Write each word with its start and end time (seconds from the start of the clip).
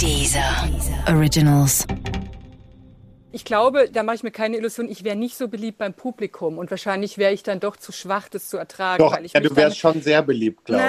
Dieser 0.00 0.68
Originals. 1.08 1.86
Ich 3.32 3.44
glaube, 3.44 3.88
da 3.92 4.02
mache 4.02 4.16
ich 4.16 4.22
mir 4.22 4.30
keine 4.30 4.56
Illusion, 4.56 4.88
ich 4.88 5.02
wäre 5.04 5.16
nicht 5.16 5.36
so 5.36 5.48
beliebt 5.48 5.78
beim 5.78 5.94
Publikum 5.94 6.58
und 6.58 6.70
wahrscheinlich 6.70 7.18
wäre 7.18 7.32
ich 7.32 7.42
dann 7.42 7.60
doch 7.60 7.76
zu 7.76 7.90
schwach, 7.92 8.28
das 8.28 8.48
zu 8.48 8.56
ertragen. 8.56 9.02
Doch, 9.02 9.12
weil 9.12 9.24
ich 9.24 9.32
ja, 9.32 9.40
du 9.40 9.54
wärst 9.56 9.78
schon 9.78 10.00
sehr 10.02 10.22
beliebt, 10.22 10.64
glaube 10.64 10.82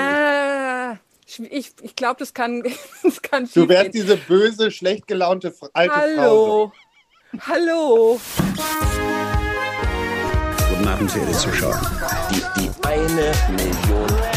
ich. 1.27 1.51
Ich. 1.51 1.73
Ich, 1.81 1.95
glaube, 1.95 2.17
das 2.19 2.33
kann, 2.33 2.63
das 3.03 3.21
kann 3.21 3.49
Du 3.53 3.67
wärst 3.67 3.85
schiefgehen. 3.85 3.91
diese 3.91 4.17
böse, 4.17 4.69
schlecht 4.71 5.07
gelaunte 5.07 5.53
alte 5.73 5.93
Frau. 5.93 6.21
Hallo. 6.21 6.71
Hallo. 7.47 8.19
Guten 10.69 10.87
Abend, 10.87 11.11
verehrte 11.11 11.33
Zuschauer. 11.33 11.81
Die, 12.31 12.61
die 12.61 12.69
eine 12.85 13.31
Million. 13.55 14.34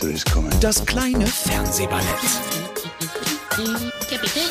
Winter 0.00 0.14
is 0.14 0.24
coming. 0.24 0.60
Das 0.60 0.84
kleine 0.84 1.26
Fernsehballett 1.26 2.04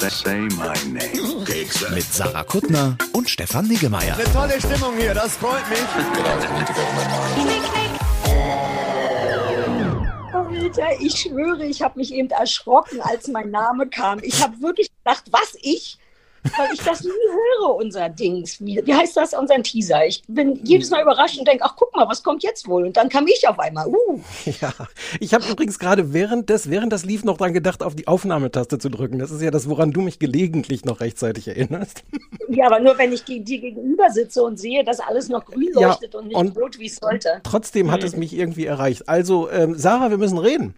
Say 0.09 0.39
my 0.39 0.73
name. 0.91 1.45
mit 1.93 2.13
Sarah 2.13 2.43
Kuttner 2.43 2.97
und 3.13 3.29
Stefan 3.29 3.67
Niggemeier. 3.67 4.17
Tolle 4.33 4.59
Stimmung 4.59 4.97
hier, 4.97 5.13
das 5.13 5.37
freut 5.37 5.67
mich. 5.69 5.79
Alter, 10.33 11.01
ich 11.01 11.15
schwöre, 11.15 11.65
ich 11.65 11.81
habe 11.81 11.99
mich 11.99 12.13
eben 12.13 12.29
erschrocken, 12.29 12.99
als 13.01 13.27
mein 13.27 13.49
Name 13.49 13.87
kam. 13.87 14.19
Ich 14.23 14.43
habe 14.43 14.59
wirklich 14.61 14.89
gedacht, 15.03 15.23
was 15.31 15.57
ich? 15.61 15.97
Weil 16.57 16.69
ich 16.73 16.79
das 16.81 17.03
nie 17.03 17.09
höre, 17.09 17.75
unser 17.75 18.09
Dings. 18.09 18.57
Wie, 18.63 18.81
wie 18.83 18.93
heißt 18.93 19.17
das, 19.17 19.33
unseren 19.33 19.63
Teaser? 19.63 20.05
Ich 20.05 20.21
bin 20.27 20.59
jedes 20.63 20.89
Mal 20.89 21.01
überrascht 21.01 21.37
und 21.37 21.47
denke, 21.47 21.63
ach 21.65 21.75
guck 21.75 21.95
mal, 21.95 22.07
was 22.07 22.23
kommt 22.23 22.43
jetzt 22.43 22.67
wohl? 22.67 22.85
Und 22.85 22.97
dann 22.97 23.09
kam 23.09 23.27
ich 23.27 23.47
auf 23.47 23.59
einmal. 23.59 23.87
Uh, 23.87 24.19
Ja, 24.61 24.73
ich 25.19 25.33
habe 25.33 25.45
übrigens 25.49 25.79
gerade 25.79 26.13
während 26.13 26.49
das, 26.49 26.69
während 26.69 26.93
das 26.93 27.05
lief 27.05 27.23
noch 27.23 27.37
dran 27.37 27.53
gedacht, 27.53 27.83
auf 27.83 27.95
die 27.95 28.07
Aufnahmetaste 28.07 28.77
zu 28.79 28.89
drücken. 28.89 29.19
Das 29.19 29.31
ist 29.31 29.41
ja 29.41 29.51
das, 29.51 29.69
woran 29.69 29.91
du 29.91 30.01
mich 30.01 30.19
gelegentlich 30.19 30.85
noch 30.85 30.99
rechtzeitig 31.01 31.47
erinnerst. 31.47 32.03
ja, 32.49 32.65
aber 32.67 32.79
nur 32.79 32.97
wenn 32.97 33.11
ich 33.13 33.23
dir 33.23 33.39
gegenüber 33.39 34.09
sitze 34.09 34.43
und 34.43 34.57
sehe, 34.59 34.83
dass 34.83 34.99
alles 34.99 35.29
noch 35.29 35.45
grün 35.45 35.69
Ja, 35.77 35.89
leuchtet 35.89 36.15
und 36.15 36.27
nicht 36.27 36.37
und- 36.37 36.57
rot, 36.57 36.79
wie 36.79 36.87
es 36.87 36.95
sollte. 36.97 37.41
Trotzdem 37.43 37.91
hat 37.91 38.03
es 38.03 38.15
mich 38.15 38.33
irgendwie 38.33 38.65
erreicht. 38.65 39.07
Also, 39.09 39.49
ähm, 39.49 39.75
Sarah, 39.75 40.09
wir 40.09 40.17
müssen 40.17 40.37
reden. 40.37 40.75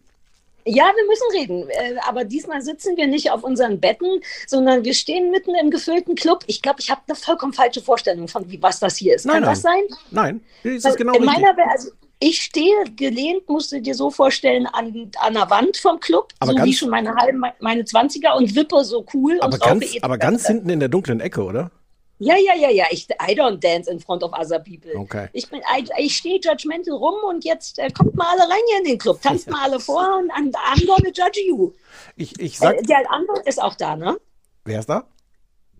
Ja, 0.66 0.92
wir 0.96 1.06
müssen 1.08 1.24
reden. 1.34 1.70
Äh, 1.70 1.96
Aber 2.08 2.24
diesmal 2.26 2.62
sitzen 2.62 2.96
wir 2.98 3.08
nicht 3.08 3.32
auf 3.32 3.44
unseren 3.44 3.80
Betten, 3.80 4.22
sondern 4.48 4.84
wir 4.84 4.94
stehen 4.94 5.32
mitten 5.32 5.56
im 5.56 5.72
gefüllten 5.72 6.16
Club. 6.16 6.44
Ich 6.48 6.62
glaube, 6.62 6.78
ich 6.80 6.90
habe 6.92 7.02
eine 7.08 7.16
vollkommen 7.16 7.54
falsche 7.54 7.82
Vorstellung 7.82 8.28
von, 8.28 8.50
wie, 8.52 8.62
was 8.62 8.80
das 8.80 8.98
hier 8.98 9.16
ist. 9.16 9.26
Nein, 9.26 9.36
Kann 9.44 9.44
das 9.52 9.64
nein. 9.64 9.84
sein? 9.90 9.98
Nein, 10.12 10.42
das 10.64 10.74
ist 10.74 10.86
Weil 10.86 10.96
genau 10.96 11.14
in 11.14 11.24
richtig. 11.24 11.42
meiner 11.42 11.58
Welt, 11.58 11.68
also 11.72 11.90
ich 12.22 12.42
stehe 12.42 12.76
gelehnt, 12.98 13.48
musst 13.48 13.72
du 13.72 13.80
dir 13.82 13.96
so 13.96 14.12
vorstellen, 14.12 14.68
an, 14.68 15.10
an 15.20 15.34
der 15.34 15.50
Wand 15.50 15.78
vom 15.78 16.00
Club, 16.02 16.34
Aber 16.40 16.52
so 16.52 16.58
ganz- 16.58 16.68
wie 16.68 16.74
schon 16.74 16.90
meine 16.90 17.16
halben, 17.16 17.42
meine 17.60 17.84
20er 17.84 18.36
und 18.38 18.54
wippe 18.56 18.84
so 18.84 19.06
cool 19.14 19.38
Aber 19.42 19.58
ganz, 19.58 19.86
aber 20.02 20.18
ganz 20.18 20.46
hinten 20.46 20.70
in 20.70 20.80
der 20.82 20.90
dunklen 20.90 21.22
Ecke, 21.22 21.42
oder? 21.44 21.72
Ja, 22.20 22.36
ja, 22.36 22.54
ja, 22.56 22.70
ja. 22.70 22.86
Ich, 22.92 23.08
I 23.10 23.34
don't 23.40 23.60
dance 23.60 23.90
in 23.90 24.00
front 24.00 24.24
of 24.24 24.34
other 24.34 24.60
people. 24.60 24.92
Okay. 24.96 25.30
Ich, 25.34 25.50
bin, 25.50 25.62
I, 25.62 25.86
ich 26.00 26.18
stehe 26.18 26.40
judgmental 26.44 26.94
rum 26.96 27.16
und 27.28 27.46
jetzt 27.46 27.80
äh, 27.80 27.90
kommt 27.90 28.14
mal 28.16 28.28
alle 28.32 28.42
rein 28.50 28.60
hier 28.70 28.78
in 28.80 28.84
den 28.84 28.98
Club, 28.98 29.22
tanzt 29.22 29.50
mal 29.50 29.64
alle 29.64 29.80
vor 29.80 30.18
und 30.20 30.30
I'm, 30.32 30.52
I'm 30.54 30.86
gonna 30.86 31.10
judge 31.16 31.40
you. 31.48 31.72
Ich, 32.18 32.38
ich 32.40 32.58
sag, 32.60 32.76
Äh, 32.78 32.82
der 32.84 33.10
Anwalt 33.10 33.48
ist 33.48 33.62
auch 33.62 33.76
da, 33.76 33.96
ne? 33.96 34.18
wer 34.66 34.80
ist 34.80 34.90
da? 34.90 35.08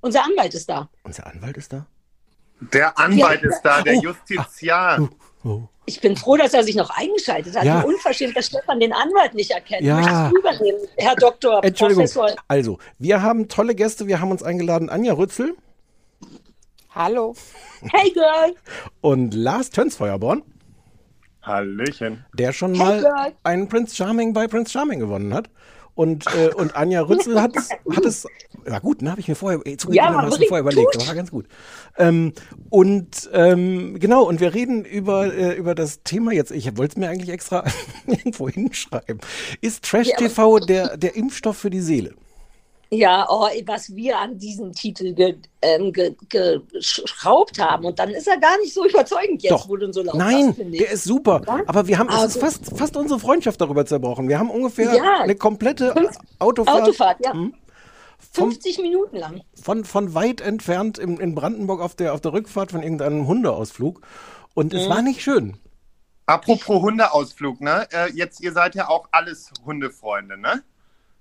Unser 0.02 0.24
Anwalt 0.24 0.54
ist 0.54 0.70
da. 0.70 0.90
Unser 1.04 1.28
Anwalt 1.28 1.58
ist 1.58 1.74
da? 1.74 1.86
Der 2.74 2.98
Anwalt 2.98 3.42
Ja. 3.44 3.50
ist 3.50 3.62
da, 3.62 3.82
der 3.82 3.98
Oh. 3.98 4.02
Justiziar. 4.02 5.10
Oh. 5.44 5.62
Ich 5.86 6.00
bin 6.02 6.16
froh, 6.16 6.38
dass 6.38 6.54
er 6.54 6.64
sich 6.64 6.76
noch 6.76 6.90
eingeschaltet 6.92 7.56
hat. 7.58 7.64
Ja. 7.66 7.82
Wie 7.84 7.88
unverschämt, 7.88 8.36
dass 8.38 8.46
Stefan 8.48 8.80
den 8.80 8.94
Anwalt 8.94 9.34
nicht 9.34 9.52
erkennt. 9.52 9.82
Ja. 9.82 9.96
Möchtest 9.98 10.32
du 10.32 10.38
übernehmen, 10.40 10.80
Herr 10.98 11.16
Doktor, 11.16 11.64
Entschuldigung. 11.64 12.04
Professor? 12.06 12.36
Also, 12.48 12.78
wir 12.98 13.22
haben 13.22 13.48
tolle 13.50 13.76
Gäste. 13.76 14.08
Wir 14.08 14.22
haben 14.22 14.32
uns 14.32 14.44
eingeladen, 14.44 14.90
Anja 14.90 15.14
Rützel 15.14 15.56
Hallo. 16.94 17.36
Hey 17.94 18.12
Girl, 18.12 18.56
und 19.02 19.34
Lars 19.34 19.70
Tönsfeuerborn, 19.70 20.44
Hallöchen. 21.42 22.26
der 22.34 22.52
schon 22.52 22.76
Hey, 22.76 22.84
mal 22.84 23.00
girl. 23.02 23.34
einen 23.44 23.70
Prince 23.70 23.96
Charming 23.96 24.34
bei 24.34 24.48
Prince 24.48 24.72
Charming 24.72 25.00
gewonnen 25.00 25.34
hat. 25.34 25.50
Und, 25.96 26.26
äh, 26.34 26.50
und 26.56 26.76
Anja 26.78 27.02
Rützel 27.02 27.42
hat 27.42 27.56
es, 27.58 27.70
hat 27.96 28.06
es, 28.06 28.26
ja 28.66 28.80
gut, 28.80 29.02
ne, 29.02 29.12
habe 29.12 29.20
ich 29.20 29.28
mir 29.28 29.36
vorher, 29.36 29.60
zugegeben, 29.60 29.94
Ja, 29.96 30.14
habe 30.14 30.30
ich 30.30 30.40
mir 30.40 30.48
vorher 30.48 30.62
überlegt, 30.62 30.96
das 30.96 31.08
war 31.08 31.16
ganz 31.16 31.30
gut. 31.32 31.46
Ähm, 31.98 32.34
und 32.70 33.30
ähm, 33.34 34.00
genau, 34.00 34.24
und 34.24 34.40
wir 34.40 34.54
reden 34.54 34.86
über, 34.86 35.34
äh, 35.34 35.56
über 35.56 35.76
das 35.76 36.04
Thema 36.04 36.32
jetzt, 36.32 36.52
ich 36.52 36.78
wollte 36.78 36.94
es 36.94 36.98
mir 36.98 37.10
eigentlich 37.10 37.30
extra 37.30 37.66
irgendwo 38.08 38.48
hinschreiben. 38.50 39.20
Ist 39.62 39.84
Trash 39.86 40.08
Ja, 40.08 40.18
TV 40.18 40.60
der, 40.60 40.96
der 40.98 41.16
Impfstoff 41.18 41.58
für 41.58 41.70
die 41.70 41.82
Seele? 41.82 42.14
Ja, 42.92 43.28
oh, 43.30 43.48
was 43.68 43.96
wir 43.96 44.18
an 44.18 44.40
diesem 44.40 44.72
Titel 44.74 45.14
ge, 45.14 45.36
ähm, 45.62 45.94
ge, 45.94 46.16
geschraubt 46.74 47.60
haben. 47.60 47.86
Und 47.86 48.00
dann 48.00 48.10
ist 48.10 48.28
er 48.28 48.38
gar 48.40 48.58
nicht 48.60 48.74
so 48.74 48.84
überzeugend 48.86 49.44
jetzt, 49.44 49.52
Doch. 49.52 49.70
wo 49.70 49.78
du 49.78 49.92
so 49.94 50.02
laut 50.02 50.16
Nein, 50.16 50.56
ich. 50.72 50.80
der 50.80 50.92
ist 50.92 51.04
super. 51.04 51.42
Ja? 51.46 51.60
Aber 51.68 51.88
wir 51.88 52.00
haben, 52.00 52.10
es 52.10 52.16
ist 52.16 52.22
Also- 52.22 52.40
fast, 52.40 52.78
fast 52.78 52.98
unsere 52.98 53.20
Freundschaft 53.20 53.62
darüber 53.62 53.86
zerbrochen. 53.86 54.28
Wir 54.28 54.40
haben 54.40 54.50
ungefähr 54.50 54.96
Ja. 54.96 55.20
eine 55.22 55.36
komplette 55.36 55.94
Fünf- 55.94 56.18
Autofahrt, 56.40 56.82
Autofahrt, 56.84 57.18
ja. 57.24 57.34
Hm? 57.34 57.54
vom, 58.32 58.52
50 58.52 58.80
Minuten 58.80 59.18
lang. 59.18 59.42
von, 59.62 59.86
von 59.86 60.14
weit 60.16 60.42
entfernt 60.42 60.98
in, 60.98 61.18
in 61.20 61.36
Brandenburg 61.36 61.82
auf 61.82 61.94
der, 61.96 62.14
auf 62.16 62.22
der 62.22 62.34
Rückfahrt 62.34 62.72
von 62.72 62.82
irgendeinem 62.82 63.28
Hundeausflug. 63.28 64.02
Und 64.56 64.74
Mhm. 64.74 64.80
es 64.80 64.90
war 64.90 65.02
nicht 65.04 65.22
schön. 65.22 65.58
Apropos 66.26 66.82
Hundeausflug, 66.82 67.62
ne? 67.62 67.88
Äh, 67.92 68.12
jetzt, 68.14 68.42
ihr 68.42 68.52
seid 68.52 68.76
ja 68.76 68.88
auch 68.90 69.08
alles 69.12 69.52
Hundefreunde, 69.66 70.38
ne? 70.40 70.64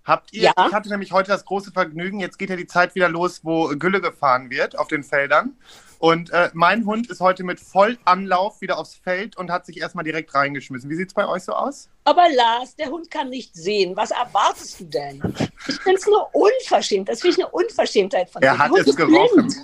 Habt 0.09 0.33
ihr, 0.33 0.43
Ja. 0.45 0.53
ich 0.67 0.73
hatte 0.73 0.89
nämlich 0.89 1.13
heute 1.13 1.31
das 1.31 1.45
große 1.45 1.71
Vergnügen, 1.71 2.19
jetzt 2.19 2.39
geht 2.39 2.49
ja 2.51 2.57
die 2.57 2.67
Zeit 2.67 2.95
wieder 2.95 3.11
los, 3.11 3.41
wo 3.45 3.69
Gülle 3.79 4.01
gefahren 4.01 4.49
wird 4.51 4.79
auf 4.79 4.89
den 4.89 5.05
Feldern. 5.05 5.57
Und 5.99 6.31
äh, 6.31 6.49
mein 6.55 6.87
Hund 6.87 7.11
ist 7.11 7.21
heute 7.21 7.45
mit 7.45 7.61
Vollanlauf 7.61 8.61
wieder 8.63 8.79
aufs 8.79 8.95
Feld 8.95 9.37
und 9.37 9.51
hat 9.51 9.67
sich 9.67 9.79
erstmal 9.81 10.05
direkt 10.05 10.33
reingeschmissen. 10.35 10.89
Wie 10.89 10.95
sieht's 10.95 11.13
bei 11.13 11.29
euch 11.29 11.43
so 11.43 11.53
aus? 11.53 11.91
Aber 12.05 12.25
Lars, 12.35 12.75
der 12.77 12.89
Hund 12.89 13.11
kann 13.11 13.29
nicht 13.29 13.55
sehen. 13.55 13.97
Was 13.97 14.11
erwartest 14.13 14.81
du 14.81 14.85
denn? 14.85 15.21
Ich 15.67 15.75
finde 15.81 15.99
es 15.99 16.07
nur 16.07 16.35
unverschämt. 16.35 17.09
Das 17.09 17.21
finde 17.21 17.37
ich 17.37 17.45
eine 17.45 17.51
Unverschämtheit 17.53 18.31
von 18.31 18.41
Er 18.43 18.53
dir. 18.55 18.59
hat 18.59 18.67
Der 18.71 18.79
Hund 18.79 18.89
es 18.89 18.97
gerochen. 18.97 19.55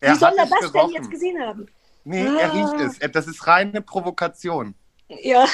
Er 0.00 0.14
Wie 0.14 0.18
soll 0.18 0.28
hat 0.28 0.36
er 0.38 0.44
es 0.44 0.50
das 0.50 0.60
denn 0.60 0.72
gerochen. 0.72 0.94
jetzt 0.94 1.10
gesehen 1.10 1.40
haben? 1.40 1.66
Nee, 2.04 2.24
er 2.24 2.52
Ah. 2.52 2.52
riecht 2.52 2.80
es. 2.86 2.98
Er- 2.98 3.08
Das 3.08 3.26
ist 3.26 3.46
reine 3.48 3.82
Provokation. 3.82 4.74
Ja, 5.08 5.46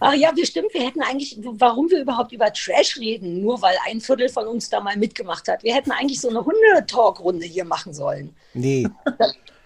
ach 0.00 0.14
ja, 0.14 0.34
wir 0.34 0.44
stimmt. 0.46 0.74
Wir 0.74 0.82
hätten 0.82 1.00
eigentlich, 1.00 1.38
warum 1.40 1.88
wir 1.90 2.00
überhaupt 2.00 2.32
über 2.32 2.52
Trash 2.52 2.96
reden, 2.98 3.40
nur 3.40 3.62
weil 3.62 3.76
ein 3.86 4.00
Viertel 4.00 4.28
von 4.28 4.46
uns 4.48 4.68
da 4.68 4.80
mal 4.80 4.96
mitgemacht 4.96 5.46
hat. 5.48 5.62
Wir 5.62 5.74
hätten 5.74 5.92
eigentlich 5.92 6.20
so 6.20 6.28
eine 6.28 6.44
Hundetalkrunde 6.44 7.46
hier 7.46 7.64
machen 7.64 7.94
sollen. 7.94 8.34
Nee. 8.54 8.88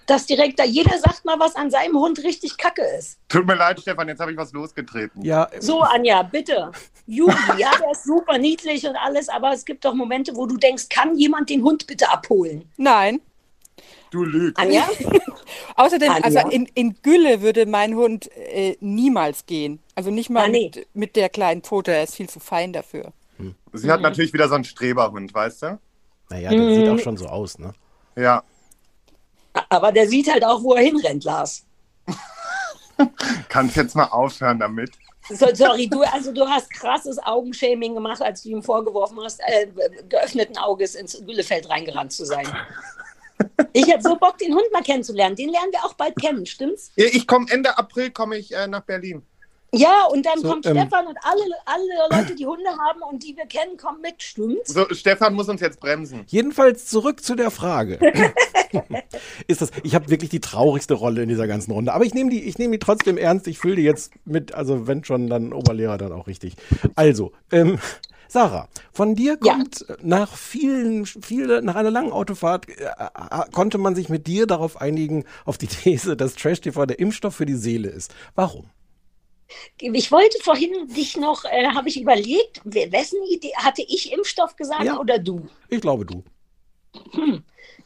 Dass 0.06 0.26
direkt 0.26 0.58
da 0.58 0.64
jeder 0.64 0.98
sagt 0.98 1.24
mal, 1.24 1.38
was 1.38 1.54
an 1.56 1.70
seinem 1.70 1.96
Hund 1.96 2.22
richtig 2.22 2.58
kacke 2.58 2.82
ist. 2.98 3.18
Tut 3.28 3.46
mir 3.46 3.54
leid, 3.54 3.80
Stefan, 3.80 4.08
jetzt 4.08 4.20
habe 4.20 4.32
ich 4.32 4.36
was 4.36 4.52
losgetreten. 4.52 5.22
Ja, 5.24 5.48
So, 5.60 5.80
Anja, 5.80 6.22
bitte. 6.22 6.72
Yugi, 7.06 7.32
ja, 7.58 7.70
der 7.80 7.92
ist 7.92 8.04
super 8.04 8.36
niedlich 8.36 8.86
und 8.86 8.96
alles, 8.96 9.28
aber 9.28 9.52
es 9.52 9.64
gibt 9.64 9.84
doch 9.84 9.94
Momente, 9.94 10.34
wo 10.36 10.46
du 10.46 10.56
denkst, 10.56 10.88
kann 10.88 11.16
jemand 11.16 11.48
den 11.48 11.62
Hund 11.62 11.86
bitte 11.86 12.10
abholen? 12.10 12.68
Nein. 12.76 13.20
Du 14.10 14.24
lügst. 14.24 14.58
Anja? 14.58 14.88
Außerdem, 15.76 16.10
Anja? 16.10 16.24
also 16.24 16.38
in, 16.50 16.66
in 16.74 16.96
Gülle 17.02 17.42
würde 17.42 17.66
mein 17.66 17.94
Hund 17.94 18.30
äh, 18.36 18.76
niemals 18.80 19.46
gehen. 19.46 19.80
Also 19.94 20.10
nicht 20.10 20.30
mal 20.30 20.44
Ah, 20.46 20.48
nee. 20.48 20.70
mit, 20.74 20.88
mit 20.94 21.16
der 21.16 21.28
kleinen 21.28 21.62
Pfote, 21.62 21.92
er 21.92 22.02
ist 22.04 22.16
viel 22.16 22.28
zu 22.28 22.40
fein 22.40 22.72
dafür. 22.72 23.12
Sie 23.72 23.90
hat 23.90 24.00
natürlich 24.00 24.32
wieder 24.32 24.48
so 24.48 24.54
einen 24.56 24.64
Streberhund, 24.64 25.32
weißt 25.32 25.62
du? 25.62 25.78
naja, 26.28 26.50
der 26.50 26.74
sieht 26.74 26.88
auch 26.88 26.98
schon 26.98 27.16
so 27.16 27.26
aus, 27.26 27.58
ne? 27.58 27.72
Ja. 28.16 28.42
Aber 29.68 29.90
der 29.92 30.06
sieht 30.08 30.30
halt 30.32 30.44
auch, 30.44 30.62
wo 30.62 30.74
er 30.74 30.82
hinrennt, 30.82 31.24
Lars. 31.24 31.64
Kannst 33.48 33.76
jetzt 33.76 33.96
mal 33.96 34.04
aufhören 34.06 34.58
damit? 34.58 34.92
So, 35.28 35.46
sorry, 35.54 35.88
du, 35.88 36.02
also 36.02 36.32
du 36.32 36.46
hast 36.46 36.70
krasses 36.70 37.18
Augenshaming 37.18 37.94
gemacht, 37.94 38.20
als 38.22 38.42
du 38.42 38.50
ihm 38.50 38.62
vorgeworfen 38.62 39.18
hast, 39.22 39.40
äh, 39.46 39.68
geöffneten 40.08 40.56
Auges 40.58 40.94
ins 40.96 41.20
Güllefeld 41.24 41.68
reingerannt 41.70 42.12
zu 42.12 42.24
sein. 42.24 42.46
Ich 43.72 43.86
hätte 43.86 44.02
so 44.02 44.16
Bock, 44.16 44.38
den 44.38 44.54
Hund 44.54 44.66
mal 44.72 44.82
kennenzulernen. 44.82 45.36
Den 45.36 45.50
lernen 45.50 45.72
wir 45.72 45.84
auch 45.84 45.94
bald 45.94 46.16
kennen, 46.16 46.46
stimmt's? 46.46 46.92
Ich 46.96 47.26
komme 47.26 47.46
Ende 47.50 47.78
April 47.78 48.10
komme 48.10 48.36
ich 48.36 48.52
äh, 48.52 48.66
nach 48.66 48.82
Berlin. 48.82 49.22
Ja, 49.72 50.06
und 50.06 50.26
dann 50.26 50.40
So, 50.40 50.48
kommt 50.48 50.66
ähm, 50.66 50.76
Stefan 50.76 51.06
und 51.06 51.16
alle, 51.22 51.42
alle 51.64 52.22
Leute, 52.22 52.34
die 52.34 52.46
Hunde 52.46 52.70
haben 52.70 53.02
und 53.02 53.22
die 53.22 53.36
wir 53.36 53.46
kennen, 53.46 53.76
kommen 53.76 54.00
mit, 54.00 54.20
stimmt's? 54.22 54.72
So, 54.72 54.86
Stefan 54.92 55.34
muss 55.34 55.48
uns 55.48 55.60
jetzt 55.60 55.78
bremsen. 55.78 56.24
Jedenfalls 56.26 56.86
zurück 56.86 57.22
zu 57.22 57.36
der 57.36 57.52
Frage. 57.52 58.00
ist 59.46 59.62
das, 59.62 59.70
ich 59.84 59.94
habe 59.94 60.10
wirklich 60.10 60.30
die 60.30 60.40
traurigste 60.40 60.94
Rolle 60.94 61.22
in 61.22 61.28
dieser 61.28 61.46
ganzen 61.46 61.70
Runde. 61.70 61.92
Aber 61.92 62.04
ich 62.04 62.14
nehme 62.14 62.30
die, 62.30 62.42
ich 62.42 62.58
nehme 62.58 62.72
die 62.72 62.78
trotzdem 62.80 63.16
ernst. 63.16 63.46
Ich 63.46 63.58
fühle 63.58 63.76
die 63.76 63.82
jetzt 63.82 64.12
mit, 64.24 64.54
also 64.54 64.88
wenn 64.88 65.04
schon, 65.04 65.28
dann 65.28 65.52
Oberlehrer 65.52 65.98
dann 65.98 66.12
auch 66.12 66.26
richtig. 66.26 66.56
Also, 66.96 67.32
ähm, 67.52 67.78
Sarah, 68.30 68.68
von 68.92 69.16
dir 69.16 69.36
Ja. 69.42 69.54
kommt 69.54 69.84
nach 70.02 70.36
vielen, 70.36 71.04
viele, 71.04 71.62
nach 71.62 71.74
einer 71.74 71.90
langen 71.90 72.12
Autofahrt 72.12 72.68
äh, 72.68 72.84
äh, 72.84 73.50
konnte 73.52 73.76
man 73.76 73.96
sich 73.96 74.08
mit 74.08 74.28
dir 74.28 74.46
darauf 74.46 74.80
einigen, 74.80 75.24
auf 75.44 75.58
die 75.58 75.66
These, 75.66 76.16
dass 76.16 76.36
Trash 76.36 76.60
TV 76.60 76.86
der 76.86 77.00
Impfstoff 77.00 77.34
für 77.34 77.46
die 77.46 77.56
Seele 77.56 77.88
ist. 77.88 78.14
Warum? 78.36 78.70
Ich 79.80 80.12
wollte 80.12 80.38
vorhin 80.42 80.70
dich 80.94 81.16
noch, 81.16 81.44
äh, 81.44 81.66
habe 81.74 81.88
ich 81.88 82.00
überlegt, 82.00 82.60
wessen 82.64 83.18
Idee, 83.32 83.50
hatte 83.56 83.82
ich 83.82 84.12
Impfstoff 84.12 84.54
gesagt 84.54 84.84
Ja. 84.84 85.00
oder 85.00 85.18
du? 85.18 85.48
Ich 85.68 85.80
glaube 85.80 86.06
du. 86.06 86.22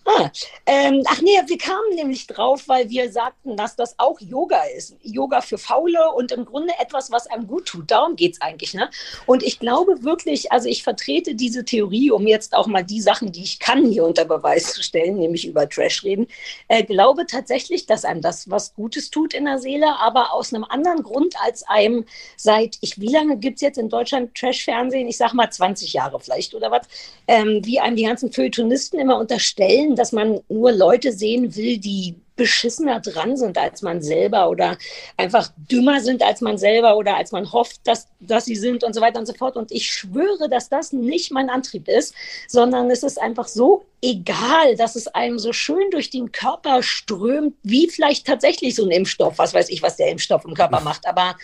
Ah, 0.06 0.30
ähm, 0.66 1.02
ach 1.06 1.22
nee, 1.22 1.40
wir 1.46 1.56
kamen 1.56 1.94
nämlich 1.94 2.26
drauf, 2.26 2.64
weil 2.66 2.90
wir 2.90 3.10
sagten, 3.10 3.56
dass 3.56 3.74
das 3.74 3.98
auch 3.98 4.20
Yoga 4.20 4.62
ist. 4.76 4.96
Yoga 5.02 5.40
für 5.40 5.56
Faule 5.56 6.12
und 6.14 6.30
im 6.30 6.44
Grunde 6.44 6.74
etwas, 6.78 7.10
was 7.10 7.26
einem 7.26 7.46
gut 7.46 7.64
tut. 7.64 7.90
Darum 7.90 8.14
geht's 8.14 8.40
eigentlich. 8.42 8.74
Ne? 8.74 8.90
Und 9.24 9.42
ich 9.42 9.58
glaube 9.58 10.02
wirklich, 10.04 10.52
also 10.52 10.68
ich 10.68 10.82
vertrete 10.82 11.34
diese 11.34 11.64
Theorie, 11.64 12.10
um 12.10 12.26
jetzt 12.26 12.54
auch 12.54 12.66
mal 12.66 12.84
die 12.84 13.00
Sachen, 13.00 13.32
die 13.32 13.42
ich 13.42 13.58
kann, 13.58 13.86
hier 13.86 14.04
unter 14.04 14.26
Beweis 14.26 14.74
zu 14.74 14.82
stellen, 14.82 15.16
nämlich 15.16 15.46
über 15.46 15.66
Trash 15.66 16.04
reden, 16.04 16.26
äh, 16.68 16.84
glaube 16.84 17.24
tatsächlich, 17.24 17.86
dass 17.86 18.04
einem 18.04 18.20
das 18.20 18.50
was 18.50 18.74
Gutes 18.74 19.10
tut 19.10 19.32
in 19.32 19.46
der 19.46 19.58
Seele, 19.58 19.98
aber 20.00 20.34
aus 20.34 20.52
einem 20.52 20.64
anderen 20.64 21.02
Grund 21.02 21.34
als 21.42 21.62
einem 21.62 22.04
seit, 22.36 22.76
ich, 22.82 23.00
wie 23.00 23.08
lange 23.08 23.38
gibt's 23.38 23.62
jetzt 23.62 23.78
in 23.78 23.88
Deutschland 23.88 24.34
Trash-Fernsehen? 24.34 25.08
Ich 25.08 25.16
sag 25.16 25.32
mal 25.32 25.50
20 25.50 25.94
Jahre 25.94 26.20
vielleicht 26.20 26.54
oder 26.54 26.70
was, 26.70 26.86
ähm, 27.26 27.60
wie 27.64 27.80
einem 27.80 27.96
die 27.96 28.04
ganzen 28.04 28.30
Feuilletonisten 28.30 29.00
immer 29.00 29.18
unterstellen, 29.18 29.93
dass 29.96 30.12
man 30.12 30.40
nur 30.48 30.72
Leute 30.72 31.12
sehen 31.12 31.54
will, 31.56 31.78
die 31.78 32.16
beschissener 32.36 33.00
dran 33.00 33.36
sind 33.36 33.58
als 33.58 33.82
man 33.82 34.02
selber 34.02 34.48
oder 34.48 34.76
einfach 35.16 35.50
dümmer 35.70 36.00
sind 36.00 36.22
als 36.22 36.40
man 36.40 36.58
selber 36.58 36.96
oder 36.96 37.16
als 37.16 37.32
man 37.32 37.52
hofft, 37.52 37.80
dass, 37.84 38.08
dass 38.20 38.44
sie 38.44 38.56
sind 38.56 38.82
und 38.84 38.94
so 38.94 39.00
weiter 39.00 39.20
und 39.20 39.26
so 39.26 39.34
fort. 39.34 39.56
Und 39.56 39.70
ich 39.70 39.88
schwöre, 39.88 40.48
dass 40.48 40.68
das 40.68 40.92
nicht 40.92 41.30
mein 41.30 41.50
Antrieb 41.50 41.88
ist, 41.88 42.14
sondern 42.48 42.90
es 42.90 43.02
ist 43.02 43.20
einfach 43.20 43.46
so 43.46 43.84
egal, 44.02 44.76
dass 44.76 44.96
es 44.96 45.06
einem 45.08 45.38
so 45.38 45.52
schön 45.52 45.90
durch 45.90 46.10
den 46.10 46.30
Körper 46.32 46.82
strömt, 46.82 47.54
wie 47.62 47.88
vielleicht 47.88 48.26
tatsächlich 48.26 48.74
so 48.74 48.84
ein 48.84 48.90
Impfstoff, 48.90 49.38
was 49.38 49.54
weiß 49.54 49.70
ich, 49.70 49.82
was 49.82 49.96
der 49.96 50.10
Impfstoff 50.10 50.44
im 50.44 50.54
Körper 50.54 50.80
macht. 50.80 51.06
Aber 51.06 51.36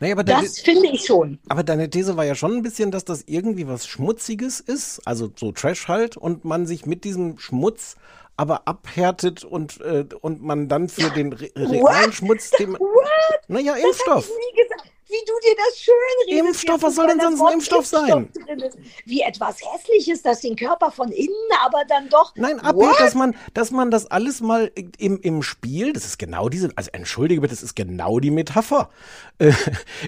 Naja, 0.00 0.14
aber 0.14 0.24
deine, 0.24 0.42
das 0.42 0.60
finde 0.60 0.88
ich 0.88 1.04
schon. 1.04 1.38
aber 1.48 1.62
deine 1.62 1.90
These 1.90 2.16
war 2.16 2.24
ja 2.24 2.34
schon 2.34 2.56
ein 2.56 2.62
bisschen, 2.62 2.90
dass 2.90 3.04
das 3.04 3.24
irgendwie 3.26 3.68
was 3.68 3.86
Schmutziges 3.86 4.60
ist, 4.60 5.00
also 5.04 5.30
so 5.36 5.52
Trash 5.52 5.88
halt, 5.88 6.16
und 6.16 6.44
man 6.44 6.66
sich 6.66 6.86
mit 6.86 7.04
diesem 7.04 7.38
Schmutz 7.38 7.96
aber 8.36 8.66
abhärtet 8.68 9.44
und, 9.44 9.80
äh, 9.80 10.04
und 10.20 10.42
man 10.42 10.68
dann 10.68 10.88
für 10.88 11.10
den 11.10 11.32
re 11.32 11.50
realen 11.56 12.12
Schmutz, 12.12 12.50
den, 12.50 12.74
What? 12.74 13.08
naja, 13.48 13.72
Das 13.72 13.80
hab 13.82 13.88
Impfstoff. 13.88 14.28
ich 14.28 14.56
nie 14.56 14.62
gesagt. 14.62 14.92
Wie 15.08 15.24
du 15.24 15.32
dir 15.40 15.54
das 15.56 15.78
schön 15.78 15.94
redest. 16.26 16.46
Impfstoff, 16.48 16.82
was 16.82 16.96
soll 16.96 17.06
denn 17.06 17.20
sonst 17.20 17.40
ein 17.40 17.52
Impfstoff 17.52 17.86
sein? 17.86 18.28
Wie 19.04 19.20
etwas 19.20 19.58
Hässliches, 19.60 20.22
das 20.22 20.40
den 20.40 20.56
Körper 20.56 20.90
von 20.90 21.12
innen, 21.12 21.30
aber 21.64 21.84
dann 21.88 22.08
doch. 22.08 22.34
Nein, 22.34 22.58
abhält, 22.58 22.98
dass 22.98 23.14
man, 23.14 23.36
dass 23.54 23.70
man 23.70 23.92
das 23.92 24.10
alles 24.10 24.40
mal 24.40 24.72
im, 24.98 25.20
im 25.20 25.44
Spiel, 25.44 25.92
das 25.92 26.06
ist 26.06 26.18
genau 26.18 26.48
diese, 26.48 26.70
also 26.74 26.90
entschuldige 26.92 27.40
bitte, 27.40 27.54
das 27.54 27.62
ist 27.62 27.76
genau 27.76 28.18
die 28.18 28.32
Metapher. 28.32 28.90
Äh, 29.38 29.52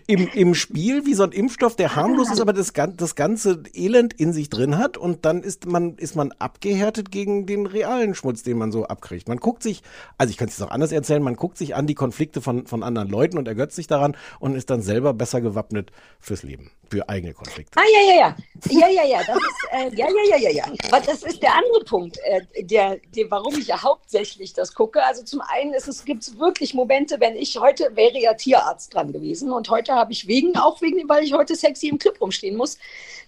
im, 0.08 0.26
Im 0.34 0.54
Spiel 0.56 1.06
wie 1.06 1.14
so 1.14 1.22
ein 1.22 1.32
Impfstoff, 1.32 1.76
der 1.76 1.94
harmlos 1.94 2.30
ist, 2.32 2.40
aber 2.40 2.52
das, 2.52 2.72
das 2.72 3.14
ganze 3.14 3.62
Elend 3.74 4.14
in 4.14 4.32
sich 4.32 4.50
drin 4.50 4.78
hat 4.78 4.96
und 4.96 5.24
dann 5.24 5.44
ist 5.44 5.66
man, 5.66 5.96
ist 5.96 6.16
man 6.16 6.32
abgehärtet 6.40 7.12
gegen 7.12 7.46
den 7.46 7.66
realen 7.66 8.16
Schmutz, 8.16 8.42
den 8.42 8.58
man 8.58 8.72
so 8.72 8.86
abkriegt. 8.86 9.28
Man 9.28 9.38
guckt 9.38 9.62
sich, 9.62 9.82
also 10.16 10.32
ich 10.32 10.38
kann 10.38 10.48
es 10.48 10.58
jetzt 10.58 10.66
auch 10.66 10.72
anders 10.72 10.90
erzählen, 10.90 11.22
man 11.22 11.36
guckt 11.36 11.56
sich 11.56 11.76
an 11.76 11.86
die 11.86 11.94
Konflikte 11.94 12.40
von, 12.40 12.66
von 12.66 12.82
anderen 12.82 13.08
Leuten 13.08 13.38
und 13.38 13.46
ergötzt 13.46 13.76
sich 13.76 13.86
daran 13.86 14.16
und 14.40 14.56
ist 14.56 14.70
dann 14.70 14.82
selber 14.88 15.14
besser 15.14 15.40
gewappnet 15.40 15.92
fürs 16.18 16.42
Leben, 16.42 16.70
für 16.88 17.08
eigene 17.08 17.34
Konflikte. 17.34 17.78
Ah, 17.78 17.84
ja, 17.92 18.14
ja, 18.14 18.20
ja. 18.20 18.36
Ja, 18.70 18.88
ja, 18.88 19.04
ja. 19.04 19.18
Das 19.24 19.36
ist, 19.36 19.68
äh, 19.72 19.96
ja, 19.96 20.06
ja, 20.08 20.36
ja, 20.36 20.36
ja, 20.36 20.50
ja. 20.50 20.64
Aber 20.90 21.00
das 21.04 21.22
ist 21.22 21.42
der 21.42 21.54
andere 21.54 21.84
Punkt, 21.84 22.18
äh, 22.24 22.64
der, 22.64 22.98
der, 23.14 23.30
warum 23.30 23.56
ich 23.58 23.68
ja 23.68 23.82
hauptsächlich 23.82 24.52
das 24.52 24.74
gucke. 24.74 25.02
Also 25.04 25.22
zum 25.22 25.40
einen 25.40 25.74
gibt 26.04 26.22
es 26.22 26.38
wirklich 26.38 26.74
Momente, 26.74 27.20
wenn 27.20 27.36
ich 27.36 27.58
heute 27.60 27.94
wäre 27.94 28.18
ja 28.18 28.34
Tierarzt 28.34 28.94
dran 28.94 29.12
gewesen 29.12 29.52
und 29.52 29.70
heute 29.70 29.94
habe 29.94 30.12
ich 30.12 30.26
wegen, 30.26 30.56
auch 30.56 30.80
wegen, 30.80 31.08
weil 31.08 31.24
ich 31.24 31.34
heute 31.34 31.54
sexy 31.54 31.88
im 31.88 31.98
Clip 31.98 32.20
rumstehen 32.20 32.56
muss, 32.56 32.78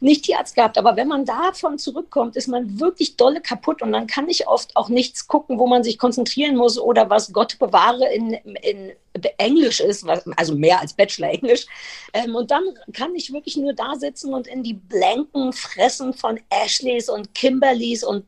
nicht 0.00 0.24
Tierarzt 0.24 0.54
gehabt. 0.56 0.78
Aber 0.78 0.96
wenn 0.96 1.08
man 1.08 1.24
davon 1.24 1.78
zurückkommt, 1.78 2.36
ist 2.36 2.48
man 2.48 2.80
wirklich 2.80 3.16
dolle 3.16 3.40
kaputt 3.40 3.82
und 3.82 3.92
dann 3.92 4.06
kann 4.06 4.28
ich 4.28 4.48
oft 4.48 4.76
auch 4.76 4.88
nichts 4.88 5.28
gucken, 5.28 5.58
wo 5.58 5.66
man 5.66 5.84
sich 5.84 5.98
konzentrieren 5.98 6.56
muss 6.56 6.78
oder 6.78 7.08
was 7.10 7.32
Gott 7.32 7.58
bewahre 7.58 8.12
in, 8.12 8.32
in 8.32 8.92
Englisch 9.38 9.80
ist, 9.80 10.06
also 10.36 10.54
mehr 10.54 10.80
als 10.80 10.94
Bachelor-Englisch. 10.94 11.66
Ähm, 12.12 12.34
und 12.34 12.50
dann 12.50 12.62
kann 12.92 13.14
ich 13.14 13.32
wirklich 13.32 13.49
nur 13.56 13.72
da 13.72 13.94
sitzen 13.96 14.34
und 14.34 14.46
in 14.46 14.62
die 14.62 14.74
blanken 14.74 15.52
Fressen 15.52 16.12
von 16.14 16.40
Ashleys 16.50 17.08
und 17.08 17.34
Kimberlys 17.34 18.04
und, 18.04 18.24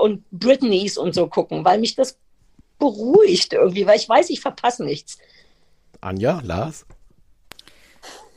und 0.00 0.24
Britneys 0.30 0.98
und 0.98 1.14
so 1.14 1.26
gucken, 1.26 1.64
weil 1.64 1.78
mich 1.78 1.94
das 1.94 2.18
beruhigt 2.78 3.52
irgendwie, 3.52 3.86
weil 3.86 3.96
ich 3.96 4.08
weiß, 4.08 4.30
ich 4.30 4.40
verpasse 4.40 4.84
nichts. 4.84 5.18
Anja, 6.00 6.40
Lars? 6.44 6.86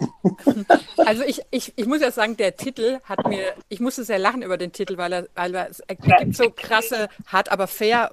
Also 0.97 1.23
ich, 1.23 1.41
ich, 1.51 1.73
ich 1.75 1.85
muss 1.85 2.01
ja 2.01 2.11
sagen, 2.11 2.37
der 2.37 2.55
Titel 2.55 2.99
hat 3.03 3.27
mir, 3.27 3.53
ich 3.69 3.79
musste 3.79 4.03
sehr 4.03 4.19
lachen 4.19 4.41
über 4.41 4.57
den 4.57 4.71
Titel, 4.71 4.97
weil 4.97 5.13
er, 5.13 5.27
weil 5.35 5.53
er, 5.53 5.69
er 5.87 5.95
gibt 5.95 6.35
so 6.35 6.49
krasse, 6.49 7.09
hart 7.27 7.49
aber 7.49 7.67
fair 7.67 8.11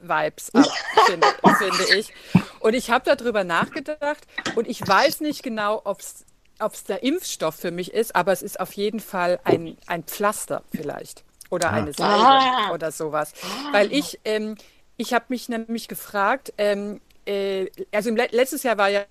Vibes 0.00 0.54
ab, 0.54 0.66
finde, 1.06 1.26
finde 1.58 1.98
ich. 1.98 2.12
Und 2.60 2.74
ich 2.74 2.90
habe 2.90 3.04
darüber 3.04 3.44
nachgedacht 3.44 4.26
und 4.56 4.68
ich 4.68 4.86
weiß 4.86 5.20
nicht 5.20 5.42
genau, 5.42 5.80
ob 5.84 6.00
es 6.00 6.24
der 6.84 7.02
Impfstoff 7.02 7.54
für 7.56 7.70
mich 7.70 7.92
ist, 7.94 8.14
aber 8.16 8.32
es 8.32 8.42
ist 8.42 8.60
auf 8.60 8.72
jeden 8.72 9.00
Fall 9.00 9.38
ein, 9.44 9.76
ein 9.86 10.02
Pflaster 10.04 10.62
vielleicht 10.74 11.24
oder 11.50 11.70
eine 11.72 11.92
Salbe 11.92 12.24
Ah. 12.24 12.70
oder 12.72 12.92
sowas. 12.92 13.32
Weil 13.72 13.92
ich, 13.92 14.20
ähm, 14.24 14.56
ich 14.96 15.14
habe 15.14 15.26
mich 15.28 15.48
nämlich 15.48 15.88
gefragt, 15.88 16.52
ähm, 16.58 17.00
äh, 17.26 17.66
also 17.92 18.08
im, 18.10 18.16
Le- 18.16 18.28
letztes 18.32 18.62
Jahr 18.64 18.76
war 18.78 18.88
ja 18.88 19.04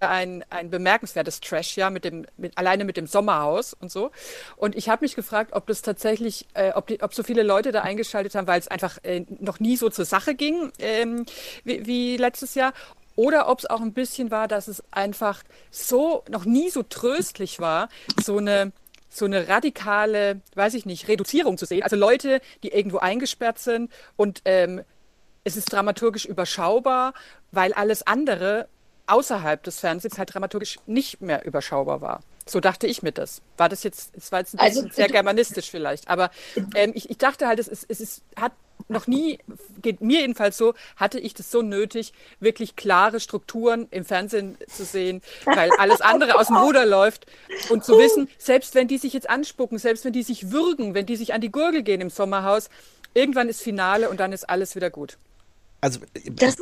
ein, 0.00 0.44
ein 0.50 0.68
bemerkenswertes 0.70 1.40
Trash-Jahr 1.40 1.90
mit 1.90 2.04
dem, 2.04 2.26
mit, 2.36 2.58
alleine 2.58 2.84
mit 2.84 2.96
dem 2.98 3.06
Sommerhaus 3.06 3.72
und 3.72 3.90
so. 3.90 4.10
Und 4.56 4.74
ich 4.76 4.90
habe 4.90 5.02
mich 5.04 5.14
gefragt, 5.16 5.52
ob 5.54 5.66
das 5.66 5.80
tatsächlich, 5.80 6.46
äh, 6.52 6.72
ob, 6.72 6.88
die, 6.88 7.02
ob 7.02 7.14
so 7.14 7.22
viele 7.22 7.42
Leute 7.42 7.72
da 7.72 7.80
eingeschaltet 7.82 8.34
haben, 8.34 8.46
weil 8.46 8.60
es 8.60 8.68
einfach 8.68 8.98
äh, 9.02 9.24
noch 9.40 9.60
nie 9.60 9.76
so 9.76 9.88
zur 9.88 10.04
Sache 10.04 10.34
ging 10.34 10.70
ähm, 10.78 11.24
wie, 11.64 11.86
wie 11.86 12.16
letztes 12.18 12.54
Jahr. 12.54 12.74
Oder 13.16 13.48
ob 13.48 13.60
es 13.60 13.66
auch 13.66 13.80
ein 13.80 13.92
bisschen 13.92 14.30
war, 14.30 14.48
dass 14.48 14.68
es 14.68 14.82
einfach 14.90 15.42
so, 15.70 16.24
noch 16.28 16.44
nie 16.44 16.70
so 16.70 16.82
tröstlich 16.82 17.60
war, 17.60 17.88
so 18.22 18.38
eine, 18.38 18.72
so 19.08 19.24
eine 19.24 19.48
radikale, 19.48 20.40
weiß 20.54 20.74
ich 20.74 20.86
nicht, 20.86 21.06
Reduzierung 21.08 21.56
zu 21.56 21.66
sehen. 21.66 21.82
Also 21.84 21.94
Leute, 21.96 22.40
die 22.62 22.68
irgendwo 22.68 22.98
eingesperrt 22.98 23.58
sind 23.58 23.92
und 24.16 24.42
ähm, 24.44 24.82
es 25.44 25.56
ist 25.56 25.72
dramaturgisch 25.72 26.24
überschaubar, 26.24 27.12
weil 27.52 27.72
alles 27.74 28.06
andere 28.06 28.66
außerhalb 29.06 29.62
des 29.62 29.78
Fernsehens 29.80 30.18
halt 30.18 30.32
dramaturgisch 30.34 30.78
nicht 30.86 31.20
mehr 31.20 31.44
überschaubar 31.44 32.00
war. 32.00 32.20
So 32.46 32.60
dachte 32.60 32.86
ich 32.86 33.02
mir 33.02 33.12
das. 33.12 33.42
War 33.58 33.68
das 33.68 33.82
jetzt, 33.84 34.12
es 34.16 34.32
war 34.32 34.40
jetzt 34.40 34.54
ein 34.54 34.58
Also, 34.60 34.80
bisschen 34.82 34.94
sehr 34.94 35.06
du- 35.06 35.12
germanistisch 35.12 35.70
vielleicht, 35.70 36.08
aber 36.08 36.30
ähm, 36.74 36.92
ich, 36.94 37.10
ich 37.10 37.18
dachte 37.18 37.46
halt, 37.46 37.58
es 37.58 37.68
ist, 37.68 37.84
es 37.88 38.00
ist, 38.00 38.22
hat 38.36 38.52
noch 38.88 39.06
nie, 39.06 39.38
geht 39.80 40.00
mir 40.00 40.20
jedenfalls 40.20 40.58
so, 40.58 40.74
hatte 40.96 41.18
ich 41.18 41.34
das 41.34 41.50
so 41.50 41.62
nötig, 41.62 42.12
wirklich 42.40 42.76
klare 42.76 43.20
Strukturen 43.20 43.86
im 43.90 44.04
Fernsehen 44.04 44.56
zu 44.68 44.84
sehen, 44.84 45.22
weil 45.44 45.70
alles 45.78 46.00
andere 46.00 46.38
aus 46.38 46.48
dem 46.48 46.56
Ruder 46.56 46.86
läuft 46.86 47.26
und 47.70 47.84
zu 47.84 47.98
wissen, 47.98 48.28
selbst 48.38 48.74
wenn 48.74 48.88
die 48.88 48.98
sich 48.98 49.12
jetzt 49.12 49.28
anspucken, 49.28 49.78
selbst 49.78 50.04
wenn 50.04 50.12
die 50.12 50.22
sich 50.22 50.50
würgen, 50.50 50.94
wenn 50.94 51.06
die 51.06 51.16
sich 51.16 51.34
an 51.34 51.40
die 51.40 51.50
Gurgel 51.50 51.82
gehen 51.82 52.00
im 52.00 52.10
Sommerhaus, 52.10 52.68
irgendwann 53.14 53.48
ist 53.48 53.62
Finale 53.62 54.10
und 54.10 54.20
dann 54.20 54.32
ist 54.32 54.48
alles 54.48 54.76
wieder 54.76 54.90
gut. 54.90 55.16
Also, 55.84 56.00
äh, 56.14 56.30
Das 56.30 56.56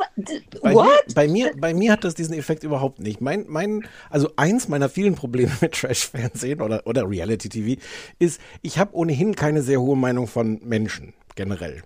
Bei 0.62 0.74
mir, 0.74 1.00
bei 1.14 1.28
mir, 1.28 1.52
bei 1.56 1.74
mir 1.74 1.92
hat 1.92 2.02
das 2.02 2.16
diesen 2.16 2.34
Effekt 2.34 2.64
überhaupt 2.64 2.98
nicht. 2.98 3.20
Mein, 3.20 3.44
mein, 3.46 3.86
also 4.10 4.30
eins 4.34 4.66
meiner 4.66 4.88
vielen 4.88 5.14
Probleme 5.14 5.52
mit 5.60 5.74
Trash-Fernsehen 5.74 6.60
oder, 6.60 6.86
oder 6.86 7.08
Reality-TV 7.08 7.80
ist, 8.18 8.40
ich 8.62 8.78
habe 8.78 8.96
ohnehin 8.96 9.36
keine 9.36 9.62
sehr 9.62 9.80
hohe 9.80 9.96
Meinung 9.96 10.26
von 10.26 10.60
Menschen 10.64 11.14
generell. 11.34 11.82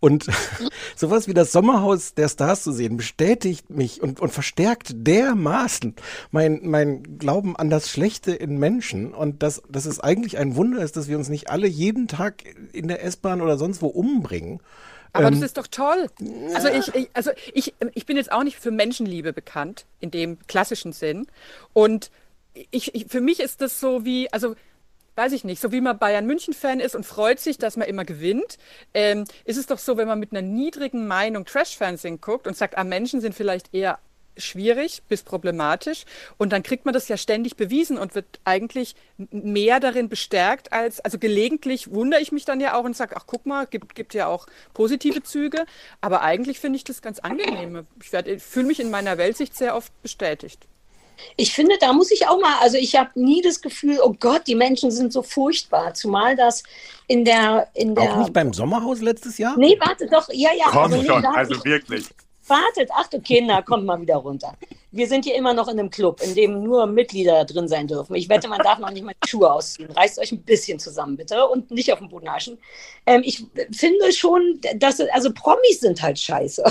Und 0.00 0.26
sowas 0.96 1.28
wie 1.28 1.34
das 1.34 1.52
Sommerhaus 1.52 2.14
der 2.14 2.28
Stars 2.28 2.64
zu 2.64 2.72
sehen, 2.72 2.96
bestätigt 2.96 3.70
mich 3.70 4.02
und, 4.02 4.18
und 4.18 4.30
verstärkt 4.30 4.90
dermaßen 4.94 5.94
mein, 6.32 6.60
mein 6.64 7.18
Glauben 7.18 7.54
an 7.54 7.70
das 7.70 7.88
Schlechte 7.88 8.32
in 8.32 8.58
Menschen 8.58 9.14
und 9.14 9.44
dass, 9.44 9.62
dass 9.68 9.86
es 9.86 10.00
eigentlich 10.00 10.38
ein 10.38 10.56
Wunder 10.56 10.82
ist, 10.82 10.96
dass 10.96 11.06
wir 11.06 11.16
uns 11.16 11.28
nicht 11.28 11.50
alle 11.50 11.68
jeden 11.68 12.08
Tag 12.08 12.42
in 12.72 12.88
der 12.88 13.04
S-Bahn 13.04 13.40
oder 13.40 13.56
sonst 13.56 13.80
wo 13.80 13.86
umbringen. 13.86 14.60
Aber 15.12 15.28
Ähm, 15.28 15.34
das 15.34 15.42
ist 15.42 15.56
doch 15.56 15.68
toll. 15.68 16.08
Also 16.54 16.66
ich, 16.66 16.92
ich, 16.96 17.10
also 17.12 17.30
ich, 17.52 17.72
ich 17.94 18.04
bin 18.04 18.16
jetzt 18.16 18.32
auch 18.32 18.42
nicht 18.42 18.58
für 18.58 18.72
Menschenliebe 18.72 19.32
bekannt, 19.32 19.86
in 20.00 20.10
dem 20.10 20.38
klassischen 20.48 20.92
Sinn. 20.92 21.28
Und 21.72 22.10
ich, 22.70 22.94
ich, 22.94 23.06
für 23.06 23.20
mich 23.20 23.38
ist 23.38 23.60
das 23.60 23.78
so 23.78 24.04
wie, 24.04 24.32
also 24.32 24.56
weiß 25.16 25.32
ich 25.32 25.44
nicht, 25.44 25.60
so 25.60 25.72
wie 25.72 25.80
man 25.80 25.98
Bayern 25.98 26.26
München-Fan 26.26 26.80
ist 26.80 26.94
und 26.94 27.04
freut 27.04 27.40
sich, 27.40 27.58
dass 27.58 27.76
man 27.76 27.88
immer 27.88 28.04
gewinnt, 28.04 28.58
ähm, 28.94 29.24
ist 29.44 29.58
es 29.58 29.66
doch 29.66 29.78
so, 29.78 29.96
wenn 29.96 30.08
man 30.08 30.18
mit 30.18 30.32
einer 30.32 30.42
niedrigen 30.42 31.06
Meinung 31.06 31.44
Trash-Fernsehen 31.44 32.20
guckt 32.20 32.46
und 32.46 32.56
sagt, 32.56 32.78
ah, 32.78 32.84
Menschen 32.84 33.20
sind 33.20 33.34
vielleicht 33.34 33.74
eher 33.74 33.98
schwierig 34.38 35.02
bis 35.10 35.22
problematisch 35.22 36.04
und 36.38 36.54
dann 36.54 36.62
kriegt 36.62 36.86
man 36.86 36.94
das 36.94 37.06
ja 37.08 37.18
ständig 37.18 37.56
bewiesen 37.56 37.98
und 37.98 38.14
wird 38.14 38.40
eigentlich 38.44 38.94
mehr 39.30 39.78
darin 39.78 40.08
bestärkt 40.08 40.72
als, 40.72 41.00
also 41.00 41.18
gelegentlich 41.18 41.90
wundere 41.90 42.22
ich 42.22 42.32
mich 42.32 42.46
dann 42.46 42.58
ja 42.58 42.74
auch 42.74 42.84
und 42.84 42.96
sage, 42.96 43.14
ach 43.16 43.24
guck 43.26 43.44
mal, 43.44 43.66
gibt, 43.66 43.94
gibt 43.94 44.14
ja 44.14 44.28
auch 44.28 44.46
positive 44.72 45.22
Züge, 45.22 45.66
aber 46.00 46.22
eigentlich 46.22 46.60
finde 46.60 46.78
ich 46.78 46.84
das 46.84 47.02
ganz 47.02 47.18
angenehm. 47.18 47.86
Ich, 48.00 48.10
werd- 48.14 48.26
ich 48.26 48.42
fühle 48.42 48.66
mich 48.68 48.80
in 48.80 48.90
meiner 48.90 49.18
Weltsicht 49.18 49.54
sehr 49.54 49.76
oft 49.76 49.92
bestätigt. 50.02 50.66
Ich 51.36 51.52
finde, 51.52 51.76
da 51.80 51.92
muss 51.92 52.10
ich 52.10 52.26
auch 52.26 52.40
mal, 52.40 52.54
also 52.60 52.76
ich 52.76 52.96
habe 52.96 53.10
nie 53.14 53.42
das 53.42 53.60
Gefühl, 53.60 53.98
oh 54.02 54.14
Gott, 54.18 54.42
die 54.46 54.54
Menschen 54.54 54.90
sind 54.90 55.12
so 55.12 55.22
furchtbar. 55.22 55.94
Zumal 55.94 56.36
das 56.36 56.62
in 57.06 57.24
der, 57.24 57.68
in 57.74 57.94
der. 57.94 58.12
Auch 58.12 58.16
nicht 58.18 58.32
beim 58.32 58.52
Sommerhaus 58.52 59.00
letztes 59.00 59.38
Jahr? 59.38 59.56
Nee, 59.56 59.76
warte 59.80 60.06
doch, 60.06 60.28
ja, 60.32 60.50
ja. 60.56 60.66
Komm 60.70 60.90
nee, 60.92 61.04
schon, 61.04 61.22
da- 61.22 61.32
also 61.32 61.64
wirklich. 61.64 62.06
Wartet, 62.48 62.90
ach 62.92 63.06
du 63.06 63.20
Kinder, 63.20 63.62
kommt 63.62 63.86
mal 63.86 64.00
wieder 64.00 64.16
runter. 64.16 64.54
Wir 64.90 65.06
sind 65.06 65.24
hier 65.24 65.36
immer 65.36 65.54
noch 65.54 65.68
in 65.68 65.78
einem 65.78 65.90
Club, 65.90 66.20
in 66.22 66.34
dem 66.34 66.62
nur 66.64 66.86
Mitglieder 66.86 67.44
drin 67.44 67.68
sein 67.68 67.86
dürfen. 67.86 68.16
Ich 68.16 68.28
wette, 68.28 68.48
man 68.48 68.58
darf 68.58 68.78
noch 68.78 68.90
nicht 68.90 69.04
mal 69.04 69.14
die 69.24 69.28
Schuhe 69.28 69.50
ausziehen. 69.50 69.90
Reißt 69.90 70.18
euch 70.18 70.32
ein 70.32 70.42
bisschen 70.42 70.80
zusammen, 70.80 71.16
bitte, 71.16 71.46
und 71.46 71.70
nicht 71.70 71.92
auf 71.92 72.00
den 72.00 72.08
Boden 72.08 72.28
haschen. 72.28 72.58
Ähm, 73.06 73.22
ich 73.24 73.46
finde 73.70 74.12
schon, 74.12 74.60
dass, 74.76 75.00
also 75.00 75.32
Promis 75.32 75.80
sind 75.80 76.02
halt 76.02 76.18
scheiße. 76.18 76.64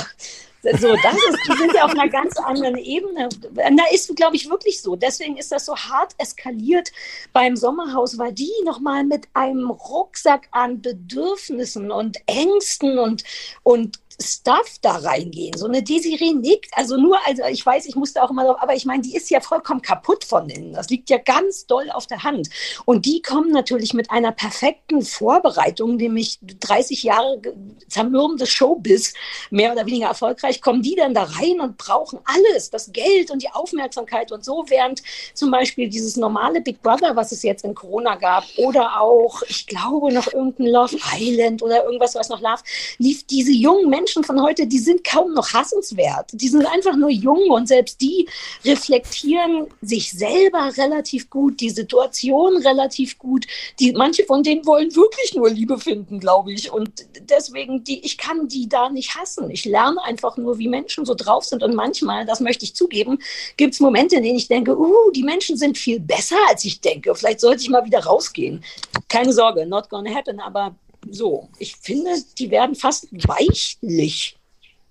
So, 0.64 0.96
das 1.02 1.16
ist, 1.16 1.40
die 1.48 1.58
sind 1.58 1.74
ja 1.74 1.86
auf 1.86 1.92
einer 1.92 2.08
ganz 2.08 2.38
anderen 2.38 2.78
Ebene. 2.78 3.30
Da 3.54 3.84
ist, 3.92 4.16
glaube 4.16 4.36
ich, 4.36 4.48
wirklich 4.50 4.82
so. 4.82 4.96
Deswegen 4.96 5.38
ist 5.38 5.52
das 5.52 5.66
so 5.66 5.76
hart 5.76 6.14
eskaliert 6.20 6.92
beim 7.34 7.56
Sommerhaus, 7.56 8.20
weil 8.20 8.32
die 8.32 8.52
nochmal 8.64 9.04
mit 9.04 9.28
einem 9.34 9.72
Rucksack 9.72 10.48
an 10.52 10.82
Bedürfnissen 10.82 11.92
und 11.92 12.18
Ängsten 12.28 13.00
und, 13.00 13.24
und 13.64 14.01
Stuff 14.22 14.78
da 14.82 14.92
reingehen. 14.98 15.58
So 15.58 15.66
eine 15.68 15.84
Desiree 15.84 16.34
nickt. 16.34 16.72
Also 16.74 16.98
nur, 16.98 17.18
also 17.26 17.44
ich 17.46 17.66
weiß, 17.66 17.86
ich 17.86 17.96
musste 17.96 18.24
auch 18.24 18.32
immer 18.32 18.46
drauf, 18.46 18.58
aber 18.60 18.76
ich 18.76 18.86
meine, 18.86 19.02
die 19.02 19.16
ist 19.16 19.30
ja 19.30 19.40
vollkommen 19.40 19.82
kaputt 19.82 20.24
von 20.24 20.50
innen. 20.50 20.74
Das 20.74 20.90
liegt 20.90 21.10
ja 21.10 21.18
ganz 21.18 21.66
doll 21.68 21.90
auf 21.92 22.08
der 22.08 22.24
Hand. 22.24 22.50
Und 22.86 23.06
die 23.06 23.22
kommen 23.22 23.52
natürlich 23.52 23.94
mit 23.94 24.12
einer 24.12 24.32
perfekten 24.32 25.02
Vorbereitung, 25.02 25.96
nämlich 25.98 26.40
30 26.42 27.04
Jahre 27.04 27.42
zermürbendes 27.88 28.50
Showbiz, 28.50 29.14
mehr 29.50 29.72
oder 29.72 29.86
weniger 29.86 30.08
erfolgreich, 30.08 30.62
kommen 30.62 30.82
die 30.82 30.96
dann 30.96 31.14
da 31.14 31.24
rein 31.24 31.60
und 31.60 31.78
brauchen 31.78 32.20
alles, 32.26 32.70
das 32.70 32.92
Geld 32.92 33.32
und 33.32 33.42
die 33.42 33.50
Aufmerksamkeit 33.50 34.32
und 34.32 34.44
so, 34.44 34.66
während 34.68 35.02
zum 35.34 35.52
Beispiel 35.52 35.90
dieses 35.90 36.18
normale 36.18 36.62
Big 36.62 36.82
Brother, 36.82 37.16
was 37.16 37.32
es 37.32 37.44
jetzt 37.44 37.64
in 37.64 37.76
Corona 37.76 38.16
gab, 38.16 38.46
oder 38.58 39.02
auch, 39.02 39.42
ich 39.48 39.68
glaube, 39.68 40.14
noch 40.14 40.32
irgendein 40.32 40.68
Love 40.68 40.98
Island 41.14 41.62
oder 41.62 41.84
irgendwas, 41.84 42.16
was 42.16 42.30
noch 42.30 42.42
lief, 42.42 42.64
lief 42.98 43.26
diese 43.28 43.52
jungen 43.52 43.90
Menschen 43.90 44.11
von 44.14 44.42
heute, 44.42 44.68
die 44.68 44.80
sind 44.80 45.04
kaum 45.04 45.34
noch 45.34 45.54
hassenswert. 45.54 46.32
Die 46.34 46.48
sind 46.48 46.66
einfach 46.66 46.96
nur 46.96 47.10
jung 47.10 47.50
und 47.50 47.68
selbst 47.68 48.02
die 48.02 48.28
reflektieren 48.66 49.68
sich 49.82 50.12
selber 50.12 50.72
relativ 50.78 51.30
gut, 51.30 51.60
die 51.60 51.70
Situation 51.70 52.58
relativ 52.58 53.18
gut. 53.18 53.48
Die, 53.80 53.94
manche 53.94 54.26
von 54.26 54.44
denen 54.44 54.66
wollen 54.66 54.96
wirklich 54.96 55.34
nur 55.34 55.50
Liebe 55.50 55.78
finden, 55.78 56.20
glaube 56.20 56.54
ich. 56.54 56.72
Und 56.72 57.06
deswegen, 57.30 57.84
die, 57.84 58.06
ich 58.06 58.18
kann 58.18 58.48
die 58.48 58.68
da 58.68 58.90
nicht 58.90 59.16
hassen. 59.16 59.50
Ich 59.50 59.66
lerne 59.66 60.04
einfach 60.04 60.38
nur, 60.38 60.58
wie 60.58 60.68
Menschen 60.68 61.06
so 61.06 61.16
drauf 61.16 61.46
sind. 61.46 61.64
Und 61.64 61.76
manchmal, 61.76 62.26
das 62.26 62.40
möchte 62.40 62.66
ich 62.66 62.76
zugeben, 62.76 63.20
gibt 63.58 63.74
es 63.74 63.80
Momente, 63.80 64.18
in 64.18 64.24
denen 64.24 64.38
ich 64.38 64.48
denke, 64.48 64.78
uh, 64.78 65.12
die 65.12 65.24
Menschen 65.24 65.58
sind 65.58 65.78
viel 65.78 66.00
besser, 66.00 66.38
als 66.50 66.66
ich 66.66 66.82
denke. 66.82 67.16
Vielleicht 67.16 67.40
sollte 67.40 67.62
ich 67.62 67.70
mal 67.70 67.86
wieder 67.86 68.04
rausgehen. 68.04 68.64
Keine 69.08 69.34
Sorge, 69.34 69.66
not 69.66 69.90
gonna 69.90 70.14
happen, 70.14 70.40
aber 70.40 70.76
so, 71.10 71.50
ich 71.58 71.76
finde, 71.78 72.12
die 72.38 72.52
werden 72.52 72.76
fast 72.76 73.08
weichlich. 73.12 74.38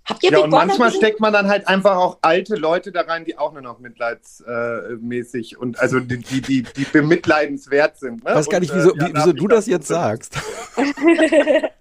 Habt 0.05 0.23
ihr 0.25 0.33
Ja, 0.33 0.39
und 0.41 0.51
manchmal 0.51 0.93
steckt 0.93 1.21
man 1.21 1.33
dann 1.33 1.49
halt 1.49 1.69
einfach 1.69 1.97
auch 1.97 2.19
alte 2.23 2.57
Leute 2.57 2.91
da 2.91 3.03
rein, 3.03 3.25
die 3.25 3.39
auch 3.39 3.53
nur 3.53 3.63
noch 3.63 3.79
mitleidsmäßig 3.79 5.59
und 5.59 5.79
also 5.79 6.01
die, 6.01 6.19
die, 6.19 6.41
die, 6.41 6.63
die 6.63 6.85
bemitleidenswert 6.85 7.99
sind. 7.99 8.25
Ne? 8.25 8.31
Ich 8.31 8.37
weiß 8.37 8.49
gar 8.49 8.57
Und, 8.57 8.63
nicht, 8.63 8.75
wieso, 8.75 8.95
äh, 8.95 8.99
ja, 8.99 9.11
wieso 9.13 9.33
du 9.33 9.47
das 9.47 9.67
jetzt 9.67 9.87
sagst. 9.87 10.37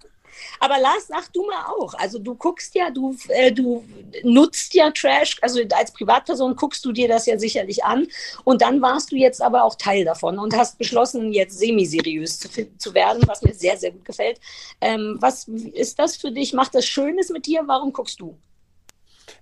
Aber 0.59 0.79
Lars, 0.79 1.07
sag 1.07 1.31
du 1.33 1.45
mal 1.45 1.65
auch. 1.77 1.93
Also 1.95 2.19
du 2.19 2.35
guckst 2.35 2.75
ja, 2.75 2.89
du, 2.91 3.15
äh, 3.29 3.51
du 3.51 3.83
nutzt 4.23 4.73
ja 4.73 4.91
Trash, 4.91 5.37
also 5.41 5.61
als 5.71 5.91
Privatperson 5.91 6.55
guckst 6.55 6.83
du 6.85 6.91
dir 6.91 7.07
das 7.07 7.25
ja 7.25 7.37
sicherlich 7.39 7.83
an. 7.83 8.07
Und 8.43 8.61
dann 8.61 8.81
warst 8.81 9.11
du 9.11 9.15
jetzt 9.15 9.41
aber 9.41 9.63
auch 9.63 9.75
Teil 9.75 10.05
davon 10.05 10.39
und 10.39 10.55
hast 10.55 10.77
beschlossen, 10.77 11.31
jetzt 11.31 11.57
semi-seriös 11.59 12.39
zu, 12.39 12.77
zu 12.77 12.93
werden, 12.93 13.23
was 13.27 13.41
mir 13.41 13.53
sehr, 13.53 13.77
sehr 13.77 13.91
gut 13.91 14.05
gefällt. 14.05 14.39
Ähm, 14.81 15.17
was 15.19 15.47
ist 15.47 15.99
das 15.99 16.17
für 16.17 16.31
dich? 16.31 16.53
Macht 16.53 16.75
das 16.75 16.85
Schönes 16.85 17.29
mit 17.29 17.45
dir? 17.45 17.63
Warum 17.65 17.93
guckst 17.93 18.19
du? 18.19 18.37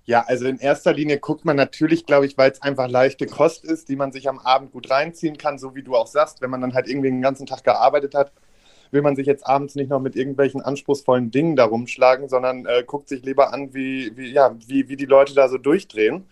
Ja, 0.05 0.23
also 0.25 0.45
in 0.45 0.57
erster 0.57 0.93
Linie 0.93 1.19
guckt 1.19 1.43
man 1.43 1.57
natürlich, 1.57 2.05
glaube 2.05 2.25
ich, 2.25 2.37
weil 2.37 2.51
es 2.51 2.61
einfach 2.61 2.87
leichte 2.87 3.25
Kost 3.25 3.65
ist, 3.65 3.89
die 3.89 3.95
man 3.95 4.11
sich 4.11 4.29
am 4.29 4.39
Abend 4.39 4.71
gut 4.71 4.89
reinziehen 4.89 5.37
kann, 5.37 5.59
so 5.59 5.75
wie 5.75 5.83
du 5.83 5.95
auch 5.95 6.07
sagst, 6.07 6.41
wenn 6.41 6.49
man 6.49 6.61
dann 6.61 6.73
halt 6.73 6.87
irgendwie 6.87 7.09
den 7.09 7.21
ganzen 7.21 7.45
Tag 7.45 7.63
gearbeitet 7.63 8.15
hat, 8.15 8.31
will 8.91 9.01
man 9.01 9.15
sich 9.15 9.27
jetzt 9.27 9.45
abends 9.45 9.75
nicht 9.75 9.89
noch 9.89 9.99
mit 9.99 10.15
irgendwelchen 10.15 10.61
anspruchsvollen 10.61 11.31
Dingen 11.31 11.55
da 11.55 11.65
rumschlagen, 11.65 12.29
sondern 12.29 12.65
äh, 12.65 12.83
guckt 12.85 13.09
sich 13.09 13.23
lieber 13.23 13.53
an, 13.53 13.73
wie, 13.73 14.15
wie, 14.15 14.31
ja, 14.31 14.55
wie, 14.65 14.89
wie 14.89 14.95
die 14.95 15.05
Leute 15.05 15.33
da 15.33 15.49
so 15.49 15.57
durchdrehen. 15.57 16.27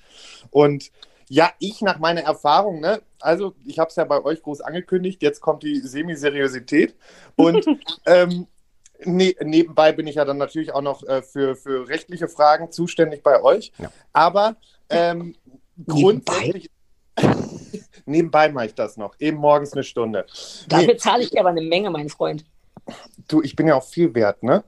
Und 0.51 0.91
ja, 1.27 1.51
ich 1.59 1.81
nach 1.81 2.00
meiner 2.00 2.21
Erfahrung, 2.21 2.81
ne, 2.81 3.01
also 3.19 3.55
ich 3.65 3.79
habe 3.79 3.89
es 3.89 3.95
ja 3.95 4.05
bei 4.05 4.24
euch 4.24 4.41
groß 4.43 4.62
angekündigt, 4.62 5.24
jetzt 5.24 5.41
kommt 5.41 5.63
die 5.63 5.79
Semiseriosität 5.79 6.95
und 7.35 7.65
ähm, 8.05 8.47
ne, 9.03 9.35
nebenbei 9.41 9.91
bin 9.91 10.07
ich 10.07 10.15
ja 10.15 10.25
dann 10.25 10.38
natürlich 10.38 10.74
auch 10.74 10.81
noch 10.81 11.03
äh, 11.03 11.21
für, 11.21 11.55
für 11.55 11.88
rechtliche 11.88 12.27
Fragen 12.27 12.71
zuständig 12.71 13.24
bei 13.24 13.41
euch. 13.41 13.71
Ja. 13.79 13.91
Aber 14.13 14.55
ähm, 14.89 15.35
grundsätzlich. 15.88 16.69
Nebenbei 18.05 18.50
mache 18.50 18.67
ich 18.67 18.75
das 18.75 18.97
noch. 18.97 19.15
Eben 19.19 19.38
morgens 19.38 19.74
eine 19.74 19.83
Stunde. 19.83 20.25
Dafür 20.67 20.88
Nee, 20.88 20.97
zahle 20.97 21.24
ich 21.24 21.31
dir 21.31 21.39
aber 21.39 21.50
eine 21.50 21.62
Menge, 21.62 21.89
mein 21.89 22.09
Freund. 22.09 22.45
du, 23.27 23.41
ich 23.41 23.55
bin 23.55 23.67
ja 23.67 23.75
auch 23.75 23.83
viel 23.83 24.13
wert, 24.13 24.43
ne? 24.43 24.63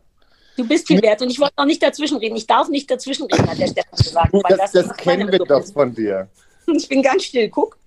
Du 0.56 0.68
bist 0.68 0.88
viel 0.88 1.02
wert 1.04 1.22
und 1.22 1.30
ich 1.30 1.40
wollte 1.40 1.54
noch 1.58 1.66
nicht 1.66 1.84
dazwischenreden. 1.84 2.36
Ich 2.36 2.48
darf 2.48 2.68
nicht 2.70 2.90
dazwischenreden, 2.90 3.48
hat 3.48 3.60
der 3.60 3.68
Stefan 3.68 4.32
gesagt. 4.32 4.52
Das, 4.60 4.72
das 4.72 4.86
ist 4.88 4.98
kennen 4.98 5.32
wir 5.32 5.40
doch 5.40 5.66
von 5.66 5.94
dir. 5.94 6.28
Ich 6.70 6.90
bin 6.90 7.02
ganz 7.02 7.24
still, 7.24 7.48
guck. 7.48 7.78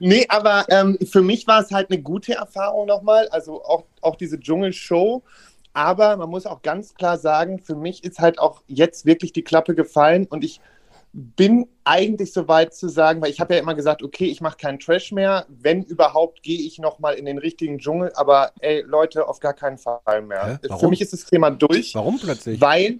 Nee, 0.00 0.24
aber 0.30 0.64
ähm, 0.70 0.96
für 1.04 1.20
mich 1.20 1.46
war 1.46 1.60
es 1.60 1.70
halt 1.72 1.90
eine 1.90 2.00
gute 2.00 2.32
Erfahrung 2.32 2.86
nochmal. 2.86 3.28
Also 3.28 3.62
auch, 3.62 3.84
auch 4.00 4.16
diese 4.16 4.40
Dschungelshow. 4.40 5.22
Aber 5.74 6.16
man 6.16 6.30
muss 6.30 6.46
auch 6.46 6.62
ganz 6.62 6.94
klar 6.94 7.18
sagen, 7.18 7.58
für 7.58 7.74
mich 7.74 8.02
ist 8.02 8.20
halt 8.20 8.38
auch 8.38 8.62
jetzt 8.66 9.04
wirklich 9.04 9.34
die 9.34 9.42
Klappe 9.42 9.74
gefallen 9.74 10.26
und 10.26 10.42
ich 10.42 10.60
bin 11.14 11.68
eigentlich 11.84 12.32
so 12.32 12.48
weit 12.48 12.74
zu 12.74 12.88
sagen, 12.88 13.22
weil 13.22 13.30
ich 13.30 13.38
habe 13.38 13.54
ja 13.54 13.60
immer 13.60 13.76
gesagt, 13.76 14.02
okay, 14.02 14.24
ich 14.24 14.40
mache 14.40 14.56
keinen 14.56 14.80
Trash 14.80 15.12
mehr. 15.12 15.46
Wenn 15.48 15.84
überhaupt, 15.84 16.42
gehe 16.42 16.58
ich 16.58 16.80
nochmal 16.80 17.14
in 17.14 17.24
den 17.24 17.38
richtigen 17.38 17.78
Dschungel. 17.78 18.10
Aber 18.16 18.50
ey, 18.58 18.82
Leute, 18.82 19.28
auf 19.28 19.38
gar 19.38 19.54
keinen 19.54 19.78
Fall 19.78 20.22
mehr. 20.22 20.58
Hä? 20.60 20.76
Für 20.76 20.88
mich 20.88 21.00
ist 21.00 21.12
das 21.12 21.24
Thema 21.24 21.50
durch. 21.50 21.94
Warum 21.94 22.18
plötzlich? 22.18 22.60
Weil, 22.60 22.98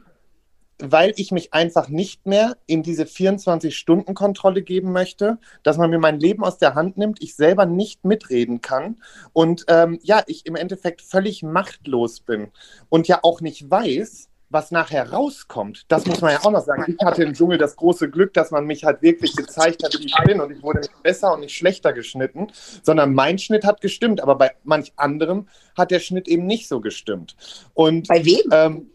weil 0.78 1.12
ich 1.16 1.32
mich 1.32 1.52
einfach 1.54 1.88
nicht 1.88 2.24
mehr 2.24 2.56
in 2.66 2.84
diese 2.84 3.02
24-Stunden-Kontrolle 3.02 4.62
geben 4.62 4.92
möchte, 4.92 5.38
dass 5.64 5.76
man 5.76 5.90
mir 5.90 5.98
mein 5.98 6.20
Leben 6.20 6.44
aus 6.44 6.58
der 6.58 6.76
Hand 6.76 6.96
nimmt, 6.96 7.20
ich 7.20 7.34
selber 7.34 7.66
nicht 7.66 8.04
mitreden 8.04 8.60
kann 8.60 9.02
und 9.32 9.64
ähm, 9.66 9.98
ja, 10.04 10.22
ich 10.28 10.46
im 10.46 10.54
Endeffekt 10.54 11.02
völlig 11.02 11.42
machtlos 11.42 12.20
bin 12.20 12.52
und 12.90 13.08
ja 13.08 13.18
auch 13.22 13.40
nicht 13.40 13.68
weiß, 13.68 14.28
was 14.54 14.70
nachher 14.70 15.12
rauskommt. 15.12 15.84
Das 15.88 16.06
muss 16.06 16.22
man 16.22 16.32
ja 16.32 16.40
auch 16.42 16.50
noch 16.50 16.64
sagen. 16.64 16.96
Ich 16.98 17.04
hatte 17.04 17.22
im 17.22 17.34
Dschungel 17.34 17.58
das 17.58 17.76
große 17.76 18.08
Glück, 18.08 18.32
dass 18.32 18.50
man 18.50 18.64
mich 18.64 18.84
halt 18.84 19.02
wirklich 19.02 19.36
gezeigt 19.36 19.84
hat, 19.84 19.92
wie 19.98 20.06
ich 20.06 20.16
bin 20.24 20.40
und 20.40 20.50
ich 20.50 20.62
wurde 20.62 20.80
nicht 20.80 21.02
besser 21.02 21.34
und 21.34 21.40
nicht 21.40 21.54
schlechter 21.54 21.92
geschnitten, 21.92 22.46
sondern 22.82 23.12
mein 23.12 23.38
Schnitt 23.38 23.64
hat 23.64 23.82
gestimmt, 23.82 24.22
aber 24.22 24.36
bei 24.36 24.52
manch 24.62 24.92
anderem 24.96 25.48
hat 25.76 25.90
der 25.90 26.00
Schnitt 26.00 26.28
eben 26.28 26.46
nicht 26.46 26.68
so 26.68 26.80
gestimmt. 26.80 27.36
Und 27.74 28.08
Bei 28.08 28.24
wem? 28.24 28.48
ähm, 28.50 28.90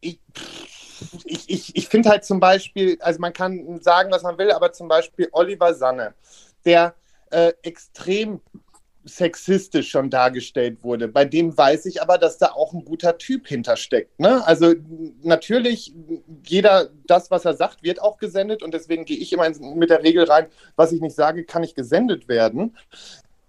ich 0.00 0.18
ich, 1.24 1.48
ich, 1.48 1.76
ich 1.76 1.88
finde 1.88 2.10
halt 2.10 2.24
zum 2.24 2.40
Beispiel, 2.40 2.98
also 3.00 3.20
man 3.20 3.32
kann 3.32 3.80
sagen, 3.80 4.10
was 4.10 4.22
man 4.22 4.38
will, 4.38 4.50
aber 4.50 4.72
zum 4.72 4.88
Beispiel 4.88 5.28
Oliver 5.32 5.74
Sanne, 5.74 6.14
der 6.64 6.94
äh, 7.30 7.52
extrem 7.62 8.40
sexistisch 9.08 9.90
schon 9.90 10.10
dargestellt 10.10 10.82
wurde. 10.82 11.08
Bei 11.08 11.24
dem 11.24 11.56
weiß 11.56 11.86
ich 11.86 12.02
aber, 12.02 12.18
dass 12.18 12.38
da 12.38 12.52
auch 12.52 12.72
ein 12.72 12.84
guter 12.84 13.18
Typ 13.18 13.48
hintersteckt. 13.48 14.20
Ne? 14.20 14.46
Also 14.46 14.74
natürlich, 15.22 15.94
jeder, 16.46 16.90
das, 17.06 17.30
was 17.30 17.44
er 17.44 17.54
sagt, 17.54 17.82
wird 17.82 18.00
auch 18.00 18.18
gesendet 18.18 18.62
und 18.62 18.74
deswegen 18.74 19.04
gehe 19.04 19.16
ich 19.16 19.32
immer 19.32 19.48
mit 19.74 19.90
der 19.90 20.02
Regel 20.02 20.24
rein, 20.24 20.46
was 20.76 20.92
ich 20.92 21.00
nicht 21.00 21.16
sage, 21.16 21.44
kann 21.44 21.62
nicht 21.62 21.74
gesendet 21.74 22.28
werden. 22.28 22.76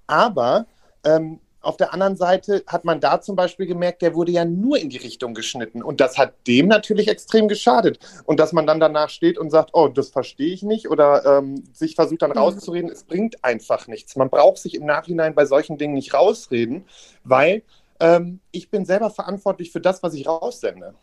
Aber 0.08 0.66
ähm, 1.04 1.40
auf 1.62 1.78
der 1.78 1.94
anderen 1.94 2.16
Seite 2.16 2.64
hat 2.68 2.86
man 2.86 3.00
da 3.00 3.20
zum 3.22 3.36
Beispiel 3.36 3.66
gemerkt, 3.66 4.02
der 4.02 4.16
wurde 4.16 4.32
ja 4.32 4.46
nur 4.46 4.78
in 4.78 4.90
die 4.90 4.98
Richtung 4.98 5.34
geschnitten. 5.34 5.84
Und 5.84 6.00
das 6.00 6.18
hat 6.18 6.34
dem 6.48 6.68
natürlich 6.68 7.08
extrem 7.08 7.48
geschadet. 7.48 8.00
Und 8.26 8.40
dass 8.40 8.54
man 8.54 8.66
dann 8.66 8.80
danach 8.80 9.10
steht 9.10 9.38
und 9.38 9.50
sagt, 9.50 9.72
oh, 9.74 9.88
das 9.88 10.10
verstehe 10.10 10.54
ich 10.54 10.64
nicht, 10.64 10.90
oder 10.90 11.26
ähm, 11.26 11.64
sich 11.74 11.96
versucht 11.96 12.22
dann 12.22 12.32
rauszureden, 12.32 12.90
es 12.90 13.04
bringt 13.04 13.44
einfach 13.44 13.88
nichts. 13.88 14.16
Man 14.16 14.30
braucht 14.30 14.60
sich 14.60 14.76
im 14.76 14.86
Nachhinein 14.86 15.36
bei 15.36 15.46
solchen 15.46 15.78
Dingen 15.78 15.96
nicht 15.96 16.14
rausreden, 16.14 16.86
weil 17.24 17.64
ähm, 18.00 18.40
ich 18.52 18.70
bin 18.70 18.86
selber 18.86 19.10
verantwortlich 19.10 19.72
für 19.72 19.82
das, 19.82 20.02
was 20.02 20.14
ich 20.14 20.28
raussende. 20.28 20.94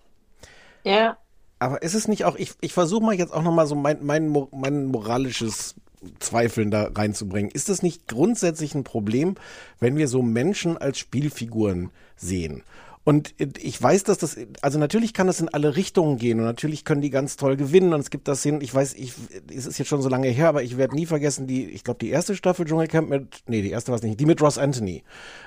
Ja. 0.84 1.18
Aber 1.58 1.82
ist 1.82 1.94
es 1.94 2.08
nicht 2.08 2.24
auch, 2.24 2.36
ich, 2.36 2.52
ich 2.60 2.72
versuche 2.72 3.02
mal 3.02 3.14
jetzt 3.14 3.32
auch 3.32 3.42
nochmal 3.42 3.66
so 3.66 3.74
mein, 3.74 4.04
mein, 4.04 4.48
mein 4.52 4.86
moralisches 4.86 5.74
Zweifeln 6.18 6.70
da 6.70 6.90
reinzubringen. 6.94 7.50
Ist 7.50 7.68
das 7.68 7.82
nicht 7.82 8.08
grundsätzlich 8.08 8.74
ein 8.74 8.84
Problem, 8.84 9.36
wenn 9.80 9.96
wir 9.96 10.08
so 10.08 10.22
Menschen 10.22 10.76
als 10.76 10.98
Spielfiguren 10.98 11.90
sehen? 12.16 12.62
Und 13.06 13.34
ich 13.38 13.80
weiß, 13.80 14.02
dass 14.02 14.18
das, 14.18 14.36
also 14.62 14.80
natürlich 14.80 15.14
kann 15.14 15.28
das 15.28 15.40
in 15.40 15.48
alle 15.48 15.76
Richtungen 15.76 16.18
gehen 16.18 16.40
und 16.40 16.44
natürlich 16.44 16.84
können 16.84 17.02
die 17.02 17.10
ganz 17.10 17.36
toll 17.36 17.56
gewinnen 17.56 17.94
und 17.94 18.00
es 18.00 18.10
gibt 18.10 18.26
das 18.26 18.42
hin, 18.42 18.60
ich 18.60 18.74
weiß, 18.74 18.94
ich, 18.94 19.12
es 19.48 19.64
ist 19.64 19.78
jetzt 19.78 19.86
schon 19.86 20.02
so 20.02 20.08
lange 20.08 20.26
her, 20.26 20.48
aber 20.48 20.64
ich 20.64 20.76
werde 20.76 20.96
nie 20.96 21.06
vergessen, 21.06 21.46
die, 21.46 21.66
ich 21.66 21.84
glaube, 21.84 22.00
die 22.00 22.10
erste 22.10 22.34
Staffel 22.34 22.66
Dschungelcamp 22.66 23.08
mit, 23.08 23.44
nee, 23.46 23.62
die 23.62 23.70
erste 23.70 23.92
war 23.92 23.96
es 23.96 24.02
nicht, 24.02 24.18
die 24.18 24.26
mit 24.26 24.42
Ross 24.42 24.58
Anthony. 24.58 25.04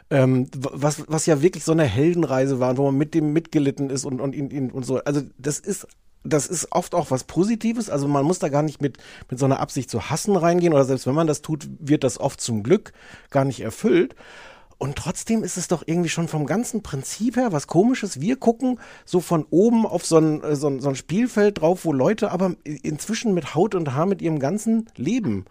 Ähm, 0.10 0.48
was, 0.56 1.04
was 1.10 1.26
ja 1.26 1.42
wirklich 1.42 1.66
so 1.66 1.74
eine 1.74 1.84
Heldenreise 1.84 2.62
war, 2.62 2.78
wo 2.78 2.86
man 2.86 2.98
mit 2.98 3.14
dem 3.14 3.34
mitgelitten 3.34 3.90
ist 3.90 4.06
und, 4.06 4.22
und 4.22 4.34
ihn 4.34 4.72
und 4.72 4.86
so. 4.86 5.00
Also 5.00 5.24
das 5.38 5.60
ist 5.60 5.86
das 6.24 6.48
ist 6.48 6.72
oft 6.72 6.96
auch 6.96 7.12
was 7.12 7.24
Positives. 7.24 7.90
Also 7.90 8.08
man 8.08 8.26
muss 8.26 8.40
da 8.40 8.50
gar 8.50 8.62
nicht 8.64 8.82
mit, 8.82 8.98
mit 9.30 9.40
so 9.40 9.46
einer 9.46 9.60
Absicht 9.60 9.90
zu 9.90 10.10
hassen 10.10 10.36
reingehen 10.36 10.74
oder 10.74 10.86
selbst 10.86 11.08
wenn 11.08 11.16
man 11.16 11.28
das 11.28 11.42
tut, 11.42 11.68
wird 11.80 12.04
das 12.04 12.20
oft 12.20 12.42
zum 12.42 12.64
Glück 12.64 12.94
gar 13.30 13.46
nicht 13.46 13.62
erfüllt. 13.62 14.16
Und 14.78 14.96
trotzdem 14.96 15.44
ist 15.44 15.58
es 15.58 15.68
doch 15.68 15.84
irgendwie 15.86 16.08
schon 16.10 16.30
vom 16.30 16.46
ganzen 16.46 16.82
Prinzip 16.84 17.36
her 17.36 17.52
was 17.52 17.68
komisches. 17.68 18.22
Wir 18.22 18.38
gucken 18.38 18.80
so 19.04 19.20
von 19.20 19.46
oben 19.50 19.86
auf 19.86 20.06
so 20.06 20.18
ein, 20.18 20.42
äh, 20.42 20.56
so 20.56 20.68
ein, 20.68 20.80
so 20.80 20.88
ein 20.90 20.96
Spielfeld 20.96 21.60
drauf, 21.60 21.84
wo 21.84 21.92
Leute 21.92 22.32
aber 22.32 22.56
inzwischen 22.64 23.34
mit 23.34 23.56
Haut 23.56 23.76
und 23.76 23.94
Haar 23.94 24.06
mit 24.06 24.22
ihrem 24.22 24.40
ganzen 24.40 24.88
Leben 24.96 25.46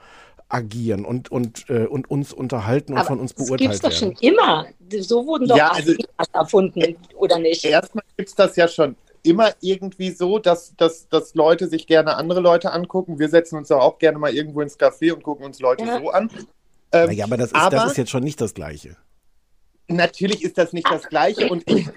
agieren 0.48 1.04
und, 1.04 1.30
und, 1.30 1.68
äh, 1.68 1.84
und 1.87 2.10
uns 2.10 2.32
unterhalten 2.32 2.92
und 2.92 3.00
Aber 3.00 3.08
von 3.08 3.20
uns 3.20 3.34
das 3.34 3.44
beurteilt 3.46 3.70
gibt's 3.70 3.80
doch 3.82 3.90
werden. 3.90 4.16
schon 4.16 4.30
immer. 4.30 4.66
So 5.00 5.26
wurden 5.26 5.46
doch 5.46 5.58
Ja, 5.58 5.72
also- 5.72 5.92
erfunden, 6.32 6.96
oder 7.16 7.38
nicht? 7.38 7.62
Erstmal 7.66 8.04
gibt 8.16 8.30
es 8.30 8.34
das 8.34 8.56
ja 8.56 8.66
schon 8.66 8.96
immer 9.22 9.50
irgendwie 9.60 10.10
so, 10.10 10.38
dass, 10.38 10.75
dass, 10.76 11.08
dass 11.08 11.34
Leute 11.34 11.68
sich 11.68 11.87
gerne 11.87 12.16
andere 12.16 12.40
Leute 12.40 12.72
angucken. 12.72 13.18
Wir 13.18 13.28
setzen 13.28 13.56
uns 13.56 13.70
auch 13.70 13.98
gerne 13.98 14.18
mal 14.18 14.32
irgendwo 14.34 14.60
ins 14.60 14.78
Café 14.78 15.12
und 15.12 15.22
gucken 15.22 15.44
uns 15.44 15.60
Leute 15.60 15.84
Ja. 15.84 15.98
so 16.00 16.10
an. 16.10 16.30
Ähm, 16.92 17.06
Naja, 17.06 17.25
aber 17.25 17.37
das 17.37 17.48
ist, 17.48 17.54
aber- 17.54 17.76
das 17.76 17.90
ist 17.92 17.96
jetzt 17.98 18.10
schon 18.10 18.25
nicht 18.25 18.40
das 18.40 18.54
Gleiche. 18.54 18.96
Natürlich 19.90 20.42
ist 20.44 20.58
das 20.58 20.75
nicht 20.75 20.87
das 20.90 21.08
Gleiche 21.08 21.48
und 21.48 21.62
ich, 21.70 21.88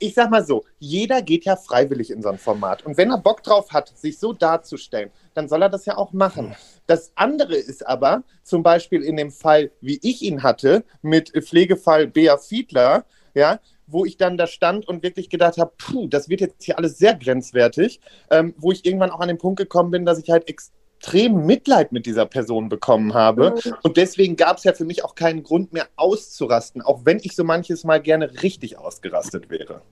ich 0.00 0.14
sag 0.14 0.32
mal 0.32 0.44
so, 0.44 0.64
jeder 0.80 1.22
geht 1.22 1.44
ja 1.44 1.54
freiwillig 1.54 2.10
in 2.10 2.22
so 2.22 2.28
ein 2.28 2.38
Format 2.38 2.84
und 2.84 2.96
wenn 2.96 3.10
er 3.12 3.18
Bock 3.18 3.44
drauf 3.44 3.70
hat, 3.70 3.96
sich 3.96 4.18
so 4.18 4.32
darzustellen, 4.32 5.10
dann 5.32 5.48
soll 5.48 5.62
er 5.62 5.68
das 5.68 5.86
ja 5.86 5.96
auch 5.96 6.12
machen. 6.12 6.56
Das 6.88 7.12
andere 7.14 7.54
ist 7.54 7.86
aber, 7.86 8.24
zum 8.42 8.64
Beispiel 8.64 9.00
in 9.04 9.16
dem 9.16 9.30
Fall, 9.30 9.70
wie 9.80 10.00
ich 10.02 10.22
ihn 10.22 10.42
hatte, 10.42 10.82
mit 11.02 11.30
Pflegefall 11.30 12.08
Bea 12.08 12.36
Fiedler, 12.36 13.04
ja, 13.32 13.60
wo 13.86 14.04
ich 14.04 14.16
dann 14.16 14.36
da 14.36 14.46
stand 14.46 14.86
und 14.88 15.02
wirklich 15.02 15.28
gedacht 15.30 15.58
habe, 15.58 15.72
puh, 15.78 16.08
das 16.08 16.28
wird 16.28 16.40
jetzt 16.40 16.62
hier 16.62 16.78
alles 16.78 16.98
sehr 16.98 17.14
grenzwertig, 17.14 18.00
ähm, 18.30 18.54
wo 18.56 18.72
ich 18.72 18.84
irgendwann 18.84 19.10
auch 19.10 19.20
an 19.20 19.28
den 19.28 19.38
Punkt 19.38 19.58
gekommen 19.58 19.90
bin, 19.90 20.04
dass 20.04 20.18
ich 20.18 20.30
halt 20.30 20.48
extrem 20.48 21.44
Mitleid 21.46 21.92
mit 21.92 22.06
dieser 22.06 22.26
Person 22.26 22.68
bekommen 22.68 23.14
habe. 23.14 23.54
Und 23.82 23.96
deswegen 23.96 24.36
gab 24.36 24.58
es 24.58 24.64
ja 24.64 24.72
für 24.72 24.84
mich 24.84 25.04
auch 25.04 25.14
keinen 25.14 25.42
Grund 25.42 25.72
mehr 25.72 25.88
auszurasten, 25.96 26.82
auch 26.82 27.00
wenn 27.04 27.18
ich 27.22 27.36
so 27.36 27.44
manches 27.44 27.84
Mal 27.84 28.00
gerne 28.00 28.42
richtig 28.42 28.78
ausgerastet 28.78 29.50
wäre. 29.50 29.82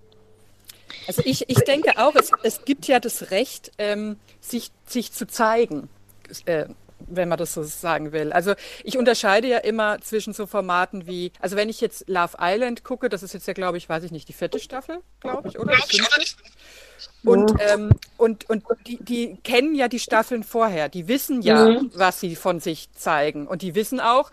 Also 1.06 1.22
ich, 1.24 1.48
ich 1.48 1.58
denke 1.60 1.98
auch, 1.98 2.14
es, 2.14 2.30
es 2.42 2.64
gibt 2.64 2.86
ja 2.86 3.00
das 3.00 3.30
Recht, 3.30 3.72
ähm, 3.78 4.16
sich, 4.40 4.70
sich 4.86 5.12
zu 5.12 5.26
zeigen, 5.26 5.88
äh, 6.46 6.66
wenn 7.08 7.28
man 7.28 7.38
das 7.38 7.54
so 7.54 7.62
sagen 7.62 8.12
will. 8.12 8.32
Also 8.32 8.54
ich 8.84 8.98
unterscheide 8.98 9.48
ja 9.48 9.58
immer 9.58 10.00
zwischen 10.00 10.32
so 10.32 10.46
Formaten 10.46 11.06
wie, 11.06 11.32
also 11.40 11.56
wenn 11.56 11.68
ich 11.68 11.80
jetzt 11.80 12.08
Love 12.08 12.36
Island 12.40 12.84
gucke, 12.84 13.08
das 13.08 13.22
ist 13.22 13.34
jetzt 13.34 13.46
ja, 13.46 13.52
glaube 13.52 13.78
ich, 13.78 13.88
weiß 13.88 14.04
ich 14.04 14.12
nicht, 14.12 14.28
die 14.28 14.32
vierte 14.32 14.58
Staffel, 14.58 15.00
glaube 15.20 15.48
ich, 15.48 15.58
oder? 15.58 15.74
Die 15.90 16.00
fünfte? 16.00 16.22
Und, 17.24 17.52
ähm, 17.60 17.90
und, 18.16 18.48
und 18.50 18.64
die, 18.86 18.98
die 19.02 19.36
kennen 19.44 19.74
ja 19.74 19.88
die 19.88 20.00
Staffeln 20.00 20.42
vorher. 20.42 20.88
Die 20.88 21.06
wissen 21.08 21.42
ja, 21.42 21.66
Mhm. 21.68 21.90
was 21.94 22.20
sie 22.20 22.34
von 22.36 22.60
sich 22.60 22.90
zeigen. 22.92 23.46
Und 23.46 23.62
die 23.62 23.74
wissen 23.74 24.00
auch, 24.00 24.30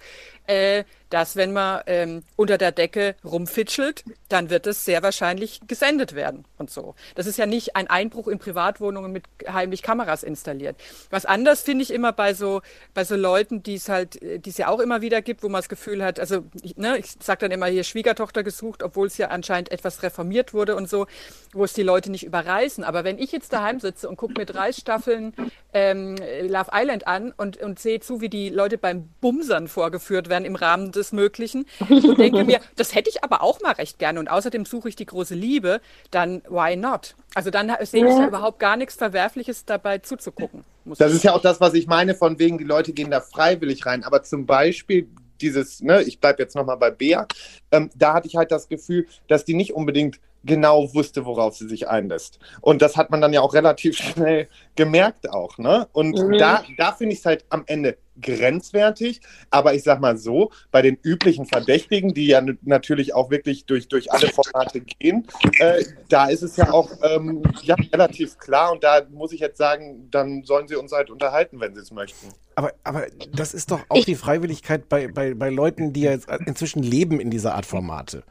äh, 0.47 0.83
dass 1.11 1.35
wenn 1.35 1.53
man 1.53 1.81
ähm, 1.88 2.23
unter 2.35 2.57
der 2.57 2.71
Decke 2.71 3.15
rumfitschelt, 3.23 4.03
dann 4.29 4.49
wird 4.49 4.67
es 4.67 4.85
sehr 4.85 5.01
wahrscheinlich 5.03 5.61
gesendet 5.67 6.13
werden 6.15 6.45
und 6.57 6.69
so. 6.71 6.95
Das 7.15 7.25
ist 7.27 7.38
ja 7.38 7.45
nicht 7.47 7.75
ein 7.75 7.88
Einbruch 7.88 8.27
in 8.27 8.38
Privatwohnungen 8.39 9.11
mit 9.11 9.23
heimlich 9.51 9.81
Kameras 9.83 10.21
installiert. 10.23 10.75
Was 11.09 11.25
anders 11.25 11.61
finde 11.61 11.83
ich 11.83 11.91
immer 11.91 12.13
bei 12.13 12.33
so 12.33 12.61
bei 12.95 13.03
so 13.03 13.15
Leuten, 13.15 13.61
die 13.63 13.75
es 13.75 13.89
halt, 13.89 14.21
äh, 14.21 14.39
die 14.39 14.49
es 14.49 14.57
ja 14.57 14.67
auch 14.69 14.79
immer 14.79 15.01
wieder 15.01 15.21
gibt, 15.21 15.43
wo 15.43 15.49
man 15.49 15.61
das 15.61 15.69
Gefühl 15.69 16.03
hat, 16.03 16.19
also 16.19 16.43
ich, 16.63 16.77
ne, 16.77 16.97
ich 16.97 17.15
sage 17.21 17.41
dann 17.41 17.51
immer 17.51 17.67
hier 17.67 17.83
Schwiegertochter 17.83 18.43
gesucht, 18.43 18.81
obwohl 18.83 19.07
es 19.07 19.17
ja 19.17 19.27
anscheinend 19.29 19.71
etwas 19.71 20.01
reformiert 20.03 20.53
wurde 20.53 20.75
und 20.75 20.89
so, 20.89 21.05
wo 21.53 21.63
es 21.63 21.73
die 21.73 21.84
Leute 21.84 22.10
nicht 22.12 22.23
überreißen. 22.60 22.84
Aber 22.84 23.04
wenn 23.04 23.17
ich 23.17 23.32
jetzt 23.32 23.54
daheim 23.54 23.80
sitze 23.80 24.10
und 24.10 24.17
gucke 24.17 24.34
mir 24.38 24.45
drei 24.45 24.72
Staffeln 24.72 25.34
ähm, 25.74 26.15
Love 26.41 26.72
Island 26.74 27.08
an 27.08 27.34
und, 27.36 27.58
und 27.58 27.80
sehe 27.80 28.00
zu, 28.00 28.22
wie 28.22 28.30
die 28.30 28.50
Leute 28.50 28.78
beim 28.78 29.10
Bumsern 29.22 29.67
vorgeführt 29.67 30.30
werden 30.30 30.45
im 30.45 30.56
Rahmen 30.56 30.91
des 30.91 31.12
Möglichen 31.12 31.65
und 31.89 32.17
denke 32.17 32.43
mir, 32.43 32.60
das 32.76 32.95
hätte 32.95 33.10
ich 33.10 33.24
aber 33.24 33.41
auch 33.41 33.62
mal 33.62 33.74
recht 33.74 34.00
gerne 34.00 34.19
und 34.19 34.30
außerdem 34.30 34.65
suche 34.65 34.89
ich 34.89 34.95
die 34.95 35.06
große 35.06 35.36
Liebe, 35.36 35.82
dann 36.12 36.41
why 36.50 36.76
not? 36.76 37.15
Also 37.36 37.52
dann 37.52 37.72
sehe 37.82 38.08
ich 38.08 38.17
ja 38.17 38.28
überhaupt 38.28 38.60
gar 38.60 38.76
nichts 38.76 38.95
Verwerfliches 38.95 39.65
dabei 39.65 40.00
zuzugucken. 40.00 40.63
Das 40.98 41.13
ist 41.13 41.24
ja 41.24 41.34
auch 41.34 41.41
das, 41.41 41.62
was 41.62 41.76
ich 41.76 41.86
meine, 41.86 42.15
von 42.15 42.39
wegen, 42.39 42.58
die 42.58 42.63
Leute 42.63 42.93
gehen 42.93 43.12
da 43.12 43.22
freiwillig 43.22 43.86
rein. 43.86 44.04
Aber 44.04 44.24
zum 44.24 44.48
Beispiel 44.48 45.08
dieses, 45.39 45.82
ne, 45.82 46.02
ich 46.02 46.19
bleibe 46.19 46.41
jetzt 46.41 46.56
nochmal 46.56 46.78
bei 46.78 46.89
Bea, 46.89 47.28
ähm, 47.72 47.91
da 47.95 48.15
hatte 48.15 48.28
ich 48.28 48.36
halt 48.36 48.52
das 48.52 48.67
Gefühl, 48.67 49.06
dass 49.28 49.45
die 49.45 49.54
nicht 49.54 49.74
unbedingt 49.74 50.19
genau 50.43 50.93
wusste, 50.93 51.25
worauf 51.25 51.56
sie 51.56 51.67
sich 51.67 51.88
einlässt. 51.88 52.39
Und 52.62 52.82
das 52.82 52.97
hat 52.97 53.10
man 53.10 53.21
dann 53.21 53.34
ja 53.34 53.41
auch 53.41 53.54
relativ 53.54 53.97
schnell 53.97 54.47
gemerkt 54.75 55.30
auch, 55.30 55.58
ne? 55.58 55.88
Und 55.91 56.15
Mhm. 56.17 56.38
da, 56.38 56.63
da 56.78 56.91
finde 56.93 57.13
ich 57.13 57.19
es 57.19 57.25
halt 57.25 57.45
am 57.49 57.63
Ende 57.67 57.97
grenzwertig. 58.21 59.21
Aber 59.49 59.73
ich 59.73 59.84
sag 59.84 59.99
mal 60.02 60.17
so, 60.17 60.52
bei 60.71 60.82
den 60.82 60.97
üblichen 61.02 61.45
Verdächtigen, 61.45 62.13
die 62.13 62.28
ja 62.28 62.41
natürlich 62.63 63.13
auch 63.13 63.30
wirklich 63.30 63.65
durch, 63.65 63.88
durch 63.88 64.12
alle 64.12 64.30
Formate 64.30 64.82
gehen, 64.82 65.25
äh, 65.60 65.84
da 66.10 66.28
ist 66.28 66.41
es 66.41 66.58
ja 66.58 66.71
auch 66.71 66.89
ähm, 67.04 67.43
ja, 67.62 67.75
relativ 67.93 68.38
klar. 68.38 68.71
Und 68.73 68.84
da 68.84 69.02
muss 69.10 69.32
ich 69.32 69.39
jetzt 69.39 69.58
sagen, 69.58 70.08
dann 70.12 70.43
sollen 70.43 70.67
sie 70.67 70.75
uns 70.75 70.91
halt 70.91 71.10
unterhalten, 71.10 71.60
wenn 71.60 71.73
sie 71.75 71.82
es 71.82 71.91
möchten. 71.91 72.28
Aber, 72.56 72.73
aber 72.84 73.08
das 73.34 73.54
ist 73.54 73.71
doch 73.71 73.82
auch 73.89 74.04
die 74.04 74.15
Freiwilligkeit 74.15 74.89
bei, 74.89 75.08
bei, 75.08 75.34
bei 75.34 75.49
Leuten, 75.49 75.93
die 75.93 76.02
ja 76.02 76.12
jetzt 76.12 76.28
inzwischen 76.45 76.84
leben 76.84 77.19
in 77.19 77.32
dieser 77.32 77.56
Art 77.56 77.65
Formate. 77.65 78.23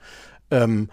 Ähm, 0.51 0.91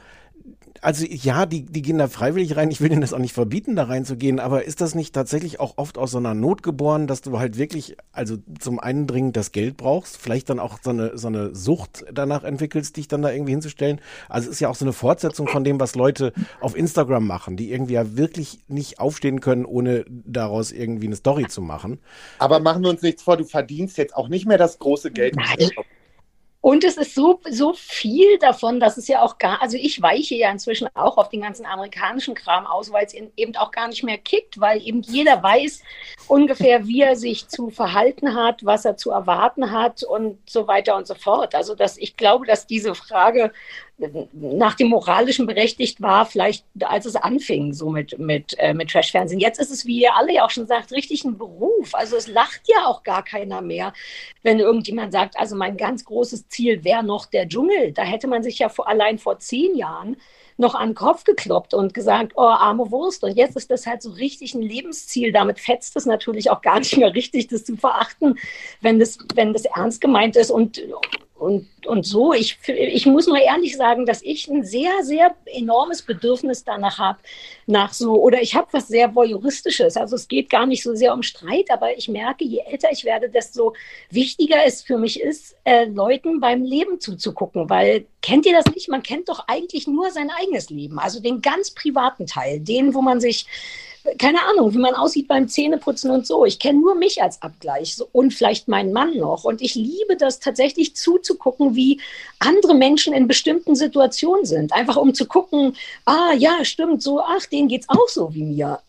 also 0.86 1.04
ja, 1.10 1.48
die, 1.48 1.65
die 1.65 1.82
gehen 1.82 1.98
da 1.98 2.08
freiwillig 2.08 2.56
rein. 2.56 2.69
Ich 2.69 2.80
will 2.80 2.89
denen 2.89 3.02
das 3.02 3.12
auch 3.12 3.19
nicht 3.19 3.34
verbieten, 3.34 3.76
da 3.76 3.86
reinzugehen, 3.86 4.39
aber 4.39 4.65
ist 4.65 4.82
das 4.82 4.93
nicht 4.93 5.15
tatsächlich 5.15 5.60
auch 5.60 5.74
oft 5.78 5.98
aus 5.98 6.12
so 6.12 6.19
einer 6.19 6.36
Not 6.36 6.62
geboren, 6.62 7.08
dass 7.08 7.21
du 7.21 7.39
halt 7.39 7.58
wirklich, 7.58 7.98
also 8.12 8.38
zum 8.60 8.80
einen 8.80 9.08
dringend 9.08 9.36
das 9.36 9.52
Geld 9.52 9.78
brauchst, 9.78 10.15
vielleicht 10.17 10.48
dann 10.52 10.60
auch 10.60 10.78
so 10.84 10.91
eine, 10.91 11.17
so 11.17 11.28
eine 11.28 11.56
Sucht 11.56 12.06
danach 12.13 12.43
entwickelst, 12.43 12.98
dich 12.98 13.08
dann 13.08 13.24
da 13.24 13.32
irgendwie 13.32 13.54
hinzustellen? 13.54 14.00
Also 14.30 14.48
es 14.48 14.58
ist 14.58 14.60
ja 14.60 14.69
auch 14.69 14.76
so 14.76 14.86
eine 14.86 14.93
Fortsetzung 14.93 15.48
von 15.48 15.63
dem, 15.63 15.80
was 15.80 15.95
Leute 15.95 16.34
auf 16.62 16.78
Instagram 16.78 17.26
machen, 17.26 17.58
die 17.58 17.71
irgendwie 17.71 17.93
ja 17.93 18.15
wirklich 18.15 18.60
nicht 18.67 19.00
aufstehen 19.00 19.41
können, 19.41 19.65
ohne 19.65 20.06
daraus 20.08 20.71
irgendwie 20.71 21.08
eine 21.08 21.15
Story 21.15 21.48
zu 21.48 21.63
machen. 21.63 21.98
Aber 22.38 22.60
machen 22.60 22.84
wir 22.84 22.91
uns 22.91 23.02
nichts 23.02 23.24
vor, 23.24 23.38
du 23.38 23.45
verdienst 23.45 23.98
jetzt 23.98 24.15
auch 24.15 24.28
nicht 24.28 24.45
mehr 24.45 24.60
das 24.60 24.78
große 24.78 25.10
Geld. 25.10 25.36
Nein. 25.36 25.71
Und 26.65 26.84
es 26.84 26.97
ist 26.97 27.13
so, 27.13 27.39
so 27.47 27.73
viel 27.73 28.39
davon, 28.39 28.80
dass 28.80 28.97
es 28.97 29.08
ja 29.08 29.21
auch 29.21 29.38
gar, 29.38 29.62
also 29.62 29.78
ich 29.80 30.01
weiche 30.01 30.34
ja 30.34 30.49
inzwischen 30.49 30.89
auch 30.95 31.19
auf 31.19 31.30
den 31.30 31.41
ganzen 31.41 31.63
amerikanischen 31.63 32.34
Kram 32.34 32.65
aus, 32.65 32.91
weil 32.91 33.06
es 33.06 33.13
eben 33.13 33.56
auch 33.56 33.69
gar 33.69 33.88
nicht 33.88 34.04
mehr 34.04 34.17
kickt, 34.17 34.60
weil 34.60 34.82
eben 34.82 35.04
jeder 35.04 35.43
weiß 35.43 35.84
ungefähr, 36.28 36.88
wie 36.88 37.04
er 37.04 37.17
sich 37.17 37.47
zu 37.49 37.69
verhalten 37.69 38.34
hat, 38.34 38.65
was 38.65 38.84
er 38.84 38.97
zu 38.97 39.12
erwarten 39.12 39.69
hat 39.69 40.01
und 40.01 40.39
so 40.49 40.67
weiter 40.67 40.95
und 40.95 41.06
so 41.06 41.13
fort. 41.13 41.54
Also 41.54 41.75
dass 41.75 41.99
ich 41.99 42.17
glaube, 42.17 42.47
dass 42.47 42.65
diese 42.65 42.95
Frage 42.95 43.51
nach 44.34 44.75
dem 44.75 44.89
Moralischen 44.89 45.45
berechtigt 45.45 46.01
war, 46.01 46.25
vielleicht 46.25 46.65
als 46.81 47.05
es 47.05 47.15
anfing, 47.15 47.73
so 47.73 47.89
mit, 47.89 48.19
mit, 48.19 48.53
äh, 48.60 48.73
mit 48.73 48.89
Trash-Fernsehen. 48.89 49.39
Jetzt 49.39 49.60
ist 49.60 49.71
es, 49.71 49.86
wie 49.86 50.01
ihr 50.01 50.15
alle 50.15 50.34
ja 50.34 50.45
auch 50.45 50.49
schon 50.49 50.67
sagt, 50.67 50.91
richtig 50.91 51.23
ein 51.23 51.38
Beruf. 51.38 51.95
Also 51.95 52.17
es 52.17 52.27
lacht 52.27 52.62
ja 52.67 52.88
auch 52.88 53.03
gar 53.03 53.23
keiner 53.23 53.62
mehr, 53.62 53.93
wenn 54.43 54.60
irgendjemand 54.60 55.13
sagt, 55.13 55.39
also 55.39 55.55
mein 55.55 55.77
ganz 55.77 56.03
großes 56.03 56.49
Ziel 56.49 56.84
wäre 56.84 57.03
noch 57.03 57.25
der 57.25 57.47
Dschungel. 57.47 57.93
Da 57.93 58.03
hätte 58.03 58.27
man 58.27 58.43
sich 58.43 58.60
ja 58.60 58.67
vor, 58.67 58.88
allein 58.88 59.17
vor 59.17 59.39
zehn 59.39 59.75
Jahren 59.75 60.17
noch 60.58 60.75
an 60.75 60.89
den 60.89 60.95
Kopf 60.95 61.23
gekloppt 61.23 61.73
und 61.73 61.93
gesagt, 61.93 62.34
oh, 62.36 62.41
arme 62.41 62.91
Wurst. 62.91 63.23
Und 63.23 63.36
jetzt 63.36 63.55
ist 63.55 63.71
das 63.71 63.86
halt 63.86 64.01
so 64.01 64.12
richtig 64.12 64.53
ein 64.55 64.62
Lebensziel. 64.62 65.31
Damit 65.31 65.60
fetzt 65.60 65.95
es 65.95 66.05
natürlich 66.05 66.49
auch 66.49 66.62
gar 66.62 66.79
nicht 66.79 66.97
mehr 66.97 67.13
richtig, 67.13 67.47
das 67.47 67.65
zu 67.65 67.75
verachten, 67.77 68.38
wenn 68.81 68.99
das, 68.99 69.17
wenn 69.36 69.53
das 69.53 69.65
ernst 69.65 70.01
gemeint 70.01 70.36
ist. 70.36 70.51
Und, 70.51 70.81
und, 71.38 71.67
und 71.86 72.06
so, 72.06 72.32
ich, 72.32 72.58
ich 72.65 73.06
muss 73.06 73.28
nur 73.28 73.38
ehrlich 73.38 73.76
sagen, 73.76 74.06
dass 74.06 74.21
ich 74.21 74.48
ein 74.48 74.63
sehr, 74.63 75.04
sehr 75.04 75.36
enormes 75.45 76.02
Bedürfnis 76.02 76.63
danach 76.63 76.98
habe, 76.98 77.19
nach 77.65 77.91
so, 77.91 78.13
oder 78.21 78.41
ich 78.41 78.56
habe 78.56 78.67
was 78.71 78.88
sehr 78.88 79.13
Voyeuristisches. 79.13 79.98
Also 79.98 80.15
es 80.15 80.30
geht 80.30 80.50
gar 80.50 80.65
nicht 80.65 80.82
so 80.82 80.95
sehr 80.95 81.13
um 81.13 81.24
Streit, 81.24 81.69
aber 81.71 81.98
ich 81.98 82.08
merke, 82.08 82.45
je 82.45 82.60
älter 82.60 82.88
ich 82.89 83.04
werde, 83.04 83.30
desto 83.30 83.76
wichtiger 84.10 84.65
es 84.65 84.82
für 84.82 84.98
mich 84.98 85.19
ist, 85.19 85.58
äh, 85.65 85.86
Leuten 85.86 86.39
beim 86.39 86.63
Leben 86.63 87.02
zuzugucken. 87.02 87.69
Weil, 87.69 88.06
kennt 88.21 88.45
ihr 88.45 88.54
das 88.54 88.74
nicht? 88.74 88.88
Man 88.88 89.04
kennt 89.04 89.28
doch 89.28 89.43
eigentlich 89.48 89.88
nur 89.88 90.12
sein 90.12 90.30
eigenes 90.30 90.69
Leben, 90.69 91.00
also 91.00 91.19
den 91.19 91.41
ganz 91.41 91.71
privaten 91.71 92.28
Teil, 92.28 92.62
den, 92.62 92.93
wo 92.93 93.02
man 93.02 93.19
sich 93.19 93.45
keine 94.20 94.44
Ahnung, 94.44 94.74
wie 94.74 94.78
man 94.78 94.94
aussieht 94.94 95.28
beim 95.28 95.48
Zähneputzen 95.48 96.12
und 96.12 96.28
so. 96.28 96.46
Ich 96.46 96.60
kenne 96.60 96.80
nur 96.80 96.96
mich 96.96 97.22
als 97.22 97.41
Abgleich 97.41 97.96
so, 97.96 98.08
und 98.12 98.34
vielleicht 98.34 98.68
meinen 98.68 98.94
Mann 98.94 99.18
noch. 99.18 99.44
Und 99.44 99.62
ich 99.62 99.76
liebe 99.76 100.15
das 100.18 100.39
tatsächlich 100.39 100.96
zuzugucken, 100.96 101.76
wie 101.76 102.00
andere 102.39 102.76
Menschen 102.76 103.13
in 103.13 103.28
bestimmten 103.28 103.76
Situationen 103.76 104.46
sind. 104.46 104.74
Einfach 104.74 104.98
um 104.98 105.13
zu 105.13 105.26
gucken, 105.26 105.76
ah 106.06 106.34
ja, 106.38 106.63
stimmt, 106.63 107.02
so, 107.02 107.20
ach, 107.20 107.46
denen 107.48 107.68
geht's 107.68 107.89
auch 107.89 108.08
so 108.08 108.34
wie 108.34 108.44
mir. 108.44 108.80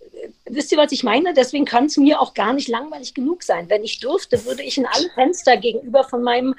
Wisst 0.46 0.72
ihr, 0.72 0.78
was 0.78 0.92
ich 0.92 1.02
meine? 1.02 1.34
Deswegen 1.34 1.64
kann 1.64 1.86
es 1.86 1.96
mir 1.96 2.20
auch 2.20 2.34
gar 2.34 2.52
nicht 2.52 2.68
langweilig 2.68 3.14
genug 3.14 3.42
sein. 3.42 3.68
Wenn 3.68 3.84
ich 3.84 4.00
dürfte, 4.00 4.44
würde 4.44 4.62
ich 4.62 4.78
in 4.78 4.86
alle 4.86 5.10
Fenster 5.14 5.56
gegenüber 5.56 6.04
von 6.04 6.22
meinem 6.22 6.54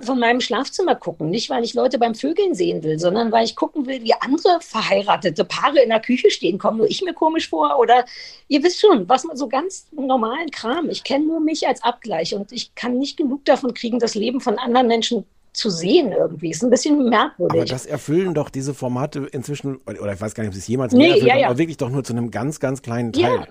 von 0.00 0.18
meinem 0.18 0.40
Schlafzimmer 0.40 0.94
gucken. 0.94 1.30
Nicht, 1.30 1.50
weil 1.50 1.64
ich 1.64 1.74
Leute 1.74 1.98
beim 1.98 2.14
Vögeln 2.14 2.54
sehen 2.54 2.82
will, 2.82 2.98
sondern 2.98 3.32
weil 3.32 3.44
ich 3.44 3.56
gucken 3.56 3.86
will, 3.86 4.02
wie 4.02 4.14
andere 4.14 4.58
verheiratete 4.60 5.44
Paare 5.44 5.80
in 5.80 5.88
der 5.88 6.00
Küche 6.00 6.30
stehen. 6.30 6.58
Kommen 6.58 6.78
nur 6.78 6.88
ich 6.88 7.02
mir 7.02 7.14
komisch 7.14 7.48
vor? 7.48 7.78
Oder 7.78 8.04
ihr 8.48 8.62
wisst 8.62 8.80
schon, 8.80 9.08
was 9.08 9.24
man 9.24 9.36
so 9.36 9.48
ganz 9.48 9.86
normalen 9.92 10.50
Kram. 10.50 10.88
Ich 10.90 11.04
kenne 11.04 11.26
nur 11.26 11.40
mich 11.40 11.66
als 11.66 11.82
Abgleich 11.82 12.34
und 12.34 12.52
ich 12.52 12.74
kann 12.74 12.98
nicht 12.98 13.16
genug 13.16 13.44
davon 13.44 13.74
kriegen, 13.74 13.98
das 13.98 14.14
Leben 14.14 14.40
von 14.40 14.58
anderen 14.58 14.86
Menschen 14.86 15.24
zu 15.52 15.70
sehen 15.70 16.12
irgendwie. 16.12 16.50
Ist 16.50 16.62
ein 16.62 16.70
bisschen 16.70 17.08
merkwürdig. 17.08 17.60
Aber 17.60 17.68
das 17.68 17.86
erfüllen 17.86 18.34
doch 18.34 18.48
diese 18.48 18.74
Formate 18.74 19.26
inzwischen, 19.32 19.76
oder 19.86 20.12
ich 20.12 20.20
weiß 20.20 20.34
gar 20.34 20.44
nicht, 20.44 20.48
ob 20.48 20.54
sie 20.54 20.60
es 20.60 20.68
jemals 20.68 20.92
Nee, 20.92 20.98
mehr 20.98 21.08
erfüllt 21.10 21.28
ja, 21.28 21.36
ja. 21.38 21.46
aber 21.48 21.58
wirklich 21.58 21.76
doch 21.76 21.90
nur 21.90 22.04
zu 22.04 22.12
einem 22.12 22.30
ganz, 22.30 22.60
ganz 22.60 22.82
kleinen 22.82 23.12
Teil. 23.12 23.40
Ja. 23.40 23.46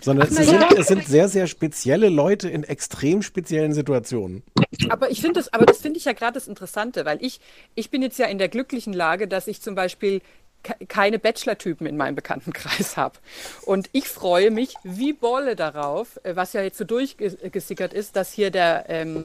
Sondern 0.00 0.28
Ach, 0.28 0.30
es, 0.38 0.46
sind, 0.46 0.60
ja. 0.60 0.68
es 0.78 0.86
sind 0.88 1.06
sehr, 1.06 1.28
sehr 1.28 1.46
spezielle 1.46 2.08
Leute 2.08 2.48
in 2.48 2.64
extrem 2.64 3.22
speziellen 3.22 3.72
Situationen. 3.72 4.42
Aber 4.90 5.10
ich 5.10 5.20
finde 5.20 5.40
das, 5.40 5.52
aber 5.52 5.66
das 5.66 5.78
finde 5.78 5.98
ich 5.98 6.04
ja 6.04 6.12
gerade 6.12 6.34
das 6.34 6.48
Interessante, 6.48 7.04
weil 7.04 7.18
ich, 7.24 7.40
ich 7.74 7.90
bin 7.90 8.02
jetzt 8.02 8.18
ja 8.18 8.26
in 8.26 8.38
der 8.38 8.48
glücklichen 8.48 8.92
Lage, 8.92 9.26
dass 9.26 9.46
ich 9.48 9.62
zum 9.62 9.74
Beispiel 9.74 10.20
ke- 10.62 10.86
keine 10.86 11.18
Bachelor-Typen 11.18 11.86
in 11.86 11.96
meinem 11.96 12.14
Bekanntenkreis 12.14 12.96
habe. 12.98 13.18
Und 13.64 13.88
ich 13.92 14.06
freue 14.08 14.50
mich 14.50 14.74
wie 14.84 15.12
Bolle 15.12 15.56
darauf, 15.56 16.20
äh, 16.24 16.36
was 16.36 16.52
ja 16.52 16.62
jetzt 16.62 16.78
so 16.78 16.84
durchgesickert 16.84 17.92
ist, 17.94 18.16
dass 18.16 18.32
hier 18.32 18.50
der, 18.50 18.84
ähm, 18.88 19.24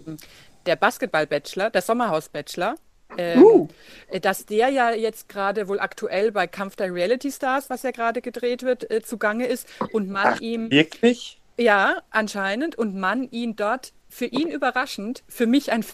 der 0.65 0.77
Basketball-Bachelor, 0.77 1.69
der 1.69 1.81
Sommerhaus-Bachelor, 1.81 2.75
ähm, 3.17 3.43
Uh. 3.43 3.67
äh, 4.09 4.19
dass 4.19 4.45
der 4.45 4.69
ja 4.69 4.91
jetzt 4.91 5.29
gerade 5.29 5.67
wohl 5.67 5.79
aktuell 5.79 6.31
bei 6.31 6.47
Kampf 6.47 6.75
der 6.75 6.93
Reality 6.93 7.31
Stars, 7.31 7.69
was 7.69 7.83
ja 7.83 7.91
gerade 7.91 8.21
gedreht 8.21 8.63
wird, 8.63 8.89
äh, 8.91 9.01
zugange 9.01 9.45
ist 9.47 9.67
und 9.91 10.09
man 10.09 10.39
ihm 10.39 10.71
Wirklich? 10.71 11.39
ja, 11.57 12.01
anscheinend. 12.09 12.77
Und 12.77 12.95
man 12.95 13.29
ihn 13.31 13.55
dort, 13.55 13.93
für 14.09 14.25
ihn 14.25 14.49
überraschend, 14.49 15.23
für 15.27 15.45
mich 15.47 15.71
ein 15.71 15.85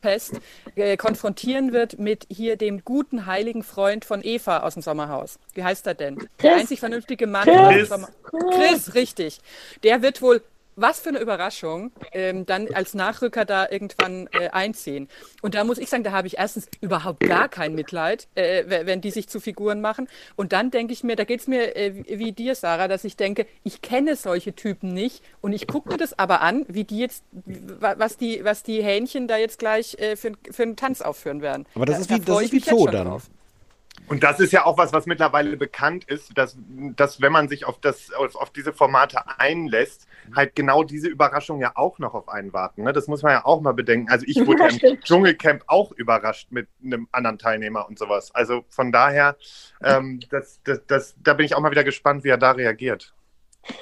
Fest, 0.00 0.40
äh, 0.76 0.96
konfrontieren 0.96 1.72
wird 1.72 1.98
mit 1.98 2.24
hier 2.30 2.56
dem 2.56 2.84
guten, 2.84 3.26
heiligen 3.26 3.64
Freund 3.64 4.04
von 4.04 4.20
Eva 4.22 4.58
aus 4.60 4.74
dem 4.74 4.82
Sommerhaus. 4.82 5.40
Wie 5.54 5.64
heißt 5.64 5.86
er 5.88 5.94
denn? 5.94 6.16
Der 6.18 6.28
Chris. 6.52 6.60
einzig 6.60 6.80
vernünftige 6.80 7.26
Mann 7.26 7.44
Chris. 7.44 7.58
aus 7.58 7.74
dem 7.74 7.86
Sommer 7.86 8.08
Chris, 8.52 8.94
richtig. 8.94 9.40
Der 9.82 10.00
wird 10.02 10.22
wohl, 10.22 10.42
was 10.80 11.00
für 11.00 11.08
eine 11.08 11.18
Überraschung, 11.18 11.90
ähm, 12.12 12.46
dann 12.46 12.68
als 12.74 12.94
Nachrücker 12.94 13.44
da 13.44 13.68
irgendwann 13.68 14.28
äh, 14.32 14.48
einziehen. 14.50 15.08
Und 15.42 15.54
da 15.54 15.64
muss 15.64 15.78
ich 15.78 15.88
sagen, 15.90 16.04
da 16.04 16.12
habe 16.12 16.26
ich 16.26 16.38
erstens 16.38 16.68
überhaupt 16.80 17.20
gar 17.20 17.48
kein 17.48 17.74
Mitleid, 17.74 18.28
äh, 18.34 18.64
wenn 18.86 19.00
die 19.00 19.10
sich 19.10 19.28
zu 19.28 19.40
Figuren 19.40 19.80
machen. 19.80 20.08
Und 20.36 20.52
dann 20.52 20.70
denke 20.70 20.92
ich 20.92 21.02
mir, 21.02 21.16
da 21.16 21.24
geht 21.24 21.40
es 21.40 21.46
mir 21.46 21.76
äh, 21.76 22.04
wie 22.06 22.32
dir, 22.32 22.54
Sarah, 22.54 22.88
dass 22.88 23.04
ich 23.04 23.16
denke, 23.16 23.46
ich 23.64 23.82
kenne 23.82 24.16
solche 24.16 24.54
Typen 24.54 24.92
nicht 24.94 25.22
und 25.40 25.52
ich 25.52 25.66
gucke 25.66 25.88
mir 25.90 25.96
das 25.98 26.18
aber 26.18 26.40
an, 26.40 26.64
wie 26.68 26.84
die 26.84 26.98
jetzt, 26.98 27.24
wa- 27.32 27.94
was 27.98 28.16
die, 28.16 28.44
was 28.44 28.62
die 28.62 28.82
Hähnchen 28.82 29.26
da 29.28 29.36
jetzt 29.36 29.58
gleich 29.58 29.96
äh, 29.98 30.16
für, 30.16 30.32
für 30.50 30.62
einen 30.62 30.76
Tanz 30.76 31.00
aufführen 31.00 31.42
werden. 31.42 31.66
Aber 31.74 31.86
das 31.86 31.96
Da- 31.96 32.00
ist 32.02 32.10
da 32.10 32.14
wie, 32.14 32.20
das 32.20 32.34
freue 32.34 32.44
ist 32.44 32.52
wie 32.52 32.60
Zoo 32.60 32.86
dann. 32.86 33.06
drauf. 33.08 33.24
Und 34.08 34.22
das 34.22 34.40
ist 34.40 34.52
ja 34.52 34.64
auch 34.64 34.78
was, 34.78 34.92
was 34.92 35.06
mittlerweile 35.06 35.56
bekannt 35.56 36.04
ist, 36.04 36.36
dass, 36.36 36.56
dass 36.96 37.20
wenn 37.20 37.32
man 37.32 37.48
sich 37.48 37.64
auf, 37.66 37.78
das, 37.80 38.12
auf, 38.12 38.34
auf 38.36 38.50
diese 38.50 38.72
Formate 38.72 39.18
einlässt, 39.38 40.06
halt 40.34 40.54
genau 40.54 40.82
diese 40.82 41.08
Überraschungen 41.08 41.60
ja 41.60 41.72
auch 41.74 41.98
noch 41.98 42.14
auf 42.14 42.28
einen 42.28 42.52
warten. 42.52 42.82
Ne? 42.84 42.92
Das 42.92 43.06
muss 43.06 43.22
man 43.22 43.32
ja 43.32 43.44
auch 43.44 43.60
mal 43.60 43.72
bedenken. 43.72 44.10
Also 44.10 44.24
ich 44.26 44.36
wurde 44.46 44.60
Ja, 44.62 44.66
ja 44.66 44.72
im 44.72 44.78
stimmt. 44.78 45.04
Dschungelcamp 45.04 45.64
auch 45.66 45.92
überrascht 45.92 46.50
mit 46.50 46.68
einem 46.82 47.08
anderen 47.12 47.38
Teilnehmer 47.38 47.86
und 47.88 47.98
sowas. 47.98 48.34
Also 48.34 48.64
von 48.68 48.92
daher, 48.92 49.36
ähm, 49.82 50.20
das, 50.30 50.60
das, 50.64 50.80
das, 50.86 51.14
da 51.22 51.34
bin 51.34 51.46
ich 51.46 51.54
auch 51.54 51.60
mal 51.60 51.70
wieder 51.70 51.84
gespannt, 51.84 52.24
wie 52.24 52.28
er 52.28 52.38
da 52.38 52.52
reagiert. 52.52 53.14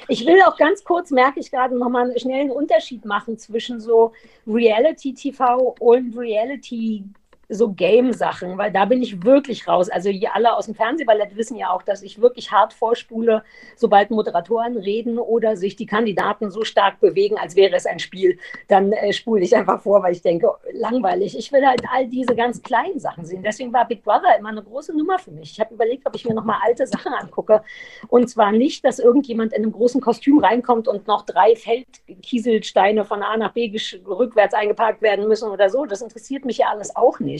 Ich 0.08 0.26
will 0.26 0.40
auch 0.46 0.56
ganz 0.56 0.82
kurz, 0.82 1.10
merke 1.10 1.38
ich 1.38 1.50
gerade, 1.50 1.78
nochmal 1.78 2.04
einen 2.04 2.18
schnellen 2.18 2.50
Unterschied 2.50 3.04
machen 3.04 3.38
zwischen 3.38 3.78
so 3.80 4.12
Reality-TV 4.46 5.76
und 5.78 6.16
Reality- 6.16 7.04
so 7.48 7.72
Game-Sachen, 7.72 8.58
weil 8.58 8.72
da 8.72 8.84
bin 8.84 9.02
ich 9.02 9.22
wirklich 9.22 9.68
raus. 9.68 9.88
Also 9.88 10.08
ihr 10.08 10.34
alle 10.34 10.56
aus 10.56 10.66
dem 10.66 10.74
Fernsehballett 10.74 11.36
wissen 11.36 11.56
ja 11.56 11.70
auch, 11.70 11.82
dass 11.82 12.02
ich 12.02 12.20
wirklich 12.20 12.50
hart 12.50 12.72
vorspule, 12.72 13.44
sobald 13.76 14.10
Moderatoren 14.10 14.76
reden 14.76 15.18
oder 15.18 15.56
sich 15.56 15.76
die 15.76 15.86
Kandidaten 15.86 16.50
so 16.50 16.64
stark 16.64 17.00
bewegen, 17.00 17.36
als 17.38 17.54
wäre 17.56 17.74
es 17.76 17.86
ein 17.86 17.98
Spiel, 17.98 18.38
dann 18.68 18.92
äh, 18.92 19.12
spule 19.12 19.42
ich 19.42 19.54
einfach 19.54 19.80
vor, 19.80 20.02
weil 20.02 20.12
ich 20.12 20.22
denke, 20.22 20.50
langweilig. 20.72 21.38
Ich 21.38 21.52
will 21.52 21.64
halt 21.66 21.82
all 21.92 22.08
diese 22.08 22.34
ganz 22.34 22.62
kleinen 22.62 22.98
Sachen 22.98 23.24
sehen. 23.24 23.42
Deswegen 23.42 23.72
war 23.72 23.86
Big 23.86 24.02
Brother 24.02 24.36
immer 24.38 24.48
eine 24.48 24.62
große 24.62 24.96
Nummer 24.96 25.18
für 25.18 25.30
mich. 25.30 25.52
Ich 25.52 25.60
habe 25.60 25.74
überlegt, 25.74 26.06
ob 26.06 26.14
ich 26.16 26.26
mir 26.26 26.34
nochmal 26.34 26.58
alte 26.64 26.86
Sachen 26.86 27.12
angucke. 27.12 27.62
Und 28.08 28.28
zwar 28.28 28.52
nicht, 28.52 28.84
dass 28.84 28.98
irgendjemand 28.98 29.52
in 29.52 29.62
einem 29.62 29.72
großen 29.72 30.00
Kostüm 30.00 30.38
reinkommt 30.38 30.88
und 30.88 31.06
noch 31.06 31.22
drei 31.22 31.54
Feldkieselsteine 31.54 33.04
von 33.04 33.22
A 33.22 33.36
nach 33.36 33.52
B 33.52 33.66
rückwärts 34.06 34.54
eingeparkt 34.54 35.02
werden 35.02 35.28
müssen 35.28 35.50
oder 35.50 35.70
so. 35.70 35.84
Das 35.86 36.00
interessiert 36.00 36.44
mich 36.44 36.58
ja 36.58 36.68
alles 36.68 36.94
auch 36.96 37.20
nicht. 37.20 37.35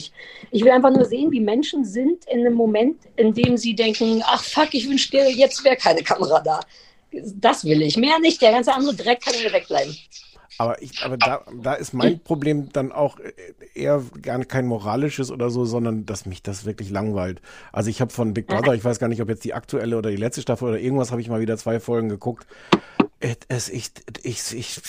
Ich 0.51 0.63
will 0.63 0.71
einfach 0.71 0.91
nur 0.91 1.05
sehen, 1.05 1.31
wie 1.31 1.39
Menschen 1.39 1.85
sind 1.85 2.25
in 2.25 2.39
einem 2.39 2.53
Moment, 2.53 2.97
in 3.15 3.33
dem 3.33 3.57
sie 3.57 3.75
denken, 3.75 4.23
ach 4.25 4.43
fuck, 4.43 4.73
ich 4.73 4.87
wünschte, 4.87 5.17
jetzt 5.17 5.63
wäre 5.63 5.75
keine 5.75 6.03
Kamera 6.03 6.39
da. 6.39 6.59
Das 7.35 7.63
will 7.65 7.81
ich. 7.81 7.97
Mehr 7.97 8.19
nicht. 8.19 8.41
Der 8.41 8.51
ganze 8.51 8.73
andere 8.73 8.95
Dreck 8.95 9.21
kann 9.21 9.33
mir 9.41 9.51
wegbleiben. 9.51 9.95
Aber, 10.57 10.81
ich, 10.81 11.03
aber 11.03 11.17
da, 11.17 11.41
da 11.61 11.73
ist 11.73 11.93
mein 11.93 12.19
Problem 12.19 12.69
dann 12.71 12.91
auch 12.91 13.19
äh, 13.19 13.31
eher 13.75 14.03
gar 14.21 14.43
kein 14.45 14.65
moralisches 14.65 15.31
oder 15.31 15.49
so, 15.49 15.65
sondern 15.65 16.05
dass 16.05 16.25
mich 16.25 16.41
das 16.41 16.65
wirklich 16.65 16.89
langweilt. 16.89 17.41
Also 17.71 17.89
ich 17.89 18.01
habe 18.01 18.11
von 18.11 18.33
Big 18.33 18.47
Brother, 18.47 18.73
ich 18.73 18.83
weiß 18.83 18.99
gar 18.99 19.07
nicht, 19.07 19.21
ob 19.21 19.29
jetzt 19.29 19.43
die 19.43 19.53
aktuelle 19.53 19.97
oder 19.97 20.09
die 20.09 20.17
letzte 20.17 20.41
Staffel 20.41 20.69
oder 20.69 20.79
irgendwas, 20.79 21.11
habe 21.11 21.21
ich 21.21 21.29
mal 21.29 21.41
wieder 21.41 21.57
zwei 21.57 21.79
Folgen 21.79 22.09
geguckt. 22.09 22.47
Es, 23.19 23.69
ich, 23.69 23.89
ich, 24.21 24.53
ich, 24.53 24.79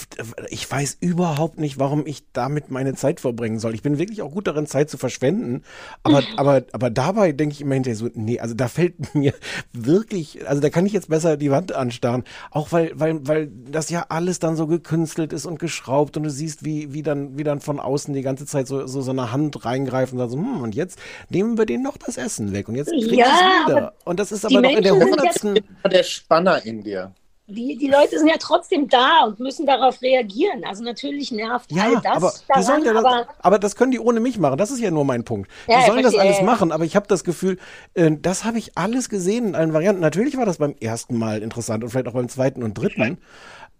ich 0.51 0.71
weiß 0.71 0.99
überhaupt 1.01 1.59
nicht, 1.59 1.79
warum 1.79 2.07
ich 2.07 2.25
damit 2.35 2.71
meine 2.71 2.95
Zeit 2.95 3.21
verbringen 3.21 3.59
soll. 3.59 3.75
Ich 3.75 3.81
bin 3.81 3.97
wirklich 3.97 4.21
auch 4.21 4.33
gut 4.33 4.47
darin, 4.47 4.67
Zeit 4.67 4.91
zu 4.91 4.99
verschwenden. 4.99 5.63
Aber, 6.03 6.23
aber, 6.37 6.65
aber 6.73 6.91
dabei 6.91 7.33
denke 7.33 7.55
ich 7.55 7.63
immer 7.63 7.73
hinterher 7.73 7.97
so, 7.97 8.11
nee, 8.13 8.39
also 8.39 8.55
da 8.55 8.69
fällt 8.69 9.15
mir 9.15 9.33
wirklich, 9.73 10.47
also 10.47 10.61
da 10.61 10.69
kann 10.69 10.85
ich 10.85 10.93
jetzt 10.93 11.09
besser 11.09 11.39
die 11.39 11.51
Wand 11.51 11.75
anstarren. 11.75 12.25
Auch 12.51 12.71
weil, 12.71 12.93
weil, 12.95 13.27
weil 13.27 13.51
das 13.71 13.89
ja 13.89 14.05
alles 14.11 14.39
dann 14.41 14.57
so 14.57 14.67
gekünstelt 14.67 15.33
ist 15.33 15.47
und 15.47 15.58
geschraubt 15.59 16.17
und 16.17 16.23
du 16.25 16.31
siehst, 16.31 16.65
wie, 16.65 16.93
wie 16.93 17.03
dann, 17.03 17.37
wie 17.39 17.45
dann 17.45 17.61
von 17.61 17.81
außen 17.81 18.15
die 18.15 18.23
ganze 18.23 18.47
Zeit 18.47 18.67
so, 18.69 18.87
so, 18.87 19.01
so 19.03 19.11
eine 19.11 19.33
Hand 19.33 19.65
reingreift 19.65 20.13
und 20.13 20.19
dann 20.19 20.31
so, 20.31 20.37
hm, 20.37 20.63
und 20.63 20.75
jetzt 20.75 20.99
nehmen 21.29 21.59
wir 21.59 21.67
denen 21.67 21.83
noch 21.83 21.97
das 21.97 22.17
Essen 22.17 22.53
weg 22.53 22.69
und 22.69 22.75
jetzt 22.77 22.91
kriegst 22.91 23.11
Ja, 23.13 23.27
es 23.67 23.71
wieder. 23.71 23.93
Und 24.05 24.19
das 24.21 24.33
ist 24.33 24.49
die 24.49 24.57
aber 24.57 24.69
noch 24.69 24.77
in 24.77 24.83
der 24.83 24.93
sind 24.95 25.01
ja- 25.03 25.07
hundertsten. 25.11 25.59
Der 25.91 26.03
Spanner 26.03 26.65
in 26.65 26.83
dir. 26.83 27.13
Die, 27.51 27.79
die 27.79 27.89
Leute 27.89 28.19
sind 28.19 28.29
ja 28.29 28.35
trotzdem 28.39 28.89
da 28.89 29.25
und 29.25 29.41
müssen 29.41 29.65
darauf 29.65 30.03
reagieren. 30.03 30.65
Also 30.67 30.85
natürlich 30.85 31.33
nervt 31.33 31.73
Ja, 31.73 31.85
all 31.85 31.95
das 32.03 32.05
aber, 32.17 32.31
die 32.37 32.47
daran, 32.49 32.63
sollen 32.63 32.85
ja 32.85 32.93
das, 32.93 33.05
aber 33.07 33.27
aber 33.41 33.59
das 33.59 33.75
können 33.75 33.91
die 33.91 33.99
ohne 34.01 34.21
mich 34.21 34.39
machen. 34.39 34.59
Das 34.59 34.71
ist 34.71 34.81
ja 34.81 34.91
nur 34.91 35.07
mein 35.07 35.25
Punkt. 35.25 35.51
Die 35.67 35.73
Ja, 35.73 35.79
ich 35.81 35.87
sollen 35.87 36.03
das 36.03 36.15
alles 36.15 36.35
ja, 36.37 36.41
ja. 36.41 36.45
machen, 36.45 36.73
aber 36.73 36.85
ich 36.85 36.95
habe 36.95 37.07
das 37.09 37.25
Gefühl, 37.25 37.57
äh, 37.95 38.11
das 38.21 38.45
habe 38.45 38.59
ich 38.59 38.77
alles 38.77 39.09
gesehen 39.09 39.47
in 39.47 39.55
allen 39.55 39.73
Varianten. 39.73 40.03
Natürlich 40.03 40.37
war 40.37 40.45
das 40.45 40.59
beim 40.59 40.75
ersten 40.79 41.17
Mal 41.17 41.43
interessant 41.43 41.83
und 41.83 41.89
vielleicht 41.89 42.09
auch 42.09 42.13
beim 42.13 42.29
zweiten 42.29 42.63
und 42.63 42.75
dritten. 42.75 43.17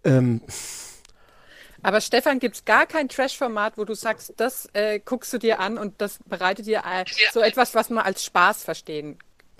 Ähm, 0.03 0.41
Aber 1.83 2.01
Stefan, 2.01 2.39
gibt 2.39 2.55
es 2.55 2.65
gar 2.65 2.85
kein 2.85 3.09
Trash-Format, 3.09 3.77
wo 3.77 3.85
du 3.85 3.93
sagst, 3.95 4.33
das 4.37 4.67
äh, 4.73 4.99
guckst 4.99 5.31
du 5.33 5.37
dir 5.37 5.59
an 5.59 5.77
und 5.77 6.01
das 6.01 6.19
bereitet 6.25 6.65
dir 6.67 6.83
äh, 6.85 7.05
so 7.31 7.39
etwas, 7.41 7.75
was 7.75 7.89
man 7.89 8.03
als 8.05 8.23
Spaß 8.25 8.63
verstehen 8.63 9.17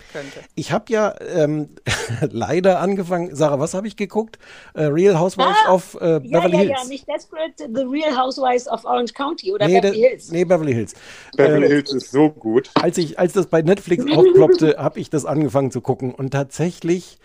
könnte? 0.08 0.44
ich 0.54 0.72
habe 0.72 0.92
ja 0.92 1.14
ähm, 1.20 1.70
leider 2.30 2.80
angefangen, 2.80 3.34
Sarah, 3.34 3.58
was 3.60 3.74
habe 3.74 3.86
ich 3.86 3.96
geguckt? 3.96 4.38
Äh, 4.74 4.84
Real 4.84 5.18
Housewives 5.18 5.64
Ah, 5.66 5.72
of 5.74 5.96
äh, 6.00 6.20
ja, 6.22 6.40
Beverly 6.40 6.56
ja, 6.56 6.58
Hills. 6.58 6.78
ja, 6.82 6.84
nicht 6.84 7.08
Desperate, 7.08 7.68
The 7.74 7.82
Real 7.82 8.16
Housewives 8.16 8.68
of 8.68 8.84
Orange 8.84 9.12
County 9.14 9.52
oder 9.52 9.66
nee, 9.66 9.80
Beverly 9.80 10.00
Hills. 10.00 10.30
nee, 10.30 10.44
Beverly 10.44 10.72
Hills. 10.74 10.94
Beverly 11.36 11.66
Ähm, 11.66 11.68
Hills 11.68 11.92
ist 11.92 12.10
so 12.10 12.30
gut. 12.30 12.70
als 12.78 12.98
ich, 12.98 13.18
als 13.18 13.32
das 13.34 13.46
bei 13.48 13.62
Netflix 13.62 14.06
aufploppte, 14.08 14.76
habe 14.78 15.00
ich 15.00 15.10
das 15.10 15.24
angefangen 15.26 15.70
zu 15.70 15.80
gucken 15.80 16.14
und 16.14 16.30
tatsächlich, 16.30 17.18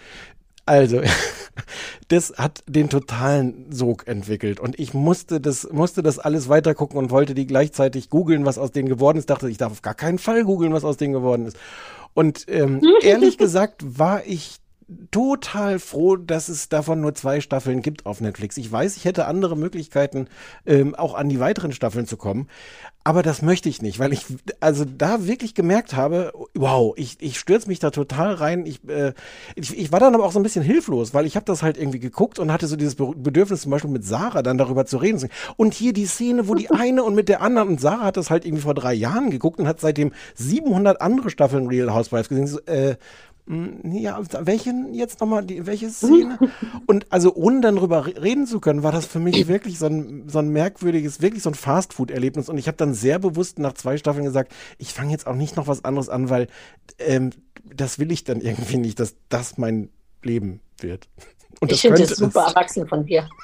also, 0.65 1.01
das 2.07 2.33
hat 2.37 2.63
den 2.67 2.89
totalen 2.89 3.71
Sog 3.71 4.07
entwickelt 4.07 4.59
und 4.59 4.79
ich 4.79 4.93
musste 4.93 5.39
das, 5.39 5.69
musste 5.71 6.03
das 6.03 6.19
alles 6.19 6.49
weiter 6.49 6.73
gucken 6.73 6.97
und 6.97 7.11
wollte 7.11 7.33
die 7.33 7.47
gleichzeitig 7.47 8.09
googeln, 8.09 8.45
was 8.45 8.57
aus 8.57 8.71
denen 8.71 8.89
geworden 8.89 9.17
ist. 9.17 9.29
Dachte, 9.29 9.49
ich 9.49 9.57
darf 9.57 9.71
auf 9.71 9.81
gar 9.81 9.95
keinen 9.95 10.19
Fall 10.19 10.43
googeln, 10.43 10.73
was 10.73 10.83
aus 10.83 10.97
denen 10.97 11.13
geworden 11.13 11.45
ist. 11.45 11.57
Und 12.13 12.45
ähm, 12.47 12.81
ehrlich 13.01 13.37
gesagt 13.37 13.83
war 13.99 14.25
ich 14.25 14.57
total 15.09 15.79
froh, 15.79 16.15
dass 16.15 16.47
es 16.47 16.69
davon 16.69 17.01
nur 17.01 17.15
zwei 17.15 17.41
Staffeln 17.41 17.81
gibt 17.81 18.05
auf 18.05 18.21
Netflix. 18.21 18.57
Ich 18.57 18.71
weiß, 18.71 18.97
ich 18.97 19.05
hätte 19.05 19.25
andere 19.25 19.57
Möglichkeiten, 19.57 20.27
ähm, 20.65 20.93
auch 20.93 21.15
an 21.15 21.27
die 21.29 21.39
weiteren 21.39 21.71
Staffeln 21.71 22.05
zu 22.05 22.17
kommen. 22.17 22.47
Aber 23.03 23.21
das 23.21 23.41
möchte 23.43 23.69
ich 23.69 23.81
nicht, 23.83 23.99
weil 23.99 24.13
ich 24.13 24.25
also 24.59 24.83
da 24.83 25.27
wirklich 25.27 25.53
gemerkt 25.53 25.95
habe, 25.95 26.33
wow, 26.55 26.93
ich, 26.97 27.17
ich 27.19 27.39
stürze 27.39 27.67
mich 27.67 27.79
da 27.79 27.91
total 27.91 28.33
rein. 28.33 28.65
Ich, 28.65 28.87
äh, 28.87 29.13
ich, 29.55 29.77
ich 29.77 29.91
war 29.91 29.99
dann 29.99 30.15
aber 30.15 30.25
auch 30.25 30.31
so 30.31 30.39
ein 30.39 30.43
bisschen 30.43 30.63
hilflos, 30.63 31.13
weil 31.13 31.25
ich 31.27 31.35
habe 31.35 31.45
das 31.45 31.61
halt 31.61 31.77
irgendwie 31.77 31.99
geguckt 31.99 32.39
und 32.39 32.51
hatte 32.51 32.65
so 32.67 32.75
dieses 32.75 32.95
Be- 32.95 33.13
Bedürfnis 33.15 33.61
zum 33.61 33.71
Beispiel 33.71 33.91
mit 33.91 34.05
Sarah 34.05 34.41
dann 34.41 34.57
darüber 34.57 34.85
zu 34.85 34.97
reden. 34.97 35.29
Und 35.55 35.73
hier 35.75 35.93
die 35.93 36.07
Szene, 36.07 36.47
wo 36.47 36.55
die 36.55 36.69
eine 36.71 37.03
und 37.03 37.13
mit 37.15 37.29
der 37.29 37.41
anderen, 37.41 37.69
und 37.69 37.81
Sarah 37.81 38.05
hat 38.05 38.17
das 38.17 38.31
halt 38.31 38.45
irgendwie 38.45 38.63
vor 38.63 38.73
drei 38.73 38.93
Jahren 38.93 39.29
geguckt 39.29 39.59
und 39.59 39.67
hat 39.67 39.79
seitdem 39.79 40.11
700 40.35 40.99
andere 41.01 41.29
Staffeln 41.29 41.67
Real 41.67 41.93
Housewives 41.93 42.29
gesehen. 42.29 42.47
So, 42.47 42.59
äh, 42.61 42.95
ja, 43.47 44.19
welchen 44.41 44.93
jetzt 44.93 45.19
nochmal, 45.21 45.45
die, 45.45 45.65
welche 45.67 45.89
Szene? 45.91 46.39
Und 46.87 47.05
also 47.11 47.35
ohne 47.35 47.61
dann 47.61 47.75
drüber 47.75 48.07
re- 48.07 48.21
reden 48.21 48.47
zu 48.47 48.59
können, 48.59 48.81
war 48.83 48.91
das 48.91 49.05
für 49.05 49.19
mich 49.19 49.47
wirklich 49.47 49.77
so 49.77 49.85
ein, 49.85 50.27
so 50.27 50.39
ein 50.39 50.49
merkwürdiges, 50.49 51.21
wirklich 51.21 51.43
so 51.43 51.51
ein 51.51 51.55
Fastfood-Erlebnis. 51.55 52.49
Und 52.49 52.57
ich 52.57 52.67
habe 52.67 52.77
dann 52.77 52.93
sehr 52.93 53.19
bewusst 53.19 53.59
nach 53.59 53.73
zwei 53.73 53.97
Staffeln 53.97 54.25
gesagt, 54.25 54.51
ich 54.77 54.93
fange 54.93 55.11
jetzt 55.11 55.27
auch 55.27 55.35
nicht 55.35 55.55
noch 55.57 55.67
was 55.67 55.85
anderes 55.85 56.09
an, 56.09 56.29
weil 56.29 56.47
ähm, 56.99 57.29
das 57.75 57.99
will 57.99 58.11
ich 58.11 58.23
dann 58.23 58.41
irgendwie 58.41 58.77
nicht, 58.77 58.99
dass 58.99 59.15
das 59.29 59.57
mein 59.57 59.89
Leben 60.23 60.61
wird. 60.79 61.07
Und 61.61 61.71
Ich 61.71 61.81
finde 61.81 62.01
das 62.01 62.17
super 62.17 62.45
es. 62.47 62.53
erwachsen 62.53 62.87
von 62.87 63.05
dir. 63.05 63.27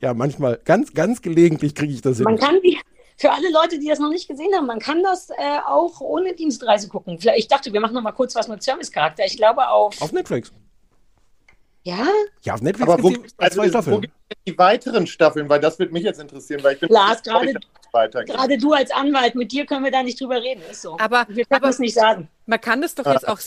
Ja, 0.00 0.14
manchmal, 0.14 0.58
ganz, 0.64 0.94
ganz 0.94 1.22
gelegentlich 1.22 1.76
kriege 1.76 1.92
ich 1.92 2.00
das 2.02 2.16
hin. 2.16 2.24
Man 2.24 2.36
kann 2.38 2.56
die, 2.64 2.76
für 3.20 3.30
alle 3.30 3.50
Leute, 3.52 3.78
die 3.78 3.86
das 3.86 3.98
noch 3.98 4.08
nicht 4.08 4.28
gesehen 4.28 4.48
haben, 4.54 4.66
man 4.66 4.78
kann 4.78 5.02
das 5.02 5.28
äh, 5.28 5.34
auch 5.66 6.00
ohne 6.00 6.32
Dienstreise 6.34 6.88
gucken. 6.88 7.18
Vielleicht, 7.18 7.38
ich 7.40 7.48
dachte, 7.48 7.70
wir 7.70 7.80
machen 7.80 7.92
noch 7.92 8.00
mal 8.00 8.12
kurz 8.12 8.34
was 8.34 8.48
mit 8.48 8.62
Servicecharakter. 8.62 9.26
Ich 9.26 9.36
glaube 9.36 9.68
auf, 9.68 10.00
Auf 10.00 10.12
Netflix. 10.12 10.50
ja, 11.82 12.06
Ja, 12.44 12.54
auf 12.54 12.62
Netflix 12.62 12.90
Aber 12.90 13.02
wo, 13.02 13.10
die 13.10 13.20
also, 13.36 13.56
zwei 13.56 13.64
wo 13.66 13.68
Staffeln. 13.68 14.00
gibt 14.00 14.14
es 14.30 14.36
die 14.46 14.56
weiteren 14.58 15.06
Staffeln? 15.06 15.50
Weil 15.50 15.60
das 15.60 15.78
würde 15.78 15.92
mich 15.92 16.02
jetzt 16.02 16.18
interessieren, 16.18 16.62
weil 16.64 16.74
ich 16.74 16.80
bin 16.80 16.88
Lars, 16.88 17.22
gerade- 17.22 17.54
gerade 18.24 18.56
du 18.56 18.72
als 18.72 18.90
Anwalt, 18.90 19.34
mit 19.34 19.52
dir 19.52 19.66
können 19.66 19.84
wir 19.84 19.90
da 19.90 20.02
nicht 20.02 20.18
drüber 20.18 20.40
reden. 20.40 20.62
Ist 20.70 20.80
so. 20.80 20.96
Aber- 20.98 21.26
wir 21.28 21.44
können 21.44 21.64
es 21.66 21.78
nicht 21.78 21.94
sagen. 21.94 22.28
Man 22.46 22.60
kann 22.60 22.80
das 22.80 22.94
doch 22.94 23.04
jetzt 23.04 23.28
auch 23.28 23.38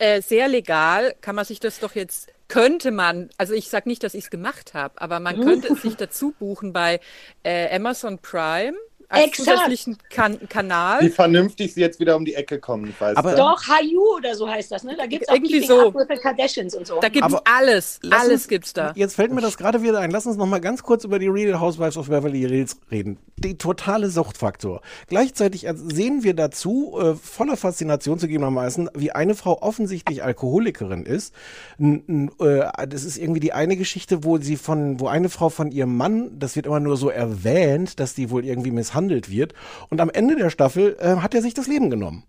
äh, 0.00 0.20
sehr 0.22 0.48
legal, 0.48 1.14
kann 1.20 1.36
man 1.36 1.44
sich 1.44 1.60
das 1.60 1.78
doch 1.78 1.94
jetzt, 1.94 2.28
könnte 2.48 2.90
man, 2.90 3.30
also 3.38 3.54
ich 3.54 3.68
sage 3.70 3.88
nicht, 3.88 4.02
dass 4.02 4.14
ich 4.14 4.24
es 4.24 4.30
gemacht 4.30 4.74
habe, 4.74 5.00
aber 5.00 5.20
man 5.20 5.40
könnte 5.40 5.72
es 5.72 5.82
sich 5.82 5.94
dazu 5.94 6.32
buchen 6.36 6.72
bei 6.72 6.98
äh, 7.44 7.72
Amazon 7.76 8.18
Prime 8.18 8.74
als 9.10 9.24
Exakt. 9.26 9.48
zusätzlichen 9.58 9.98
kan 10.08 10.40
Wie 10.40 10.46
Kanal. 10.46 11.10
vernünftig 11.10 11.74
sie 11.74 11.80
jetzt 11.80 12.00
wieder 12.00 12.16
um 12.16 12.24
die 12.24 12.34
Ecke 12.34 12.58
kommen, 12.60 12.88
ich 12.88 13.00
weiß 13.00 13.16
Aber-. 13.16 13.34
Doch, 13.34 13.60
Hayu 13.68 14.16
oder 14.16 14.34
so 14.34 14.48
heißt 14.48 14.70
das, 14.70 14.84
ne? 14.84 14.94
Da 14.96 15.06
gibt 15.06 15.22
es 15.24 15.28
auch 15.28 15.34
Irgendwie 15.34 15.64
so. 15.66 15.92
Kardashians 16.22 16.74
und 16.74 16.86
so. 16.86 17.00
Da 17.00 17.08
gibt's 17.08 17.24
Aber 17.26 17.42
alles, 17.44 17.98
alles 18.10 18.32
uns- 18.32 18.48
gibt's 18.48 18.72
da. 18.72 18.92
Jetzt 18.94 19.16
fällt 19.16 19.32
mir 19.32 19.40
das 19.40 19.58
gerade 19.58 19.82
wieder 19.82 19.98
ein. 19.98 20.10
Lass 20.10 20.26
uns 20.26 20.36
noch 20.36 20.46
mal 20.46 20.60
ganz 20.60 20.82
kurz 20.82 21.04
über 21.04 21.18
die 21.18 21.26
Real 21.28 21.60
Housewives 21.60 21.96
of 21.96 22.08
Beverly 22.08 22.40
Hills 22.40 22.76
reden. 22.90 23.18
Die 23.36 23.58
totale 23.58 24.10
Suchtfaktor. 24.10 24.80
Gleichzeitig 25.08 25.66
sehen 25.74 26.22
wir 26.22 26.34
dazu, 26.34 26.96
äh, 27.00 27.14
voller 27.14 27.56
Faszination 27.56 28.18
zugegebenermaßen, 28.18 28.90
wie 28.94 29.10
eine 29.10 29.34
Frau 29.34 29.60
offensichtlich 29.60 30.22
Alkoholikerin 30.22 31.04
ist. 31.04 31.34
N, 31.78 32.04
n, 32.06 32.30
äh, 32.46 32.86
das 32.86 33.02
ist 33.04 33.16
irgendwie 33.18 33.40
die 33.40 33.52
eine 33.52 33.76
Geschichte, 33.76 34.22
wo 34.24 34.38
sie 34.38 34.56
von, 34.56 35.00
wo 35.00 35.08
eine 35.08 35.28
Frau 35.30 35.48
von 35.48 35.72
ihrem 35.72 35.96
Mann, 35.96 36.38
das 36.38 36.54
wird 36.54 36.66
immer 36.66 36.78
nur 36.80 36.96
so 36.96 37.08
erwähnt, 37.10 37.98
dass 37.98 38.14
die 38.14 38.30
wohl 38.30 38.44
irgendwie 38.44 38.70
misshandelt 38.70 38.99
wird. 39.30 39.54
Und 39.88 40.00
am 40.00 40.10
Ende 40.10 40.36
der 40.36 40.50
Staffel 40.50 40.96
äh, 41.00 41.16
hat 41.16 41.34
er 41.34 41.42
sich 41.42 41.54
das 41.54 41.66
Leben 41.66 41.90
genommen. 41.90 42.24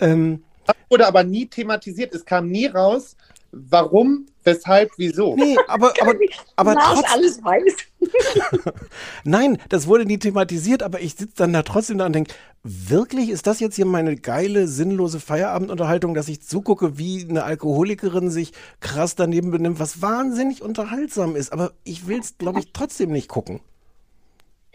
Ähm, 0.00 0.42
Das 0.66 0.76
wurde 0.90 1.06
aber 1.06 1.24
nie 1.24 1.46
thematisiert. 1.46 2.14
Es 2.14 2.24
kam 2.24 2.48
nie 2.48 2.66
raus, 2.66 3.16
warum, 3.52 4.26
weshalb, 4.44 4.90
wieso. 4.98 5.34
nee, 5.36 5.56
aber, 5.68 5.94
aber, 6.00 6.14
aber 6.56 6.74
Lars 6.74 6.94
trotzdem. 6.94 7.12
alles 7.12 7.44
weiß. 7.44 7.74
Nein, 9.24 9.58
das 9.68 9.86
wurde 9.86 10.04
nie 10.04 10.18
thematisiert, 10.18 10.82
aber 10.82 11.00
ich 11.00 11.14
sitze 11.14 11.34
dann 11.36 11.52
da 11.52 11.62
trotzdem 11.62 11.98
da 11.98 12.06
und 12.06 12.12
denke, 12.12 12.34
wirklich 12.62 13.30
ist 13.30 13.46
das 13.46 13.60
jetzt 13.60 13.76
hier 13.76 13.86
meine 13.86 14.16
geile, 14.16 14.68
sinnlose 14.68 15.20
Feierabendunterhaltung, 15.20 16.14
dass 16.14 16.28
ich 16.28 16.42
zugucke, 16.42 16.98
wie 16.98 17.26
eine 17.28 17.44
Alkoholikerin 17.44 18.30
sich 18.30 18.52
krass 18.80 19.14
daneben 19.14 19.50
benimmt, 19.50 19.80
was 19.80 20.02
wahnsinnig 20.02 20.62
unterhaltsam 20.62 21.34
ist. 21.36 21.52
Aber 21.52 21.72
ich 21.84 22.06
will 22.06 22.20
es, 22.20 22.38
glaube 22.38 22.60
ich, 22.60 22.72
trotzdem 22.72 23.10
nicht 23.10 23.28
gucken. 23.28 23.60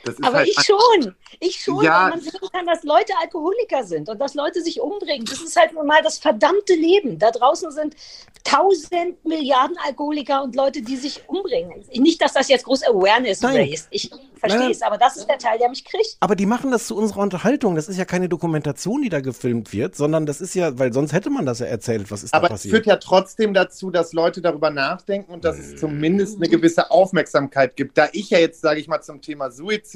Das 0.03 0.15
ist 0.15 0.23
Aber 0.25 0.37
halt 0.39 0.47
ich 0.49 0.59
schon. 0.65 1.15
Ich 1.39 1.61
schon, 1.61 1.83
Ja. 1.83 2.03
weil 2.03 2.09
man 2.11 2.21
sehen 2.21 2.39
kann, 2.51 2.65
dass 2.65 2.83
Leute 2.83 3.13
Alkoholiker 3.21 3.83
sind 3.83 4.09
und 4.09 4.19
dass 4.19 4.33
Leute 4.33 4.61
sich 4.61 4.81
umbringen. 4.81 5.25
Das 5.25 5.41
ist 5.41 5.55
halt 5.55 5.73
nun 5.73 5.87
mal 5.87 6.01
das 6.03 6.17
verdammte 6.19 6.73
Leben. 6.73 7.17
Da 7.19 7.31
draußen 7.31 7.71
sind 7.71 7.95
tausend 8.43 9.23
Milliarden 9.23 9.77
Alkoholiker 9.85 10.43
und 10.43 10.55
Leute, 10.55 10.81
die 10.81 10.97
sich 10.97 11.21
umbringen. 11.27 11.83
Nicht, 11.93 12.21
dass 12.21 12.33
das 12.33 12.47
jetzt 12.49 12.65
groß 12.65 12.83
Awareness 12.83 13.41
Nein. 13.41 13.55
raised. 13.57 13.87
Ich 13.91 14.09
verstehe 14.39 14.71
es, 14.71 14.81
aber 14.81 14.97
das 14.97 15.17
ist 15.17 15.27
der 15.27 15.37
Teil, 15.37 15.59
der 15.59 15.69
mich 15.69 15.85
kriegt. 15.85 16.17
Aber 16.19 16.35
die 16.35 16.47
machen 16.47 16.71
das 16.71 16.87
zu 16.87 16.95
unserer 16.97 17.19
Unterhaltung. 17.21 17.75
Das 17.75 17.87
ist 17.87 17.97
ja 17.97 18.05
keine 18.05 18.27
Dokumentation, 18.27 19.03
die 19.03 19.09
da 19.09 19.19
gefilmt 19.21 19.71
wird, 19.71 19.95
sondern 19.95 20.25
das 20.25 20.41
ist 20.41 20.55
ja, 20.55 20.77
weil 20.79 20.91
sonst 20.91 21.13
hätte 21.13 21.29
man 21.29 21.45
das 21.45 21.59
ja 21.59 21.67
erzählt, 21.67 22.09
was 22.09 22.23
ist 22.23 22.33
Aber 22.33 22.47
da 22.47 22.55
es 22.55 22.61
passiert. 22.61 22.73
führt 22.73 22.85
ja 22.87 22.95
trotzdem 22.97 23.53
dazu, 23.53 23.91
dass 23.91 24.13
Leute 24.13 24.41
darüber 24.41 24.71
nachdenken 24.71 25.31
und 25.31 25.45
dass 25.45 25.59
es 25.59 25.75
zumindest 25.79 26.37
eine 26.37 26.49
gewisse 26.49 26.89
Aufmerksamkeit 26.89 27.75
gibt. 27.75 27.97
Da 27.97 28.07
ich 28.13 28.31
ja 28.31 28.39
jetzt, 28.39 28.61
sage 28.61 28.79
ich 28.79 28.87
mal, 28.87 29.01
zum 29.01 29.21
Thema 29.21 29.51
Suizid 29.51 29.90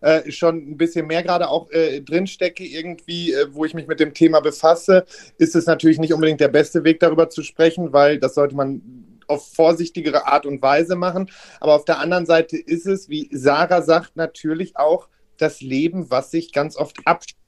äh, 0.00 0.30
schon 0.30 0.56
ein 0.56 0.76
bisschen 0.76 1.06
mehr 1.06 1.22
gerade 1.22 1.48
auch 1.48 1.70
äh, 1.70 2.00
drinstecke, 2.00 2.64
irgendwie, 2.64 3.32
äh, 3.32 3.46
wo 3.50 3.64
ich 3.64 3.74
mich 3.74 3.86
mit 3.86 4.00
dem 4.00 4.12
Thema 4.12 4.40
befasse, 4.40 5.06
ist 5.38 5.56
es 5.56 5.66
natürlich 5.66 5.98
nicht 5.98 6.12
unbedingt 6.12 6.40
der 6.40 6.48
beste 6.48 6.84
Weg, 6.84 7.00
darüber 7.00 7.30
zu 7.30 7.42
sprechen, 7.42 7.92
weil 7.92 8.18
das 8.18 8.34
sollte 8.34 8.54
man 8.54 8.82
auf 9.28 9.52
vorsichtigere 9.52 10.26
Art 10.26 10.44
und 10.46 10.60
Weise 10.60 10.96
machen. 10.96 11.30
Aber 11.60 11.74
auf 11.74 11.84
der 11.84 11.98
anderen 11.98 12.26
Seite 12.26 12.58
ist 12.58 12.86
es, 12.86 13.08
wie 13.08 13.30
Sarah 13.32 13.82
sagt, 13.82 14.16
natürlich 14.16 14.76
auch 14.76 15.08
das 15.38 15.60
Leben, 15.60 16.10
was 16.10 16.30
sich 16.30 16.52
ganz 16.52 16.76
oft 16.76 16.98
abspielt. 17.06 17.43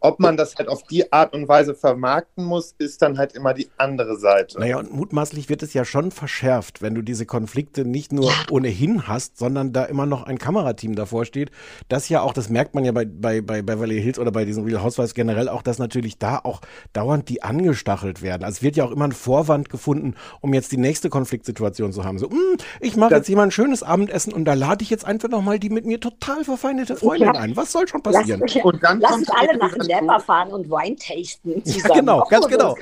Ob 0.00 0.20
man 0.20 0.36
das 0.36 0.54
halt 0.56 0.68
auf 0.68 0.82
die 0.84 1.12
Art 1.12 1.34
und 1.34 1.48
Weise 1.48 1.74
vermarkten 1.74 2.44
muss, 2.44 2.74
ist 2.78 3.02
dann 3.02 3.18
halt 3.18 3.32
immer 3.34 3.52
die 3.54 3.68
andere 3.76 4.16
Seite. 4.18 4.58
Naja, 4.58 4.78
und 4.78 4.92
mutmaßlich 4.92 5.48
wird 5.48 5.62
es 5.62 5.74
ja 5.74 5.84
schon 5.84 6.10
verschärft, 6.10 6.82
wenn 6.82 6.94
du 6.94 7.02
diese 7.02 7.26
Konflikte 7.26 7.84
nicht 7.84 8.12
nur 8.12 8.32
ohnehin 8.50 9.06
hast, 9.08 9.36
sondern 9.38 9.72
da 9.72 9.84
immer 9.84 10.06
noch 10.06 10.22
ein 10.24 10.38
Kamerateam 10.38 10.94
davor 10.94 11.24
steht. 11.24 11.50
Das 11.88 12.08
ja 12.08 12.22
auch, 12.22 12.32
das 12.32 12.48
merkt 12.48 12.74
man 12.74 12.84
ja 12.84 12.92
bei, 12.92 13.04
bei, 13.04 13.40
bei 13.40 13.62
Beverly 13.62 14.00
Hills 14.00 14.18
oder 14.18 14.30
bei 14.32 14.44
diesen 14.44 14.64
Real 14.64 14.82
Housewives 14.82 15.14
generell 15.14 15.48
auch, 15.48 15.62
dass 15.62 15.78
natürlich 15.78 16.18
da 16.18 16.38
auch 16.38 16.60
dauernd 16.92 17.28
die 17.28 17.42
angestachelt 17.42 18.22
werden. 18.22 18.44
Also 18.44 18.58
es 18.58 18.62
wird 18.62 18.76
ja 18.76 18.84
auch 18.84 18.90
immer 18.92 19.04
ein 19.06 19.12
Vorwand 19.12 19.68
gefunden, 19.68 20.14
um 20.40 20.54
jetzt 20.54 20.72
die 20.72 20.76
nächste 20.78 21.10
Konfliktsituation 21.10 21.92
zu 21.92 22.04
haben. 22.04 22.18
So, 22.18 22.30
"Hm, 22.30 22.38
ich 22.80 22.96
mache 22.96 23.14
jetzt 23.14 23.26
hier 23.26 23.36
mal 23.36 23.44
ein 23.44 23.50
schönes 23.50 23.82
Abendessen 23.82 24.32
und 24.32 24.44
da 24.44 24.54
lade 24.54 24.82
ich 24.82 24.90
jetzt 24.90 25.04
einfach 25.04 25.28
nochmal 25.28 25.58
die 25.58 25.70
mit 25.70 25.84
mir 25.84 26.00
total 26.00 26.44
verfeindete 26.44 26.96
Freundin 26.96 27.34
Ja. 27.34 27.40
ein. 27.40 27.56
Was 27.56 27.72
soll 27.72 27.86
schon 27.88 28.00
Lass, 28.04 28.14
passieren? 28.16 28.42
Und 28.62 28.82
dann 28.82 29.00
lass 29.00 29.10
kommt 29.12 29.30
alle 29.40 29.58
nach 29.58 29.76
Napa 29.76 30.18
fahren 30.20 30.52
und 30.52 30.70
Wein 30.70 30.96
tasten 30.96 31.64
zusammen. 31.64 32.00
genau, 32.00 32.20
auch 32.20 32.28
ganz 32.28 32.46
genau. 32.46 32.76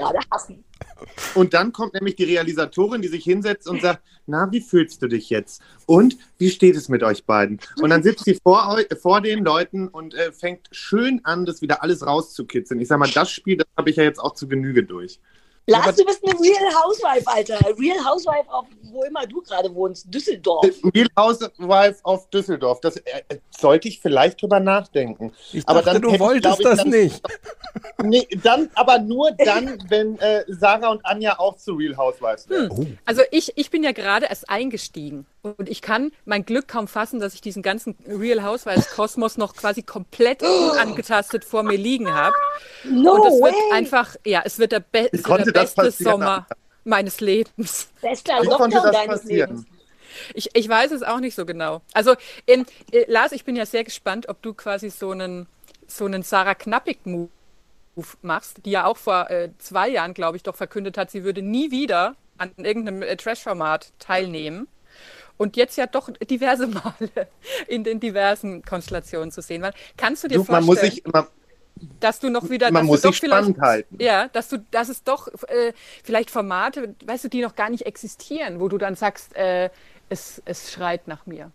Und 1.34 1.54
dann 1.54 1.72
kommt 1.72 1.94
nämlich 1.94 2.16
die 2.16 2.24
Realisatorin, 2.24 3.02
die 3.02 3.08
sich 3.08 3.24
hinsetzt 3.24 3.68
und 3.68 3.80
sagt, 3.82 4.02
na, 4.26 4.50
wie 4.50 4.60
fühlst 4.60 5.02
du 5.02 5.08
dich 5.08 5.30
jetzt? 5.30 5.62
Und 5.86 6.16
wie 6.38 6.50
steht 6.50 6.76
es 6.76 6.88
mit 6.88 7.02
euch 7.02 7.24
beiden? 7.24 7.60
Und 7.80 7.90
dann 7.90 8.02
sitzt 8.02 8.24
sie 8.24 8.34
vor, 8.34 8.78
vor 9.00 9.20
den 9.20 9.44
Leuten 9.44 9.88
und 9.88 10.14
äh, 10.14 10.32
fängt 10.32 10.68
schön 10.70 11.20
an, 11.24 11.46
das 11.46 11.62
wieder 11.62 11.82
alles 11.82 12.06
rauszukitzeln. 12.06 12.80
Ich 12.80 12.88
sag 12.88 12.98
mal, 12.98 13.10
das 13.10 13.30
Spiel, 13.30 13.56
das 13.56 13.66
habe 13.76 13.90
ich 13.90 13.96
ja 13.96 14.02
jetzt 14.02 14.18
auch 14.18 14.34
zu 14.34 14.48
Genüge 14.48 14.84
durch. 14.84 15.20
Lars, 15.68 15.96
du 15.96 16.04
bist 16.04 16.24
eine 16.24 16.32
Real 16.40 16.74
Housewife, 16.82 17.26
Alter. 17.26 17.58
Real 17.78 18.02
Housewife, 18.04 18.48
auf 18.50 18.66
wo 18.90 19.02
immer 19.04 19.26
du 19.26 19.42
gerade 19.42 19.72
wohnst. 19.74 20.06
Düsseldorf. 20.12 20.66
Real 20.94 21.08
Housewives 21.18 22.02
auf 22.04 22.28
Düsseldorf, 22.30 22.80
das 22.80 22.96
äh, 22.96 23.22
äh, 23.28 23.38
sollte 23.50 23.88
ich 23.88 24.00
vielleicht 24.00 24.40
drüber 24.40 24.60
nachdenken. 24.60 25.32
Ich 25.52 25.68
Aber 25.68 25.82
dachte, 25.82 26.00
dann 26.00 26.12
du 26.12 26.18
wolltest 26.18 26.58
ich, 26.60 26.64
das 26.64 26.78
dann- 26.78 26.88
nicht. 26.88 27.22
Nee, 28.02 28.26
dann, 28.42 28.70
aber 28.74 28.98
nur 28.98 29.30
dann, 29.44 29.78
wenn 29.88 30.18
äh, 30.20 30.44
Sarah 30.48 30.90
und 30.90 31.04
Anja 31.04 31.38
auch 31.38 31.56
zu 31.56 31.74
Real 31.74 31.96
Housewives 31.96 32.48
werden. 32.48 32.70
Oh. 32.72 32.86
Also 33.04 33.22
ich, 33.30 33.52
ich 33.56 33.70
bin 33.70 33.82
ja 33.82 33.92
gerade 33.92 34.26
erst 34.26 34.48
eingestiegen 34.48 35.26
und 35.56 35.68
ich 35.68 35.82
kann 35.82 36.12
mein 36.24 36.44
Glück 36.44 36.68
kaum 36.68 36.88
fassen, 36.88 37.20
dass 37.20 37.34
ich 37.34 37.40
diesen 37.40 37.62
ganzen 37.62 37.96
Real 38.06 38.42
Housewives 38.42 38.90
Kosmos 38.90 39.36
noch 39.36 39.54
quasi 39.54 39.82
komplett 39.82 40.42
unangetastet 40.72 41.44
vor 41.44 41.62
mir 41.62 41.78
liegen 41.78 42.12
habe. 42.12 42.34
No 42.84 43.14
und 43.14 43.26
es 43.26 43.40
wird 43.40 43.54
way. 43.54 43.72
einfach, 43.72 44.16
ja, 44.24 44.42
es 44.44 44.58
wird 44.58 44.72
der, 44.72 44.80
be 44.80 45.08
es 45.12 45.26
wird 45.26 45.46
der 45.46 45.52
beste? 45.52 45.90
Sommer 45.90 46.46
meines 46.84 47.20
Lebens. 47.20 47.88
Bester 48.00 48.42
Lockdown 48.42 48.70
das 48.70 48.92
deines 48.92 49.22
passieren? 49.22 49.50
Lebens. 49.50 49.66
Ich, 50.34 50.48
ich 50.54 50.68
weiß 50.68 50.90
es 50.92 51.02
auch 51.02 51.20
nicht 51.20 51.34
so 51.34 51.46
genau. 51.46 51.82
Also, 51.92 52.14
ähm, 52.46 52.66
äh, 52.92 53.04
Lars, 53.08 53.32
ich 53.32 53.44
bin 53.44 53.56
ja 53.56 53.66
sehr 53.66 53.84
gespannt, 53.84 54.28
ob 54.28 54.42
du 54.42 54.54
quasi 54.54 54.90
so 54.90 55.10
einen, 55.10 55.46
so 55.86 56.06
einen 56.06 56.22
Sarah 56.22 56.54
Knappig-Move 56.54 57.28
machst, 58.22 58.64
die 58.64 58.70
ja 58.70 58.86
auch 58.86 58.96
vor 58.96 59.30
äh, 59.30 59.50
zwei 59.58 59.88
Jahren, 59.88 60.14
glaube 60.14 60.36
ich, 60.36 60.42
doch 60.42 60.56
verkündet 60.56 60.96
hat, 60.96 61.10
sie 61.10 61.24
würde 61.24 61.42
nie 61.42 61.70
wieder 61.70 62.16
an 62.38 62.52
irgendeinem 62.56 63.02
äh, 63.02 63.16
Trash-Format 63.16 63.92
teilnehmen. 63.98 64.68
Und 65.38 65.56
jetzt 65.56 65.76
ja 65.78 65.86
doch 65.86 66.10
diverse 66.30 66.66
Male 66.68 67.28
in 67.68 67.84
den 67.84 68.00
diversen 68.00 68.62
Konstellationen 68.64 69.32
zu 69.32 69.42
sehen 69.42 69.62
waren. 69.62 69.74
Kannst 69.96 70.24
du 70.24 70.28
dir 70.28 70.38
Du, 70.38 70.44
man 70.48 70.64
vorstellen? 70.64 70.66
muss 70.66 70.80
sich, 70.80 71.04
man, 71.06 71.26
dass 72.00 72.20
du 72.20 72.30
noch 72.30 72.50
wieder, 72.50 72.70
Man 72.70 72.86
muss 72.86 73.02
sich 73.02 73.16
spannend 73.18 73.58
vielleicht, 73.58 73.60
halten. 73.60 73.98
ja, 73.98 74.28
dass 74.28 74.48
du, 74.48 74.58
dass 74.70 74.88
es 74.88 75.04
doch 75.04 75.28
äh, 75.48 75.72
vielleicht 76.04 76.30
Formate, 76.30 76.96
weißt 77.04 77.24
du, 77.24 77.28
die 77.28 77.42
noch 77.42 77.56
gar 77.56 77.70
nicht 77.70 77.86
existieren, 77.86 78.60
wo 78.60 78.68
du 78.68 78.78
dann 78.78 78.96
sagst, 78.96 79.34
äh, 79.36 79.70
es, 80.08 80.42
es 80.44 80.72
schreit 80.72 81.08
nach 81.08 81.26
mir. 81.26 81.52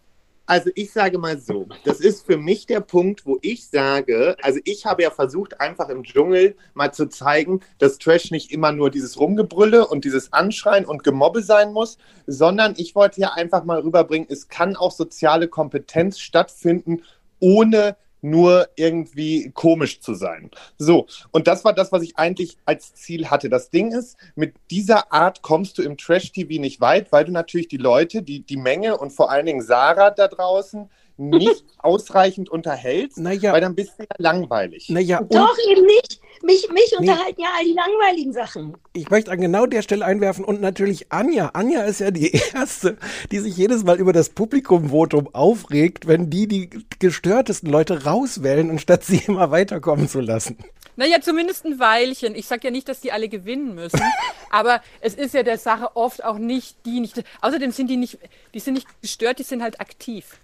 Also 0.53 0.69
ich 0.75 0.91
sage 0.91 1.17
mal 1.17 1.39
so, 1.39 1.67
das 1.83 1.99
ist 1.99 2.27
für 2.27 2.37
mich 2.37 2.67
der 2.67 2.79
Punkt, 2.79 3.25
wo 3.25 3.39
ich 3.41 3.67
sage, 3.69 4.37
also 4.43 4.59
ich 4.65 4.85
habe 4.85 5.01
ja 5.01 5.09
versucht, 5.09 5.59
einfach 5.59 5.89
im 5.89 6.03
Dschungel 6.03 6.55
mal 6.75 6.93
zu 6.93 7.09
zeigen, 7.09 7.61
dass 7.79 7.97
Trash 7.97 8.29
nicht 8.29 8.51
immer 8.51 8.71
nur 8.71 8.91
dieses 8.91 9.19
Rumgebrülle 9.19 9.87
und 9.87 10.05
dieses 10.05 10.31
Anschreien 10.31 10.85
und 10.85 11.03
Gemobbe 11.03 11.41
sein 11.41 11.73
muss, 11.73 11.97
sondern 12.27 12.75
ich 12.77 12.93
wollte 12.93 13.19
ja 13.19 13.33
einfach 13.33 13.63
mal 13.63 13.79
rüberbringen, 13.79 14.27
es 14.29 14.47
kann 14.47 14.75
auch 14.75 14.91
soziale 14.91 15.47
Kompetenz 15.47 16.19
stattfinden, 16.19 17.01
ohne 17.39 17.95
nur 18.23 18.69
irgendwie 18.75 19.51
komisch 19.51 19.99
zu 19.99 20.13
sein. 20.13 20.49
So, 20.77 21.07
und 21.31 21.47
das 21.47 21.65
war 21.65 21.73
das, 21.73 21.91
was 21.91 22.01
ich 22.03 22.17
eigentlich 22.17 22.57
als 22.65 22.93
Ziel 22.95 23.29
hatte. 23.29 23.49
Das 23.49 23.69
Ding 23.69 23.91
ist, 23.91 24.17
mit 24.35 24.55
dieser 24.71 25.11
Art 25.11 25.41
kommst 25.41 25.77
du 25.77 25.83
im 25.83 25.97
Trash-TV 25.97 26.61
nicht 26.61 26.81
weit, 26.81 27.11
weil 27.11 27.25
du 27.25 27.31
natürlich 27.31 27.67
die 27.67 27.77
Leute, 27.77 28.23
die, 28.23 28.41
die 28.41 28.57
Menge 28.57 28.97
und 28.97 29.11
vor 29.11 29.29
allen 29.29 29.45
Dingen 29.45 29.61
Sarah 29.61 30.09
da 30.09 30.27
draußen 30.27 30.89
nicht 31.17 31.63
ausreichend 31.77 32.49
unterhältst, 32.49 33.17
Naja. 33.19 33.53
weil 33.53 33.61
dann 33.61 33.75
bist 33.75 33.91
du 33.97 34.03
ja 34.03 34.09
langweilig. 34.17 34.89
Naja, 34.89 35.21
Doch, 35.29 35.55
eben 35.69 35.85
nicht. 35.85 36.19
Mich, 36.41 36.67
mich 36.73 36.93
unterhalten 36.97 37.39
ja 37.41 37.47
all 37.57 37.63
die 37.63 37.71
langweiligen 37.73 38.33
Sachen. 38.33 38.75
ich 38.91 39.09
möchte 39.09 39.31
an 39.31 39.39
genau 39.39 39.65
der 39.65 39.81
Stelle 39.81 40.03
einwerfen 40.03 40.43
und 40.43 40.59
natürlich 40.59 41.09
Anja. 41.11 41.51
Anja 41.53 41.83
ist 41.83 41.99
ja 41.99 42.11
die 42.11 42.31
Erste, 42.53 42.97
die 43.31 43.39
sich 43.39 43.55
jedes 43.55 43.83
Mal 43.85 43.97
über 43.97 44.11
das 44.11 44.29
Publikumvotum 44.29 45.33
aufregt, 45.33 46.07
wenn 46.07 46.29
die 46.29 46.47
die 46.47 46.69
gestörtesten 46.99 47.69
Leute 47.69 48.03
rauswählen, 48.03 48.69
anstatt 48.71 49.03
sie 49.05 49.21
immer 49.27 49.51
weiterkommen 49.51 50.09
zu 50.09 50.19
lassen. 50.19 50.57
Naja, 50.95 51.21
zumindest 51.21 51.65
ein 51.65 51.79
Weilchen. 51.79 52.35
Ich 52.35 52.45
sage 52.47 52.67
ja 52.67 52.71
nicht, 52.71 52.87
dass 52.89 52.99
die 53.01 53.11
alle 53.11 53.29
gewinnen 53.29 53.73
müssen, 53.73 54.01
aber 54.51 54.81
es 54.99 55.15
ist 55.15 55.33
ja 55.33 55.43
der 55.43 55.57
Sache 55.57 55.95
oft 55.95 56.23
auch 56.23 56.37
nicht 56.37 56.85
die 56.85 56.99
nicht. 56.99 57.23
Außerdem 57.41 57.71
sind 57.71 57.89
die 57.89 57.97
nicht, 57.97 58.19
die 58.53 58.59
sind 58.59 58.73
nicht 58.73 58.87
gestört, 59.01 59.39
die 59.39 59.43
sind 59.43 59.63
halt 59.63 59.79
aktiv. 59.79 60.39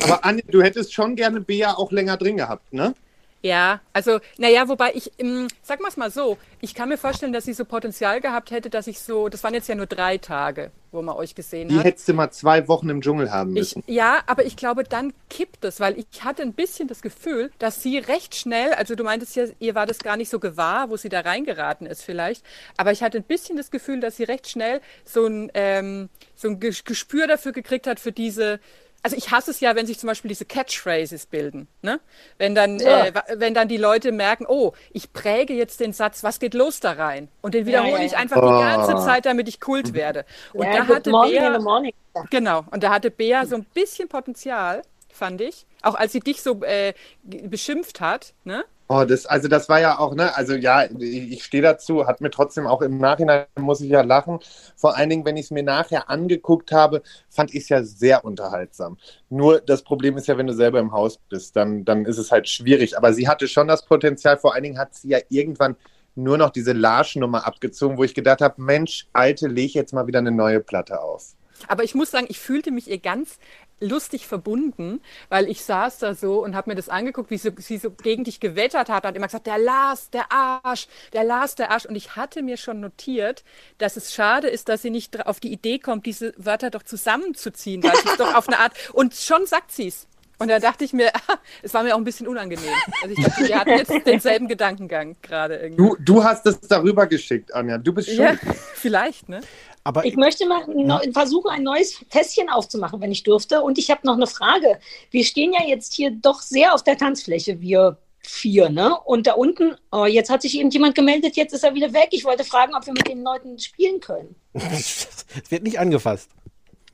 Aber 0.00 0.24
Anja, 0.24 0.44
du 0.48 0.62
hättest 0.62 0.92
schon 0.92 1.16
gerne 1.16 1.40
Bea 1.40 1.74
auch 1.74 1.92
länger 1.92 2.16
drin 2.16 2.36
gehabt, 2.36 2.72
ne? 2.72 2.94
Ja, 3.42 3.80
also, 3.92 4.20
naja, 4.38 4.68
wobei 4.68 4.94
ich, 4.94 5.12
ähm, 5.18 5.48
sag 5.62 5.80
mal's 5.80 5.98
mal 5.98 6.10
so, 6.10 6.38
ich 6.62 6.74
kann 6.74 6.88
mir 6.88 6.96
vorstellen, 6.96 7.34
dass 7.34 7.44
sie 7.44 7.52
so 7.52 7.66
Potenzial 7.66 8.22
gehabt 8.22 8.50
hätte, 8.50 8.70
dass 8.70 8.86
ich 8.86 8.98
so, 9.00 9.28
das 9.28 9.44
waren 9.44 9.52
jetzt 9.52 9.68
ja 9.68 9.74
nur 9.74 9.84
drei 9.86 10.16
Tage, 10.16 10.70
wo 10.92 11.02
man 11.02 11.14
euch 11.16 11.34
gesehen 11.34 11.68
Die 11.68 11.76
hat. 11.76 11.84
hättest 11.84 12.08
du 12.08 12.14
mal 12.14 12.30
zwei 12.30 12.68
Wochen 12.68 12.88
im 12.88 13.02
Dschungel 13.02 13.30
haben 13.30 13.54
Ich, 13.54 13.76
müssen. 13.76 13.84
ja, 13.86 14.22
aber 14.26 14.46
ich 14.46 14.56
glaube, 14.56 14.84
dann 14.84 15.12
kippt 15.28 15.62
es, 15.64 15.78
weil 15.78 15.98
ich 15.98 16.24
hatte 16.24 16.40
ein 16.42 16.54
bisschen 16.54 16.88
das 16.88 17.02
Gefühl, 17.02 17.50
dass 17.58 17.82
sie 17.82 17.98
recht 17.98 18.34
schnell, 18.34 18.72
also 18.74 18.94
du 18.94 19.04
meintest 19.04 19.36
ja, 19.36 19.44
ihr 19.58 19.74
war 19.74 19.84
das 19.84 19.98
gar 19.98 20.16
nicht 20.16 20.30
so 20.30 20.38
gewahr, 20.40 20.88
wo 20.88 20.96
sie 20.96 21.10
da 21.10 21.20
reingeraten 21.20 21.86
ist 21.86 22.02
vielleicht, 22.02 22.42
aber 22.78 22.92
ich 22.92 23.02
hatte 23.02 23.18
ein 23.18 23.24
bisschen 23.24 23.58
das 23.58 23.70
Gefühl, 23.70 24.00
dass 24.00 24.16
sie 24.16 24.24
recht 24.24 24.48
schnell 24.48 24.80
so 25.04 25.26
ein, 25.26 25.50
ähm, 25.52 26.08
so 26.34 26.48
ein 26.48 26.60
Ges- 26.60 26.84
Gespür 26.86 27.26
dafür 27.26 27.52
gekriegt 27.52 27.86
hat, 27.86 28.00
für 28.00 28.12
diese, 28.12 28.58
also 29.04 29.16
ich 29.16 29.30
hasse 29.30 29.50
es 29.50 29.60
ja, 29.60 29.76
wenn 29.76 29.86
sich 29.86 29.98
zum 29.98 30.06
Beispiel 30.06 30.30
diese 30.30 30.46
Catchphrases 30.46 31.26
bilden, 31.26 31.68
ne? 31.82 32.00
Wenn 32.38 32.54
dann, 32.54 32.78
Ja. 32.80 33.04
äh, 33.06 33.12
wenn 33.36 33.52
dann 33.52 33.68
die 33.68 33.76
Leute 33.76 34.12
merken, 34.12 34.46
oh, 34.48 34.72
ich 34.92 35.12
präge 35.12 35.52
jetzt 35.52 35.78
den 35.80 35.92
Satz, 35.92 36.24
was 36.24 36.40
geht 36.40 36.54
los 36.54 36.80
da 36.80 36.92
rein? 36.92 37.28
Und 37.42 37.52
den 37.52 37.66
wiederhole 37.66 37.98
ja, 37.98 38.04
ich 38.06 38.12
ja. 38.12 38.18
einfach 38.18 38.40
die 38.40 38.64
ganze 38.64 38.96
Zeit, 39.04 39.26
damit 39.26 39.46
ich 39.46 39.60
Kult 39.60 39.92
werde. 39.92 40.24
Und 40.54 40.66
ja, 40.66 40.78
da 40.78 40.88
hatte 40.88 41.10
Bea, 41.10 41.48
in 41.48 41.60
the 41.60 41.62
morning. 41.62 41.92
Genau, 42.30 42.64
und 42.70 42.82
da 42.82 42.90
hatte 42.90 43.10
Bea 43.10 43.44
so 43.44 43.56
ein 43.56 43.66
bisschen 43.74 44.08
Potenzial, 44.08 44.82
fand 45.12 45.42
ich. 45.42 45.66
Auch 45.82 45.96
als 45.96 46.12
sie 46.12 46.20
dich 46.20 46.40
so 46.40 46.62
äh, 46.62 46.94
beschimpft 47.22 48.00
hat, 48.00 48.32
ne? 48.44 48.64
Oh, 48.86 49.04
das, 49.04 49.24
also 49.24 49.48
das 49.48 49.70
war 49.70 49.80
ja 49.80 49.98
auch, 49.98 50.14
ne, 50.14 50.36
also 50.36 50.54
ja, 50.54 50.84
ich 50.84 51.32
ich 51.32 51.44
stehe 51.44 51.62
dazu, 51.62 52.06
hat 52.06 52.20
mir 52.20 52.30
trotzdem 52.30 52.66
auch 52.66 52.82
im 52.82 52.98
Nachhinein, 52.98 53.46
muss 53.58 53.80
ich 53.80 53.88
ja 53.88 54.02
lachen. 54.02 54.40
Vor 54.76 54.94
allen 54.96 55.08
Dingen, 55.08 55.24
wenn 55.24 55.38
ich 55.38 55.46
es 55.46 55.50
mir 55.50 55.62
nachher 55.62 56.10
angeguckt 56.10 56.70
habe, 56.70 57.02
fand 57.30 57.54
ich 57.54 57.62
es 57.62 57.68
ja 57.70 57.82
sehr 57.82 58.26
unterhaltsam. 58.26 58.98
Nur 59.30 59.60
das 59.60 59.82
Problem 59.82 60.18
ist 60.18 60.26
ja, 60.26 60.36
wenn 60.36 60.46
du 60.46 60.52
selber 60.52 60.80
im 60.80 60.92
Haus 60.92 61.18
bist, 61.30 61.56
dann, 61.56 61.86
dann 61.86 62.04
ist 62.04 62.18
es 62.18 62.30
halt 62.30 62.46
schwierig. 62.46 62.98
Aber 62.98 63.14
sie 63.14 63.26
hatte 63.26 63.48
schon 63.48 63.68
das 63.68 63.86
Potenzial, 63.86 64.36
vor 64.36 64.54
allen 64.54 64.64
Dingen 64.64 64.78
hat 64.78 64.94
sie 64.94 65.08
ja 65.08 65.18
irgendwann 65.30 65.76
nur 66.14 66.36
noch 66.36 66.50
diese 66.50 66.72
Larsch-Nummer 66.72 67.46
abgezogen, 67.46 67.96
wo 67.96 68.04
ich 68.04 68.14
gedacht 68.14 68.42
habe, 68.42 68.60
Mensch, 68.60 69.08
Alte, 69.14 69.48
leg 69.48 69.72
jetzt 69.72 69.94
mal 69.94 70.06
wieder 70.06 70.18
eine 70.18 70.30
neue 70.30 70.60
Platte 70.60 71.00
auf. 71.00 71.34
Aber 71.68 71.84
ich 71.84 71.94
muss 71.94 72.10
sagen, 72.10 72.26
ich 72.28 72.38
fühlte 72.38 72.70
mich 72.70 72.88
ihr 72.90 72.98
ganz 72.98 73.38
lustig 73.84 74.26
verbunden, 74.26 75.00
weil 75.28 75.48
ich 75.48 75.64
saß 75.64 75.98
da 75.98 76.14
so 76.14 76.42
und 76.42 76.56
habe 76.56 76.70
mir 76.70 76.76
das 76.76 76.88
angeguckt, 76.88 77.30
wie 77.30 77.38
sie, 77.38 77.52
sie 77.58 77.78
so 77.78 77.90
gegen 77.90 78.24
dich 78.24 78.40
gewettert 78.40 78.88
hat, 78.88 79.04
hat 79.04 79.16
immer 79.16 79.26
gesagt, 79.26 79.46
der 79.46 79.58
Lars, 79.58 80.10
der 80.10 80.32
Arsch, 80.32 80.88
der 81.12 81.24
Lars, 81.24 81.54
der 81.54 81.70
Arsch. 81.70 81.86
Und 81.86 81.96
ich 81.96 82.16
hatte 82.16 82.42
mir 82.42 82.56
schon 82.56 82.80
notiert, 82.80 83.44
dass 83.78 83.96
es 83.96 84.12
schade 84.12 84.48
ist, 84.48 84.68
dass 84.68 84.82
sie 84.82 84.90
nicht 84.90 85.26
auf 85.26 85.40
die 85.40 85.52
Idee 85.52 85.78
kommt, 85.78 86.06
diese 86.06 86.32
Wörter 86.36 86.70
doch 86.70 86.82
zusammenzuziehen, 86.82 87.82
weil 87.82 87.92
es 87.92 88.04
ist 88.04 88.20
doch 88.20 88.34
auf 88.34 88.48
eine 88.48 88.58
Art, 88.58 88.72
und 88.92 89.14
schon 89.14 89.46
sagt 89.46 89.72
sie's. 89.72 90.06
Und 90.38 90.48
da 90.48 90.58
dachte 90.58 90.84
ich 90.84 90.92
mir, 90.92 91.12
es 91.62 91.72
war 91.74 91.82
mir 91.82 91.94
auch 91.94 91.98
ein 91.98 92.04
bisschen 92.04 92.26
unangenehm. 92.26 92.68
Also 93.02 93.14
ich 93.16 93.24
dachte, 93.24 93.48
wir 93.48 93.58
hatten 93.58 93.70
jetzt 93.70 93.92
denselben 94.06 94.48
Gedankengang 94.48 95.16
gerade 95.22 95.56
irgendwie. 95.56 95.76
Du, 95.76 95.96
du 95.98 96.24
hast 96.24 96.46
es 96.46 96.60
darüber 96.60 97.06
geschickt, 97.06 97.54
Anja. 97.54 97.78
Du 97.78 97.92
bist 97.92 98.08
ja, 98.08 98.36
schuld. 98.36 98.40
vielleicht, 98.74 99.28
ne? 99.28 99.40
Aber 99.84 100.04
Ich 100.06 100.16
möchte 100.16 100.46
mal 100.46 100.66
no, 100.66 100.98
versuchen, 101.12 101.50
ein 101.50 101.62
neues 101.62 102.02
Fässchen 102.08 102.48
aufzumachen, 102.48 103.00
wenn 103.02 103.12
ich 103.12 103.22
dürfte. 103.22 103.60
Und 103.60 103.76
ich 103.76 103.90
habe 103.90 104.06
noch 104.06 104.14
eine 104.14 104.26
Frage. 104.26 104.78
Wir 105.10 105.24
stehen 105.24 105.52
ja 105.52 105.66
jetzt 105.66 105.92
hier 105.92 106.10
doch 106.10 106.40
sehr 106.40 106.74
auf 106.74 106.82
der 106.82 106.96
Tanzfläche, 106.96 107.60
wir 107.60 107.98
vier, 108.26 108.70
ne? 108.70 108.98
Und 109.04 109.26
da 109.26 109.34
unten, 109.34 109.76
oh, 109.92 110.06
jetzt 110.06 110.30
hat 110.30 110.40
sich 110.40 110.56
irgendjemand 110.56 110.94
gemeldet, 110.94 111.36
jetzt 111.36 111.52
ist 111.52 111.64
er 111.64 111.74
wieder 111.74 111.92
weg. 111.92 112.08
Ich 112.12 112.24
wollte 112.24 112.44
fragen, 112.44 112.74
ob 112.74 112.86
wir 112.86 112.94
mit 112.94 113.06
den 113.06 113.22
Leuten 113.22 113.58
spielen 113.58 114.00
können. 114.00 114.34
es 114.54 115.26
wird 115.50 115.62
nicht 115.62 115.78
angefasst. 115.78 116.30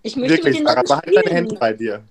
Ich 0.03 0.17
möchte 0.17 0.35
mit 0.35 0.45
Wirklich, 0.45 0.57
den 0.57 0.67
Sarah, 0.67 0.81
Leuten 0.81 1.07
deine 1.07 1.19
spielen. 1.21 1.37
Hände 1.37 1.55
bei 1.57 1.73
dir. 1.73 2.03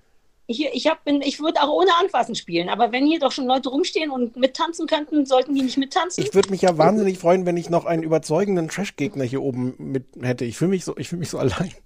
Hier, 0.52 0.74
ich 0.74 0.88
hab, 0.88 1.04
bin, 1.04 1.22
ich 1.22 1.38
würde 1.40 1.62
auch 1.62 1.68
ohne 1.68 1.90
Anfassen 2.00 2.34
spielen, 2.34 2.68
aber 2.68 2.90
wenn 2.90 3.06
hier 3.06 3.20
doch 3.20 3.30
schon 3.30 3.46
Leute 3.46 3.68
rumstehen 3.68 4.10
und 4.10 4.34
mittanzen 4.36 4.88
könnten, 4.88 5.24
sollten 5.24 5.54
die 5.54 5.62
nicht 5.62 5.78
mittanzen? 5.78 6.24
Ich 6.24 6.34
würde 6.34 6.50
mich 6.50 6.62
ja 6.62 6.76
wahnsinnig 6.76 7.18
freuen, 7.18 7.46
wenn 7.46 7.56
ich 7.56 7.70
noch 7.70 7.84
einen 7.84 8.02
überzeugenden 8.02 8.68
Trash-Gegner 8.68 9.22
hier 9.24 9.42
oben 9.42 9.74
mit 9.78 10.06
hätte. 10.20 10.44
Ich 10.44 10.56
fühle 10.56 10.70
mich 10.70 10.84
so, 10.84 10.96
ich 10.96 11.08
fühle 11.08 11.20
mich 11.20 11.30
so 11.30 11.38
allein. 11.38 11.72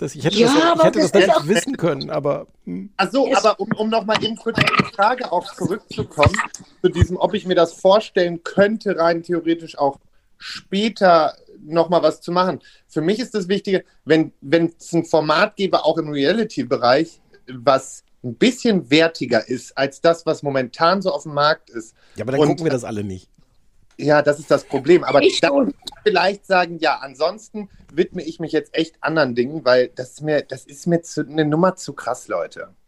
Das, 0.00 0.14
ich 0.14 0.24
hätte 0.24 0.38
Ja, 0.38 0.46
das, 0.46 0.54
ich 0.56 0.62
aber 0.62 0.84
hätte 0.84 0.98
das, 1.00 1.10
das 1.10 1.26
nicht 1.26 1.48
wissen 1.48 1.76
können, 1.76 2.08
aber 2.08 2.46
hm. 2.66 2.92
Ach 2.98 3.10
so, 3.10 3.26
Es- 3.26 3.44
aber 3.44 3.58
um, 3.58 3.68
um 3.72 3.88
nochmal 3.88 4.22
eben 4.22 4.36
kurz 4.36 4.56
auf 4.58 4.70
die 4.78 4.94
Frage 4.94 5.32
auch 5.32 5.52
zurückzukommen, 5.56 6.36
zu 6.82 6.88
diesem, 6.88 7.16
ob 7.16 7.34
ich 7.34 7.46
mir 7.46 7.56
das 7.56 7.72
vorstellen 7.72 8.44
könnte, 8.44 8.96
rein 8.96 9.24
theoretisch 9.24 9.76
auch 9.76 9.98
später 10.36 11.34
nochmal 11.64 12.02
was 12.04 12.20
zu 12.20 12.30
machen. 12.30 12.60
Für 12.86 13.00
mich 13.00 13.18
ist 13.18 13.34
das 13.34 13.48
Wichtige, 13.48 13.84
wenn 14.04 14.32
wenn 14.40 14.72
es 14.78 14.92
ein 14.92 15.04
Format 15.04 15.56
gäbe, 15.56 15.84
auch 15.84 15.98
im 15.98 16.10
Reality-Bereich, 16.10 17.20
was 17.52 18.04
ein 18.24 18.34
bisschen 18.34 18.90
wertiger 18.90 19.48
ist 19.48 19.76
als 19.78 20.00
das, 20.00 20.26
was 20.26 20.42
momentan 20.42 21.02
so 21.02 21.12
auf 21.12 21.22
dem 21.22 21.34
Markt 21.34 21.70
ist. 21.70 21.94
ja, 22.16 22.24
aber 22.24 22.32
dann 22.32 22.40
Und- 22.42 22.48
gucken 22.48 22.64
wir 22.64 22.72
das 22.72 22.84
alle 22.84 23.04
nicht. 23.04 23.28
Ja, 24.00 24.22
das 24.22 24.38
ist 24.38 24.48
das 24.50 24.62
Problem. 24.62 25.02
Aber 25.02 25.20
Ich 25.22 25.40
da 25.40 25.48
schon. 25.48 25.74
vielleicht 26.04 26.46
sagen, 26.46 26.78
ja, 26.78 26.98
ansonsten 26.98 27.68
widme 27.92 28.22
ich 28.22 28.38
mich 28.38 28.52
jetzt 28.52 28.72
echt 28.74 28.94
anderen 29.00 29.34
Dingen, 29.34 29.64
weil 29.64 29.88
das 29.88 30.10
ist 30.10 30.22
mir, 30.22 30.42
das 30.42 30.64
ist 30.66 30.86
mir 30.86 31.02
zu, 31.02 31.22
eine 31.22 31.44
Nummer 31.44 31.74
zu 31.74 31.92
krass, 31.94 32.28
Leute. 32.28 32.68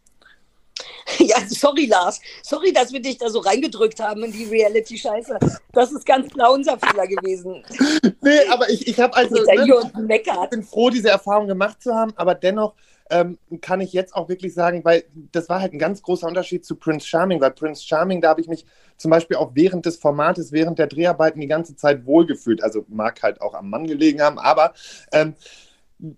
Ja, 1.19 1.37
sorry, 1.47 1.85
Lars. 1.85 2.21
Sorry, 2.43 2.71
dass 2.71 2.93
wir 2.93 3.01
dich 3.01 3.17
da 3.17 3.29
so 3.29 3.39
reingedrückt 3.39 3.99
haben 3.99 4.23
in 4.23 4.31
die 4.31 4.45
Reality-Scheiße. 4.45 5.37
Das 5.73 5.91
ist 5.91 6.05
ganz 6.05 6.31
klar 6.31 6.51
unser 6.53 6.77
Fehler 6.79 7.07
gewesen. 7.07 7.63
Nee, 8.23 8.37
aber 8.51 8.69
ich, 8.69 8.87
ich 8.87 8.99
habe 8.99 9.15
also. 9.15 9.33
Ne, 9.33 10.21
Ich 10.43 10.49
bin 10.51 10.63
froh, 10.63 10.91
diese 10.91 11.09
Erfahrung 11.09 11.47
gemacht 11.47 11.81
zu 11.81 11.93
haben, 11.95 12.13
aber 12.15 12.35
dennoch 12.35 12.75
ähm, 13.11 13.37
kann 13.61 13.81
ich 13.81 13.93
jetzt 13.93 14.15
auch 14.15 14.29
wirklich 14.29 14.53
sagen, 14.53 14.83
weil 14.83 15.03
das 15.31 15.49
war 15.49 15.61
halt 15.61 15.73
ein 15.73 15.79
ganz 15.79 16.01
großer 16.01 16.27
Unterschied 16.27 16.65
zu 16.65 16.75
Prince 16.75 17.05
Charming, 17.07 17.41
weil 17.41 17.51
Prince 17.51 17.83
Charming, 17.83 18.21
da 18.21 18.29
habe 18.29 18.41
ich 18.41 18.47
mich 18.47 18.65
zum 18.97 19.11
Beispiel 19.11 19.37
auch 19.37 19.51
während 19.53 19.85
des 19.85 19.97
Formates, 19.97 20.51
während 20.51 20.79
der 20.79 20.87
Dreharbeiten 20.87 21.41
die 21.41 21.47
ganze 21.47 21.75
Zeit 21.75 22.05
wohlgefühlt. 22.05 22.63
Also 22.63 22.85
mag 22.87 23.21
halt 23.21 23.41
auch 23.41 23.53
am 23.53 23.69
Mann 23.69 23.85
gelegen 23.85 24.21
haben, 24.21 24.39
aber 24.39 24.73
ähm, 25.11 25.35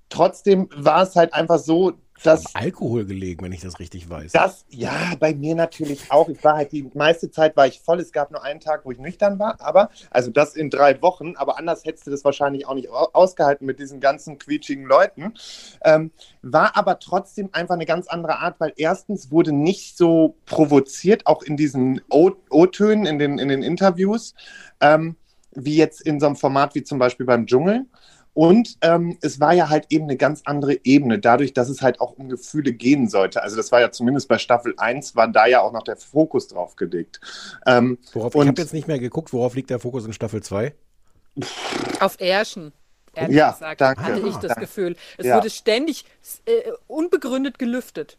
trotzdem 0.09 0.69
war 0.75 1.03
es 1.03 1.15
halt 1.15 1.33
einfach 1.33 1.59
so, 1.59 1.93
dass 2.23 2.45
Am 2.55 2.63
Alkohol 2.63 3.05
gelegen, 3.05 3.43
wenn 3.43 3.51
ich 3.51 3.61
das 3.61 3.79
richtig 3.79 4.09
weiß. 4.09 4.31
das, 4.31 4.65
ja, 4.69 4.93
bei 5.19 5.33
mir 5.35 5.55
natürlich 5.55 6.11
auch. 6.11 6.29
Ich 6.29 6.43
war 6.43 6.55
halt 6.55 6.71
die 6.71 6.89
meiste 6.93 7.29
Zeit 7.29 7.55
war 7.55 7.67
ich 7.67 7.79
voll. 7.81 7.99
Es 7.99 8.11
gab 8.11 8.31
nur 8.31 8.43
einen 8.43 8.59
Tag, 8.59 8.85
wo 8.85 8.91
ich 8.91 8.97
nüchtern 8.97 9.39
war, 9.39 9.59
aber, 9.61 9.89
also 10.09 10.31
das 10.31 10.55
in 10.55 10.69
drei 10.69 11.01
Wochen, 11.01 11.35
aber 11.35 11.57
anders 11.57 11.85
hättest 11.85 12.07
du 12.07 12.11
das 12.11 12.23
wahrscheinlich 12.25 12.67
auch 12.67 12.75
nicht 12.75 12.89
au- 12.89 13.09
ausgehalten 13.13 13.65
mit 13.65 13.79
diesen 13.79 13.99
ganzen 13.99 14.37
quietschigen 14.37 14.85
Leuten. 14.85 15.33
Ähm, 15.83 16.11
war 16.41 16.75
aber 16.75 16.99
trotzdem 16.99 17.49
einfach 17.51 17.75
eine 17.75 17.85
ganz 17.85 18.07
andere 18.07 18.39
Art, 18.39 18.59
weil 18.59 18.73
erstens 18.77 19.31
wurde 19.31 19.51
nicht 19.51 19.97
so 19.97 20.35
provoziert, 20.45 21.27
auch 21.27 21.43
in 21.43 21.57
diesen 21.57 22.01
O-Tönen, 22.09 23.05
in 23.05 23.19
den, 23.19 23.39
in 23.39 23.49
den 23.49 23.63
Interviews, 23.63 24.33
ähm, 24.81 25.15
wie 25.51 25.75
jetzt 25.75 26.01
in 26.01 26.19
so 26.19 26.25
einem 26.25 26.35
Format 26.35 26.73
wie 26.75 26.83
zum 26.83 26.99
Beispiel 26.99 27.25
beim 27.25 27.45
Dschungel. 27.45 27.85
Und 28.33 28.77
ähm, 28.81 29.17
es 29.21 29.39
war 29.39 29.53
ja 29.53 29.69
halt 29.69 29.85
eben 29.89 30.05
eine 30.05 30.17
ganz 30.17 30.41
andere 30.45 30.77
Ebene, 30.83 31.19
dadurch, 31.19 31.53
dass 31.53 31.69
es 31.69 31.81
halt 31.83 32.01
auch 32.01 32.13
um 32.17 32.29
Gefühle 32.29 32.73
gehen 32.73 33.07
sollte. 33.07 33.43
Also 33.43 33.55
das 33.55 33.71
war 33.71 33.79
ja 33.79 33.91
zumindest 33.91 34.27
bei 34.27 34.39
Staffel 34.39 34.73
1, 34.77 35.15
war 35.15 35.27
da 35.27 35.45
ja 35.45 35.61
auch 35.61 35.71
noch 35.71 35.83
der 35.83 35.97
Fokus 35.97 36.47
drauf 36.47 36.75
gelegt. 36.75 37.19
Ähm, 37.67 37.99
Worauf, 38.13 38.33
ich 38.33 38.41
und- 38.41 38.47
habe 38.47 38.61
jetzt 38.61 38.73
nicht 38.73 38.87
mehr 38.87 38.97
geguckt, 38.99 39.33
worauf 39.33 39.53
liegt 39.55 39.69
der 39.69 39.79
Fokus 39.79 40.05
in 40.05 40.13
Staffel 40.13 40.41
2? 40.41 40.73
Auf 41.99 42.19
Ärschen. 42.19 42.73
Ehrlich 43.15 43.37
Ja, 43.37 43.51
gesagt, 43.51 43.79
danke. 43.81 44.01
hatte 44.03 44.19
ich 44.27 44.33
das 44.35 44.41
Danke. 44.47 44.61
Gefühl. 44.61 44.95
Es 45.19 45.27
Ja. 45.27 45.35
wurde 45.35 45.51
ständig 45.51 46.05
äh, 46.45 46.71
unbegründet 46.87 47.59
gelüftet. 47.59 48.17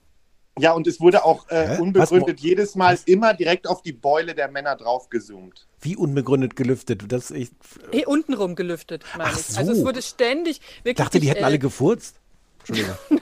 Ja, 0.59 0.73
und 0.73 0.87
es 0.87 1.01
wurde 1.01 1.25
auch 1.25 1.49
äh, 1.51 1.79
unbegründet 1.81 2.37
Was? 2.37 2.43
jedes 2.43 2.75
Mal 2.75 2.99
immer 3.07 3.35
direkt 3.35 3.67
auf 3.67 3.83
die 3.83 3.93
Beule 3.93 4.35
der 4.35 4.49
Männer 4.51 4.77
draufgezoomt. 4.77 5.67
Wie 5.81 5.97
unbegründet 5.97 6.57
gelüftet? 6.57 7.05
Das, 7.09 7.31
ich 7.31 7.51
Eh, 7.93 8.05
untenrum 8.07 8.55
gelüftet, 8.55 9.05
meine 9.17 9.31
Ach 9.33 9.39
ich. 9.39 9.59
Also 9.59 9.73
es 9.73 9.79
so. 9.79 9.85
wurde 9.85 10.01
ständig 10.03 10.61
wirklich. 10.85 10.97
dachte, 10.97 11.21
die 11.21 11.29
hätten 11.29 11.43
äh, 11.43 11.47
alle 11.47 11.59
gefurzt. 11.59 12.21
Entschuldigung. 12.61 12.97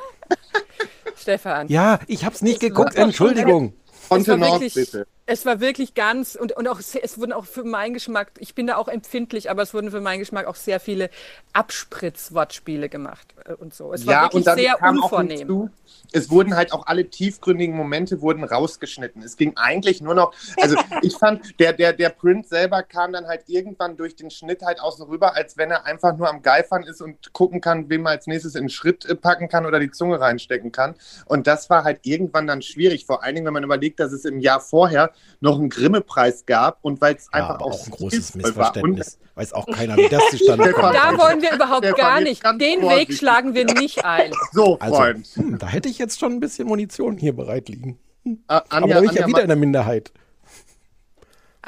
Stefan. 1.17 1.69
Ja, 1.69 2.01
ich 2.07 2.25
hab's 2.25 2.43
nicht 2.43 2.61
geguckt, 2.61 2.97
war- 2.97 3.05
Entschuldigung. 3.05 3.75
es 4.03 4.09
Kontenance, 4.09 4.53
wirklich, 4.61 4.75
bitte. 4.75 5.07
Es 5.27 5.47
war 5.47 5.61
wirklich 5.61 5.95
ganz 5.95 6.35
und, 6.35 6.53
und 6.53 6.67
auch 6.67 6.81
es 6.81 7.19
wurden 7.19 7.33
auch 7.33 7.45
für 7.45 7.65
meinen 7.65 7.95
Geschmack, 7.95 8.33
ich 8.39 8.55
bin 8.55 8.67
da 8.67 8.77
auch 8.77 8.89
empfindlich, 8.89 9.51
aber 9.51 9.63
es 9.63 9.73
wurden 9.73 9.91
für 9.91 10.01
meinen 10.01 10.19
Geschmack 10.19 10.47
auch 10.47 10.57
sehr 10.57 10.81
viele 10.81 11.11
Abspritz-Wortspiele 11.53 12.89
gemacht 12.89 13.35
äh, 13.45 13.55
und 13.55 13.73
so. 13.73 13.93
Es 13.93 14.07
war 14.07 14.15
Ja, 14.15 14.23
wirklich 14.23 14.51
sehr 14.51 14.83
unvornehm. 14.83 15.39
hinzu, 15.49 15.71
es 16.13 16.29
wurden 16.31 16.57
halt 16.57 16.73
auch 16.73 16.87
alle 16.87 17.09
tiefgründigen 17.09 17.77
Momente 17.77 18.21
wurden 18.21 18.45
rausgeschnitten. 18.45 19.23
Es 19.23 19.37
ging 19.37 19.53
eigentlich 19.57 20.01
nur 20.01 20.15
noch, 20.15 20.35
also 20.61 20.77
ich 21.03 21.17
fand, 21.17 21.59
der, 21.61 21.73
der, 21.73 21.93
der 21.93 22.11
Prince 22.11 22.49
selber 22.49 22.83
kam 22.83 23.13
dann 23.13 23.27
halt 23.27 23.45
irgendwann 23.47 23.97
durch 23.97 24.17
den 24.17 24.31
Schnitt 24.31 24.63
halt 24.63 24.81
außen 24.81 25.05
rüber, 25.07 25.37
als 25.37 25.57
wenn 25.57 25.71
er 25.71 25.87
einfach 25.87 26.17
nur 26.17 26.29
am 26.29 26.43
Geifern 26.43 26.83
ist 26.83 27.01
und 27.01 27.33
gucken 27.33 27.61
kann, 27.61 27.89
wem 27.89 28.03
man 28.03 28.13
als 28.15 28.27
nächstes 28.27 28.55
in 28.57 28.65
den 28.65 28.71
Schritt 28.71 29.05
äh, 29.07 29.15
packen 29.15 29.49
kann 29.49 29.67
oder 29.67 29.79
die 29.79 29.91
Zunge 29.91 30.21
reinstecken 30.21 30.73
kann. 30.73 30.97
Und 31.27 31.47
das 31.47 31.71
war 31.71 31.85
halt 31.85 32.01
irgendwann 32.03 32.47
dann 32.47 32.63
schwierig, 32.63 33.07
vor 33.07 33.23
allen 33.23 33.35
Dingen, 33.37 33.47
wenn 33.47 33.55
man 33.55 33.65
überlegt, 33.65 34.01
dass 34.01 34.13
es 34.13 34.25
im 34.25 34.41
Jahr 34.41 34.61
vorher 34.61 35.12
noch 35.41 35.59
einen 35.59 35.69
Grimme-Preis 35.71 36.47
gab 36.47 36.79
und 36.83 37.01
weil 37.01 37.15
es 37.17 37.27
Ja, 37.33 37.41
einfach 37.41 37.55
aber 37.57 37.67
auch 37.67 37.85
ein 37.85 37.91
großes 37.91 38.35
Missverständnis. 38.35 39.19
Weiß 39.35 39.53
auch 39.55 39.67
keiner, 39.67 39.97
wie 39.97 40.09
das 40.09 40.23
zustande 40.31 40.73
kommt. 40.73 40.95
Da 40.95 41.17
wollen 41.19 41.41
wir 41.43 41.55
überhaupt 41.55 41.85
Stefan, 41.87 41.97
gar 42.01 42.21
nicht. 42.21 42.45
Den 42.45 42.61
Weg 42.61 42.81
vorsichtig. 42.83 43.19
schlagen 43.19 43.55
wir 43.55 43.65
nicht 43.65 44.05
ein. 44.05 44.33
So, 44.53 44.79
Also, 44.79 44.97
Freund. 44.97 45.27
hm, 45.35 45.59
da 45.59 45.67
hätte 45.69 45.89
ich 45.89 45.99
jetzt 45.99 46.21
schon 46.21 46.33
ein 46.33 46.41
bisschen 46.41 46.69
Munition 46.69 47.17
hier 47.17 47.35
bereit 47.35 47.69
liegen. 47.69 47.99
Äh, 48.25 48.33
Aber 48.49 48.65
Anja, 48.71 48.95
da 48.97 49.01
bin 49.01 49.11
ich 49.11 49.17
ja 49.17 49.25
Anja, 49.25 49.29
wieder 49.29 49.43
in 49.43 49.49
der 49.49 49.57
Minderheit. 49.57 50.13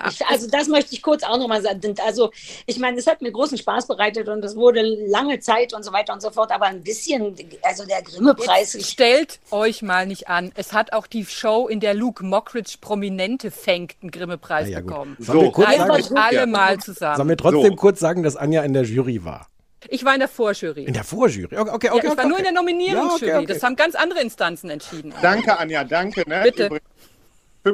Ich, 0.08 0.26
also 0.26 0.48
das 0.48 0.68
möchte 0.68 0.92
ich 0.94 1.02
kurz 1.02 1.22
auch 1.22 1.38
nochmal 1.38 1.62
sagen. 1.62 1.94
Also 2.04 2.32
ich 2.66 2.78
meine, 2.78 2.98
es 2.98 3.06
hat 3.06 3.22
mir 3.22 3.30
großen 3.30 3.56
Spaß 3.56 3.86
bereitet 3.86 4.28
und 4.28 4.44
es 4.44 4.56
wurde 4.56 4.82
lange 4.82 5.38
Zeit 5.40 5.72
und 5.72 5.84
so 5.84 5.92
weiter 5.92 6.12
und 6.12 6.20
so 6.20 6.30
fort, 6.30 6.50
aber 6.50 6.66
ein 6.66 6.82
bisschen, 6.82 7.36
also 7.62 7.84
der 7.86 8.02
Grimme-Preis, 8.02 8.76
Stellt 8.88 9.38
euch 9.50 9.82
mal 9.82 10.06
nicht 10.06 10.28
an. 10.28 10.50
Es 10.56 10.72
hat 10.72 10.92
auch 10.92 11.06
die 11.06 11.24
Show, 11.24 11.68
in 11.68 11.80
der 11.80 11.94
Luke 11.94 12.24
Mockridge 12.24 12.76
Prominente 12.80 13.50
fängt, 13.50 13.94
einen 14.02 14.10
Grimme-Preis 14.10 14.68
ja, 14.68 14.80
bekommen. 14.80 15.16
Sollen 15.20 15.40
wir 15.40 15.46
So. 15.46 15.52
kurz 15.52 15.68
Einfach 15.68 16.00
sagen, 16.00 16.16
alle 16.16 16.46
mal 16.46 16.68
sollen 16.68 16.80
zusammen. 16.80 17.28
wir 17.28 17.36
trotzdem 17.36 17.70
So. 17.72 17.76
kurz 17.76 18.00
sagen, 18.00 18.22
dass 18.22 18.36
Anja 18.36 18.62
in 18.62 18.72
der 18.72 18.82
Jury 18.82 19.24
war? 19.24 19.48
Ich 19.88 20.04
war 20.04 20.14
in 20.14 20.20
der 20.20 20.28
Vorjury. 20.28 20.84
In 20.84 20.94
der 20.94 21.04
Vorjury. 21.04 21.56
Okay, 21.56 21.70
okay, 21.70 21.86
ja, 21.86 21.92
okay. 21.94 22.06
ich 22.06 22.16
war 22.16 22.18
okay. 22.18 22.28
nur 22.28 22.38
in 22.38 22.44
der 22.44 22.52
Nominierungsjury. 22.52 23.26
Ja, 23.28 23.36
okay, 23.36 23.44
okay. 23.44 23.52
Das 23.52 23.62
haben 23.62 23.76
ganz 23.76 23.94
andere 23.94 24.20
Instanzen 24.22 24.70
entschieden. 24.70 25.12
Danke, 25.20 25.58
Anja, 25.58 25.84
danke. 25.84 26.28
Ne? 26.28 26.40
Bitte. 26.44 26.66
Übrigens, 26.66 26.88
50 26.96 27.13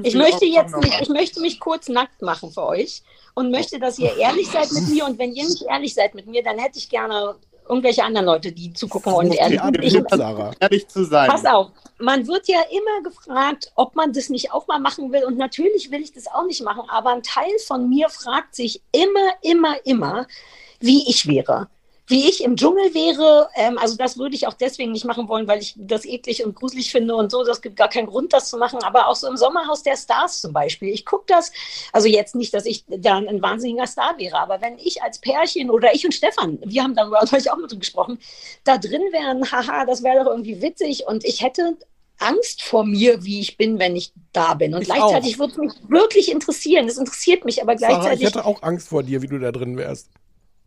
ich 0.03 0.15
möchte 0.15 0.45
jetzt 0.47 0.77
nicht, 0.77 1.01
ich 1.01 1.09
möchte 1.09 1.41
mich 1.41 1.61
kurz 1.61 1.89
nackt 1.89 2.23
machen 2.23 2.51
für 2.51 2.65
euch 2.67 3.03
und 3.35 3.51
möchte, 3.51 3.79
dass 3.79 3.99
ihr 3.99 4.17
ehrlich 4.17 4.49
seid 4.49 4.71
mit 4.73 4.89
mir 4.89 5.05
und 5.05 5.19
wenn 5.19 5.33
ihr 5.33 5.45
nicht 5.45 5.63
ehrlich 5.63 5.95
seid 5.95 6.15
mit 6.15 6.27
mir, 6.27 6.43
dann 6.43 6.59
hätte 6.59 6.79
ich 6.79 6.89
gerne 6.89 7.37
irgendwelche 7.69 8.03
anderen 8.03 8.27
Leute, 8.27 8.53
die 8.53 8.73
zugucken 8.73 9.13
und 9.13 9.33
ehrlich. 9.33 9.61
Ich, 9.83 9.95
ehrlich 10.61 10.89
zu 10.89 11.05
sein. 11.05 11.29
Pass 11.29 11.45
auf, 11.45 11.69
man 11.99 12.27
wird 12.27 12.49
ja 12.49 12.61
immer 12.71 13.09
gefragt, 13.09 13.71
ob 13.77 13.95
man 13.95 14.13
das 14.13 14.29
nicht 14.29 14.53
auch 14.53 14.67
mal 14.67 14.81
machen 14.81 15.13
will. 15.13 15.25
Und 15.25 15.39
natürlich 15.39 15.91
will 15.91 16.03
ich 16.03 16.13
das 16.13 16.27
auch 16.27 16.45
nicht 16.47 16.63
machen, 16.63 16.83
aber 16.89 17.11
ein 17.11 17.23
Teil 17.23 17.53
von 17.67 17.89
mir 17.89 18.09
fragt 18.09 18.57
sich 18.57 18.83
immer, 18.93 19.31
immer, 19.43 19.75
immer, 19.87 20.27
wie 20.81 21.09
ich 21.09 21.27
wäre. 21.27 21.69
Wie 22.11 22.29
ich 22.29 22.43
im 22.43 22.57
Dschungel 22.57 22.93
wäre, 22.93 23.49
ähm, 23.55 23.79
also 23.79 23.97
das 23.97 24.19
würde 24.19 24.35
ich 24.35 24.49
auch 24.49 24.55
deswegen 24.55 24.91
nicht 24.91 25.05
machen 25.05 25.29
wollen, 25.29 25.47
weil 25.47 25.61
ich 25.61 25.75
das 25.77 26.05
eklig 26.05 26.45
und 26.45 26.57
gruselig 26.57 26.91
finde 26.91 27.15
und 27.15 27.31
so. 27.31 27.45
Das 27.45 27.63
gibt 27.63 27.77
gar 27.77 27.89
keinen 27.89 28.09
Grund, 28.09 28.33
das 28.33 28.51
zu 28.51 28.59
machen. 28.59 28.83
Aber 28.83 29.07
auch 29.07 29.15
so 29.15 29.29
im 29.29 29.37
Sommerhaus 29.37 29.85
der 29.85 29.97
Stars 29.97 30.41
zum 30.41 30.53
Beispiel. 30.53 30.89
Ich 30.89 31.07
gucke 31.07 31.25
das, 31.29 31.53
also 31.93 32.09
jetzt 32.09 32.35
nicht, 32.35 32.53
dass 32.53 32.67
ich 32.67 32.85
dann 32.89 33.29
ein 33.29 33.41
wahnsinniger 33.41 33.87
Star 33.87 34.19
wäre, 34.19 34.41
aber 34.41 34.61
wenn 34.61 34.77
ich 34.79 35.05
als 35.05 35.21
Pärchen 35.21 35.71
oder 35.71 35.95
ich 35.95 36.05
und 36.05 36.13
Stefan, 36.13 36.59
wir 36.65 36.83
haben 36.83 36.97
darüber 36.97 37.21
neulich 37.31 37.49
auch 37.49 37.57
mit 37.57 37.71
gesprochen, 37.79 38.19
da 38.65 38.77
drin 38.77 39.03
wären, 39.13 39.49
haha, 39.53 39.87
das 39.87 40.03
wäre 40.03 40.25
doch 40.25 40.31
irgendwie 40.33 40.61
witzig 40.61 41.05
und 41.07 41.25
ich 41.25 41.43
hätte 41.43 41.77
Angst 42.19 42.63
vor 42.63 42.85
mir, 42.85 43.25
wie 43.25 43.41
ich 43.41 43.57
bin, 43.57 43.79
wenn 43.79 43.95
ich 43.95 44.13
da 44.33 44.55
bin. 44.55 44.75
Und 44.75 44.83
Ich 44.83 44.89
gleichzeitig 44.89 45.39
würde 45.39 45.53
es 45.53 45.59
mich 45.59 45.73
wirklich 45.89 46.33
interessieren. 46.33 46.89
Es 46.89 46.99
interessiert 46.99 47.45
mich, 47.45 47.63
aber 47.63 47.79
Sarah, 47.79 47.93
ich 47.93 47.99
gleichzeitig, 48.01 48.27
hätte 48.27 48.45
auch 48.45 48.63
Angst 48.63 48.89
vor 48.89 49.05
dir, 49.05 49.23
wie 49.23 49.29
du 49.29 49.39
da 49.39 49.53
drin 49.53 49.77
wärst. 49.77 50.11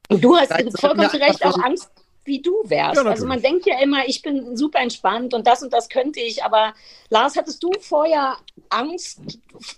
Du 0.10 0.36
hast 0.36 0.52
vollkommen 0.80 1.10
zu 1.10 1.18
Recht 1.20 1.46
auch 1.46 1.58
Angst, 1.60 1.90
wie 2.26 2.42
du 2.42 2.54
wärst. 2.64 2.96
Ja, 2.96 3.10
also 3.10 3.26
man 3.26 3.42
denkt 3.42 3.66
ja 3.66 3.80
immer, 3.82 4.08
ich 4.08 4.22
bin 4.22 4.56
super 4.56 4.80
entspannt 4.80 5.34
und 5.34 5.46
das 5.46 5.62
und 5.62 5.74
das 5.74 5.90
könnte 5.90 6.22
ich. 6.22 6.42
Aber 6.44 6.74
Lars, 7.10 7.36
hattest 7.36 7.62
du 7.62 7.70
vorher 7.82 8.38
Angst 8.70 9.20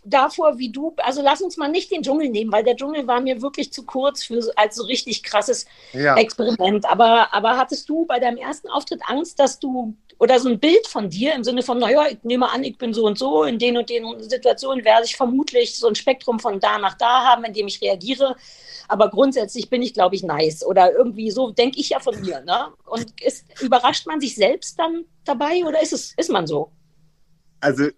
davor, 0.04 0.60
wie 0.60 0.70
du, 0.70 0.94
also 0.98 1.24
lass 1.24 1.42
uns 1.42 1.58
mal 1.58 1.70
nicht 1.70 1.92
den 1.92 2.04
Dschungel 2.04 2.30
nehmen, 2.30 2.52
weil 2.52 2.64
der 2.64 2.76
Dschungel 2.76 3.08
war 3.08 3.20
mir 3.20 3.42
wirklich 3.42 3.74
zu 3.74 3.84
kurz 3.84 4.24
für 4.24 4.44
so- 4.44 4.52
als 4.56 4.76
so 4.76 4.84
richtig 4.84 5.24
krasses 5.24 5.66
Ja. 5.94 6.16
Experiment. 6.18 6.86
Aber, 6.88 7.34
aber 7.34 7.58
hattest 7.58 7.90
du 7.90 8.06
bei 8.06 8.20
deinem 8.20 8.38
ersten 8.38 8.70
Auftritt 8.70 9.02
Angst, 9.08 9.40
dass 9.40 9.60
du 9.60 9.96
oder 10.18 10.40
so 10.40 10.50
ein 10.50 10.60
Bild 10.60 10.88
von 10.88 11.10
dir 11.10 11.34
im 11.34 11.44
Sinne 11.44 11.62
von, 11.62 11.80
naja, 11.80 12.06
ich 12.10 12.24
nehme 12.24 12.50
an, 12.50 12.64
ich 12.64 12.78
bin 12.78 12.94
so 12.94 13.06
und 13.06 13.18
so, 13.18 13.44
in 13.44 13.60
den 13.60 13.78
und 13.78 13.90
den 13.90 14.20
Situationen 14.22 14.86
werde 14.86 15.06
ich 15.06 15.16
vermutlich 15.16 15.76
so 15.76 15.88
ein 15.88 15.96
Spektrum 15.96 16.40
von 16.40 16.60
da 16.60 16.78
nach 16.78 16.96
da 16.96 17.26
haben, 17.26 17.44
in 17.44 17.54
dem 17.54 17.68
ich 17.68 17.82
reagiere. 17.82 18.36
Aber 18.88 19.10
grundsätzlich 19.10 19.70
bin 19.70 19.82
ich, 19.82 19.94
glaube 19.94 20.16
ich, 20.16 20.24
nice. 20.24 20.66
Oder 20.66 20.92
irgendwie 20.94 21.32
so 21.32 21.52
denke 21.52 21.80
ich 21.80 21.90
ja 21.90 22.00
von 22.00 22.20
mir. 22.22 22.42
Ne? 22.42 22.68
Und 22.86 23.20
ist, 23.22 23.46
überrascht 23.62 24.08
man 24.08 24.22
sich 24.22 24.36
selbst 24.36 24.80
dann 24.80 25.06
dabei 25.24 25.64
oder 25.66 25.82
ist 25.82 25.94
es, 25.94 26.14
ist 26.18 26.30
man 26.30 26.48
so? 26.48 26.72
also 27.66 27.90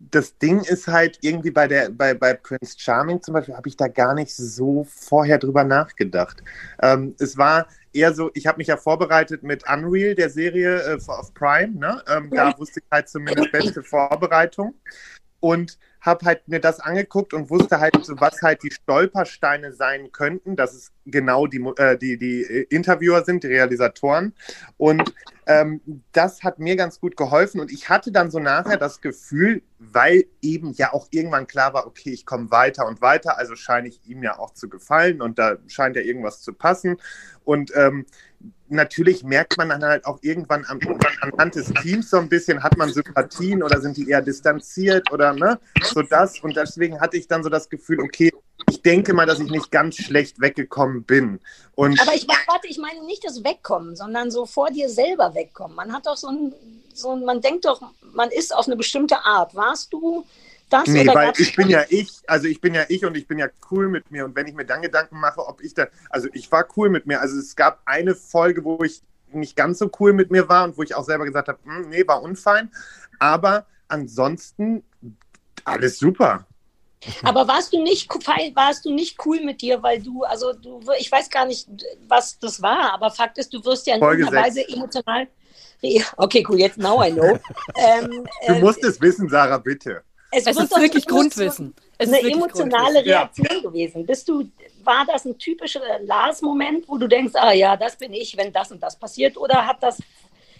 das 0.00 0.36
Ding 0.38 0.60
ist 0.64 0.88
halt 0.88 1.18
irgendwie 1.20 1.52
bei 1.52 1.68
der 1.68 1.90
bei, 1.90 2.12
bei 2.12 2.34
Prince 2.34 2.74
Charming 2.76 3.22
zum 3.22 3.34
Beispiel 3.34 3.56
habe 3.56 3.68
ich 3.68 3.76
da 3.76 3.86
gar 3.86 4.14
nicht 4.14 4.34
so 4.34 4.84
vorher 4.88 5.38
drüber 5.38 5.62
nachgedacht. 5.62 6.42
Ähm, 6.82 7.14
es 7.20 7.38
war 7.38 7.68
eher 7.92 8.14
so, 8.14 8.30
ich 8.34 8.46
habe 8.46 8.58
mich 8.58 8.68
ja 8.68 8.76
vorbereitet 8.76 9.42
mit 9.42 9.64
Unreal, 9.68 10.14
der 10.14 10.30
Serie 10.30 10.80
äh, 10.80 10.98
auf 11.06 11.34
Prime. 11.34 11.78
Ne? 11.78 12.02
Ähm, 12.08 12.30
Da 12.30 12.56
wusste 12.58 12.80
ich 12.80 12.86
halt 12.90 13.08
zumindest 13.08 13.52
beste 13.52 13.82
Vorbereitung 13.82 14.74
und 15.42 15.76
habe 16.00 16.24
halt 16.24 16.46
mir 16.46 16.60
das 16.60 16.78
angeguckt 16.78 17.34
und 17.34 17.50
wusste 17.50 17.80
halt 17.80 17.94
was 18.20 18.42
halt 18.42 18.62
die 18.62 18.70
Stolpersteine 18.70 19.72
sein 19.72 20.12
könnten, 20.12 20.54
dass 20.54 20.72
es 20.72 20.92
genau 21.04 21.48
die, 21.48 21.58
äh, 21.76 21.98
die, 21.98 22.16
die 22.16 22.42
äh, 22.42 22.66
Interviewer 22.70 23.24
sind, 23.24 23.42
die 23.42 23.48
Realisatoren. 23.48 24.34
Und 24.76 25.12
ähm, 25.46 25.80
das 26.12 26.44
hat 26.44 26.60
mir 26.60 26.76
ganz 26.76 27.00
gut 27.00 27.16
geholfen 27.16 27.60
und 27.60 27.72
ich 27.72 27.88
hatte 27.88 28.12
dann 28.12 28.30
so 28.30 28.38
nachher 28.38 28.76
das 28.76 29.00
Gefühl, 29.00 29.62
weil 29.80 30.26
eben 30.42 30.72
ja 30.74 30.92
auch 30.92 31.08
irgendwann 31.10 31.48
klar 31.48 31.74
war, 31.74 31.88
okay, 31.88 32.10
ich 32.10 32.24
komme 32.24 32.52
weiter 32.52 32.86
und 32.86 33.02
weiter, 33.02 33.36
also 33.36 33.56
scheine 33.56 33.88
ich 33.88 34.00
ihm 34.06 34.22
ja 34.22 34.38
auch 34.38 34.54
zu 34.54 34.68
gefallen 34.68 35.20
und 35.20 35.40
da 35.40 35.56
scheint 35.66 35.96
ja 35.96 36.02
irgendwas 36.02 36.40
zu 36.40 36.52
passen. 36.52 36.98
Und 37.44 37.72
ähm, 37.74 38.06
natürlich 38.72 39.22
merkt 39.22 39.56
man 39.56 39.68
dann 39.68 39.84
halt 39.84 40.04
auch 40.04 40.18
irgendwann 40.22 40.64
an, 40.64 40.80
anhand 41.20 41.54
des 41.54 41.72
Teams 41.82 42.10
so 42.10 42.18
ein 42.18 42.28
bisschen, 42.28 42.62
hat 42.62 42.76
man 42.76 42.92
Sympathien 42.92 43.62
oder 43.62 43.80
sind 43.80 43.96
die 43.96 44.08
eher 44.08 44.22
distanziert 44.22 45.12
oder 45.12 45.32
ne, 45.32 45.58
so 45.82 46.02
das. 46.02 46.40
Und 46.40 46.56
deswegen 46.56 47.00
hatte 47.00 47.16
ich 47.16 47.28
dann 47.28 47.42
so 47.42 47.48
das 47.48 47.68
Gefühl, 47.68 48.00
okay, 48.00 48.32
ich 48.70 48.82
denke 48.82 49.12
mal, 49.14 49.26
dass 49.26 49.40
ich 49.40 49.50
nicht 49.50 49.70
ganz 49.70 49.96
schlecht 49.96 50.40
weggekommen 50.40 51.04
bin. 51.04 51.40
Und 51.74 52.00
Aber 52.00 52.14
ich 52.14 52.26
warte, 52.28 52.68
ich 52.68 52.78
meine 52.78 53.04
nicht 53.04 53.24
das 53.24 53.44
Wegkommen, 53.44 53.96
sondern 53.96 54.30
so 54.30 54.46
vor 54.46 54.70
dir 54.70 54.88
selber 54.88 55.34
wegkommen. 55.34 55.76
Man 55.76 55.92
hat 55.92 56.06
doch 56.06 56.16
so 56.16 56.28
ein, 56.28 56.54
so 56.94 57.12
ein 57.12 57.24
man 57.24 57.40
denkt 57.40 57.64
doch, 57.64 57.80
man 58.12 58.30
ist 58.30 58.54
auf 58.54 58.66
eine 58.66 58.76
bestimmte 58.76 59.24
Art. 59.24 59.54
Warst 59.54 59.92
du 59.92 60.24
das 60.72 60.86
Nee, 60.86 61.02
oder 61.02 61.14
weil 61.14 61.32
ich 61.36 61.54
bin 61.54 61.68
ja 61.68 61.84
ich, 61.88 62.22
also 62.26 62.46
ich 62.48 62.60
bin 62.60 62.74
ja 62.74 62.84
ich 62.88 63.04
und 63.04 63.16
ich 63.16 63.26
bin 63.26 63.38
ja 63.38 63.48
cool 63.70 63.88
mit 63.88 64.10
mir. 64.10 64.24
Und 64.24 64.34
wenn 64.34 64.46
ich 64.46 64.54
mir 64.54 64.64
dann 64.64 64.82
Gedanken 64.82 65.20
mache, 65.20 65.46
ob 65.46 65.62
ich 65.62 65.74
da, 65.74 65.88
also 66.10 66.28
ich 66.32 66.50
war 66.50 66.66
cool 66.76 66.88
mit 66.88 67.06
mir. 67.06 67.20
Also 67.20 67.38
es 67.38 67.56
gab 67.56 67.80
eine 67.84 68.14
Folge, 68.14 68.64
wo 68.64 68.82
ich 68.82 69.02
nicht 69.32 69.56
ganz 69.56 69.78
so 69.78 69.90
cool 70.00 70.12
mit 70.12 70.30
mir 70.30 70.48
war 70.48 70.64
und 70.64 70.76
wo 70.76 70.82
ich 70.82 70.94
auch 70.94 71.04
selber 71.04 71.24
gesagt 71.24 71.48
habe, 71.48 71.58
hm, 71.64 71.90
nee, 71.90 72.06
war 72.06 72.22
unfein. 72.22 72.70
Aber 73.18 73.66
ansonsten 73.88 74.82
alles 75.64 75.98
super. 75.98 76.46
Aber 77.24 77.48
warst 77.48 77.72
du 77.72 77.82
nicht 77.82 78.08
warst 78.54 78.84
du 78.84 78.94
nicht 78.94 79.18
cool 79.26 79.40
mit 79.44 79.60
dir, 79.60 79.82
weil 79.82 80.00
du, 80.00 80.22
also 80.22 80.52
du, 80.52 80.80
ich 80.98 81.10
weiß 81.10 81.30
gar 81.30 81.46
nicht, 81.46 81.68
was 82.06 82.38
das 82.38 82.62
war, 82.62 82.92
aber 82.94 83.10
Fakt 83.10 83.38
ist, 83.38 83.52
du 83.52 83.64
wirst 83.64 83.86
ja 83.86 83.94
in 83.94 84.00
Folge 84.00 84.22
irgendeiner 84.22 84.46
Weise 84.46 84.68
emotional. 84.68 85.28
Okay, 86.16 86.46
cool, 86.48 86.60
jetzt 86.60 86.78
now 86.78 87.02
I 87.04 87.10
know. 87.10 87.40
ähm, 87.74 88.24
Du 88.46 88.52
äh, 88.52 88.60
musst 88.60 88.84
es 88.84 89.00
wissen, 89.00 89.28
Sarah, 89.28 89.58
bitte. 89.58 90.04
Es 90.34 90.46
wird 90.46 90.58
ist 90.58 90.80
wirklich 90.80 91.06
Grundwissen. 91.06 91.74
Es 91.98 92.08
eine 92.08 92.16
ist 92.16 92.24
wirklich 92.24 92.36
emotionale 92.36 93.02
Grundwissen. 93.02 93.10
Ja. 93.10 93.18
Reaktion 93.18 93.62
gewesen. 93.62 94.06
Bist 94.06 94.28
du, 94.28 94.50
war 94.82 95.04
das 95.06 95.24
ein 95.26 95.38
typischer 95.38 95.80
Lars-Moment, 96.00 96.88
wo 96.88 96.96
du 96.96 97.06
denkst, 97.06 97.34
ah 97.36 97.52
ja, 97.52 97.76
das 97.76 97.96
bin 97.96 98.12
ich, 98.14 98.36
wenn 98.36 98.52
das 98.52 98.72
und 98.72 98.82
das 98.82 98.98
passiert? 98.98 99.36
Oder 99.36 99.66
hat 99.66 99.82
das 99.82 100.02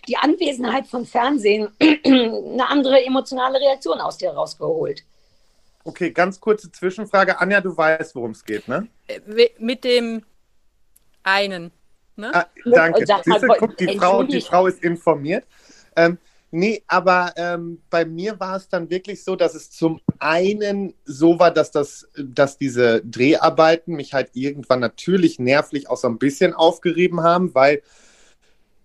die 0.07 0.17
Anwesenheit 0.17 0.87
von 0.87 1.07
Fernsehen 1.07 1.69
eine 1.81 2.69
andere 2.69 3.03
emotionale 3.05 3.59
Reaktion 3.59 3.99
aus 3.99 4.19
dir 4.19 4.31
rausgeholt? 4.31 5.05
Okay, 5.85 6.11
ganz 6.11 6.39
kurze 6.39 6.71
Zwischenfrage. 6.71 7.41
Anja, 7.41 7.61
du 7.61 7.77
weißt, 7.77 8.15
worum 8.15 8.33
es 8.33 8.45
geht, 8.45 8.69
ne? 8.69 8.89
Äh, 9.09 9.21
Mit 9.59 9.85
dem 9.85 10.23
einen. 11.23 11.73
Ne? 12.17 12.31
Ah, 12.35 12.47
danke. 12.65 13.07
Sag 13.07 13.27
mal, 13.27 13.41
Siehst 13.41 13.43
du, 13.43 13.57
guck, 13.59 13.77
die 13.79 13.99
Frau, 13.99 14.23
die. 14.23 14.41
Frau 14.41 14.67
ist 14.67 14.83
informiert. 14.83 15.45
Ähm, 15.97 16.19
nee, 16.53 16.85
aber 16.87 17.33
ähm, 17.37 17.83
bei 17.91 18.05
mir 18.05 18.39
war 18.39 18.57
es 18.57 18.69
dann 18.69 18.91
wirklich 18.91 19.25
so, 19.25 19.35
dass 19.35 19.55
es 19.55 19.71
zum 19.71 20.01
einen 20.19 20.95
so 21.05 21.39
war, 21.39 21.51
dass, 21.51 21.73
das, 21.73 22.09
dass 22.17 22.59
diese 22.59 23.03
Dreharbeiten 23.05 23.95
mich 23.95 24.15
halt 24.15 24.31
irgendwann 24.35 24.81
natürlich 24.81 25.39
nervlich 25.39 25.91
auch 25.91 25.97
so 25.97 26.09
ein 26.09 26.19
bisschen 26.19 26.55
aufgerieben 26.55 27.23
haben, 27.23 27.55
weil 27.55 27.83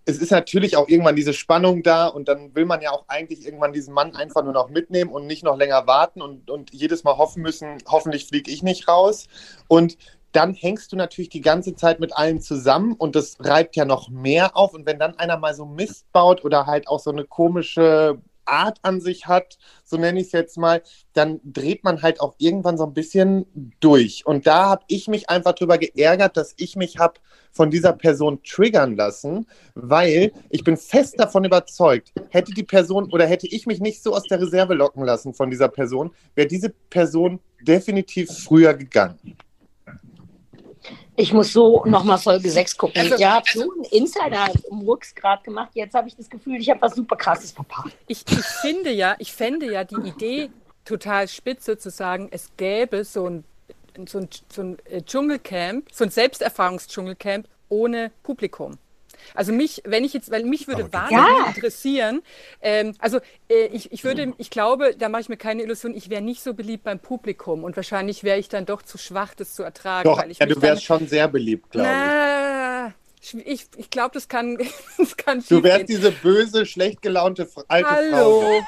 es 0.08 0.16
ist 0.16 0.30
natürlich 0.30 0.76
auch 0.78 0.88
irgendwann 0.88 1.16
diese 1.16 1.34
Spannung 1.34 1.82
da 1.82 2.06
und 2.06 2.28
dann 2.28 2.54
will 2.54 2.64
man 2.64 2.80
ja 2.80 2.92
auch 2.92 3.04
eigentlich 3.08 3.44
irgendwann 3.44 3.74
diesen 3.74 3.92
Mann 3.92 4.16
einfach 4.16 4.42
nur 4.42 4.54
noch 4.54 4.70
mitnehmen 4.70 5.10
und 5.10 5.26
nicht 5.26 5.44
noch 5.44 5.58
länger 5.58 5.86
warten 5.86 6.22
und, 6.22 6.50
und 6.50 6.72
jedes 6.72 7.04
Mal 7.04 7.18
hoffen 7.18 7.42
müssen, 7.42 7.76
hoffentlich 7.86 8.26
fliege 8.26 8.50
ich 8.50 8.62
nicht 8.62 8.88
raus. 8.88 9.26
Und 9.68 9.98
dann 10.32 10.54
hängst 10.54 10.92
du 10.92 10.96
natürlich 10.96 11.30
die 11.30 11.40
ganze 11.40 11.74
Zeit 11.74 12.00
mit 12.00 12.16
allen 12.16 12.40
zusammen 12.40 12.94
und 12.94 13.16
das 13.16 13.36
reibt 13.40 13.76
ja 13.76 13.84
noch 13.84 14.10
mehr 14.10 14.56
auf. 14.56 14.74
Und 14.74 14.86
wenn 14.86 14.98
dann 14.98 15.18
einer 15.18 15.38
mal 15.38 15.54
so 15.54 15.64
Mist 15.64 16.10
baut 16.12 16.44
oder 16.44 16.66
halt 16.66 16.88
auch 16.88 17.00
so 17.00 17.10
eine 17.10 17.24
komische 17.24 18.20
Art 18.48 18.78
an 18.82 19.00
sich 19.00 19.26
hat, 19.26 19.58
so 19.84 19.96
nenne 19.96 20.20
ich 20.20 20.26
es 20.26 20.32
jetzt 20.32 20.58
mal, 20.58 20.82
dann 21.12 21.40
dreht 21.44 21.84
man 21.84 22.02
halt 22.02 22.20
auch 22.20 22.34
irgendwann 22.38 22.78
so 22.78 22.84
ein 22.84 22.94
bisschen 22.94 23.46
durch. 23.80 24.26
Und 24.26 24.46
da 24.46 24.66
habe 24.66 24.84
ich 24.88 25.08
mich 25.08 25.30
einfach 25.30 25.52
drüber 25.52 25.78
geärgert, 25.78 26.36
dass 26.36 26.54
ich 26.56 26.76
mich 26.76 26.98
habe 26.98 27.20
von 27.52 27.70
dieser 27.70 27.92
Person 27.92 28.42
triggern 28.42 28.96
lassen, 28.96 29.46
weil 29.74 30.32
ich 30.50 30.64
bin 30.64 30.76
fest 30.76 31.14
davon 31.18 31.44
überzeugt, 31.44 32.12
hätte 32.30 32.52
die 32.52 32.62
Person 32.62 33.12
oder 33.12 33.26
hätte 33.26 33.46
ich 33.46 33.66
mich 33.66 33.80
nicht 33.80 34.02
so 34.02 34.14
aus 34.14 34.24
der 34.24 34.40
Reserve 34.40 34.74
locken 34.74 35.04
lassen 35.04 35.34
von 35.34 35.50
dieser 35.50 35.68
Person, 35.68 36.12
wäre 36.34 36.48
diese 36.48 36.70
Person 36.90 37.40
definitiv 37.62 38.30
früher 38.30 38.74
gegangen. 38.74 39.36
Ich 41.20 41.32
muss 41.32 41.52
so 41.52 41.84
nochmal 41.84 42.16
Folge 42.16 42.48
6 42.48 42.76
gucken. 42.78 43.02
Also- 43.02 43.16
ja, 43.16 43.42
so 43.52 43.62
einen 43.72 43.82
Insider-Murks 43.90 45.16
gerade 45.16 45.42
gemacht. 45.42 45.70
Jetzt 45.74 45.94
habe 45.94 46.06
ich 46.06 46.14
das 46.16 46.30
Gefühl, 46.30 46.60
ich 46.60 46.70
habe 46.70 46.80
was 46.80 46.94
super 46.94 47.16
krasses 47.16 47.50
verpasst. 47.50 47.96
Ich, 48.06 48.24
ich 48.30 48.44
finde 48.62 48.90
ja, 48.92 49.16
ich 49.18 49.32
fände 49.32 49.70
ja 49.70 49.82
die 49.82 49.96
Idee 49.96 50.50
total 50.84 51.26
spitze 51.26 51.76
zu 51.76 51.90
sagen, 51.90 52.28
es 52.30 52.50
gäbe 52.56 53.02
so 53.04 53.26
ein, 53.26 53.44
so 54.06 54.18
ein, 54.18 54.28
so 54.48 54.62
ein 54.62 54.78
äh, 54.84 55.02
Dschungelcamp, 55.02 55.88
so 55.92 56.04
ein 56.04 56.10
Selbsterfahrungsdschungelcamp 56.10 57.48
ohne 57.68 58.12
Publikum. 58.22 58.78
Also 59.34 59.52
mich, 59.52 59.82
wenn 59.84 60.04
ich 60.04 60.12
jetzt, 60.12 60.30
weil 60.30 60.44
mich 60.44 60.68
würde 60.68 60.92
wahnsinnig 60.92 61.38
Ja. 61.38 61.46
interessieren, 61.46 62.22
ähm, 62.62 62.94
also 62.98 63.18
äh, 63.48 63.66
ich, 63.72 63.92
ich 63.92 64.04
würde, 64.04 64.32
ich 64.38 64.50
glaube, 64.50 64.94
da 64.96 65.08
mache 65.08 65.22
ich 65.22 65.28
mir 65.28 65.36
keine 65.36 65.62
Illusion, 65.62 65.94
ich 65.94 66.10
wäre 66.10 66.22
nicht 66.22 66.42
so 66.42 66.54
beliebt 66.54 66.84
beim 66.84 66.98
Publikum 66.98 67.64
und 67.64 67.76
wahrscheinlich 67.76 68.24
wäre 68.24 68.38
ich 68.38 68.48
dann 68.48 68.66
doch 68.66 68.82
zu 68.82 68.98
schwach, 68.98 69.34
das 69.34 69.54
zu 69.54 69.62
ertragen. 69.62 70.08
Doch, 70.08 70.24
ich 70.26 70.38
ja, 70.38 70.46
du 70.46 70.60
wärst 70.60 70.84
schon 70.84 71.06
sehr 71.06 71.28
beliebt, 71.28 71.70
glaube 71.70 71.88
ich. 73.22 73.46
ich, 73.46 73.66
ich 73.76 73.90
glaube, 73.90 74.10
das 74.14 74.28
kann, 74.28 74.58
das 74.98 75.16
kann 75.16 75.44
Du 75.48 75.62
wärst 75.62 75.86
gehen. 75.86 75.86
diese 75.86 76.12
böse, 76.12 76.66
schlecht 76.66 77.02
gelaunte 77.02 77.48
alte 77.68 77.88
Frau. 77.88 78.42
Hallo. 78.42 78.62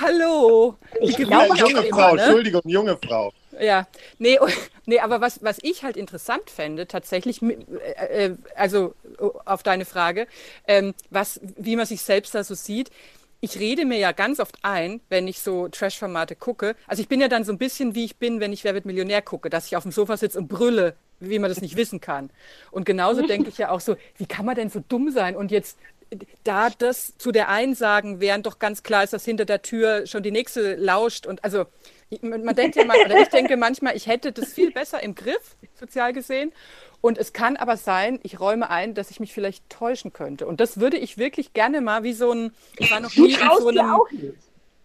Hallo. 0.00 0.76
Ich 1.00 1.16
Die 1.16 1.24
glaube, 1.24 1.56
Junge 1.56 1.86
immer, 1.86 1.96
Frau, 1.96 2.14
ne? 2.14 2.22
Entschuldigung, 2.22 2.62
junge 2.64 2.96
Frau. 2.96 3.32
Ja, 3.60 3.86
nee, 4.18 4.38
nee 4.86 5.00
aber 5.00 5.20
was, 5.20 5.42
was 5.42 5.58
ich 5.62 5.82
halt 5.82 5.96
interessant 5.96 6.50
fände, 6.50 6.86
tatsächlich, 6.86 7.42
äh, 7.42 8.26
äh, 8.26 8.36
also 8.54 8.94
äh, 9.18 9.24
auf 9.44 9.62
deine 9.62 9.84
Frage, 9.84 10.26
ähm, 10.66 10.94
was, 11.10 11.40
wie 11.56 11.76
man 11.76 11.86
sich 11.86 12.02
selbst 12.02 12.34
da 12.34 12.44
so 12.44 12.54
sieht. 12.54 12.90
Ich 13.40 13.58
rede 13.58 13.84
mir 13.84 13.98
ja 13.98 14.12
ganz 14.12 14.40
oft 14.40 14.56
ein, 14.62 15.00
wenn 15.10 15.28
ich 15.28 15.40
so 15.40 15.68
Trash-Formate 15.68 16.34
gucke. 16.36 16.74
Also 16.86 17.02
ich 17.02 17.08
bin 17.08 17.20
ja 17.20 17.28
dann 17.28 17.44
so 17.44 17.52
ein 17.52 17.58
bisschen 17.58 17.94
wie 17.94 18.04
ich 18.04 18.16
bin, 18.16 18.40
wenn 18.40 18.52
ich 18.52 18.64
Wer 18.64 18.74
wird 18.74 18.86
Millionär 18.86 19.20
gucke, 19.20 19.50
dass 19.50 19.66
ich 19.66 19.76
auf 19.76 19.82
dem 19.82 19.92
Sofa 19.92 20.16
sitze 20.16 20.38
und 20.38 20.48
brülle, 20.48 20.96
wie 21.20 21.38
man 21.38 21.50
das 21.50 21.60
nicht 21.60 21.76
wissen 21.76 22.00
kann. 22.00 22.30
Und 22.70 22.86
genauso 22.86 23.26
denke 23.26 23.50
ich 23.50 23.58
ja 23.58 23.70
auch 23.70 23.80
so, 23.80 23.96
wie 24.16 24.26
kann 24.26 24.46
man 24.46 24.56
denn 24.56 24.70
so 24.70 24.82
dumm 24.88 25.10
sein 25.10 25.36
und 25.36 25.50
jetzt 25.50 25.76
da 26.44 26.70
das 26.70 27.16
zu 27.18 27.32
der 27.32 27.48
einen 27.48 27.74
sagen, 27.74 28.20
während 28.20 28.46
doch 28.46 28.58
ganz 28.58 28.82
klar 28.82 29.04
ist, 29.04 29.12
dass 29.12 29.24
hinter 29.24 29.44
der 29.44 29.62
Tür 29.62 30.06
schon 30.06 30.22
die 30.22 30.30
nächste 30.30 30.76
lauscht 30.76 31.26
und 31.26 31.44
also 31.44 31.66
man 32.22 32.54
denkt 32.54 32.76
ja 32.76 32.84
mal, 32.84 32.98
oder 33.04 33.20
ich 33.20 33.28
denke 33.28 33.56
manchmal, 33.56 33.96
ich 33.96 34.06
hätte 34.06 34.32
das 34.32 34.52
viel 34.52 34.70
besser 34.70 35.02
im 35.02 35.14
Griff, 35.14 35.56
sozial 35.74 36.12
gesehen. 36.12 36.52
Und 37.00 37.18
es 37.18 37.32
kann 37.32 37.56
aber 37.56 37.76
sein, 37.76 38.20
ich 38.22 38.40
räume 38.40 38.70
ein, 38.70 38.94
dass 38.94 39.10
ich 39.10 39.20
mich 39.20 39.32
vielleicht 39.34 39.68
täuschen 39.70 40.12
könnte. 40.12 40.46
Und 40.46 40.60
das 40.60 40.80
würde 40.80 40.96
ich 40.96 41.18
wirklich 41.18 41.52
gerne 41.52 41.80
mal 41.80 42.02
wie 42.04 42.12
so 42.12 42.32
ein, 42.32 42.52
ich 42.78 42.90
war 42.90 43.00
noch 43.00 43.14
nie 43.16 43.34
in 43.34 43.38
so 43.58 43.68
einem. 43.68 44.02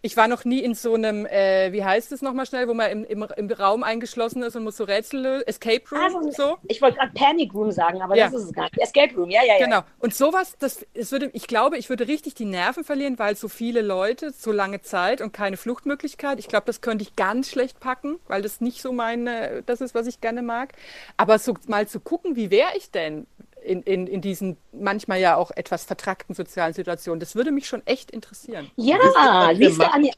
Ich 0.03 0.17
war 0.17 0.27
noch 0.27 0.45
nie 0.45 0.59
in 0.59 0.73
so 0.73 0.95
einem, 0.95 1.25
äh, 1.27 1.71
wie 1.73 1.83
heißt 1.83 2.11
es 2.11 2.21
nochmal 2.23 2.45
schnell, 2.47 2.67
wo 2.67 2.73
man 2.73 2.89
im, 2.89 3.03
im, 3.05 3.27
im 3.37 3.51
Raum 3.51 3.83
eingeschlossen 3.83 4.41
ist 4.41 4.55
und 4.55 4.63
muss 4.63 4.77
so 4.77 4.83
Rätsel 4.83 5.21
lösen, 5.21 5.47
Escape 5.47 5.83
Room, 5.91 6.01
Also, 6.01 6.31
so. 6.31 6.57
Ich 6.67 6.81
wollte 6.81 6.97
gerade 6.97 7.11
Panic 7.13 7.53
Room 7.53 7.71
sagen, 7.71 8.01
aber 8.01 8.15
Ja. 8.15 8.25
das 8.25 8.33
ist 8.41 8.45
es 8.45 8.53
gar 8.53 8.63
nicht. 8.63 8.79
Escape 8.79 9.13
Room, 9.15 9.29
ja, 9.29 9.43
ja, 9.43 9.59
ja. 9.59 9.65
Genau. 9.65 9.81
Und 9.99 10.15
sowas, 10.15 10.55
das, 10.57 10.85
es 10.95 11.11
würde, 11.11 11.29
ich 11.33 11.45
glaube, 11.45 11.77
ich 11.77 11.89
würde 11.89 12.07
richtig 12.07 12.33
die 12.33 12.45
Nerven 12.45 12.83
verlieren, 12.83 13.19
weil 13.19 13.35
so 13.35 13.47
viele 13.47 13.81
Leute, 13.81 14.31
so 14.31 14.51
lange 14.51 14.81
Zeit 14.81 15.21
und 15.21 15.33
keine 15.33 15.57
Fluchtmöglichkeit. 15.57 16.39
Ich 16.39 16.47
glaube, 16.47 16.65
das 16.65 16.81
könnte 16.81 17.03
ich 17.03 17.15
ganz 17.15 17.49
schlecht 17.49 17.79
packen, 17.79 18.19
weil 18.27 18.41
das 18.41 18.59
nicht 18.59 18.81
so 18.81 18.91
meine, 18.93 19.61
das 19.67 19.81
ist, 19.81 19.93
was 19.93 20.07
ich 20.07 20.19
gerne 20.19 20.41
mag. 20.41 20.73
Aber 21.17 21.37
so 21.37 21.55
mal 21.67 21.87
zu 21.87 21.99
gucken, 21.99 22.35
wie 22.35 22.49
wäre 22.49 22.75
ich 22.75 22.89
denn 22.89 23.27
in, 23.63 23.83
in, 23.83 24.07
in 24.07 24.21
diesen 24.21 24.57
manchmal 24.71 25.19
ja 25.19 25.35
auch 25.35 25.51
etwas 25.55 25.83
vertrackten 25.83 26.35
sozialen 26.35 26.73
Situationen, 26.73 27.19
das 27.19 27.35
würde 27.35 27.51
mich 27.51 27.67
schon 27.67 27.85
echt 27.85 28.11
interessieren. 28.11 28.69
Ja, 28.75 28.97
wir 29.55 29.69
siehst 29.69 29.79
du? 29.81 29.91
Anja, 29.91 30.11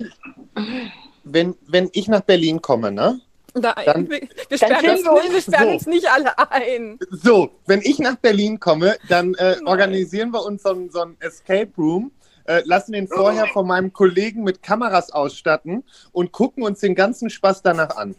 Wenn, 1.24 1.56
wenn 1.68 1.90
ich 1.94 2.08
nach 2.08 2.22
Berlin 2.22 2.62
komme, 2.62 2.92
ne? 2.92 3.20
Da, 3.54 3.74
Dann- 3.86 4.10
wir, 4.10 4.22
wir, 4.50 4.58
sperren 4.58 4.90
uns, 4.90 5.04
wir 5.04 5.12
uns 5.12 5.32
wir 5.32 5.42
sperren 5.42 5.68
so. 5.68 5.74
uns 5.74 5.86
nicht 5.86 6.10
alle 6.10 6.38
ein. 6.52 6.98
So, 7.12 7.52
wenn 7.68 7.82
ich 7.82 8.00
nach 8.00 8.16
Berlin 8.16 8.60
komme, 8.60 8.96
dann 9.10 9.36
äh, 9.36 9.58
organisieren 9.66 10.32
wir 10.32 10.44
uns 10.44 10.64
so, 10.64 10.70
ein- 10.72 10.90
so 10.90 11.02
ein 11.02 11.18
Escape 11.20 11.70
Room, 11.78 12.12
äh, 12.46 12.62
lassen 12.66 12.94
den 12.94 13.08
vorher 13.08 13.46
von 13.48 13.68
meinem 13.68 13.94
Kollegen 13.94 14.44
mit 14.44 14.64
Kameras 14.64 15.12
ausstatten 15.12 15.84
und 16.12 16.32
gucken 16.32 16.64
uns 16.64 16.80
den 16.80 16.96
ganzen 16.96 17.30
Spaß 17.30 17.62
danach 17.62 17.96
an. 17.96 18.16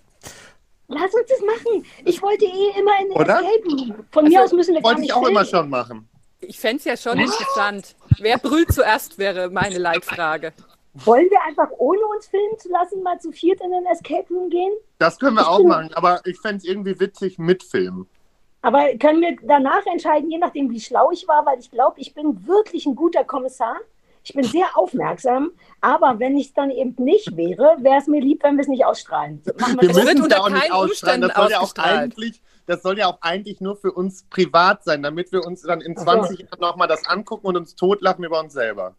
Lass 0.95 1.15
uns 1.15 1.29
das 1.29 1.41
machen. 1.41 1.85
Ich 2.05 2.23
wollte 2.23 2.45
eh 2.45 2.79
immer 2.79 2.93
in 3.01 3.09
den 3.09 3.13
Oder? 3.17 3.41
Escape 3.41 3.69
Room. 3.69 3.95
Von 4.11 4.25
mir 4.25 4.41
Also, 4.41 4.55
aus 4.55 4.57
müssen 4.59 4.75
wir 4.75 4.81
gar 4.81 4.89
Wollte 4.91 5.01
nicht 5.03 5.11
ich 5.11 5.15
auch 5.17 5.27
immer 5.27 5.45
filmen. 5.45 5.63
schon 5.63 5.71
machen. 5.71 6.09
Ich 6.41 6.59
fände 6.61 6.77
es 6.79 6.85
ja 6.85 6.97
schon 6.97 7.19
interessant. 7.19 7.97
Wer 8.19 8.39
brüllt 8.39 8.73
zuerst, 8.73 9.19
wäre 9.19 9.51
meine 9.51 9.79
Leitfrage. 9.79 10.53
Wollen 10.95 11.29
wir 11.31 11.43
einfach, 11.43 11.69
ohne 11.79 12.01
uns 12.15 12.27
filmen 12.27 12.59
zu 12.59 12.69
lassen, 12.71 13.03
mal 13.03 13.19
zu 13.19 13.33
viert 13.33 13.61
in 13.63 13.71
den 13.71 13.85
Escape 13.87 14.27
Room 14.31 14.49
gehen? 14.51 14.73
Das 14.99 15.19
können 15.19 15.35
wir 15.37 15.43
Ich 15.43 15.47
auch 15.49 15.59
bin- 15.59 15.69
machen, 15.69 15.91
aber 15.95 16.21
ich 16.25 16.39
fände 16.41 16.59
es 16.59 16.65
irgendwie 16.65 16.99
witzig 17.01 17.39
mit 17.39 17.63
Filmen. 17.65 18.09
Aber 18.63 18.87
können 18.99 19.21
wir 19.21 19.37
danach 19.43 19.85
entscheiden, 19.87 20.31
je 20.31 20.39
nachdem, 20.39 20.71
wie 20.71 20.81
schlau 20.81 21.11
ich 21.11 21.27
war, 21.27 21.45
weil 21.45 21.59
ich 21.59 21.71
glaube, 21.71 22.01
ich 22.01 22.15
bin 22.15 22.47
wirklich 22.47 22.87
ein 22.87 22.95
guter 22.95 23.25
Kommissar. 23.25 23.77
Ich 24.27 24.33
bin 24.33 24.45
sehr 24.45 24.67
aufmerksam, 24.75 25.51
aber 25.83 26.19
wenn 26.19 26.37
ich 26.39 26.47
es 26.49 26.55
dann 26.55 26.71
eben 26.71 26.95
nicht 26.97 27.37
wäre, 27.37 27.77
wäre 27.81 27.99
es 27.99 28.07
mir 28.07 28.23
lieb, 28.23 28.43
wenn 28.43 28.57
wir 28.57 28.63
es 28.63 28.69
nicht 28.69 28.87
ausstrahlen. 28.87 29.43
Machen 29.59 29.79
Wir 29.81 29.83
wir 29.83 29.91
Es 29.91 29.97
das? 29.97 30.07
wird 30.07 30.15
müssen 30.15 30.23
unter 30.23 30.37
da 30.37 30.43
auch 30.43 30.49
nicht 30.49 30.63
keinen 30.63 30.73
ausstrahlen. 30.73 31.21
Das 31.21 31.31
Umständen 31.31 31.43
soll, 31.43 31.51
ja 31.51 31.59
auch 31.59 31.63
ausgestrahlt. 31.63 31.99
eigentlich, 31.99 32.43
das 32.67 32.83
soll 32.83 32.99
ja 32.99 33.07
auch 33.09 33.19
eigentlich 33.21 33.61
nur 33.61 33.77
für 33.77 33.93
uns 33.93 34.25
privat 34.31 34.83
sein, 34.83 35.03
damit 35.03 35.31
wir 35.31 35.45
uns 35.45 35.61
dann 35.61 35.83
in 35.83 35.93
Ach 35.97 36.01
so. 36.01 36.05
20 36.05 36.39
Jahren 36.41 36.61
nochmal 36.61 36.89
das 36.89 37.07
angucken 37.07 37.47
und 37.47 37.57
uns 37.59 37.75
totlachen 37.75 38.25
über 38.25 38.41
uns 38.41 38.55
selber. 38.55 38.97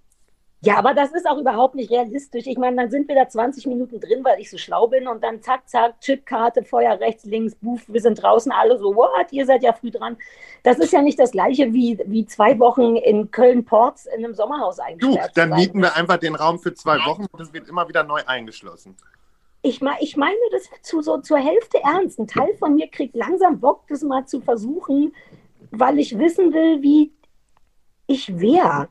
Ja, 0.62 0.78
aber 0.78 0.94
das 0.96 1.12
ist 1.12 1.28
auch 1.28 1.38
überhaupt 1.38 1.76
nicht 1.76 1.92
realistisch. 1.92 2.48
Ich 2.48 2.58
meine, 2.58 2.78
dann 2.78 2.90
sind 2.90 3.08
wir 3.08 3.16
da 3.16 3.28
20 3.28 3.68
Minuten 3.68 4.00
drin, 4.00 4.24
weil 4.24 4.40
ich 4.40 4.50
so 4.50 4.58
schlau 4.58 4.88
bin 4.88 5.08
und 5.08 5.24
dann 5.24 5.42
zack, 5.42 5.70
zack, 5.70 6.00
Chipkarte, 6.02 6.64
Feuer 6.64 7.00
rechts, 7.00 7.24
links, 7.26 7.56
buff, 7.56 7.84
wir 7.88 8.02
sind 8.02 8.22
draußen 8.22 8.52
alle 8.52 8.78
so, 8.80 8.96
what, 8.96 9.32
ihr 9.32 9.46
seid 9.46 9.62
ja 9.62 9.74
früh 9.74 9.92
dran. 9.92 10.18
Das 10.64 10.80
ist 10.80 10.92
ja 10.92 11.02
nicht 11.02 11.20
das 11.20 11.32
gleiche 11.32 11.72
wie, 11.74 12.00
wie 12.08 12.26
zwei 12.26 12.58
Wochen 12.58 12.96
in 12.96 13.30
Köln-Ports 13.30 14.08
in 14.08 14.26
einem 14.26 14.34
Sommerhaus 14.34 14.78
Du, 14.78 14.84
eingesperrt. 14.84 15.36
zu 15.36 15.42
dann 15.42 15.50
mieten 15.52 15.82
wir 15.82 15.96
einfach 15.96 16.18
den 16.18 16.34
Raum 16.36 16.58
für 16.58 16.74
zwei 16.74 16.98
Wochen 17.06 17.28
und 17.32 17.40
es 17.40 17.54
wird 17.54 17.70
immer 17.70 17.88
wieder 17.88 18.04
neu 18.04 18.22
eingeschlossen. 18.26 18.96
Ich, 19.62 19.82
mein, 19.82 19.98
ich 20.00 20.16
meine 20.16 20.36
das 20.52 20.70
zu, 20.82 21.02
so 21.02 21.18
zur 21.20 21.38
Hälfte 21.38 21.80
ernst. 21.84 22.20
Ein 22.20 22.28
Teil 22.28 22.56
von 22.58 22.76
mir 22.76 22.88
kriegt 22.88 23.16
langsam 23.16 23.60
Bock, 23.60 23.84
das 23.88 24.02
mal 24.04 24.26
zu 24.26 24.42
versuchen, 24.42 25.14
weil 25.72 26.00
ich 26.00 26.18
wissen 26.18 26.54
will, 26.54 26.82
wie 26.82 27.12
ich 28.08 28.40
wäre. 28.40 28.88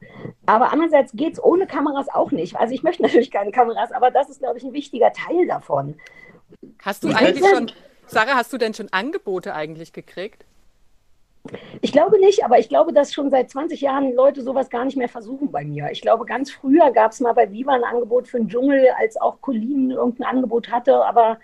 Aber 0.47 0.73
andererseits 0.73 1.13
geht 1.13 1.35
es 1.35 1.43
ohne 1.43 1.67
Kameras 1.67 2.09
auch 2.09 2.31
nicht. 2.31 2.57
Also 2.57 2.75
ich 2.75 2.83
möchte 2.83 3.03
natürlich 3.05 3.31
keine 3.31 3.53
Kameras, 3.53 3.93
aber 3.93 4.11
das 4.11 4.31
ist, 4.31 4.41
glaube 4.41 4.59
ich, 4.59 4.65
ein 4.65 4.73
wichtiger 4.73 5.13
Teil 5.13 5.47
davon. 5.47 5.97
Hast 6.83 7.05
du 7.05 7.09
Ich 7.09 7.17
eigentlich 7.17 7.45
schon, 7.47 7.71
Sarah, 8.07 8.35
hast 8.35 8.53
du 8.53 8.59
denn 8.59 8.75
schon 8.75 8.89
Angebote 8.93 9.55
eigentlich 9.55 9.93
gekriegt? 9.93 10.45
Ich 11.83 11.93
glaube 11.93 12.19
nicht, 12.19 12.43
aber 12.43 12.59
ich 12.59 12.71
glaube, 12.71 12.95
dass 12.95 13.13
schon 13.13 13.31
seit 13.31 13.51
20 13.51 13.83
Jahren 13.83 14.15
Leute 14.15 14.43
sowas 14.43 14.71
gar 14.71 14.87
nicht 14.87 14.97
mehr 14.97 15.11
versuchen 15.11 15.53
bei 15.53 15.63
mir. 15.63 15.91
Ich 15.91 16.01
glaube, 16.01 16.25
ganz 16.25 16.51
früher 16.51 16.91
gab 16.91 17.13
es 17.13 17.21
mal 17.21 17.35
bei 17.35 17.53
Viva 17.53 17.73
ein 17.73 17.85
Angebot 17.85 18.29
für 18.29 18.39
den 18.39 18.49
Dschungel, 18.49 18.89
als 18.99 19.21
auch 19.21 19.43
Colin 19.43 19.91
irgendein 19.91 20.27
Angebot 20.27 20.71
hatte, 20.71 21.05
aber 21.05 21.39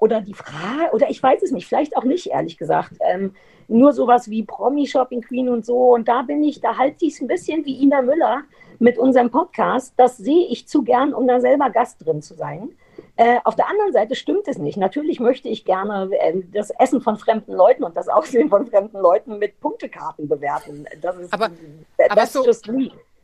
oder 0.00 0.20
die 0.20 0.34
Frage, 0.34 0.92
oder 0.92 1.10
ich 1.10 1.22
weiß 1.22 1.42
es 1.42 1.52
nicht, 1.52 1.66
vielleicht 1.68 1.96
auch 1.96 2.04
nicht, 2.04 2.26
ehrlich 2.28 2.56
gesagt. 2.58 2.92
Ähm, 3.00 3.34
nur 3.68 3.92
sowas 3.92 4.28
wie 4.28 4.42
Promi 4.42 4.86
Shopping 4.86 5.20
Queen 5.22 5.48
und 5.48 5.64
so. 5.64 5.94
Und 5.94 6.08
da 6.08 6.22
bin 6.22 6.42
ich, 6.42 6.60
da 6.60 6.76
halte 6.76 7.04
ich 7.04 7.14
es 7.14 7.20
ein 7.20 7.28
bisschen 7.28 7.64
wie 7.64 7.80
Ina 7.82 8.02
Müller 8.02 8.42
mit 8.80 8.98
unserem 8.98 9.30
Podcast. 9.30 9.94
Das 9.96 10.16
sehe 10.16 10.46
ich 10.48 10.66
zu 10.66 10.82
gern, 10.82 11.14
um 11.14 11.28
da 11.28 11.40
selber 11.40 11.70
Gast 11.70 12.04
drin 12.04 12.20
zu 12.20 12.34
sein. 12.34 12.70
Äh, 13.16 13.38
auf 13.44 13.54
der 13.54 13.68
anderen 13.68 13.92
Seite 13.92 14.14
stimmt 14.14 14.48
es 14.48 14.58
nicht. 14.58 14.76
Natürlich 14.76 15.20
möchte 15.20 15.48
ich 15.48 15.64
gerne 15.64 16.10
äh, 16.18 16.42
das 16.52 16.70
Essen 16.70 17.00
von 17.00 17.16
fremden 17.16 17.52
Leuten 17.52 17.84
und 17.84 17.96
das 17.96 18.08
Aussehen 18.08 18.48
von 18.48 18.66
fremden 18.66 18.98
Leuten 18.98 19.38
mit 19.38 19.60
Punktekarten 19.60 20.26
bewerten. 20.28 20.86
Das 21.00 21.16
ist, 21.18 21.32
Aber- 21.32 21.50
that's 21.98 22.10
aber 22.10 22.26
so-. 22.26 22.42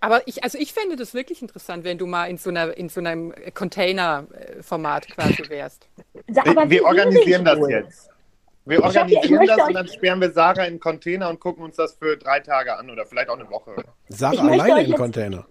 Aber 0.00 0.26
ich, 0.26 0.44
also 0.44 0.58
ich 0.58 0.72
fände 0.72 0.96
das 0.96 1.14
wirklich 1.14 1.42
interessant, 1.42 1.84
wenn 1.84 1.98
du 1.98 2.06
mal 2.06 2.26
in 2.26 2.38
so 2.38 2.50
einer, 2.50 2.76
in 2.76 2.88
so 2.88 3.00
einem 3.00 3.32
Container-Format 3.54 5.08
quasi 5.08 5.48
wärst. 5.48 5.88
Wie 6.26 6.70
wir 6.70 6.84
organisieren 6.84 7.44
das 7.44 7.58
wohl? 7.58 7.70
jetzt. 7.70 8.10
Wir 8.66 8.78
ich 8.78 8.84
organisieren 8.84 9.46
das 9.46 9.68
und 9.68 9.74
dann 9.74 9.88
sperren 9.88 10.20
wir 10.20 10.32
Sarah 10.32 10.64
in 10.64 10.72
einen 10.72 10.80
Container 10.80 11.30
und 11.30 11.38
gucken 11.38 11.64
uns 11.64 11.76
das 11.76 11.94
für 11.94 12.16
drei 12.16 12.40
Tage 12.40 12.76
an 12.76 12.90
oder 12.90 13.06
vielleicht 13.06 13.28
auch 13.28 13.38
eine 13.38 13.48
Woche. 13.48 13.76
Sarah 14.08 14.48
alleine 14.48 14.84
im 14.84 14.94
Container. 14.94 15.46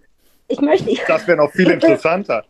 Ich 0.48 0.60
möchte, 0.60 0.90
ich, 0.90 1.02
Das 1.08 1.26
wäre 1.26 1.38
noch 1.38 1.50
viel 1.50 1.70
interessanter. 1.72 2.44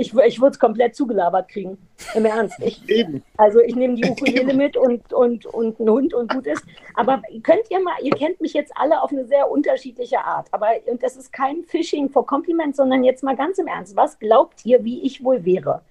Ich, 0.00 0.14
ich 0.14 0.40
würde 0.40 0.52
es 0.52 0.58
komplett 0.58 0.96
zugelabert 0.96 1.48
kriegen. 1.48 1.76
Im 2.14 2.24
Ernst. 2.24 2.58
Ich, 2.60 2.88
Eben. 2.88 3.22
Also 3.36 3.60
ich 3.60 3.76
nehme 3.76 3.94
die 3.94 4.04
Ukulele 4.10 4.54
mit 4.54 4.76
und, 4.76 5.12
und, 5.12 5.44
und 5.46 5.78
einen 5.78 5.90
Hund 5.90 6.14
und 6.14 6.32
gut 6.32 6.46
ist. 6.46 6.64
Aber 6.94 7.22
könnt 7.42 7.70
ihr 7.70 7.80
mal, 7.80 7.94
ihr 8.02 8.12
kennt 8.12 8.40
mich 8.40 8.54
jetzt 8.54 8.72
alle 8.74 9.02
auf 9.02 9.12
eine 9.12 9.26
sehr 9.26 9.50
unterschiedliche 9.50 10.20
Art. 10.20 10.48
Aber 10.52 10.68
und 10.86 11.02
das 11.02 11.16
ist 11.16 11.32
kein 11.32 11.64
Phishing 11.64 12.08
for 12.08 12.26
Compliment, 12.26 12.76
sondern 12.76 13.04
jetzt 13.04 13.22
mal 13.22 13.36
ganz 13.36 13.58
im 13.58 13.66
Ernst. 13.66 13.94
Was 13.94 14.18
glaubt 14.18 14.64
ihr, 14.64 14.84
wie 14.84 15.02
ich 15.02 15.22
wohl 15.22 15.44
wäre? 15.44 15.82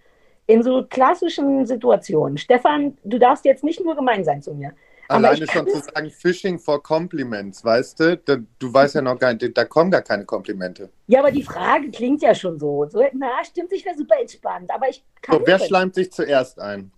In 0.47 0.63
so 0.63 0.83
klassischen 0.89 1.67
Situationen. 1.67 2.39
Stefan, 2.39 2.97
du 3.03 3.19
darfst 3.19 3.45
jetzt 3.45 3.63
nicht 3.63 3.83
nur 3.83 3.95
gemein 3.95 4.23
sein 4.23 4.41
zu 4.41 4.55
mir. 4.55 4.73
Alleine 5.09 5.43
ich 5.45 5.51
schon 5.51 5.67
zu 5.67 5.79
sagen, 5.79 6.11
Fishing 6.11 6.59
for 6.59 6.81
Compliments, 6.83 7.63
weißt 7.65 7.99
du? 7.99 8.17
Da, 8.17 8.37
du 8.59 8.73
weißt 8.73 8.95
ja 8.95 9.01
noch 9.01 9.17
gar 9.17 9.33
nicht, 9.33 9.57
da 9.57 9.65
kommen 9.65 9.89
gar 9.89 10.03
keine 10.03 10.23
Komplimente. 10.23 10.89
Ja, 11.07 11.19
aber 11.19 11.31
die 11.31 11.43
Frage 11.43 11.89
klingt 11.89 12.21
ja 12.21 12.35
schon 12.35 12.59
so. 12.59 12.87
so 12.89 13.03
na, 13.13 13.43
stimmt, 13.43 13.73
ich 13.73 13.83
wäre 13.85 13.97
super 13.97 14.15
entspannt. 14.19 14.69
Aber 14.71 14.87
ich 14.87 15.03
kann 15.21 15.39
So, 15.39 15.47
wer 15.47 15.57
nicht. 15.57 15.67
schleimt 15.67 15.95
sich 15.95 16.11
zuerst 16.11 16.59
ein? 16.59 16.91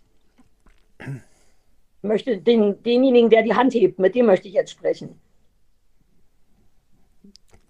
möchte 2.01 2.37
den, 2.37 2.81
denjenigen, 2.83 3.29
der 3.29 3.43
die 3.43 3.53
Hand 3.53 3.73
hebt, 3.73 3.97
mit 3.99 4.13
dem 4.15 4.25
möchte 4.25 4.47
ich 4.47 4.55
jetzt 4.55 4.71
sprechen. 4.71 5.19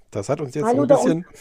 Das 0.09 0.27
hat 0.27 0.41
uns 0.41 0.55
jetzt 0.55 0.65
Hallo, 0.65 0.81
ein 0.83 0.87
da 0.87 0.95
bisschen. 0.95 1.25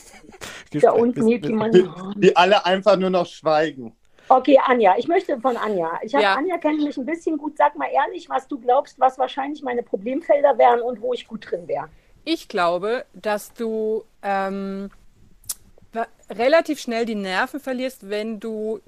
Da 0.81 0.93
unten 0.93 1.27
hebt 1.27 1.45
Die, 1.45 1.49
jemand. 1.49 1.75
die 2.17 2.37
alle 2.37 2.65
einfach 2.65 2.97
nur 2.97 3.11
noch 3.11 3.27
schweigen. 3.27 3.93
Okay, 4.31 4.57
Anja, 4.65 4.95
ich 4.97 5.09
möchte 5.09 5.41
von 5.41 5.57
Anja. 5.57 5.99
Ich 6.03 6.15
habe 6.15 6.23
Ja. 6.23 6.35
Anja 6.35 6.57
kenne 6.59 6.85
mich 6.85 6.97
ein 6.97 7.05
bisschen 7.05 7.37
gut. 7.37 7.57
Sag 7.57 7.75
mal 7.77 7.89
ehrlich, 7.93 8.29
was 8.29 8.47
du 8.47 8.61
glaubst, 8.61 9.01
was 9.01 9.19
wahrscheinlich 9.19 9.61
meine 9.63 9.83
Problemfelder 9.83 10.57
wären 10.57 10.81
und 10.83 11.01
wo 11.01 11.13
ich 11.13 11.27
gut 11.27 11.51
drin 11.51 11.67
wäre. 11.67 11.89
Ich 12.25 12.47
glaube, 12.47 13.05
dass 13.13 13.53
du 13.55 14.05
ähm, 14.23 14.91
relativ 16.31 16.79
schnell 16.79 17.07
die 17.07 17.17
Nerven 17.17 17.59
verlierst, 17.59 18.09
wenn 18.09 18.39
du, 18.39 18.79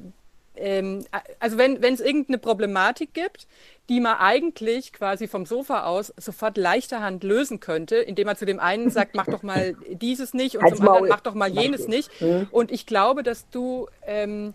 ähm, 0.55 1.05
also 1.41 1.59
wenn 1.59 1.83
es 1.83 2.01
irgendeine 2.01 2.39
Problematik 2.39 3.13
gibt, 3.13 3.49
die 3.89 3.99
man 3.99 4.19
eigentlich 4.19 4.93
quasi 4.93 5.27
vom 5.27 5.45
Sofa 5.45 5.87
aus 5.87 6.15
sofort 6.19 6.57
leichter 6.57 7.01
Hand 7.01 7.25
lösen 7.25 7.59
könnte, 7.59 7.97
indem 7.97 8.27
man 8.27 8.37
zu 8.37 8.47
dem 8.47 8.61
einen 8.61 8.91
sagt, 8.93 9.17
mach 9.17 9.27
doch 9.27 9.43
mal 9.43 9.75
dieses 9.89 10.35
nicht 10.35 10.55
und 10.57 10.63
Halt's 10.63 10.77
zum 10.77 10.87
anderen 10.87 11.03
Maul. 11.07 11.09
mach 11.09 11.21
doch 11.21 11.35
mal 11.35 11.51
jenes 11.51 11.89
nicht. 11.89 12.21
Mhm. 12.21 12.47
Und 12.53 12.71
ich 12.71 12.87
glaube, 12.87 13.25
dass 13.25 13.51
du, 13.51 13.89
ähm, 14.07 14.55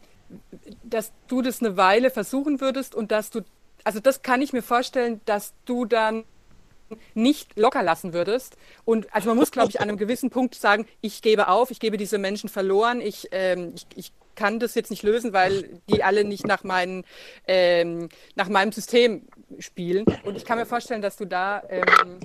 dass 0.84 1.12
du 1.28 1.42
das 1.42 1.62
eine 1.62 1.78
Weile 1.78 2.10
versuchen 2.10 2.62
würdest 2.62 2.96
und 2.96 3.12
dass 3.12 3.30
du, 3.30 3.42
also 3.84 4.00
das 4.00 4.22
kann 4.22 4.42
ich 4.42 4.54
mir 4.54 4.64
vorstellen, 4.64 5.22
dass 5.26 5.54
du 5.66 5.86
dann 5.86 6.24
nicht 7.14 7.58
locker 7.58 7.84
lassen 7.84 8.14
würdest. 8.14 8.56
Und 8.86 9.14
also 9.14 9.30
man 9.30 9.38
muss, 9.38 9.52
glaube 9.52 9.70
ich, 9.70 9.82
an 9.82 9.90
einem 9.90 9.98
gewissen 9.98 10.30
Punkt 10.30 10.56
sagen, 10.56 10.88
ich 11.02 11.22
gebe 11.22 11.50
auf, 11.50 11.72
ich 11.72 11.80
gebe 11.80 11.98
diese 11.98 12.18
Menschen 12.18 12.50
verloren, 12.50 13.02
ich, 13.02 13.28
ähm, 13.32 13.74
ich, 13.76 13.88
ich 13.96 14.12
kann 14.36 14.60
das 14.60 14.76
jetzt 14.76 14.92
nicht 14.92 15.04
lösen, 15.04 15.34
weil 15.34 15.82
die 15.90 16.04
alle 16.04 16.24
nicht 16.24 16.46
nach, 16.48 16.64
meinen, 16.64 17.04
ähm, 17.48 18.08
nach 18.36 18.48
meinem 18.48 18.72
System 18.72 19.28
spielen. 19.60 20.06
Und 20.24 20.38
ich 20.38 20.46
kann 20.46 20.58
mir 20.58 20.66
vorstellen, 20.66 21.02
dass 21.02 21.18
du 21.18 21.26
da 21.26 21.64
ähm, 21.70 22.20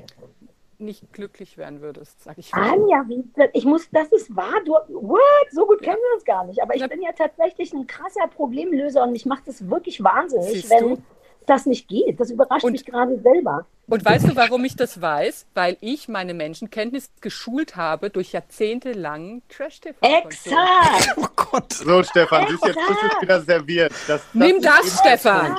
nicht 0.82 1.12
glücklich 1.12 1.56
werden 1.56 1.80
würdest, 1.80 2.22
sag 2.22 2.36
ich 2.38 2.52
mal. 2.52 2.70
Anja, 2.72 3.04
wie, 3.08 3.24
ich 3.54 3.64
muss, 3.64 3.88
das 3.90 4.08
ist 4.08 4.34
wahr. 4.36 4.54
Du, 4.64 4.72
what? 4.94 5.20
So 5.50 5.66
gut 5.66 5.80
kennen 5.82 5.98
wir 6.08 6.14
uns 6.14 6.24
gar 6.24 6.44
nicht. 6.44 6.62
Aber 6.62 6.74
ich 6.74 6.80
Ja. 6.82 6.86
bin 6.88 7.00
ja 7.02 7.12
tatsächlich 7.12 7.72
ein 7.72 7.86
krasser 7.86 8.26
Problemlöser 8.28 9.02
und 9.04 9.14
ich 9.14 9.24
mache 9.26 9.42
das 9.46 9.68
wirklich 9.70 10.02
wahnsinnig, 10.02 10.68
wenn 10.70 10.88
du? 10.96 11.02
das 11.46 11.66
nicht 11.66 11.88
geht. 11.88 12.20
Das 12.20 12.30
überrascht 12.30 12.64
Und- 12.64 12.72
mich 12.72 12.84
gerade 12.84 13.18
selber. 13.20 13.66
Und 13.88 14.04
weißt 14.04 14.28
du, 14.28 14.36
warum 14.36 14.64
ich 14.64 14.76
das 14.76 15.02
weiß? 15.02 15.46
Weil 15.54 15.76
ich 15.80 16.06
meine 16.08 16.34
Menschenkenntnis 16.34 17.10
geschult 17.20 17.74
habe 17.76 18.10
durch 18.10 18.30
jahrzehntelangen 18.32 19.42
Trash-TV. 19.48 19.96
Exakt! 20.00 21.08
Oh 21.16 21.26
Gott. 21.34 21.72
So, 21.72 22.02
Stefan, 22.04 22.46
du, 22.46 22.52
jetzt 22.52 22.64
ist 22.64 22.76
es 22.78 23.22
wieder 23.22 23.40
serviert. 23.42 23.92
Das, 24.06 24.22
Nimm 24.32 24.56
ist 24.58 24.64
das, 24.64 24.98
Stefan! 25.00 25.56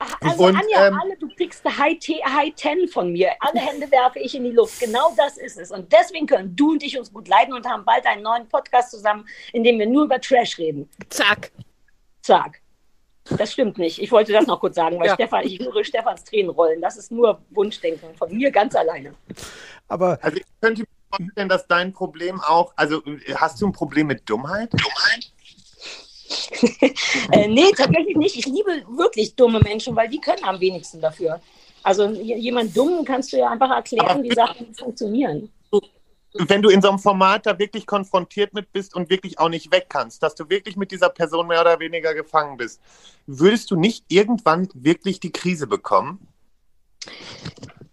Ah, 0.00 0.06
Also 0.22 0.46
Und, 0.46 0.56
Anja, 0.56 0.88
ähm, 0.88 0.98
alle, 1.00 1.16
du 1.16 1.28
kriegst 1.28 1.64
eine 1.64 1.76
High, 1.76 1.98
High 2.00 2.54
Ten 2.56 2.88
von 2.88 3.12
mir. 3.12 3.30
Alle 3.40 3.60
Hände 3.60 3.90
werfe 3.90 4.18
ich 4.18 4.34
in 4.34 4.44
die 4.44 4.50
Luft. 4.50 4.80
Genau 4.80 5.12
das 5.16 5.36
ist 5.36 5.58
es. 5.58 5.70
Und 5.70 5.92
deswegen 5.92 6.26
können 6.26 6.56
du 6.56 6.72
und 6.72 6.82
ich 6.82 6.98
uns 6.98 7.12
gut 7.12 7.28
leiden 7.28 7.54
und 7.54 7.66
haben 7.66 7.84
bald 7.84 8.06
einen 8.06 8.22
neuen 8.22 8.48
Podcast 8.48 8.90
zusammen, 8.90 9.26
in 9.52 9.62
dem 9.62 9.78
wir 9.78 9.86
nur 9.86 10.04
über 10.04 10.20
Trash 10.20 10.58
reden. 10.58 10.88
Zack! 11.10 11.52
Zack. 12.22 12.60
Das 13.36 13.52
stimmt 13.52 13.78
nicht. 13.78 14.00
Ich 14.00 14.10
wollte 14.10 14.32
das 14.32 14.46
noch 14.46 14.58
kurz 14.60 14.74
sagen, 14.76 14.98
weil 14.98 15.06
Ja. 15.06 15.14
Stefan, 15.14 15.44
ich 15.46 15.58
höre 15.60 15.84
Stefans 15.84 16.24
Tränen 16.24 16.50
rollen. 16.50 16.80
Das 16.80 16.96
ist 16.96 17.12
nur 17.12 17.40
Wunschdenken 17.50 18.14
von 18.16 18.34
mir 18.34 18.50
ganz 18.50 18.74
alleine. 18.74 19.14
Aber 19.88 20.18
Also 20.22 20.38
ich 20.38 20.44
könnte 20.60 20.82
mir 20.82 20.88
vorstellen, 21.16 21.48
dass 21.48 21.66
dein 21.66 21.92
Problem 21.92 22.40
auch, 22.40 22.72
also 22.76 23.02
hast 23.34 23.60
du 23.60 23.66
ein 23.66 23.72
Problem 23.72 24.06
mit 24.08 24.28
Dummheit? 24.28 24.70
Äh, 27.32 27.48
nee, 27.48 27.70
tatsächlich 27.76 28.16
nicht. 28.16 28.36
Ich 28.36 28.46
liebe 28.46 28.82
wirklich 28.88 29.34
dumme 29.34 29.60
Menschen, 29.60 29.94
weil 29.96 30.08
die 30.08 30.20
können 30.20 30.44
am 30.44 30.60
wenigsten 30.60 31.00
dafür. 31.00 31.40
Also 31.82 32.06
jemand 32.08 32.76
dumm 32.76 33.04
kannst 33.04 33.32
du 33.32 33.38
ja 33.38 33.48
einfach 33.48 33.70
erklären, 33.70 34.22
wie 34.22 34.34
Sachen 34.34 34.74
funktionieren. 34.74 35.50
Wenn 36.32 36.62
du 36.62 36.68
in 36.68 36.80
so 36.80 36.88
einem 36.88 36.98
Format 36.98 37.46
da 37.46 37.58
wirklich 37.58 37.86
konfrontiert 37.86 38.54
mit 38.54 38.72
bist 38.72 38.94
und 38.94 39.10
wirklich 39.10 39.38
auch 39.38 39.48
nicht 39.48 39.72
weg 39.72 39.86
kannst, 39.88 40.22
dass 40.22 40.34
du 40.36 40.48
wirklich 40.48 40.76
mit 40.76 40.92
dieser 40.92 41.08
Person 41.08 41.48
mehr 41.48 41.60
oder 41.60 41.80
weniger 41.80 42.14
gefangen 42.14 42.56
bist, 42.56 42.80
würdest 43.26 43.70
du 43.70 43.76
nicht 43.76 44.04
irgendwann 44.08 44.68
wirklich 44.74 45.18
die 45.18 45.32
Krise 45.32 45.66
bekommen? 45.66 46.28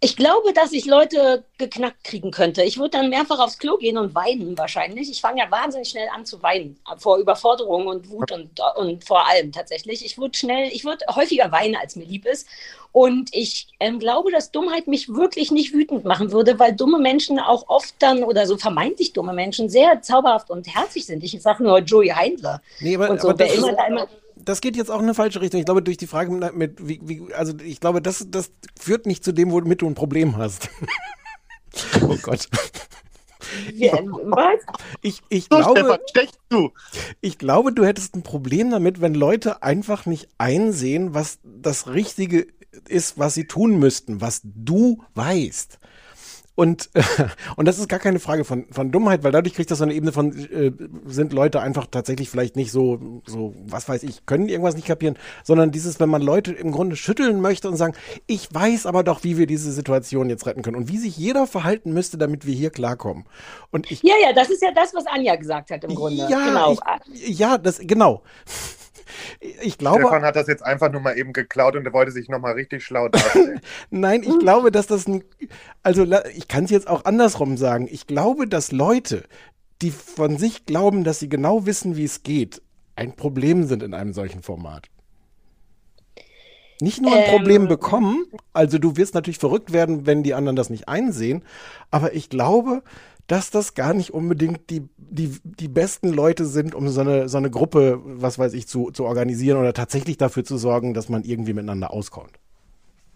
Ich 0.00 0.16
glaube, 0.16 0.52
dass 0.52 0.72
ich 0.72 0.84
Leute 0.84 1.44
geknackt 1.58 2.04
kriegen 2.04 2.30
könnte. 2.30 2.62
Ich 2.62 2.78
würde 2.78 2.90
dann 2.98 3.10
mehrfach 3.10 3.40
aufs 3.40 3.58
Klo 3.58 3.76
gehen 3.78 3.98
und 3.98 4.14
weinen 4.14 4.56
wahrscheinlich. 4.56 5.10
Ich 5.10 5.20
fange 5.20 5.40
ja 5.40 5.50
wahnsinnig 5.50 5.88
schnell 5.88 6.08
an 6.14 6.24
zu 6.24 6.40
weinen 6.40 6.78
vor 6.98 7.18
Überforderung 7.18 7.88
und 7.88 8.08
Wut 8.08 8.30
und, 8.30 8.60
und 8.76 9.04
vor 9.04 9.26
allem 9.26 9.50
tatsächlich. 9.50 10.04
Ich 10.04 10.16
würde 10.16 10.38
schnell, 10.38 10.68
ich 10.72 10.84
würde 10.84 11.04
häufiger 11.16 11.50
weinen, 11.50 11.74
als 11.74 11.96
mir 11.96 12.04
lieb 12.04 12.26
ist. 12.26 12.46
Und 12.92 13.30
ich 13.34 13.68
ähm, 13.80 13.98
glaube, 13.98 14.30
dass 14.30 14.52
Dummheit 14.52 14.86
mich 14.86 15.08
wirklich 15.08 15.50
nicht 15.50 15.72
wütend 15.72 16.04
machen 16.04 16.30
würde, 16.30 16.58
weil 16.60 16.74
dumme 16.74 16.98
Menschen 16.98 17.40
auch 17.40 17.68
oft 17.68 17.94
dann 17.98 18.22
oder 18.22 18.46
so 18.46 18.56
vermeintlich 18.56 19.12
dumme 19.12 19.32
Menschen 19.32 19.68
sehr 19.68 20.00
zauberhaft 20.00 20.48
und 20.50 20.72
herzig 20.72 21.06
sind. 21.06 21.24
Ich 21.24 21.40
sage 21.42 21.64
nur 21.64 21.78
Joey 21.80 22.08
Heindler 22.08 22.62
Nee, 22.80 22.94
aber, 22.94 23.10
und 23.10 23.20
so. 23.20 23.30
aber 23.30 23.40
Wer 23.40 23.52
immer 23.52 23.72
da 23.72 23.86
immer 23.86 24.08
das 24.48 24.62
geht 24.62 24.76
jetzt 24.76 24.90
auch 24.90 24.98
in 24.98 25.04
eine 25.04 25.14
falsche 25.14 25.42
Richtung. 25.42 25.60
Ich 25.60 25.66
glaube, 25.66 25.82
durch 25.82 25.98
die 25.98 26.06
Frage 26.06 26.30
mit, 26.30 26.54
mit 26.54 26.88
wie, 26.88 27.00
wie, 27.02 27.34
also 27.34 27.52
ich 27.62 27.80
glaube, 27.80 28.00
das, 28.00 28.26
das 28.30 28.50
führt 28.78 29.04
nicht 29.04 29.22
zu 29.22 29.32
dem, 29.32 29.50
womit 29.50 29.82
du 29.82 29.86
ein 29.86 29.94
Problem 29.94 30.38
hast. 30.38 30.70
oh 32.02 32.16
Gott. 32.22 32.48
Ja, 33.74 33.98
was? 34.02 34.60
Ich, 35.02 35.20
ich 35.28 35.48
So, 35.50 35.58
glaube, 35.58 36.00
Stefan, 36.08 36.70
ich 37.20 37.38
glaube, 37.38 37.72
du 37.72 37.84
hättest 37.84 38.14
ein 38.14 38.22
Problem 38.22 38.70
damit, 38.70 39.00
wenn 39.00 39.14
Leute 39.14 39.62
einfach 39.62 40.06
nicht 40.06 40.28
einsehen, 40.38 41.14
was 41.14 41.38
das 41.44 41.88
Richtige 41.88 42.46
ist, 42.88 43.18
was 43.18 43.34
sie 43.34 43.46
tun 43.46 43.78
müssten, 43.78 44.20
was 44.20 44.40
du 44.44 45.02
weißt. 45.14 45.78
Und, 46.58 46.90
und 47.56 47.68
das 47.68 47.78
ist 47.78 47.88
gar 47.88 48.00
keine 48.00 48.18
Frage 48.18 48.42
von, 48.44 48.66
von 48.72 48.90
Dummheit, 48.90 49.22
weil 49.22 49.30
dadurch 49.30 49.54
kriegt 49.54 49.70
das 49.70 49.78
so 49.78 49.84
eine 49.84 49.94
Ebene 49.94 50.10
von, 50.10 50.36
äh, 50.50 50.72
sind 51.06 51.32
Leute 51.32 51.60
einfach 51.60 51.86
tatsächlich 51.88 52.30
vielleicht 52.30 52.56
nicht 52.56 52.72
so, 52.72 53.22
so, 53.26 53.54
was 53.64 53.88
weiß 53.88 54.02
ich, 54.02 54.26
können 54.26 54.48
irgendwas 54.48 54.74
nicht 54.74 54.88
kapieren, 54.88 55.16
sondern 55.44 55.70
dieses, 55.70 56.00
wenn 56.00 56.08
man 56.08 56.20
Leute 56.20 56.50
im 56.50 56.72
Grunde 56.72 56.96
schütteln 56.96 57.40
möchte 57.40 57.68
und 57.68 57.76
sagen, 57.76 57.94
ich 58.26 58.52
weiß 58.52 58.86
aber 58.86 59.04
doch, 59.04 59.22
wie 59.22 59.38
wir 59.38 59.46
diese 59.46 59.70
Situation 59.70 60.30
jetzt 60.30 60.46
retten 60.46 60.62
können 60.62 60.74
und 60.74 60.88
wie 60.88 60.98
sich 60.98 61.16
jeder 61.16 61.46
verhalten 61.46 61.92
müsste, 61.92 62.18
damit 62.18 62.44
wir 62.44 62.56
hier 62.56 62.70
klarkommen. 62.70 63.26
Und 63.70 63.88
ich 63.92 64.02
Ja, 64.02 64.14
ja, 64.20 64.32
das 64.32 64.50
ist 64.50 64.60
ja 64.60 64.72
das, 64.74 64.92
was 64.94 65.06
Anja 65.06 65.36
gesagt 65.36 65.70
hat 65.70 65.84
im 65.84 65.94
Grunde. 65.94 66.26
ja, 66.28 66.44
genau. 66.44 66.76
ich, 67.12 67.38
ja, 67.38 67.56
das 67.56 67.78
genau. 67.78 68.22
Ich 69.40 69.78
glaube, 69.78 70.00
Stefan 70.00 70.22
hat 70.22 70.36
das 70.36 70.46
jetzt 70.46 70.62
einfach 70.64 70.90
nur 70.90 71.00
mal 71.00 71.16
eben 71.16 71.32
geklaut 71.32 71.76
und 71.76 71.86
er 71.86 71.92
wollte 71.92 72.12
sich 72.12 72.28
nochmal 72.28 72.54
richtig 72.54 72.84
schlau 72.84 73.08
darstellen. 73.08 73.60
nein, 73.90 74.22
ich 74.22 74.38
glaube, 74.38 74.70
dass 74.70 74.86
das 74.86 75.06
ein, 75.06 75.24
also 75.82 76.06
ich 76.34 76.48
kann 76.48 76.64
es 76.64 76.70
jetzt 76.70 76.88
auch 76.88 77.04
andersrum 77.04 77.56
sagen. 77.56 77.88
Ich 77.90 78.06
glaube, 78.06 78.46
dass 78.46 78.72
Leute, 78.72 79.24
die 79.82 79.90
von 79.90 80.38
sich 80.38 80.66
glauben, 80.66 81.04
dass 81.04 81.20
sie 81.20 81.28
genau 81.28 81.66
wissen, 81.66 81.96
wie 81.96 82.04
es 82.04 82.22
geht, 82.22 82.62
ein 82.96 83.14
Problem 83.14 83.64
sind 83.64 83.82
in 83.82 83.94
einem 83.94 84.12
solchen 84.12 84.42
Format. 84.42 84.88
Nicht 86.80 87.00
nur 87.00 87.12
ein 87.12 87.24
Ähm. 87.24 87.30
Problem 87.30 87.68
bekommen, 87.68 88.26
also 88.52 88.78
du 88.78 88.96
wirst 88.96 89.14
natürlich 89.14 89.38
verrückt 89.38 89.72
werden, 89.72 90.06
wenn 90.06 90.22
die 90.22 90.34
anderen 90.34 90.56
das 90.56 90.70
nicht 90.70 90.88
einsehen, 90.88 91.44
aber 91.90 92.14
ich 92.14 92.28
glaube, 92.28 92.82
dass 93.28 93.50
das 93.50 93.74
gar 93.74 93.94
nicht 93.94 94.12
unbedingt 94.12 94.70
die, 94.70 94.88
die, 94.96 95.38
die 95.44 95.68
besten 95.68 96.08
Leute 96.08 96.46
sind, 96.46 96.74
um 96.74 96.88
so 96.88 97.02
eine, 97.02 97.28
so 97.28 97.36
eine 97.36 97.50
Gruppe, 97.50 98.00
was 98.02 98.38
weiß 98.38 98.54
ich, 98.54 98.66
zu, 98.66 98.90
zu 98.90 99.04
organisieren 99.04 99.58
oder 99.58 99.74
tatsächlich 99.74 100.16
dafür 100.16 100.44
zu 100.44 100.56
sorgen, 100.56 100.94
dass 100.94 101.08
man 101.10 101.22
irgendwie 101.22 101.52
miteinander 101.52 101.92
auskommt. 101.92 102.40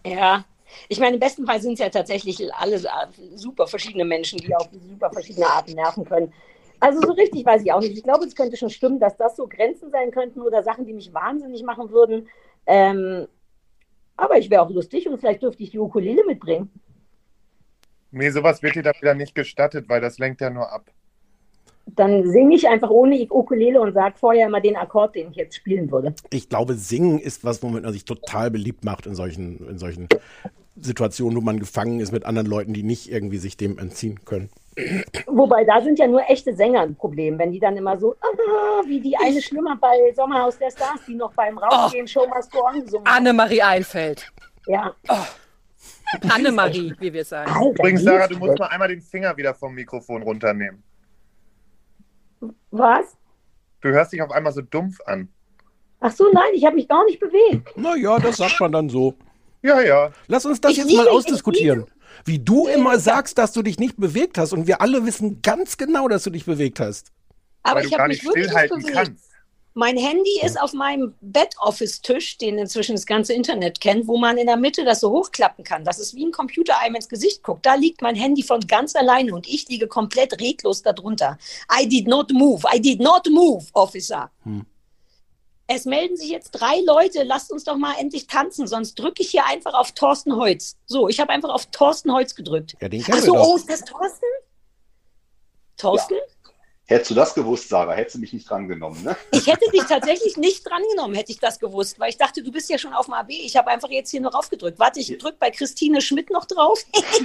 Ja. 0.05 0.45
Ich 0.87 0.99
meine, 0.99 1.15
im 1.15 1.19
besten 1.19 1.45
Fall 1.45 1.61
sind 1.61 1.73
es 1.73 1.79
ja 1.79 1.89
tatsächlich 1.89 2.39
alle 2.55 2.79
so- 2.79 2.87
super 3.35 3.67
verschiedene 3.67 4.05
Menschen, 4.05 4.39
die 4.39 4.55
auf 4.55 4.69
super 4.89 5.11
verschiedene 5.11 5.47
Arten 5.47 5.73
nerven 5.73 6.05
können. 6.05 6.31
Also 6.79 7.01
so 7.01 7.13
richtig 7.13 7.45
weiß 7.45 7.63
ich 7.63 7.71
auch 7.71 7.79
nicht. 7.79 7.97
Ich 7.97 8.03
glaube, 8.03 8.25
es 8.25 8.35
könnte 8.35 8.57
schon 8.57 8.69
stimmen, 8.69 8.99
dass 8.99 9.17
das 9.17 9.35
so 9.35 9.47
Grenzen 9.47 9.89
sein 9.91 10.11
könnten 10.11 10.41
oder 10.41 10.63
Sachen, 10.63 10.85
die 10.85 10.93
mich 10.93 11.13
wahnsinnig 11.13 11.63
machen 11.63 11.89
würden. 11.91 12.27
Ähm, 12.67 13.27
aber 14.15 14.37
ich 14.37 14.49
wäre 14.49 14.61
auch 14.61 14.69
lustig 14.69 15.07
und 15.07 15.17
vielleicht 15.19 15.41
dürfte 15.41 15.63
ich 15.63 15.71
die 15.71 15.79
Ukulele 15.79 16.23
mitbringen. 16.25 16.69
Nee, 18.13 18.29
sowas 18.29 18.61
wird 18.61 18.75
dir 18.75 18.83
da 18.83 18.91
wieder 18.99 19.15
nicht 19.15 19.33
gestattet, 19.33 19.89
weil 19.89 19.99
das 19.99 20.19
lenkt 20.19 20.39
ja 20.39 20.51
nur 20.51 20.71
ab. 20.71 20.85
Dann 21.87 22.29
singe 22.29 22.55
ich 22.55 22.67
einfach 22.67 22.91
ohne 22.91 23.27
Ukulele 23.29 23.81
und 23.81 23.93
sage 23.93 24.15
vorher 24.17 24.47
immer 24.47 24.61
den 24.61 24.77
Akkord, 24.77 25.15
den 25.15 25.31
ich 25.31 25.35
jetzt 25.35 25.55
spielen 25.55 25.91
würde. 25.91 26.13
Ich 26.29 26.47
glaube, 26.47 26.75
Singen 26.75 27.19
ist 27.19 27.43
was, 27.43 27.61
womit 27.63 27.83
man 27.83 27.91
sich 27.91 28.05
total 28.05 28.51
beliebt 28.51 28.85
macht 28.85 29.07
in 29.07 29.15
solchen, 29.15 29.67
in 29.67 29.79
solchen 29.79 30.07
Situationen, 30.79 31.35
wo 31.35 31.41
man 31.41 31.59
gefangen 31.59 31.99
ist 31.99 32.11
mit 32.11 32.23
anderen 32.25 32.47
Leuten, 32.47 32.73
die 32.73 32.83
nicht 32.83 33.11
irgendwie 33.11 33.37
sich 33.37 33.57
dem 33.57 33.79
entziehen 33.79 34.23
können. 34.25 34.49
Wobei, 35.25 35.63
da 35.65 35.81
sind 35.81 35.97
ja 35.97 36.07
nur 36.07 36.21
echte 36.29 36.55
Sänger 36.55 36.81
ein 36.81 36.95
Problem, 36.95 37.37
wenn 37.39 37.51
die 37.51 37.59
dann 37.59 37.75
immer 37.77 37.97
so, 37.97 38.15
ah, 38.21 38.81
wie 38.85 39.01
die 39.01 39.17
eine 39.17 39.41
Schlimmer 39.41 39.75
bei 39.79 40.13
Sommerhaus 40.15 40.57
der 40.59 40.69
Stars, 40.69 41.01
die 41.07 41.15
noch 41.15 41.33
beim 41.33 41.57
Rausgehen 41.57 42.07
Show 42.07 42.27
Must 42.27 42.51
Go 42.51 42.59
On 42.65 42.79
gesungen 42.79 43.07
hat. 43.07 43.17
Annemarie 43.17 43.61
Eilfeld. 43.61 44.31
Ja, 44.67 44.95
Annemarie, 46.29 46.93
wie 46.99 47.13
wir 47.13 47.25
sagen. 47.25 47.51
Übrigens, 47.71 48.03
Sarah, 48.03 48.27
du 48.27 48.37
musst 48.37 48.59
mal 48.59 48.67
einmal 48.67 48.87
den 48.89 49.01
Finger 49.01 49.35
wieder 49.37 49.53
vom 49.53 49.73
Mikrofon 49.73 50.21
runternehmen. 50.23 50.83
Was? 52.71 53.15
Du 53.81 53.89
hörst 53.89 54.13
dich 54.13 54.21
auf 54.21 54.31
einmal 54.31 54.53
so 54.53 54.61
dumpf 54.61 54.99
an. 55.05 55.29
Ach 55.99 56.11
so, 56.11 56.25
nein, 56.33 56.51
ich 56.53 56.65
habe 56.65 56.75
mich 56.75 56.87
gar 56.87 57.05
nicht 57.05 57.19
bewegt. 57.19 57.77
Naja, 57.77 58.19
das 58.19 58.37
sagt 58.37 58.59
man 58.59 58.71
dann 58.71 58.89
so. 58.89 59.15
Ja, 59.61 59.81
ja. 59.81 60.11
Lass 60.27 60.45
uns 60.45 60.59
das 60.59 60.71
Ich 60.73 60.77
jetzt 60.79 60.87
liebe- 60.89 61.03
mal 61.03 61.09
ausdiskutieren. 61.09 61.85
Wie 62.25 62.39
du 62.39 62.67
immer 62.67 62.99
sagst, 62.99 63.37
dass 63.37 63.53
du 63.53 63.63
dich 63.63 63.79
nicht 63.79 63.97
bewegt 63.97 64.37
hast 64.37 64.53
und 64.53 64.67
wir 64.67 64.81
alle 64.81 65.05
wissen 65.05 65.41
ganz 65.41 65.77
genau, 65.77 66.07
dass 66.07 66.23
du 66.23 66.29
dich 66.29 66.45
bewegt 66.45 66.79
hast. 66.79 67.11
Aber 67.63 67.79
weil 67.79 67.87
ich 67.87 67.97
habe 67.97 68.09
nicht 68.09 68.23
mich 68.23 68.27
wirklich 68.29 68.45
stillhalten 68.45 68.79
bewegt. 68.79 68.93
kannst. 68.93 69.29
Mein 69.75 69.97
Handy 69.97 70.39
ist 70.43 70.61
auf 70.61 70.73
meinem 70.73 71.15
Bed-Office-Tisch, 71.21 72.37
den 72.37 72.59
inzwischen 72.59 72.95
das 72.95 73.07
ganze 73.07 73.33
Internet 73.33 73.81
kennt, 73.81 74.07
wo 74.07 74.17
man 74.17 74.37
in 74.37 74.45
der 74.45 74.57
Mitte 74.57 74.85
das 74.85 74.99
so 74.99 75.09
hochklappen 75.09 75.63
kann. 75.63 75.83
Das 75.83 75.97
ist 75.97 76.13
wie 76.13 76.25
ein 76.25 76.31
Computer 76.31 76.77
einem 76.77 76.95
ins 76.95 77.09
Gesicht 77.09 77.41
guckt. 77.41 77.65
Da 77.65 77.73
liegt 77.73 78.03
mein 78.03 78.15
Handy 78.15 78.43
von 78.43 78.59
ganz 78.67 78.95
alleine 78.95 79.33
und 79.33 79.47
ich 79.47 79.67
liege 79.69 79.87
komplett 79.87 80.39
reglos 80.39 80.83
darunter. 80.83 81.39
I 81.75 81.89
did 81.89 82.07
not 82.07 82.31
move. 82.31 82.63
I 82.71 82.79
did 82.79 82.99
not 82.99 83.27
move, 83.31 83.65
Officer. 83.73 84.29
Hm. 84.43 84.65
Es 85.65 85.85
melden 85.85 86.17
sich 86.17 86.29
jetzt 86.29 86.51
drei 86.51 86.81
Leute. 86.85 87.23
Lasst 87.23 87.51
uns 87.51 87.63
doch 87.63 87.77
mal 87.77 87.95
endlich 87.97 88.27
tanzen, 88.27 88.67
sonst 88.67 88.93
drücke 88.99 89.23
ich 89.23 89.31
hier 89.31 89.45
einfach 89.45 89.73
auf 89.73 89.93
Thorsten 89.93 90.35
Heutz. 90.35 90.77
So, 90.85 91.07
ich 91.07 91.19
habe 91.19 91.31
einfach 91.31 91.49
auf 91.49 91.65
Thorsten 91.67 92.13
Heutz 92.13 92.35
gedrückt. 92.35 92.75
Ja, 92.79 92.89
den 92.89 93.03
Ach 93.09 93.17
so, 93.17 93.35
oh, 93.35 93.55
ist 93.55 93.69
das 93.69 93.83
Thorsten? 93.85 94.27
Thorsten? 95.77 96.15
Hättest 96.93 97.09
du 97.09 97.15
das 97.15 97.33
gewusst, 97.33 97.69
Sarah, 97.69 97.93
hättest 97.93 98.17
du 98.17 98.19
mich 98.19 98.33
nicht 98.33 98.47
drangenommen, 98.47 99.01
ne? 99.03 99.17
Ich 99.31 99.47
hätte 99.47 99.67
dich 99.71 99.81
tatsächlich 99.81 100.37
nicht 100.37 100.63
drangenommen, 100.63 101.15
hätte 101.15 101.31
ich 101.31 101.39
das 101.39 101.59
gewusst, 101.59 101.99
weil 101.99 102.09
ich 102.09 102.17
dachte, 102.17 102.43
du 102.43 102.51
bist 102.51 102.69
ja 102.69 102.77
schon 102.77 102.93
auf 102.93 103.05
dem 103.05 103.15
AB. 103.15 103.31
Ich 103.31 103.57
habe 103.57 103.71
einfach 103.71 103.89
jetzt 103.89 104.11
hier 104.11 104.21
noch 104.21 104.35
aufgedrückt. 104.35 104.77
Warte, 104.77 104.99
ich 104.99 105.17
drücke 105.17 105.37
bei 105.39 105.49
Christine 105.49 106.01
Schmidt 106.01 106.29
noch 106.29 106.45
drauf 106.45 106.79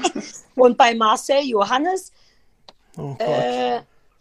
und 0.54 0.78
bei 0.78 0.94
Marcel 0.94 1.42
Johannes. 1.44 2.12
Oh 2.96 3.14
Gott. 3.18 3.20
Äh, 3.20 3.80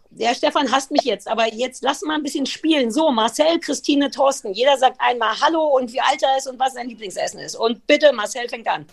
der 0.09 0.35
Stefan 0.35 0.69
hasst 0.69 0.91
mich 0.91 1.03
jetzt, 1.03 1.29
aber 1.29 1.53
jetzt 1.53 1.81
lass 1.81 2.01
mal 2.01 2.15
ein 2.15 2.23
bisschen 2.23 2.45
spielen. 2.45 2.91
So, 2.91 3.09
Marcel, 3.09 3.57
Christine, 3.61 4.11
Thorsten. 4.11 4.51
Jeder 4.51 4.77
sagt 4.77 4.99
einmal 4.99 5.39
Hallo 5.39 5.77
und 5.77 5.93
wie 5.93 6.01
alt 6.01 6.21
er 6.23 6.37
ist 6.37 6.47
und 6.47 6.59
was 6.59 6.73
sein 6.73 6.89
Lieblingsessen 6.89 7.39
ist. 7.39 7.55
Und 7.55 7.87
bitte, 7.87 8.11
Marcel 8.11 8.49
fängt 8.49 8.67
an. 8.67 8.85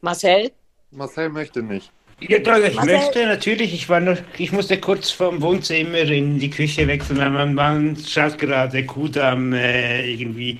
Marcel? 0.00 0.50
Marcel 0.90 1.28
möchte 1.28 1.62
nicht. 1.62 1.92
Ja, 2.20 2.38
doch, 2.38 2.58
ich 2.58 2.74
Marcel? 2.74 2.96
möchte 2.98 3.26
natürlich. 3.26 3.72
Ich 3.72 3.88
war 3.88 4.00
noch, 4.00 4.18
ich 4.36 4.52
musste 4.52 4.78
kurz 4.78 5.10
vom 5.10 5.40
Wohnzimmer 5.40 6.02
in 6.02 6.38
die 6.38 6.50
Küche 6.50 6.86
wechseln, 6.86 7.18
weil 7.18 7.30
mein 7.30 7.54
Mann 7.54 7.96
schaut 7.96 8.36
gerade 8.38 8.84
Kudamm 8.84 9.54
äh, 9.54 10.12
irgendwie 10.12 10.58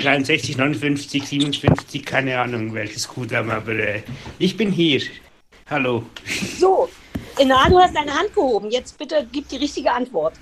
63, 0.00 0.56
59, 0.56 1.22
57, 1.22 2.04
keine 2.04 2.38
Ahnung 2.38 2.72
welches 2.72 3.06
Kudamm, 3.06 3.50
aber 3.50 3.72
äh, 3.72 4.02
ich 4.38 4.56
bin 4.56 4.72
hier. 4.72 5.02
Hallo. 5.68 6.04
So, 6.58 6.88
na, 7.44 7.68
du 7.68 7.78
hast 7.78 7.94
deine 7.94 8.12
Hand 8.12 8.34
gehoben. 8.34 8.70
Jetzt 8.70 8.96
bitte 8.96 9.26
gib 9.30 9.48
die 9.48 9.56
richtige 9.56 9.92
Antwort. 9.92 10.34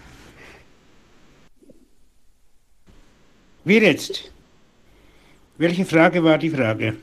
Wir 3.65 3.83
jetzt. 3.83 4.31
Welche 5.59 5.85
Frage 5.85 6.23
war 6.25 6.39
die 6.39 6.51
Frage? 6.51 6.97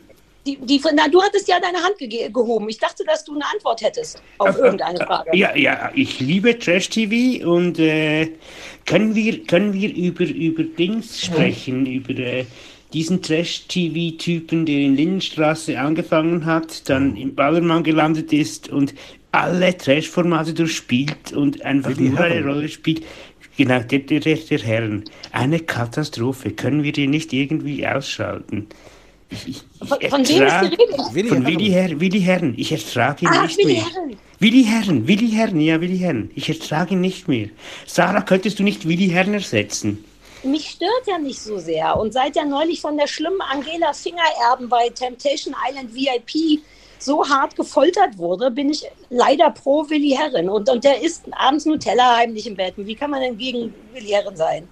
Die, 0.47 0.57
die, 0.61 0.81
na, 0.95 1.09
du 1.09 1.21
hattest 1.21 1.47
ja 1.49 1.59
deine 1.59 1.79
Hand 1.83 1.97
ge 1.99 2.29
gehoben. 2.29 2.69
Ich 2.69 2.77
dachte, 2.77 3.03
dass 3.03 3.25
du 3.25 3.33
eine 3.33 3.43
Antwort 3.53 3.81
hättest 3.81 4.21
auf 4.37 4.57
irgendeine 4.57 4.97
Frage. 4.99 5.35
Ja, 5.35 5.53
ja, 5.55 5.91
ich 5.93 6.21
liebe 6.21 6.57
Trash-TV 6.57 7.45
und 7.45 7.77
äh, 7.79 8.29
können 8.85 9.13
wir, 9.13 9.43
können 9.43 9.73
wir 9.73 9.93
über, 9.93 10.23
über 10.23 10.63
Dings 10.63 11.25
sprechen, 11.25 11.85
über 11.85 12.17
äh, 12.17 12.45
diesen 12.93 13.21
Trash-TV-Typen, 13.21 14.65
der 14.65 14.77
in 14.77 14.95
Lindenstraße 14.95 15.77
angefangen 15.77 16.45
hat, 16.45 16.87
dann 16.89 17.17
im 17.17 17.35
Ballermann 17.35 17.83
gelandet 17.83 18.31
ist 18.31 18.69
und 18.69 18.93
alle 19.33 19.77
Trash-Formate 19.77 20.53
durchspielt 20.53 21.33
und 21.33 21.61
einfach 21.63 21.95
nur 21.97 22.17
eine. 22.19 22.45
Rolle 22.45 22.69
spielt. 22.69 23.03
Genau, 23.57 23.79
der, 23.79 23.99
der, 23.99 24.19
der, 24.21 24.59
Herren. 24.59 25.03
Eine 25.31 25.59
Katastrophe. 25.59 26.51
Können 26.51 26.83
wir 26.83 26.93
den 26.93 27.09
nicht 27.09 27.33
irgendwie 27.33 27.85
ausschalten? 27.85 28.67
Ich, 29.29 29.47
ich, 29.47 29.63
ich 29.81 29.87
Von, 29.89 29.99
wem 30.01 30.21
ist 30.21 30.29
die 30.29 30.39
Rede? 30.39 30.77
Willi 31.13 31.29
von 31.29 31.41
Herren. 31.43 31.45
Willi, 31.59 31.69
Her 31.69 31.99
Willi 31.99 32.21
Herren. 32.21 32.53
Ich 32.57 32.71
ertrage 32.71 33.25
ihn 33.25 33.27
Ah, 33.31 33.43
nicht 33.43 33.57
Willi 33.57 33.73
mehr. 33.73 33.83
Herren. 33.85 34.17
Willi 34.39 34.63
Herren, 34.63 35.07
Willi 35.07 35.29
Herren, 35.31 35.59
ja, 35.61 35.81
Willi 35.81 35.97
Herren. 35.97 36.31
Ich 36.35 36.47
ertrage 36.47 36.93
ihn 36.93 37.01
nicht 37.01 37.27
mehr. 37.27 37.49
Sarah, 37.85 38.21
könntest 38.21 38.59
du 38.59 38.63
nicht 38.63 38.87
Willi 38.87 39.09
Herren 39.09 39.33
ersetzen? 39.33 40.03
Mich 40.43 40.69
stört 40.69 41.07
ja 41.07 41.17
nicht 41.17 41.39
so 41.41 41.57
sehr. 41.57 41.97
Und 41.97 42.13
seit 42.13 42.37
er 42.37 42.45
neulich 42.45 42.79
von 42.79 42.95
der 42.97 43.07
schlimmen 43.07 43.41
Angela 43.41 43.91
Fingererben 43.93 44.69
bei 44.69 44.89
Temptation 44.89 45.53
Island 45.67 45.93
VIP 45.93 46.61
so 46.99 47.27
hart 47.27 47.55
gefoltert 47.55 48.17
wurde, 48.17 48.49
bin 48.49 48.69
ich 48.69 48.83
leider 49.09 49.49
pro 49.51 49.89
Willi 49.89 50.11
Herren. 50.11 50.47
Und, 50.49 50.69
und 50.69 50.83
der 50.83 51.01
isst 51.01 51.25
abends 51.31 51.65
Nutella 51.65 52.17
heimlich 52.17 52.47
im 52.47 52.55
Bett. 52.55 52.75
Wie 52.77 52.95
kann 52.95 53.11
man 53.11 53.21
denn 53.21 53.37
gegen 53.37 53.73
Willi 53.93 54.09
Herren 54.09 54.35
sein? 54.37 54.67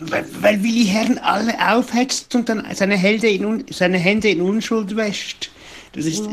Weil, 0.00 0.26
weil 0.40 0.62
Willi 0.62 0.86
Herren 0.86 1.18
alle 1.18 1.54
aufhetzt 1.72 2.34
und 2.34 2.48
dann 2.48 2.64
seine 2.74 2.96
Hände 2.96 3.28
in, 3.28 3.64
seine 3.70 3.98
Hände 3.98 4.28
in 4.28 4.40
Unschuld 4.40 4.96
wäscht. 4.96 5.50
Das 5.92 6.04
ist, 6.04 6.28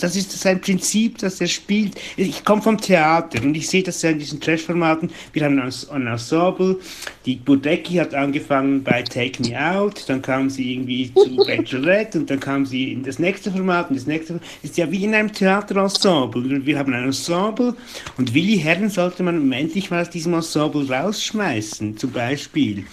das, 0.00 0.16
ist- 0.16 0.32
sein 0.40 0.60
Prinzip, 0.60 1.18
das 1.18 1.40
er 1.40 1.48
spielt. 1.48 1.94
Ich 2.16 2.44
komme 2.44 2.62
vom 2.62 2.78
Theater 2.80 3.42
und 3.42 3.54
ich 3.54 3.68
sehe 3.68 3.82
das 3.82 4.00
ja 4.02 4.10
in 4.10 4.18
diesen 4.18 4.40
Trash-Formaten. 4.40 5.10
Wir 5.32 5.44
haben 5.44 5.58
ein 5.58 6.06
Ensemble. 6.06 6.78
Die 7.26 7.36
Budecki 7.36 7.94
hat 7.94 8.14
angefangen 8.14 8.82
bei 8.82 9.02
Take 9.02 9.42
Me 9.42 9.58
Out, 9.58 10.04
dann 10.08 10.22
kam 10.22 10.50
sie 10.50 10.72
irgendwie 10.72 11.12
zu 11.14 11.36
Bachelorette 11.46 12.18
und 12.18 12.30
dann 12.30 12.40
kam 12.40 12.64
sie 12.66 12.92
in 12.92 13.02
das 13.02 13.18
nächste 13.18 13.50
Format 13.50 13.90
und 13.90 13.96
das 13.96 14.06
nächste 14.06 14.34
Format. 14.34 14.48
Ist 14.62 14.76
ja 14.76 14.90
wie 14.90 15.04
in 15.04 15.14
einem 15.14 15.32
Theaterensemble. 15.32 16.64
Wir 16.66 16.78
haben 16.78 16.92
ein 16.94 17.04
Ensemble 17.04 17.74
und 18.18 18.34
Willi 18.34 18.58
Herren 18.58 18.88
sollte 18.90 19.22
man 19.22 19.50
endlich 19.52 19.90
mal 19.90 20.02
aus 20.02 20.10
diesem 20.10 20.34
Ensemble 20.34 20.88
rausschmeißen, 20.90 21.96
zum 21.96 22.10
Beispiel. 22.12 22.84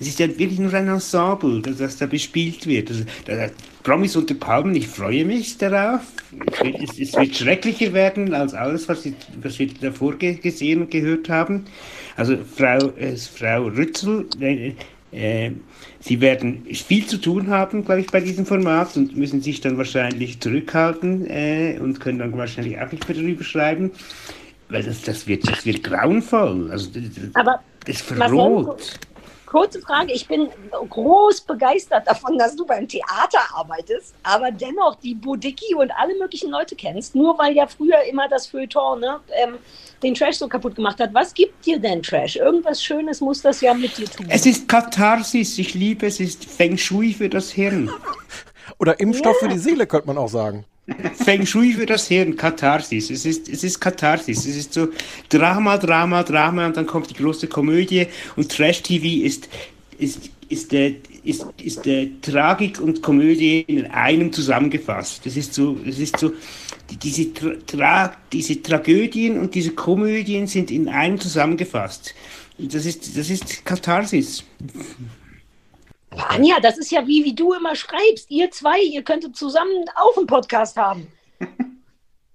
Es 0.00 0.08
ist 0.08 0.18
ja 0.18 0.28
wirklich 0.28 0.58
nur 0.58 0.72
ein 0.74 0.88
Ensemble, 0.88 1.60
das, 1.60 1.78
das 1.78 1.96
da 1.96 2.06
bespielt 2.06 2.66
wird. 2.66 2.90
Also, 2.90 3.04
da, 3.26 3.48
Promis 3.82 4.16
unter 4.16 4.34
Palmen, 4.34 4.74
ich 4.74 4.88
freue 4.88 5.24
mich 5.24 5.58
darauf. 5.58 6.00
Es 6.50 6.64
wird, 6.64 6.98
es, 6.98 7.14
wird 7.14 7.36
schrecklicher 7.36 7.92
werden 7.92 8.32
als 8.32 8.54
alles, 8.54 8.88
was, 8.88 9.04
ich, 9.04 9.14
was 9.42 9.58
wir 9.58 9.68
davor 9.80 10.16
ge 10.16 10.34
gesehen 10.34 10.82
und 10.82 10.90
gehört 10.90 11.28
haben. 11.28 11.64
Also 12.16 12.36
Frau, 12.56 12.90
äh, 12.96 13.16
Frau 13.16 13.64
Rützel, 13.64 14.26
äh, 14.40 14.72
äh, 15.12 15.52
Sie 16.00 16.20
werden 16.20 16.66
viel 16.70 17.06
zu 17.06 17.18
tun 17.18 17.48
haben, 17.48 17.84
glaube 17.84 18.00
ich, 18.00 18.08
bei 18.08 18.20
diesem 18.20 18.44
Format 18.44 18.96
und 18.96 19.16
müssen 19.16 19.40
sich 19.40 19.60
dann 19.60 19.78
wahrscheinlich 19.78 20.40
zurückhalten 20.40 21.26
äh, 21.30 21.78
und 21.80 22.00
können 22.00 22.18
dann 22.18 22.36
wahrscheinlich 22.36 22.78
auch 22.78 22.90
nicht 22.90 23.08
mehr 23.08 23.16
darüber 23.16 23.44
schreiben. 23.44 23.90
weil 24.68 24.82
das, 24.82 25.02
das, 25.02 25.26
wird, 25.26 25.48
das 25.48 25.64
wird 25.64 25.82
grauenvoll. 25.84 26.70
Also, 26.70 26.90
das, 26.92 27.34
Aber 27.34 27.60
das 27.86 28.00
verroht. 28.00 28.98
Kurze 29.54 29.80
Frage. 29.80 30.12
Ich 30.12 30.26
bin 30.26 30.48
groß 30.90 31.42
begeistert 31.42 32.08
davon, 32.08 32.36
dass 32.36 32.56
du 32.56 32.66
beim 32.66 32.88
Theater 32.88 33.38
arbeitest, 33.54 34.12
aber 34.24 34.50
dennoch 34.50 34.96
die 34.96 35.14
Bodicki 35.14 35.76
und 35.76 35.92
alle 35.92 36.18
möglichen 36.18 36.50
Leute 36.50 36.74
kennst, 36.74 37.14
nur 37.14 37.38
weil 37.38 37.54
ja 37.54 37.68
früher 37.68 38.02
immer 38.10 38.28
das 38.28 38.48
Feuilleton 38.48 38.98
ne, 38.98 39.20
ähm, 39.44 39.54
den 40.02 40.14
Trash 40.14 40.38
so 40.38 40.48
kaputt 40.48 40.74
gemacht 40.74 40.98
hat. 40.98 41.14
Was 41.14 41.32
gibt 41.32 41.64
dir 41.64 41.78
denn 41.78 42.02
Trash? 42.02 42.34
Irgendwas 42.34 42.82
Schönes 42.82 43.20
muss 43.20 43.42
das 43.42 43.60
ja 43.60 43.74
mit 43.74 43.96
dir 43.96 44.10
tun. 44.10 44.26
Es 44.28 44.44
ist 44.44 44.68
Katharsis, 44.68 45.56
ich 45.58 45.74
liebe 45.74 46.06
es, 46.06 46.14
es 46.18 46.30
ist 46.30 46.44
Feng 46.46 46.76
Shui 46.76 47.12
für 47.12 47.28
das 47.28 47.52
Hirn. 47.52 47.88
Oder 48.80 48.98
Impfstoff 48.98 49.36
Ja. 49.40 49.46
für 49.46 49.54
die 49.54 49.60
Seele, 49.60 49.86
könnte 49.86 50.08
man 50.08 50.18
auch 50.18 50.28
sagen. 50.28 50.64
Feng 51.14 51.46
Shui 51.46 51.72
für 51.72 51.86
das 51.86 52.08
Hirn, 52.08 52.36
Katharsis. 52.36 53.10
Es 53.10 53.24
ist, 53.24 53.48
es 53.48 53.64
ist 53.64 53.80
Katharsis. 53.80 54.44
Es 54.46 54.56
ist 54.56 54.74
so 54.74 54.88
Drama, 55.30 55.78
Drama, 55.78 56.22
Drama 56.22 56.66
und 56.66 56.76
dann 56.76 56.86
kommt 56.86 57.08
die 57.10 57.14
große 57.14 57.46
Komödie 57.48 58.06
und 58.36 58.50
Trash-TV 58.50 59.24
ist, 59.26 59.48
ist, 59.98 60.30
ist, 60.50 60.72
der, 60.72 60.92
ist, 61.24 61.46
ist 61.62 61.86
der 61.86 62.08
Tragik 62.20 62.80
und 62.80 63.00
Komödie 63.00 63.60
in 63.66 63.86
einem 63.86 64.30
zusammengefasst. 64.32 65.24
Das 65.24 65.36
ist 65.38 65.54
so, 65.54 65.74
das 65.86 65.98
ist 65.98 66.18
so, 66.18 66.32
die- 66.90 66.98
diese, 66.98 67.32
Tra 67.32 68.14
diese 68.32 68.60
Tragödien 68.62 69.38
und 69.38 69.54
diese 69.54 69.70
Komödien 69.70 70.46
sind 70.46 70.70
in 70.70 70.88
einem 70.88 71.18
zusammengefasst. 71.18 72.14
Das 72.58 72.84
ist, 72.84 73.16
das 73.16 73.30
ist 73.30 73.64
Katharsis. 73.64 74.44
Anja, 76.28 76.60
das 76.60 76.78
ist 76.78 76.90
ja 76.90 77.06
wie, 77.06 77.24
wie 77.24 77.34
du 77.34 77.52
immer 77.52 77.74
schreibst. 77.74 78.30
Ihr 78.30 78.50
zwei, 78.50 78.80
ihr 78.80 79.02
könntet 79.02 79.36
zusammen 79.36 79.84
auch 79.96 80.16
einen 80.16 80.26
Podcast 80.26 80.76
haben. 80.76 81.10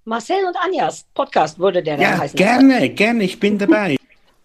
Marcel 0.04 0.44
und 0.44 0.56
Anjas 0.56 1.04
Podcast 1.14 1.58
würde 1.58 1.82
der 1.82 1.96
dann 1.96 2.02
Ja, 2.12 2.18
heißen. 2.18 2.36
gerne, 2.36 2.88
gerne, 2.90 3.24
ich 3.24 3.38
bin 3.38 3.58
dabei. 3.58 3.96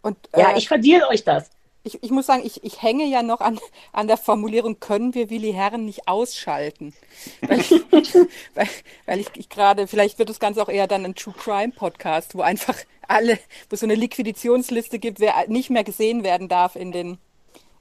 Und, 0.02 0.18
Ja, 0.36 0.52
äh, 0.52 0.58
ich 0.58 0.68
verdiene 0.68 1.08
euch 1.10 1.24
das. 1.24 1.50
Ich, 1.84 2.02
ich 2.04 2.10
muss 2.12 2.26
sagen, 2.26 2.42
ich, 2.44 2.64
ich 2.64 2.82
hänge 2.82 3.06
ja 3.06 3.22
noch 3.22 3.42
an, 3.42 3.60
an 3.94 4.08
der 4.08 4.18
Formulierung, 4.18 4.80
können 4.80 5.14
wir 5.14 5.30
Willi 5.30 5.54
Herren 5.54 5.86
nicht 5.86 6.08
ausschalten? 6.08 6.94
Weil 7.42 7.60
ich, 7.62 7.72
weil, 8.56 8.68
weil 9.06 9.20
ich, 9.20 9.28
ich 9.36 9.50
gerade, 9.50 9.88
vielleicht 9.88 10.18
wird 10.18 10.30
das 10.30 10.40
Ganze 10.40 10.62
auch 10.64 10.70
eher 10.70 10.88
dann 10.88 11.06
ein 11.06 11.16
True 11.16 11.36
Crime 11.38 11.72
Podcast, 11.74 12.36
wo 12.36 12.42
einfach 12.42 12.76
alle, 13.08 13.38
wo 13.70 13.74
es 13.74 13.80
so 13.82 13.86
eine 13.86 13.96
Liquidationsliste 13.96 14.98
gibt, 15.00 15.20
wer 15.20 15.48
nicht 15.48 15.70
mehr 15.70 15.84
gesehen 15.84 16.24
werden 16.24 16.50
darf 16.50 16.76
in 16.76 16.92
den, 16.92 17.20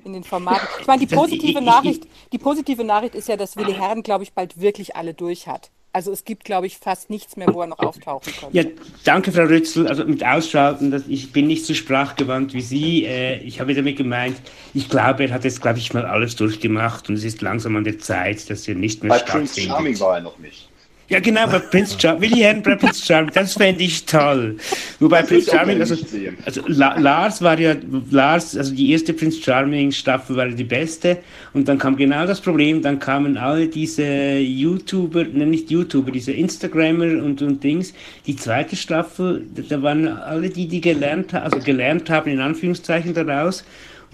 in 0.05 0.13
den 0.13 0.25
Formaten. 0.25 0.67
Ich 0.81 0.87
meine, 0.87 1.05
die 1.07 1.15
positive 1.15 1.51
ich- 1.53 1.57
ich- 1.57 1.63
Nachricht, 1.65 2.07
die 2.33 2.39
positive 2.39 2.85
Nachricht 2.85 3.15
ist 3.15 3.29
ja, 3.29 3.37
dass 3.37 3.57
Willi 3.57 3.75
Herren, 3.75 4.03
glaube 4.03 4.25
ich, 4.25 4.33
bald 4.33 4.61
wirklich 4.61 4.97
alle 4.97 5.15
durch 5.15 5.47
hat. 5.47 5.71
Also 5.93 6.11
es 6.11 6.25
gibt, 6.25 6.45
glaube 6.45 6.67
ich, 6.67 6.77
fast 6.79 7.09
nichts 7.09 7.37
mehr, 7.37 7.55
wo 7.55 7.61
er 7.61 7.69
noch 7.69 7.79
auftauchen 7.79 8.33
könnte. 8.41 8.57
Ja, 8.57 8.65
danke, 9.05 9.31
Frau 9.31 9.43
Rützel. 9.45 9.87
Also 9.87 10.05
mit 10.05 10.27
Ausschalten, 10.27 10.91
dass 10.91 11.05
ich 11.07 11.31
bin 11.33 11.47
nicht 11.47 11.65
so 11.65 11.73
sprachgewandt 11.73 12.53
wie 12.53 12.63
Sie. 12.63 13.05
Äh, 13.05 13.39
ich 13.45 13.61
habe 13.61 13.75
damit 13.75 13.97
gemeint, 13.97 14.37
ich 14.75 14.89
glaube, 14.89 15.25
er 15.27 15.31
hat 15.35 15.45
jetzt, 15.45 15.63
glaube 15.63 15.79
ich, 15.79 15.95
mal 15.95 16.05
alles 16.05 16.35
durchgemacht 16.35 17.09
und 17.09 17.15
es 17.15 17.23
ist 17.23 17.43
langsam 17.43 17.77
an 17.77 17.85
der 17.85 18.01
Zeit, 18.01 18.51
dass 18.51 18.67
er 18.67 18.75
nicht 18.75 19.05
mehr 19.05 19.11
Bei 19.11 19.19
Prince 19.21 19.53
stattfindet. 19.53 19.71
Charming 19.73 20.01
war 20.01 20.17
er 20.17 20.23
noch 20.23 20.39
nicht. 20.39 20.69
Ja, 21.09 21.21
genau, 21.21 21.47
bei 21.47 21.59
Prince 21.59 21.97
Charming. 21.99 22.23
Willi 22.31 22.41
Herren 22.41 22.63
bei 22.63 22.77
Prince 22.77 23.05
Charming, 23.05 23.31
das 23.35 23.55
fände 23.55 23.83
ich 23.85 24.07
toll. 24.07 24.57
Wobei 25.01 25.21
Das 25.21 25.29
Prince 25.29 25.51
Charming, 25.51 25.81
also, 25.81 25.97
also 26.47 26.63
La 26.67 26.99
Lars 26.99 27.43
war 27.43 27.59
ja, 27.61 27.75
Lars, 28.11 28.57
also 28.57 28.75
die 28.75 28.91
erste 28.93 29.13
Prince 29.13 29.41
Charming 29.43 29.93
Staffel 29.93 30.37
war 30.37 30.49
die 30.49 30.65
beste 30.65 31.19
und 31.53 31.69
dann 31.69 31.79
kam 31.79 31.97
genau 31.97 32.27
das 32.27 32.41
Problem, 32.41 32.81
dann 32.81 32.99
kamen 32.99 33.37
alle 33.37 33.69
diese 33.69 34.39
YouTuber, 34.39 35.25
ne, 35.25 35.45
nicht 35.47 35.71
YouTuber, 35.71 36.11
diese 36.11 36.33
Instagrammer 36.33 37.23
und, 37.23 37.43
und 37.43 37.63
Dings. 37.63 37.93
Die 38.27 38.37
zweite 38.37 38.75
Staffel, 38.75 39.45
da- 39.55 39.63
da 39.69 39.83
waren 39.83 40.09
alle 40.09 40.49
die, 40.49 40.67
die 40.69 40.81
gelernt 40.81 41.33
haben, 41.35 41.45
also 41.45 41.59
gelernt 41.59 42.09
haben, 42.09 42.31
in 42.31 42.41
Anführungszeichen 42.41 43.13
daraus. 43.13 43.65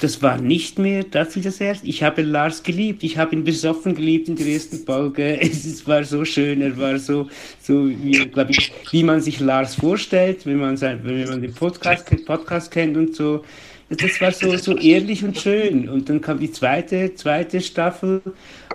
Das 0.00 0.22
war 0.22 0.38
nicht 0.40 0.78
mehr 0.78 1.04
das 1.04 1.36
wie 1.36 1.40
das 1.42 1.60
erste. 1.60 1.86
Ich 1.86 2.02
habe 2.02 2.22
Lars 2.22 2.62
geliebt. 2.62 3.02
Ich 3.04 3.18
habe 3.18 3.34
ihn 3.36 3.44
besoffen 3.44 3.94
geliebt 3.94 4.28
in 4.28 4.36
der 4.36 4.46
ersten 4.46 4.78
Folge. 4.84 5.38
Es 5.40 5.64
ist- 5.64 5.86
war 5.86 6.04
so 6.04 6.24
schön. 6.24 6.62
Er 6.62 6.76
war 6.78 6.98
so, 6.98 7.28
so 7.60 7.88
wie, 7.88 8.18
ich, 8.48 8.72
wie 8.90 9.02
man 9.02 9.20
sich 9.20 9.40
Lars 9.40 9.74
vorstellt, 9.74 10.46
wenn 10.46 10.56
man, 10.58 10.76
sein, 10.76 11.00
wenn 11.02 11.28
man 11.28 11.42
den 11.42 11.52
Podcast, 11.52 12.06
Podcast 12.26 12.70
kennt 12.70 12.96
und 12.96 13.14
so. 13.14 13.44
Das 13.90 14.20
war 14.20 14.30
so, 14.32 14.56
so 14.56 14.76
ehrlich 14.76 15.24
und 15.24 15.36
schön. 15.36 15.88
Und 15.88 16.08
dann 16.08 16.20
kam 16.20 16.38
die 16.38 16.50
zweite, 16.52 17.14
zweite 17.16 17.60
Staffel 17.60 18.22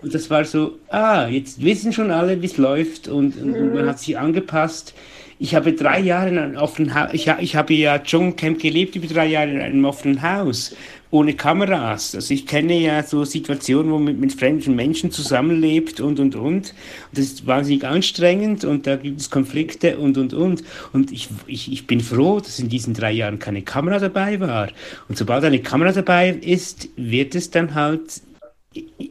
und 0.01 0.13
das 0.13 0.29
war 0.29 0.43
so, 0.43 0.77
ah, 0.89 1.27
jetzt 1.27 1.63
wissen 1.63 1.93
schon 1.93 2.11
alle, 2.11 2.41
wie 2.41 2.45
es 2.47 2.57
läuft 2.57 3.07
und, 3.07 3.37
und, 3.41 3.53
und 3.55 3.73
man 3.73 3.87
hat 3.87 3.99
sich 3.99 4.17
angepasst. 4.17 4.93
Ich 5.39 5.53
habe 5.55 5.73
drei 5.73 5.99
Jahre 5.99 6.29
in 6.29 6.37
einem 6.37 6.55
offenen 6.57 6.93
Haus, 6.95 7.09
ich, 7.13 7.27
ich 7.39 7.55
habe 7.55 7.73
ja 7.73 7.99
Dschungelcamp 7.99 8.59
gelebt 8.59 8.95
über 8.95 9.07
drei 9.07 9.27
Jahre 9.27 9.51
in 9.51 9.59
einem 9.61 9.83
offenen 9.85 10.21
Haus, 10.21 10.75
ohne 11.11 11.33
Kameras. 11.33 12.15
Also 12.15 12.33
ich 12.33 12.45
kenne 12.45 12.79
ja 12.79 13.03
so 13.03 13.23
Situationen, 13.25 13.91
wo 13.91 13.99
man 13.99 14.19
mit, 14.19 14.33
fremden 14.33 14.75
Menschen 14.75 15.11
zusammenlebt 15.11 15.99
und, 15.99 16.19
und, 16.19 16.35
und. 16.35 16.45
Und 16.45 16.73
das 17.13 17.25
ist 17.25 17.47
wahnsinnig 17.47 17.85
anstrengend 17.85 18.65
und 18.65 18.87
da 18.87 18.95
gibt 18.95 19.21
es 19.21 19.29
Konflikte 19.29 19.97
und, 19.97 20.17
und, 20.17 20.33
und. 20.33 20.63
Und 20.93 21.11
ich, 21.11 21.29
ich, 21.47 21.71
ich 21.71 21.87
bin 21.87 22.01
froh, 22.01 22.39
dass 22.39 22.59
in 22.59 22.69
diesen 22.69 22.93
drei 22.93 23.11
Jahren 23.11 23.39
keine 23.39 23.61
Kamera 23.61 23.99
dabei 23.99 24.39
war. 24.39 24.69
Und 25.07 25.17
sobald 25.17 25.43
eine 25.43 25.59
Kamera 25.59 25.91
dabei 25.91 26.31
ist, 26.31 26.89
wird 26.95 27.35
es 27.35 27.51
dann 27.51 27.75
halt 27.75 28.21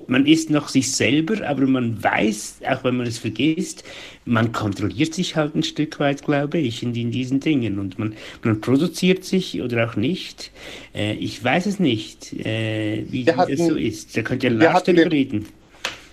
man 0.07 0.27
ist 0.27 0.51
noch 0.51 0.69
sich 0.69 0.93
selber, 0.93 1.47
aber 1.47 1.67
man 1.67 2.03
weiß, 2.03 2.61
auch 2.69 2.85
wenn 2.85 2.97
man 2.97 3.07
es 3.07 3.19
vergisst, 3.19 3.85
man 4.25 4.53
kontrolliert 4.53 5.15
sich 5.15 5.37
halt 5.37 5.55
ein 5.55 5.63
Stück 5.63 6.01
weit, 6.01 6.23
glaube 6.25 6.59
ich, 6.59 6.83
in, 6.83 6.95
in 6.95 7.11
diesen 7.11 7.41
Dingen. 7.41 7.79
Und 7.79 7.99
man, 7.99 8.15
man 8.43 8.61
produziert 8.61 9.25
sich 9.25 9.61
oder 9.61 9.89
auch 9.91 9.97
nicht. 9.97 10.51
Äh, 10.95 11.15
ich 11.15 11.43
weiß 11.43 11.67
es 11.67 11.79
nicht, 11.79 12.33
äh, 12.33 13.05
wie, 13.11 13.27
hatten- 13.27 13.57
das 13.57 13.67
so 13.67 13.75
ist. 13.77 14.17
Da 14.17 14.23
könnt 14.23 14.43
ihr 14.43 14.51
hatten 14.73 14.97
darüber 14.97 15.03
den- 15.03 15.09
reden. 15.09 15.49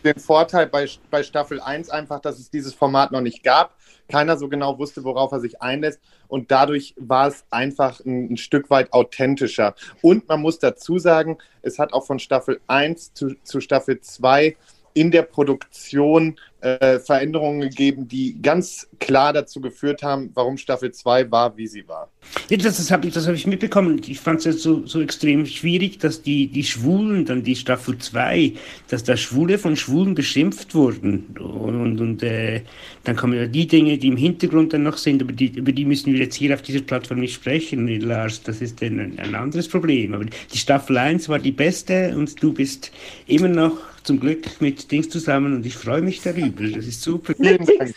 den 0.03 0.15
Vorteil 0.19 0.67
bei, 0.67 0.87
bei 1.09 1.23
Staffel 1.23 1.59
1 1.61 1.89
einfach, 1.89 2.19
dass 2.19 2.39
es 2.39 2.49
dieses 2.49 2.73
Format 2.73 3.11
noch 3.11 3.21
nicht 3.21 3.43
gab. 3.43 3.77
Keiner 4.09 4.35
so 4.35 4.49
genau 4.49 4.77
wusste, 4.77 5.05
worauf 5.05 5.31
er 5.31 5.39
sich 5.39 5.61
einlässt. 5.61 6.01
Und 6.27 6.51
dadurch 6.51 6.93
war 6.97 7.27
es 7.29 7.45
einfach 7.49 8.01
ein, 8.05 8.33
ein 8.33 8.37
Stück 8.37 8.69
weit 8.69 8.91
authentischer. 8.91 9.73
Und 10.01 10.27
man 10.27 10.41
muss 10.41 10.59
dazu 10.59 10.99
sagen, 10.99 11.37
es 11.61 11.79
hat 11.79 11.93
auch 11.93 12.05
von 12.05 12.19
Staffel 12.19 12.59
1 12.67 13.13
zu, 13.13 13.35
zu 13.43 13.61
Staffel 13.61 14.01
2 14.01 14.57
in 14.93 15.11
der 15.11 15.23
Produktion 15.23 16.35
äh, 16.61 16.99
Veränderungen 16.99 17.61
gegeben, 17.61 18.07
die 18.07 18.39
ganz 18.41 18.87
klar 18.99 19.33
dazu 19.33 19.59
geführt 19.61 20.03
haben, 20.03 20.29
warum 20.35 20.57
Staffel 20.57 20.91
2 20.91 21.31
war, 21.31 21.57
wie 21.57 21.67
sie 21.67 21.87
war. 21.87 22.09
Ja, 22.49 22.57
das, 22.57 22.77
das 22.77 22.91
habe 22.91 23.07
ich, 23.07 23.15
hab 23.15 23.33
ich 23.33 23.47
mitbekommen. 23.47 23.99
Ich 24.05 24.19
fand 24.19 24.39
es 24.39 24.45
jetzt 24.45 24.61
so, 24.61 24.85
so 24.85 25.01
extrem 25.01 25.45
schwierig, 25.47 25.97
dass 25.97 26.21
die, 26.21 26.47
die 26.47 26.63
Schwulen, 26.63 27.25
dann 27.25 27.41
die 27.41 27.55
Staffel 27.55 27.97
2, 27.97 28.53
dass 28.89 29.03
da 29.03 29.17
Schwule 29.17 29.57
von 29.57 29.75
Schwulen 29.75 30.13
beschimpft 30.13 30.75
wurden. 30.75 31.35
Und, 31.39 31.81
und, 31.81 31.99
und 31.99 32.23
äh, 32.23 32.61
dann 33.03 33.15
kommen 33.15 33.33
ja 33.33 33.47
die 33.47 33.67
Dinge, 33.67 33.97
die 33.97 34.09
im 34.09 34.17
Hintergrund 34.17 34.73
dann 34.73 34.83
noch 34.83 34.97
sind, 34.97 35.23
aber 35.23 35.31
die, 35.31 35.47
über 35.47 35.71
die 35.71 35.85
müssen 35.85 36.13
wir 36.13 36.19
jetzt 36.19 36.35
hier 36.35 36.53
auf 36.53 36.61
dieser 36.61 36.81
Plattform 36.81 37.21
nicht 37.21 37.33
sprechen, 37.33 37.87
Lars. 38.01 38.43
Das 38.43 38.61
ist 38.61 38.83
ein, 38.83 39.17
ein 39.17 39.33
anderes 39.33 39.67
Problem. 39.67 40.13
Aber 40.13 40.25
die 40.25 40.57
Staffel 40.57 40.97
1 40.97 41.27
war 41.27 41.39
die 41.39 41.51
beste 41.51 42.15
und 42.15 42.41
du 42.41 42.53
bist 42.53 42.91
immer 43.25 43.47
noch 43.47 43.77
zum 44.03 44.19
Glück 44.19 44.61
mit 44.61 44.91
Dings 44.91 45.09
zusammen 45.09 45.55
und 45.55 45.65
ich 45.65 45.75
freue 45.75 46.01
mich 46.01 46.21
darüber. 46.21 46.63
Das 46.67 46.85
ist 46.85 47.01
super. 47.01 47.33
Vielen 47.35 47.65
Dank. 47.65 47.93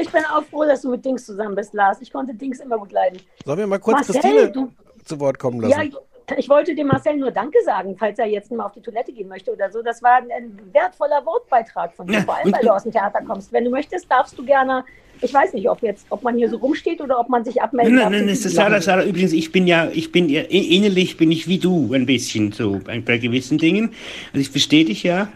Ich 0.00 0.10
bin 0.12 0.22
auch 0.32 0.44
froh, 0.44 0.64
dass 0.64 0.82
du 0.82 0.90
mit 0.90 1.04
Dings 1.04 1.26
zusammen 1.26 1.54
bist, 1.56 1.74
Lars. 1.74 1.98
Ich 2.00 2.12
konnte 2.12 2.32
Dings 2.34 2.60
immer 2.60 2.78
begleiten. 2.78 3.18
Sollen 3.44 3.58
wir 3.58 3.66
mal 3.66 3.78
kurz 3.80 4.06
Marcel, 4.08 4.14
Christine 4.20 4.50
du- 4.52 4.70
zu 5.04 5.18
Wort 5.20 5.38
kommen 5.38 5.60
lassen? 5.60 5.90
Ja, 5.92 5.98
ich, 6.36 6.48
wollte 6.48 6.74
dem 6.74 6.88
Marcel 6.88 7.16
nur 7.16 7.30
Danke 7.30 7.58
sagen, 7.64 7.96
falls 7.98 8.18
er 8.18 8.26
jetzt 8.26 8.50
mal 8.50 8.66
auf 8.66 8.72
die 8.72 8.80
Toilette 8.80 9.12
gehen 9.12 9.28
möchte 9.28 9.52
oder 9.52 9.70
so. 9.70 9.82
Das 9.82 10.02
war 10.02 10.16
ein, 10.16 10.58
wertvoller 10.72 11.24
Wortbeitrag 11.24 11.92
von 11.94 12.06
dir, 12.06 12.14
Ja, 12.14 12.20
vor 12.22 12.36
allem 12.36 12.52
weil 12.52 12.60
du 12.60 12.74
aus 12.74 12.82
dem 12.82 12.92
Theater 12.92 13.20
kommst. 13.26 13.52
Wenn 13.52 13.64
du 13.64 13.70
möchtest, 13.70 14.10
darfst 14.10 14.38
du 14.38 14.44
gerne. 14.44 14.84
Ich 15.20 15.34
weiß 15.34 15.52
nicht, 15.54 15.68
ob 15.68 15.82
jetzt, 15.82 16.06
ob 16.10 16.22
man 16.22 16.36
hier 16.36 16.48
so 16.48 16.58
rumsteht 16.58 17.00
oder 17.00 17.18
ob 17.18 17.28
man 17.28 17.44
sich 17.44 17.60
abmelden 17.60 17.94
Nein, 17.94 18.04
darf. 18.04 18.12
nein, 18.12 18.26
nein, 18.26 18.36
Sarah. 18.36 18.80
Sarah, 18.80 19.02
übrigens, 19.02 19.32
ich 19.32 19.50
bin 19.50 19.66
ja, 19.66 19.88
ich 19.92 20.12
bin 20.12 20.28
ja, 20.28 20.42
innerlich 20.42 21.16
bin 21.16 21.32
ich 21.32 21.48
wie 21.48 21.58
du 21.58 21.92
ein 21.92 22.06
bisschen 22.06 22.52
so 22.52 22.80
bei, 22.84 23.00
bei 23.00 23.18
gewissen 23.18 23.58
Dingen. 23.58 23.90
Also 24.32 24.40
ich 24.40 24.50
verstehe 24.50 24.84
dich 24.84 25.02
ja. 25.02 25.28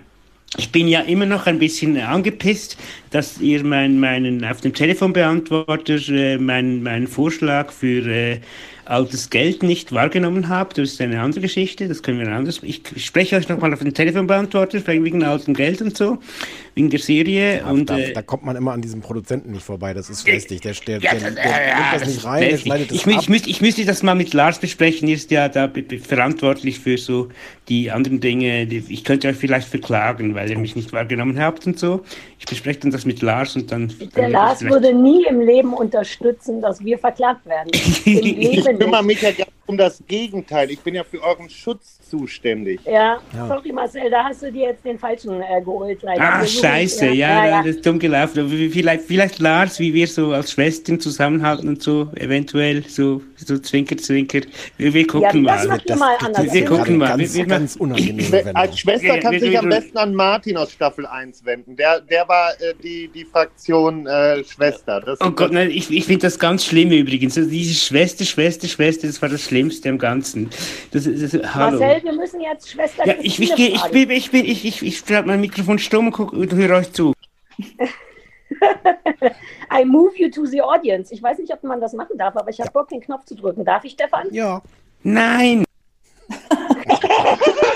Ich 0.58 0.70
bin 0.70 0.86
ja 0.86 1.00
immer 1.00 1.24
noch 1.24 1.46
ein 1.46 1.58
bisschen 1.58 1.98
angepisst, 1.98 2.76
dass 3.10 3.40
ihr 3.40 3.64
mein, 3.64 3.98
meinen, 3.98 4.44
auf 4.44 4.60
dem 4.60 4.74
Telefonbeantworter 4.74 5.96
äh, 6.10 6.36
meinen, 6.36 6.82
meinen 6.82 7.06
Vorschlag 7.06 7.72
für 7.72 8.06
äh, 8.06 8.40
altes 8.84 9.30
Geld 9.30 9.62
nicht 9.62 9.92
wahrgenommen 9.92 10.48
habe. 10.48 10.74
Das 10.74 10.92
ist 10.92 11.00
eine 11.00 11.20
andere 11.20 11.42
Geschichte, 11.42 11.88
das 11.88 12.02
können 12.02 12.18
wir 12.18 12.28
anders. 12.28 12.60
Ich 12.62 12.82
spreche 12.96 13.36
euch 13.36 13.48
nochmal 13.48 13.72
auf 13.72 13.78
den 13.80 13.94
Telefonbeantworter, 13.94 14.84
wegen 14.86 15.22
altem 15.22 15.54
Geld 15.54 15.80
und 15.82 15.96
so, 15.96 16.18
wegen 16.74 16.90
der 16.90 16.98
Serie. 16.98 17.58
Ja, 17.58 17.70
und, 17.70 17.88
da, 17.88 17.98
äh, 17.98 18.12
da 18.12 18.22
kommt 18.22 18.44
man 18.44 18.56
immer 18.56 18.72
an 18.72 18.82
diesem 18.82 19.00
Produzenten 19.00 19.52
nicht 19.52 19.64
vorbei. 19.64 19.94
Das 19.94 20.10
ist 20.10 20.26
lästig. 20.26 20.60
Der, 20.62 20.72
der, 20.72 20.98
Ja, 21.00 21.12
der, 21.12 21.20
das- 21.20 21.34
der, 21.34 21.42
der 21.44 21.68
ja, 21.68 21.74
nimmt 21.76 21.92
das 21.92 22.00
das 22.02 22.08
nicht 22.08 22.24
rein, 22.24 22.40
der 22.48 22.58
schneidet 22.58 22.90
das 22.90 22.96
ich, 22.96 23.06
ab. 23.06 23.22
ich, 23.22 23.28
müsste, 23.28 23.50
ich 23.50 23.60
müsste 23.60 23.84
das 23.84 24.02
mal 24.02 24.14
mit 24.14 24.32
Lars 24.34 24.58
besprechen. 24.58 25.08
Er 25.08 25.14
ist 25.14 25.30
ja 25.30 25.48
da 25.48 25.70
verantwortlich 26.02 26.80
für 26.80 26.98
so 26.98 27.28
die 27.68 27.90
anderen 27.90 28.20
Dinge. 28.20 28.64
Ich 28.64 29.04
könnte 29.04 29.28
euch 29.28 29.36
vielleicht 29.36 29.68
verklagen, 29.68 30.34
weil 30.34 30.50
ihr 30.50 30.58
mich 30.58 30.74
nicht 30.76 30.92
wahrgenommen 30.92 31.38
habt 31.38 31.66
und 31.66 31.78
so. 31.78 32.02
Ich 32.38 32.46
bespreche 32.46 32.80
dann 32.80 32.90
das 32.90 33.04
mit 33.06 33.22
Lars 33.22 33.54
und 33.54 33.70
dann. 33.70 33.92
Der 34.16 34.28
Lars 34.28 34.62
würde 34.62 34.92
nie 34.92 35.24
im 35.28 35.40
Leben 35.40 35.72
unterstützen, 35.72 36.60
dass 36.60 36.84
wir 36.84 36.98
verklagt 36.98 37.46
werden. 37.46 37.70
Im 38.04 38.71
Ich 38.72 38.78
kümmere 38.78 39.04
mich 39.04 39.20
ja 39.22 39.30
um 39.66 39.76
das 39.76 40.02
Gegenteil. 40.08 40.70
Ich 40.70 40.80
bin 40.80 40.94
ja 40.94 41.04
für 41.04 41.22
euren 41.22 41.48
Schutz 41.48 42.00
zuständig. 42.08 42.80
Ja, 42.84 43.18
Ja. 43.34 43.48
sorry 43.48 43.72
Marcel, 43.72 44.10
da 44.10 44.24
hast 44.24 44.42
du 44.42 44.52
dir 44.52 44.68
jetzt 44.70 44.84
den 44.84 44.98
falschen 44.98 45.40
äh, 45.40 45.60
geholt. 45.60 46.02
Leider. 46.02 46.20
Ah, 46.20 46.46
scheiße, 46.46 47.06
ja, 47.06 47.12
ja, 47.12 47.46
ja. 47.46 47.58
das 47.62 47.76
ist 47.76 47.86
dumm 47.86 47.98
gelaufen. 47.98 48.48
Vielleicht, 48.70 49.04
vielleicht 49.04 49.38
Lars, 49.38 49.78
wie 49.78 49.94
wir 49.94 50.06
so 50.06 50.32
als 50.32 50.52
Schwestern 50.52 51.00
zusammenhalten 51.00 51.68
und 51.68 51.82
so, 51.82 52.10
eventuell 52.16 52.84
so, 52.86 53.22
so 53.36 53.56
zwinker, 53.58 53.96
zwinker. 53.96 54.40
Wir, 54.76 54.92
wir 54.92 55.06
gucken 55.06 55.44
das 55.44 55.62
mal. 55.66 55.76
macht 55.76 55.88
ihr 55.88 55.96
mal 55.96 56.16
anders. 56.22 56.52
wir 56.52 56.64
gucken 56.64 56.98
mal. 56.98 57.16
Ganz, 57.16 57.34
Wir- 57.34 57.40
wir- 57.40 57.46
ganz 57.46 57.78
Wendung. 57.80 58.56
Als 58.56 58.78
Schwester 58.78 59.06
Ja, 59.06 59.18
kannst 59.18 59.38
du 59.40 59.42
wir- 59.44 59.50
dich 59.50 59.58
am 59.58 59.68
besten 59.68 59.96
an 59.96 60.14
Martin 60.14 60.56
aus 60.56 60.72
Staffel 60.72 61.06
1 61.06 61.44
wenden. 61.44 61.76
Der, 61.76 62.00
der 62.00 62.28
war 62.28 62.50
äh, 62.60 62.74
die, 62.82 63.08
die 63.14 63.24
Fraktion 63.24 64.06
äh, 64.06 64.44
Schwester. 64.44 65.00
Das, 65.00 65.18
Oh 65.22 65.30
Gott, 65.30 65.52
nein, 65.52 65.70
ich, 65.70 65.90
ich 65.90 66.04
finde 66.04 66.22
das 66.26 66.38
ganz 66.38 66.64
schlimm 66.66 66.90
übrigens. 66.90 67.38
Also 67.38 67.48
diese 67.48 67.74
Schwester, 67.74 68.24
Schwester, 68.24 68.61
Schwester, 68.68 69.06
das 69.06 69.20
war 69.22 69.28
das 69.28 69.42
Schlimmste 69.42 69.88
am 69.88 69.98
Ganzen. 69.98 70.50
Das, 70.90 71.04
das, 71.04 71.32
das, 71.32 71.54
hallo. 71.54 71.78
Marcel, 71.78 72.02
wir 72.04 72.12
müssen 72.12 72.40
jetzt 72.40 72.70
Schwester 72.70 73.06
ja, 73.06 73.14
ich, 73.20 73.40
ich, 73.40 73.52
ich, 73.58 73.82
bin, 73.90 74.10
ich, 74.10 74.30
bin, 74.30 74.44
ich, 74.44 74.64
ich, 74.64 74.82
ich 74.82 74.98
schalte 74.98 75.28
mein 75.28 75.40
Mikrofon 75.40 75.78
stumm 75.78 76.06
und 76.06 76.12
guck, 76.12 76.32
und 76.32 76.52
höre 76.52 76.76
euch 76.76 76.92
zu. 76.92 77.12
I 79.72 79.84
move 79.84 80.12
you 80.16 80.30
to 80.30 80.46
the 80.46 80.62
audience. 80.62 81.12
Ich 81.12 81.22
weiß 81.22 81.38
nicht, 81.38 81.52
ob 81.52 81.62
man 81.64 81.80
das 81.80 81.92
machen 81.92 82.18
darf, 82.18 82.36
aber 82.36 82.50
ich 82.50 82.60
habe 82.60 82.70
Bock, 82.70 82.88
den 82.88 83.00
Knopf 83.00 83.24
zu 83.24 83.34
drücken. 83.34 83.64
Darf 83.64 83.84
ich, 83.84 83.92
Stefan? 83.92 84.28
ja. 84.32 84.62
Nein! 85.02 85.64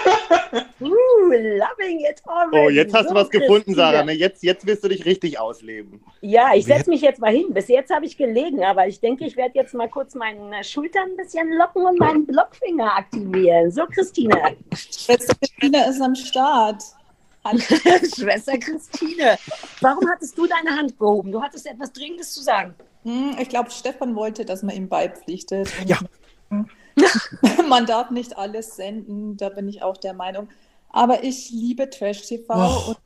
Uh, 0.80 0.88
loving 0.88 2.00
it 2.00 2.22
already. 2.26 2.66
Oh, 2.66 2.68
jetzt 2.70 2.94
hast 2.94 3.08
So, 3.08 3.14
du 3.14 3.20
was 3.20 3.30
gefunden. 3.30 3.74
Sarah. 3.74 4.04
Ne? 4.04 4.12
Jetzt, 4.12 4.42
jetzt 4.42 4.66
wirst 4.66 4.84
du 4.84 4.88
dich 4.88 5.04
richtig 5.04 5.38
ausleben. 5.38 6.02
Ja, 6.20 6.54
ich 6.54 6.64
setze 6.66 6.90
mich 6.90 7.00
jetzt 7.00 7.20
mal 7.20 7.32
hin. 7.32 7.46
Bis 7.52 7.68
jetzt 7.68 7.92
habe 7.94 8.06
ich 8.06 8.16
gelegen, 8.16 8.64
aber 8.64 8.86
ich 8.86 9.00
denke, 9.00 9.24
ich 9.26 9.36
werde 9.36 9.54
jetzt 9.54 9.74
mal 9.74 9.88
kurz 9.88 10.14
meine 10.14 10.62
Schultern 10.64 11.10
ein 11.10 11.16
bisschen 11.16 11.52
locken 11.52 11.84
und 11.86 11.98
meinen 11.98 12.26
Blockfinger 12.26 12.96
aktivieren. 12.96 13.70
So, 13.70 13.86
Christine. 13.86 14.56
Schwester 14.74 15.34
Christine 15.40 15.88
ist 15.88 16.00
am 16.00 16.14
Start. 16.14 16.82
Schwester 18.16 18.58
Christine. 18.58 19.38
Warum 19.80 20.08
hattest 20.10 20.36
du 20.36 20.46
deine 20.46 20.76
Hand 20.76 20.98
gehoben? 20.98 21.30
Du 21.30 21.40
hattest 21.40 21.66
etwas 21.66 21.92
Dringendes 21.92 22.32
zu 22.32 22.42
sagen. 22.42 22.74
Hm, 23.04 23.36
Ich 23.40 23.48
glaube, 23.48 23.70
Stefan 23.70 24.16
wollte, 24.16 24.44
dass 24.44 24.62
man 24.64 24.74
ihm 24.74 24.88
beipflichtet. 24.88 25.70
Ja. 25.86 25.98
man 27.68 27.86
darf 27.86 28.10
nicht 28.10 28.36
alles 28.38 28.76
senden, 28.76 29.36
da 29.36 29.48
bin 29.50 29.68
ich 29.68 29.82
auch 29.82 29.96
der 29.96 30.14
Meinung. 30.14 30.48
Aber 30.90 31.24
ich 31.24 31.50
liebe 31.50 31.90
Trash 31.90 32.22
TV 32.26 32.54
Oh. 32.54 32.88
und 32.90 32.96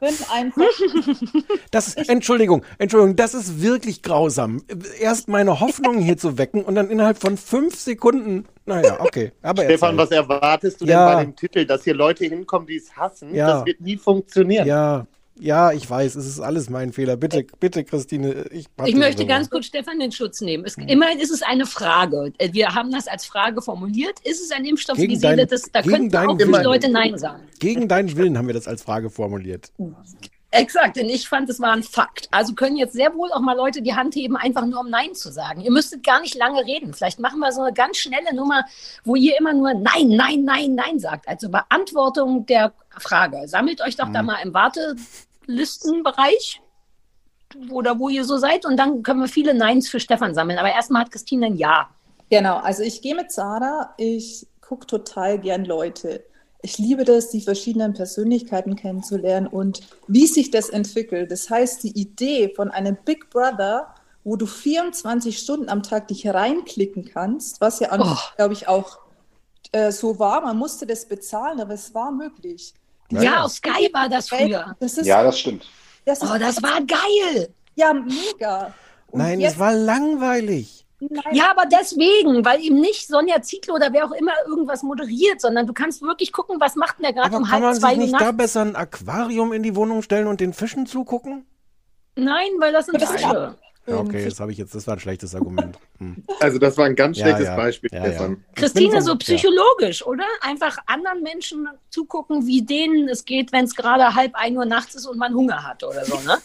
bin 0.00 0.14
einfach. 0.32 0.64
Das 1.70 1.94
ist, 1.94 2.08
Entschuldigung, 2.08 2.64
Entschuldigung, 2.78 3.16
das 3.16 3.34
ist 3.34 3.60
wirklich 3.60 4.02
grausam. 4.02 4.62
Erst 5.00 5.28
meine 5.28 5.58
Hoffnungen 5.60 6.00
hier 6.00 6.16
zu 6.16 6.38
wecken 6.38 6.62
und 6.64 6.74
dann 6.76 6.88
innerhalb 6.90 7.18
von 7.20 7.36
fünf 7.36 7.74
Sekunden. 7.76 8.46
Naja, 8.64 8.98
okay. 9.00 9.32
Aber 9.42 9.64
Stefan, 9.64 9.98
erzähl. 9.98 10.18
was 10.20 10.30
erwartest 10.30 10.80
du 10.80 10.84
Ja. 10.86 11.06
denn 11.08 11.14
bei 11.16 11.24
dem 11.24 11.36
Titel? 11.36 11.66
Dass 11.66 11.82
hier 11.84 11.94
Leute 11.94 12.24
hinkommen, 12.26 12.66
die 12.68 12.76
es 12.76 12.96
hassen? 12.96 13.34
Ja. 13.34 13.48
Das 13.58 13.66
wird 13.66 13.80
nie 13.80 13.96
funktionieren. 13.96 14.66
Ja, 14.68 15.06
ja, 15.38 15.72
ich 15.72 15.88
weiß, 15.88 16.14
es 16.14 16.26
ist 16.26 16.40
alles 16.40 16.70
mein 16.70 16.92
Fehler. 16.92 17.16
Bitte, 17.16 17.44
bitte, 17.60 17.84
Christine, 17.84 18.46
ich 18.50 18.66
Ich 18.84 18.94
möchte 18.94 19.26
ganz 19.26 19.50
kurz 19.50 19.66
Stefan 19.66 20.00
in 20.00 20.12
Schutz 20.12 20.40
nehmen. 20.40 20.64
Es, 20.64 20.76
immerhin 20.76 21.18
ist 21.18 21.30
es 21.30 21.42
eine 21.42 21.66
Frage. 21.66 22.32
Äh, 22.38 22.52
Wir 22.52 22.74
haben 22.74 22.90
das 22.92 23.08
als 23.08 23.24
Frage 23.24 23.60
formuliert. 23.62 24.20
Ist 24.22 24.40
es 24.42 24.50
ein 24.52 24.64
Impfstoff 24.64 24.96
für 24.96 25.02
Gegen 25.02 25.14
die 25.14 25.18
Seele? 25.20 25.36
dein- 25.38 25.48
Das, 25.48 25.62
da 25.72 25.82
könnten 25.82 26.16
auch 26.16 26.38
viele. 26.38 26.62
Leute 26.62 26.88
Nein 26.90 27.18
sagen. 27.18 27.42
Gegen 27.58 27.88
deinen 27.88 28.16
Willen 28.16 28.38
haben 28.38 28.46
wir 28.46 28.54
das 28.54 28.68
als 28.68 28.82
Frage 28.82 29.10
formuliert. 29.10 29.72
Exakt, 30.54 30.96
denn 30.96 31.08
ich 31.08 31.28
fand, 31.28 31.50
es 31.50 31.58
war 31.60 31.72
ein 31.72 31.82
Fakt. 31.82 32.28
Also 32.30 32.54
können 32.54 32.76
jetzt 32.76 32.92
sehr 32.92 33.12
wohl 33.14 33.32
auch 33.32 33.40
mal 33.40 33.56
Leute 33.56 33.82
die 33.82 33.94
Hand 33.94 34.14
heben, 34.14 34.36
einfach 34.36 34.64
nur 34.64 34.80
um 34.80 34.88
Nein 34.88 35.14
zu 35.14 35.32
sagen. 35.32 35.60
Ihr 35.62 35.72
müsstet 35.72 36.04
gar 36.04 36.20
nicht 36.20 36.36
lange 36.36 36.64
reden. 36.64 36.94
Vielleicht 36.94 37.18
machen 37.18 37.40
wir 37.40 37.50
so 37.50 37.62
eine 37.62 37.72
ganz 37.72 37.96
schnelle 37.96 38.32
Nummer, 38.34 38.64
wo 39.04 39.16
ihr 39.16 39.36
immer 39.38 39.52
nur 39.52 39.74
Nein, 39.74 40.08
Nein, 40.10 40.44
Nein, 40.44 40.74
Nein 40.76 40.98
sagt. 41.00 41.26
Also 41.28 41.48
Beantwortung 41.48 42.46
der 42.46 42.72
Frage. 42.98 43.48
Sammelt 43.48 43.80
euch 43.82 43.96
doch 43.96 44.10
da 44.12 44.20
Mhm. 44.22 44.26
mal 44.26 44.38
im 44.44 44.54
Wartelistenbereich 44.54 46.60
oder 47.70 47.98
wo 47.98 48.08
ihr 48.08 48.24
so 48.24 48.36
seid 48.36 48.64
und 48.64 48.76
dann 48.76 49.02
können 49.02 49.20
wir 49.20 49.28
viele 49.28 49.54
Neins 49.54 49.88
für 49.88 50.00
Stefan 50.00 50.34
sammeln. 50.34 50.58
Aber 50.58 50.72
erstmal 50.72 51.02
hat 51.02 51.12
Christine 51.12 51.46
ein 51.46 51.56
Ja. 51.56 51.88
Genau, 52.30 52.56
also 52.58 52.82
ich 52.82 53.02
gehe 53.02 53.14
mit 53.14 53.30
Sarah, 53.32 53.94
ich 53.98 54.46
gucke 54.60 54.86
total 54.86 55.38
gern 55.38 55.64
Leute. 55.64 56.24
Ich 56.64 56.78
liebe 56.78 57.04
das, 57.04 57.28
die 57.28 57.42
verschiedenen 57.42 57.92
Persönlichkeiten 57.92 58.74
kennenzulernen 58.74 59.46
und 59.46 59.82
wie 60.08 60.26
sich 60.26 60.50
das 60.50 60.70
entwickelt. 60.70 61.30
Das 61.30 61.50
heißt, 61.50 61.82
die 61.82 61.90
Idee 62.00 62.52
von 62.56 62.70
einem 62.70 62.96
Big 63.04 63.28
Brother, 63.28 63.94
wo 64.24 64.36
du 64.36 64.46
24 64.46 65.38
Stunden 65.38 65.68
am 65.68 65.82
Tag 65.82 66.08
dich 66.08 66.26
reinklicken 66.26 67.04
kannst, 67.04 67.60
was 67.60 67.80
ja, 67.80 67.90
Oh. 67.92 68.16
glaube 68.36 68.54
ich, 68.54 68.66
auch 68.66 68.98
äh, 69.72 69.92
so 69.92 70.18
war. 70.18 70.40
Man 70.40 70.56
musste 70.56 70.86
das 70.86 71.04
bezahlen, 71.06 71.60
aber 71.60 71.74
es 71.74 71.94
war 71.94 72.10
möglich. 72.10 72.72
Ja, 73.10 73.42
auf 73.44 73.52
Sky 73.52 73.90
war 73.92 74.08
das 74.08 74.30
früher. 74.30 74.74
Das 74.80 74.96
ist, 74.96 75.04
Ja, 75.06 75.22
das 75.22 75.38
stimmt. 75.38 75.66
das 76.06 76.22
ist 76.22 76.30
Oh, 76.30 76.38
das 76.38 76.62
war 76.62 76.80
geil. 76.80 77.52
ja 77.74 77.92
mega. 77.92 78.72
Und 79.08 79.18
Nein, 79.18 79.38
jetzt, 79.40 79.52
es 79.52 79.58
war 79.58 79.74
langweilig. 79.74 80.83
Nein, 81.00 81.22
Ja, 81.34 81.50
aber 81.50 81.64
deswegen, 81.66 82.44
weil 82.44 82.60
eben 82.62 82.80
nicht 82.80 83.06
Sonja 83.06 83.42
Zietlow 83.42 83.74
oder 83.74 83.92
wer 83.92 84.06
auch 84.06 84.12
immer 84.12 84.32
irgendwas 84.46 84.82
moderiert, 84.82 85.40
sondern 85.40 85.66
du 85.66 85.72
kannst 85.72 86.02
wirklich 86.02 86.32
gucken, 86.32 86.56
was 86.60 86.76
macht 86.76 86.98
denn 86.98 87.04
der 87.04 87.12
gerade 87.12 87.36
um 87.36 87.42
kann 87.44 87.52
halb 87.52 87.62
man 87.62 87.74
zwei 87.74 87.90
sich 87.90 87.98
Uhr 87.98 88.02
nicht 88.04 88.14
da 88.14 88.24
nachts. 88.26 88.36
besser 88.36 88.62
ein 88.62 88.76
Aquarium 88.76 89.52
in 89.52 89.62
die 89.62 89.74
Wohnung 89.76 90.02
stellen 90.02 90.26
und 90.26 90.40
den 90.40 90.52
Fischen 90.52 90.86
zugucken? 90.86 91.46
Nein, 92.16 92.48
weil 92.58 92.72
das 92.72 92.86
sind 92.86 93.00
Fische. 93.02 93.56
Ja, 93.86 93.98
okay, 93.98 94.24
das 94.24 94.40
habe 94.40 94.50
ich 94.50 94.56
jetzt, 94.56 94.74
das 94.74 94.86
war 94.86 94.94
ein 94.94 95.00
schlechtes 95.00 95.34
Argument. 95.34 95.76
Hm. 95.98 96.24
Also 96.40 96.58
das 96.58 96.78
war 96.78 96.86
ein 96.86 96.96
ganz 96.96 97.18
Ja, 97.18 97.26
schlechtes 97.26 97.46
ja. 97.48 97.56
Beispiel, 97.56 97.90
Ja, 97.92 97.98
ja. 97.98 98.04
Stefan. 98.12 98.44
Christine, 98.54 99.02
so 99.02 99.10
ja. 99.10 99.16
psychologisch, 99.16 100.06
oder? 100.06 100.24
Einfach 100.40 100.78
anderen 100.86 101.22
Menschen 101.22 101.68
zugucken, 101.90 102.46
wie 102.46 102.62
denen 102.62 103.10
es 103.10 103.26
geht, 103.26 103.52
wenn 103.52 103.64
es 103.66 103.74
gerade 103.76 104.14
halb 104.14 104.34
ein 104.36 104.56
Uhr 104.56 104.64
nachts 104.64 104.94
ist 104.94 105.04
und 105.06 105.18
man 105.18 105.34
Hunger 105.34 105.62
hat 105.62 105.84
oder 105.84 106.02
so, 106.06 106.18
ne? 106.20 106.38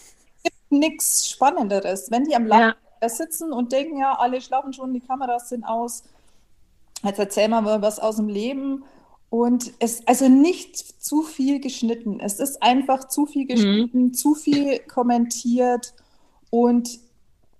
nichts 0.68 1.30
Spannenderes. 1.30 2.10
Wenn 2.10 2.24
die 2.24 2.34
am 2.36 2.46
Ja. 2.46 2.74
Sitzen 3.08 3.52
und 3.52 3.72
denken, 3.72 3.98
ja, 3.98 4.14
alle 4.18 4.40
schlafen 4.40 4.72
schon, 4.72 4.92
die 4.92 5.00
Kameras 5.00 5.48
sind 5.48 5.64
aus, 5.64 6.02
jetzt 7.02 7.18
erzählen 7.18 7.50
wir 7.50 7.60
mal 7.62 7.82
was 7.82 7.98
aus 7.98 8.16
dem 8.16 8.28
Leben. 8.28 8.84
Und 9.30 9.72
es, 9.78 10.06
also 10.08 10.28
nicht 10.28 10.76
zu 10.76 11.22
viel 11.22 11.60
geschnitten. 11.60 12.18
Es 12.18 12.40
ist 12.40 12.62
einfach 12.62 13.06
zu 13.08 13.26
viel 13.26 13.46
geschnitten, 13.46 14.12
zu 14.12 14.34
viel 14.34 14.80
kommentiert. 14.80 15.94
Und 16.50 16.98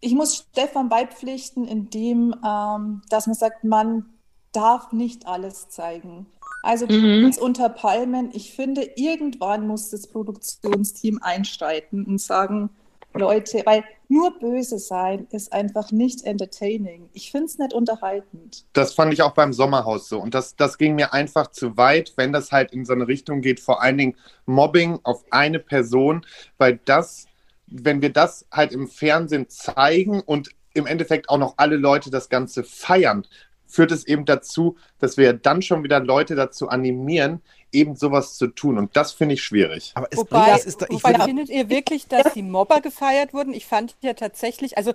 ich 0.01 0.15
muss 0.15 0.47
Stefan 0.51 0.89
beipflichten, 0.89 1.69
in 1.69 1.89
dem, 1.91 2.35
ähm, 2.45 3.03
dass 3.09 3.27
man 3.29 3.35
sagt, 3.37 3.63
man 3.63 4.07
darf 4.53 4.93
nicht 4.93 5.27
alles 5.29 5.69
zeigen. 5.69 6.27
Also 6.63 6.87
Mhm. 6.87 7.31
unter 7.41 7.69
Palmen. 7.69 8.31
Ich 8.33 8.53
finde, 8.53 8.83
irgendwann 8.97 9.67
muss 9.67 9.91
das 9.91 10.09
Produktionsteam 10.09 11.21
einschreiten 11.23 12.05
und 12.05 12.21
sagen, 12.21 12.71
Leute, 13.15 13.63
weil 13.65 13.85
nur 14.09 14.39
böse 14.39 14.79
sein 14.79 15.27
ist 15.31 15.53
einfach 15.53 15.93
nicht 15.93 16.25
entertaining. 16.25 17.09
Ich 17.13 17.31
finde 17.31 17.47
es 17.47 17.59
nicht 17.59 17.73
unterhaltend. 17.73 18.65
Das 18.73 18.95
fand 18.95 19.13
ich 19.13 19.23
auch 19.23 19.35
beim 19.35 19.53
Sommerhaus 19.53 20.09
so. 20.09 20.21
Und 20.21 20.35
das, 20.35 20.57
das 20.57 20.79
ging 20.79 20.95
mir 20.95 21.13
einfach 21.13 21.51
zu 21.51 21.77
weit, 21.77 22.13
wenn 22.17 22.33
das 22.33 22.53
halt 22.53 22.73
in 22.73 22.85
so 22.85 22.93
eine 22.93 23.09
Richtung 23.09 23.41
geht, 23.41 23.61
vor 23.61 23.83
allen 23.83 23.99
Dingen 23.99 24.17
Mobbing 24.47 24.99
auf 25.03 25.25
eine 25.31 25.59
Person, 25.59 26.27
weil 26.59 26.81
das, 26.85 27.27
wenn 27.67 28.03
wir 28.03 28.13
das 28.13 28.47
halt 28.51 28.73
im 28.73 28.89
Fernsehen 28.89 29.49
zeigen 29.49 30.21
und 30.21 30.51
im 30.75 30.87
Endeffekt 30.87 31.29
auch 31.29 31.39
noch 31.39 31.55
alle 31.57 31.77
Leute 31.77 32.11
das 32.11 32.29
Ganze 32.29 32.65
feiern, 32.65 33.27
führt 33.67 33.93
es 33.93 34.07
eben 34.07 34.25
dazu, 34.25 34.77
dass 34.99 35.17
wir 35.17 35.33
dann 35.33 35.63
schon 35.63 35.85
wieder 35.85 36.01
Leute 36.01 36.35
dazu 36.35 36.69
animieren, 36.69 37.41
eben 37.73 37.97
sowas 37.97 38.37
zu 38.37 38.49
tun. 38.49 38.79
Und 38.79 38.97
das 38.97 39.13
finde 39.13 39.35
ich 39.35 39.43
schwierig. 39.43 39.93
Aber 39.95 40.09
es 40.11 40.19
Wobei, 40.19 40.57
ist 40.57 40.83
da, 40.83 40.87
ich 40.89 41.03
wobei 41.03 41.19
findet 41.21 41.49
ihr 41.49 41.69
wirklich, 41.69 42.09
dass 42.09 42.33
die 42.35 42.43
Mobber 42.43 42.81
gefeiert 42.81 43.33
wurden? 43.33 43.55
Ich 43.55 43.67
fand 43.67 43.95
ja 44.01 44.15
tatsächlich, 44.15 44.77
also 44.77 44.93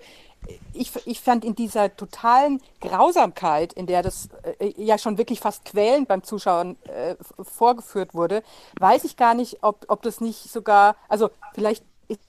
ich, 0.74 0.92
ich 1.06 1.22
fand 1.22 1.44
in 1.46 1.56
dieser 1.56 1.96
totalen 1.96 2.62
Grausamkeit, 2.82 3.74
in 3.74 3.88
der 3.88 4.04
das 4.04 4.30
äh, 4.60 4.74
ja 4.78 4.98
schon 4.98 5.18
wirklich 5.18 5.40
fast 5.40 5.66
quälend 5.66 6.08
beim 6.08 6.24
Zuschauen 6.24 6.78
äh, 6.84 7.16
vorgeführt 7.42 8.14
wurde, 8.14 8.44
weiß 8.80 9.06
ich 9.06 9.18
gar 9.18 9.34
nicht, 9.34 9.60
ob, 9.64 9.86
ob 9.88 10.02
das 10.04 10.22
nicht 10.22 10.52
sogar, 10.52 10.96
also 11.10 11.30
vielleicht 11.54 11.84
ist 12.08 12.20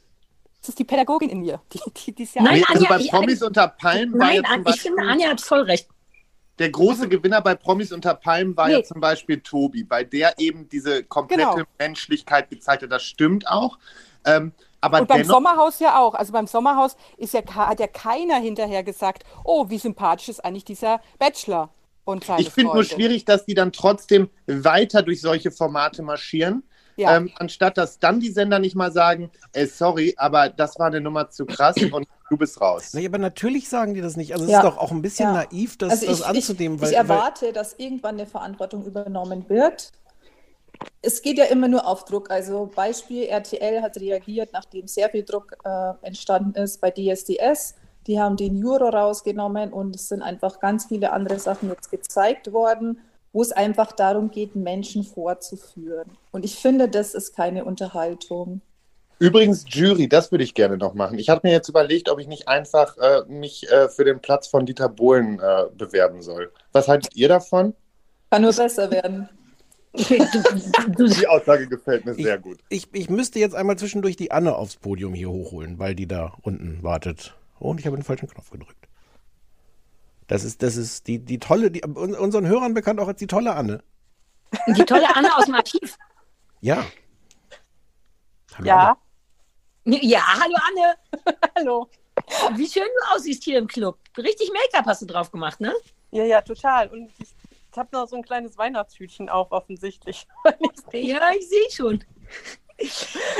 es 0.70 0.74
die 0.74 0.84
Pädagogin 0.84 1.28
in 1.28 1.40
mir, 1.40 1.60
die, 1.72 1.80
die, 2.06 2.12
die 2.12 2.22
ist 2.24 2.34
ja 2.34 2.42
Nein, 2.42 2.64
also 2.68 2.84
Anja, 2.86 2.96
bei 2.96 3.04
ich- 3.04 3.10
Promis 3.10 3.42
unter 3.42 3.68
Palmen 3.68 4.12
war 4.14 4.26
Nein, 4.26 4.36
ja 4.36 4.42
zum 4.42 4.52
An- 4.66 4.72
ich 4.74 4.80
finde, 4.80 5.02
Anja 5.02 5.28
hat 5.28 5.40
voll 5.40 5.60
recht. 5.60 5.88
Der 6.58 6.70
große 6.70 7.08
Gewinner 7.08 7.40
bei 7.42 7.54
Promis 7.54 7.92
unter 7.92 8.14
Palmen 8.14 8.56
war 8.56 8.68
Nee. 8.68 8.74
ja 8.74 8.82
zum 8.82 9.00
Beispiel 9.00 9.40
Tobi, 9.40 9.84
bei 9.84 10.04
der 10.04 10.38
eben 10.38 10.68
diese 10.68 11.04
komplette 11.04 11.50
Genau. 11.54 11.66
Menschlichkeit 11.78 12.48
gezeigt 12.50 12.82
hat. 12.82 12.90
Das 12.92 13.02
stimmt 13.02 13.46
auch. 13.48 13.78
Ähm, 14.24 14.52
aber 14.80 15.00
Und 15.00 15.08
beim 15.08 15.24
Sommerhaus 15.24 15.80
ja 15.80 15.98
auch. 15.98 16.14
Also 16.14 16.32
beim 16.32 16.46
Sommerhaus 16.46 16.96
ist 17.16 17.34
ja, 17.34 17.42
hat 17.54 17.80
ja 17.80 17.86
keiner 17.86 18.36
hinterher 18.36 18.82
gesagt, 18.82 19.24
oh, 19.44 19.68
wie 19.68 19.78
sympathisch 19.78 20.28
ist 20.28 20.44
eigentlich 20.44 20.64
dieser 20.64 21.00
Bachelor 21.18 21.70
und 22.04 22.24
seine 22.24 22.40
ich 22.40 22.50
finde 22.50 22.72
nur 22.72 22.84
schwierig, 22.84 23.24
dass 23.24 23.44
die 23.44 23.54
dann 23.54 23.72
trotzdem 23.72 24.30
weiter 24.46 25.02
durch 25.02 25.20
solche 25.20 25.50
Formate 25.50 26.02
marschieren. 26.02 26.62
Ja. 26.96 27.16
Ähm, 27.16 27.30
anstatt 27.36 27.76
dass 27.76 27.98
dann 27.98 28.20
die 28.20 28.30
Sender 28.30 28.58
nicht 28.58 28.74
mal 28.74 28.90
sagen, 28.90 29.30
ey, 29.52 29.66
sorry, 29.66 30.14
aber 30.16 30.48
das 30.48 30.78
war 30.78 30.86
eine 30.86 31.00
Nummer 31.00 31.28
zu 31.28 31.44
krass 31.44 31.76
und 31.76 32.06
du 32.30 32.36
bist 32.36 32.60
raus. 32.60 32.92
Nee, 32.94 33.06
aber 33.06 33.18
natürlich 33.18 33.68
sagen 33.68 33.94
die 33.94 34.00
das 34.00 34.16
nicht. 34.16 34.32
Also 34.32 34.44
es 34.44 34.50
Ja. 34.50 34.58
ist 34.58 34.64
doch 34.64 34.78
auch 34.78 34.90
ein 34.90 35.02
bisschen 35.02 35.28
Ja. 35.34 35.44
naiv, 35.44 35.78
das, 35.78 35.90
Also 35.92 36.06
das 36.06 36.20
ich, 36.20 36.26
anzunehmen. 36.26 36.76
ich, 36.76 36.82
weil, 36.82 36.90
ich 36.90 36.96
erwarte, 36.96 37.52
dass 37.52 37.74
irgendwann 37.74 38.16
eine 38.16 38.26
Verantwortung 38.26 38.84
übernommen 38.84 39.48
wird. 39.48 39.92
Es 41.02 41.22
geht 41.22 41.38
ja 41.38 41.44
immer 41.44 41.68
nur 41.68 41.86
auf 41.86 42.04
Druck. 42.04 42.30
Also 42.30 42.70
Beispiel, 42.74 43.24
RTL 43.24 43.80
hat 43.82 43.96
reagiert, 43.98 44.50
nachdem 44.52 44.86
sehr 44.88 45.08
viel 45.08 45.24
Druck 45.24 45.56
äh, 45.64 45.92
entstanden 46.02 46.54
ist 46.60 46.80
bei 46.80 46.90
DSDS. 46.90 47.74
Die 48.06 48.20
haben 48.20 48.36
den 48.36 48.56
Juro 48.56 48.88
rausgenommen 48.88 49.72
und 49.72 49.96
es 49.96 50.08
sind 50.08 50.22
einfach 50.22 50.60
ganz 50.60 50.86
viele 50.86 51.12
andere 51.12 51.38
Sachen 51.38 51.70
jetzt 51.70 51.90
gezeigt 51.90 52.52
worden, 52.52 53.00
wo 53.32 53.42
es 53.42 53.52
einfach 53.52 53.92
darum 53.92 54.30
geht, 54.30 54.54
Menschen 54.54 55.02
vorzuführen. 55.02 56.10
Und 56.30 56.44
ich 56.44 56.56
finde, 56.56 56.88
das 56.88 57.14
ist 57.14 57.34
keine 57.34 57.64
Unterhaltung. 57.64 58.60
Übrigens, 59.18 59.64
Jury, 59.68 60.08
das 60.08 60.30
würde 60.30 60.44
ich 60.44 60.52
gerne 60.54 60.76
noch 60.76 60.92
machen. 60.94 61.18
Ich 61.18 61.28
habe 61.30 61.40
mir 61.44 61.52
jetzt 61.52 61.68
überlegt, 61.68 62.08
ob 62.10 62.18
ich 62.18 62.26
nicht 62.26 62.48
einfach 62.48 62.96
äh, 62.98 63.22
mich 63.28 63.70
äh, 63.70 63.88
für 63.88 64.04
den 64.04 64.20
Platz 64.20 64.46
von 64.46 64.66
Dieter 64.66 64.88
Bohlen 64.90 65.40
äh, 65.40 65.64
bewerben 65.74 66.20
soll. 66.20 66.52
Was 66.72 66.86
haltet 66.88 67.16
ihr 67.16 67.28
davon? 67.28 67.74
Kann 68.30 68.42
nur 68.42 68.52
besser 68.52 68.90
werden. 68.90 69.28
Die 69.94 71.26
Aussage 71.26 71.66
gefällt 71.68 72.04
mir 72.04 72.14
sehr 72.14 72.38
gut. 72.38 72.58
Ich, 72.68 72.88
ich 72.92 73.08
müsste 73.08 73.38
jetzt 73.38 73.54
einmal 73.54 73.76
zwischendurch 73.78 74.16
die 74.16 74.30
Anne 74.30 74.54
aufs 74.54 74.76
Podium 74.76 75.14
hier 75.14 75.30
hochholen, 75.30 75.78
weil 75.78 75.94
die 75.94 76.06
da 76.06 76.34
unten 76.42 76.82
wartet. 76.82 77.34
Oh, 77.58 77.70
Und 77.70 77.80
ich 77.80 77.86
habe 77.86 77.96
den 77.96 78.02
falschen 78.02 78.28
Knopf 78.28 78.50
gedrückt. 78.50 78.86
Das 80.26 80.44
ist, 80.44 80.62
das 80.62 80.76
ist 80.76 81.06
die, 81.06 81.20
die 81.20 81.38
tolle, 81.38 81.70
die, 81.70 81.82
un- 81.84 82.14
unseren 82.14 82.46
Hörern 82.46 82.74
bekannt 82.74 83.00
auch 83.00 83.08
als 83.08 83.18
die 83.18 83.26
tolle 83.28 83.54
Anne. 83.54 83.82
Die 84.76 84.84
tolle 84.84 85.06
Anne 85.16 85.34
aus 85.34 85.46
dem 85.46 85.54
Archiv. 85.54 85.96
Ja. 86.60 86.84
Hallo 88.56 88.66
Ja. 88.66 88.96
Ja, 89.86 90.20
hallo 90.40 90.56
Anne. 90.68 90.96
Hallo. 91.56 91.88
Wie 92.56 92.66
schön 92.66 92.82
du 92.82 93.14
aussiehst 93.14 93.44
hier 93.44 93.58
im 93.58 93.68
Club. 93.68 93.96
Richtig 94.18 94.50
Make-up 94.52 94.84
hast 94.86 95.02
du 95.02 95.06
drauf 95.06 95.30
gemacht, 95.30 95.60
ne? 95.60 95.72
Ja, 96.10 96.24
ja, 96.24 96.40
total. 96.40 96.88
Und 96.88 97.12
ich, 97.20 97.36
ich 97.70 97.78
habe 97.78 97.90
noch 97.92 98.08
so 98.08 98.16
ein 98.16 98.24
kleines 98.24 98.58
Weihnachtshütchen 98.58 99.28
auf, 99.28 99.52
offensichtlich. 99.52 100.26
Ja, 100.92 101.30
ich 101.38 101.48
sehe 101.48 101.70
schon. 101.70 102.04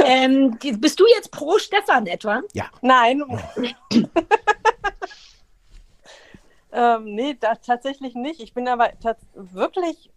ähm, 0.04 0.56
bist 0.78 1.00
du 1.00 1.06
jetzt 1.08 1.32
pro 1.32 1.58
Stefan 1.58 2.06
etwa? 2.06 2.42
Ja. 2.52 2.70
Nein. 2.80 3.24
ähm, 6.72 7.04
nee, 7.06 7.36
da, 7.40 7.56
tatsächlich 7.56 8.14
nicht. 8.14 8.40
Ich 8.40 8.54
bin 8.54 8.68
aber 8.68 8.92
wirklich 9.34 10.10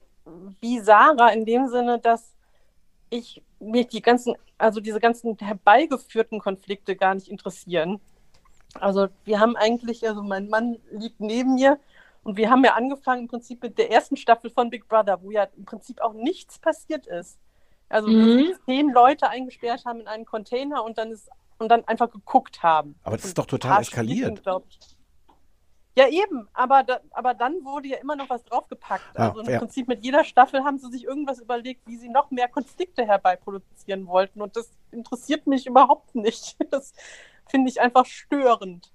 wie 0.61 0.79
Sarah 0.79 1.29
in 1.29 1.45
dem 1.45 1.69
Sinne, 1.69 1.97
dass 1.97 2.35
ich 3.09 3.41
mich 3.59 3.87
die 3.87 4.01
ganzen, 4.01 4.35
also 4.57 4.79
diese 4.79 4.99
ganzen 4.99 5.37
herbeigeführten 5.37 6.39
Konflikte 6.39 6.95
gar 6.95 7.15
nicht 7.15 7.27
interessieren. 7.27 7.99
Also 8.75 9.07
wir 9.25 9.39
haben 9.39 9.55
eigentlich, 9.55 10.07
also 10.07 10.21
mein 10.23 10.49
Mann 10.49 10.77
liegt 10.91 11.19
neben 11.19 11.55
mir 11.55 11.79
und 12.23 12.37
wir 12.37 12.49
haben 12.49 12.63
ja 12.63 12.75
angefangen 12.75 13.23
im 13.23 13.27
Prinzip 13.27 13.63
mit 13.63 13.77
der 13.77 13.91
ersten 13.91 14.17
Staffel 14.17 14.51
von 14.51 14.69
Big 14.69 14.87
Brother, 14.87 15.21
wo 15.23 15.31
ja 15.31 15.47
im 15.57 15.65
Prinzip 15.65 16.01
auch 16.01 16.13
nichts 16.13 16.59
passiert 16.59 17.07
ist. 17.07 17.39
Also 17.89 18.07
Mhm. 18.09 18.53
zehn 18.65 18.89
Leute 18.91 19.29
eingesperrt 19.29 19.85
haben 19.85 20.01
in 20.01 20.07
einen 20.07 20.25
Container 20.25 20.83
und 20.83 20.97
dann 20.97 21.11
ist 21.11 21.29
und 21.59 21.69
dann 21.69 21.83
einfach 21.85 22.09
geguckt 22.09 22.63
haben. 22.63 22.95
Aber 23.03 23.17
das 23.17 23.25
Und 23.25 23.29
ist 23.29 23.37
doch 23.37 23.45
total 23.45 23.81
eskaliert. 23.81 24.41
Ich. 24.69 24.98
Ja, 25.99 26.07
eben, 26.07 26.47
aber, 26.53 26.83
da, 26.83 27.01
aber 27.11 27.33
dann 27.33 27.65
wurde 27.65 27.89
ja 27.89 27.97
immer 27.97 28.15
noch 28.15 28.29
was 28.29 28.41
draufgepackt. 28.45 29.03
Ah, 29.15 29.27
Also 29.27 29.41
im 29.41 29.49
ja. 29.49 29.59
Prinzip 29.59 29.89
mit 29.89 30.01
jeder 30.01 30.23
Staffel 30.23 30.63
haben 30.63 30.79
sie 30.79 30.89
sich 30.89 31.03
irgendwas 31.03 31.41
überlegt, 31.41 31.85
wie 31.87 31.97
sie 31.97 32.07
noch 32.07 32.31
mehr 32.31 32.47
Konflikte 32.47 33.05
herbeiproduzieren 33.05 34.07
wollten. 34.07 34.41
Und 34.41 34.55
das 34.55 34.69
interessiert 34.91 35.45
mich 35.45 35.67
überhaupt 35.67 36.15
nicht. 36.15 36.55
Das 36.71 36.93
finde 37.47 37.69
ich 37.69 37.81
einfach 37.81 38.05
störend. 38.05 38.93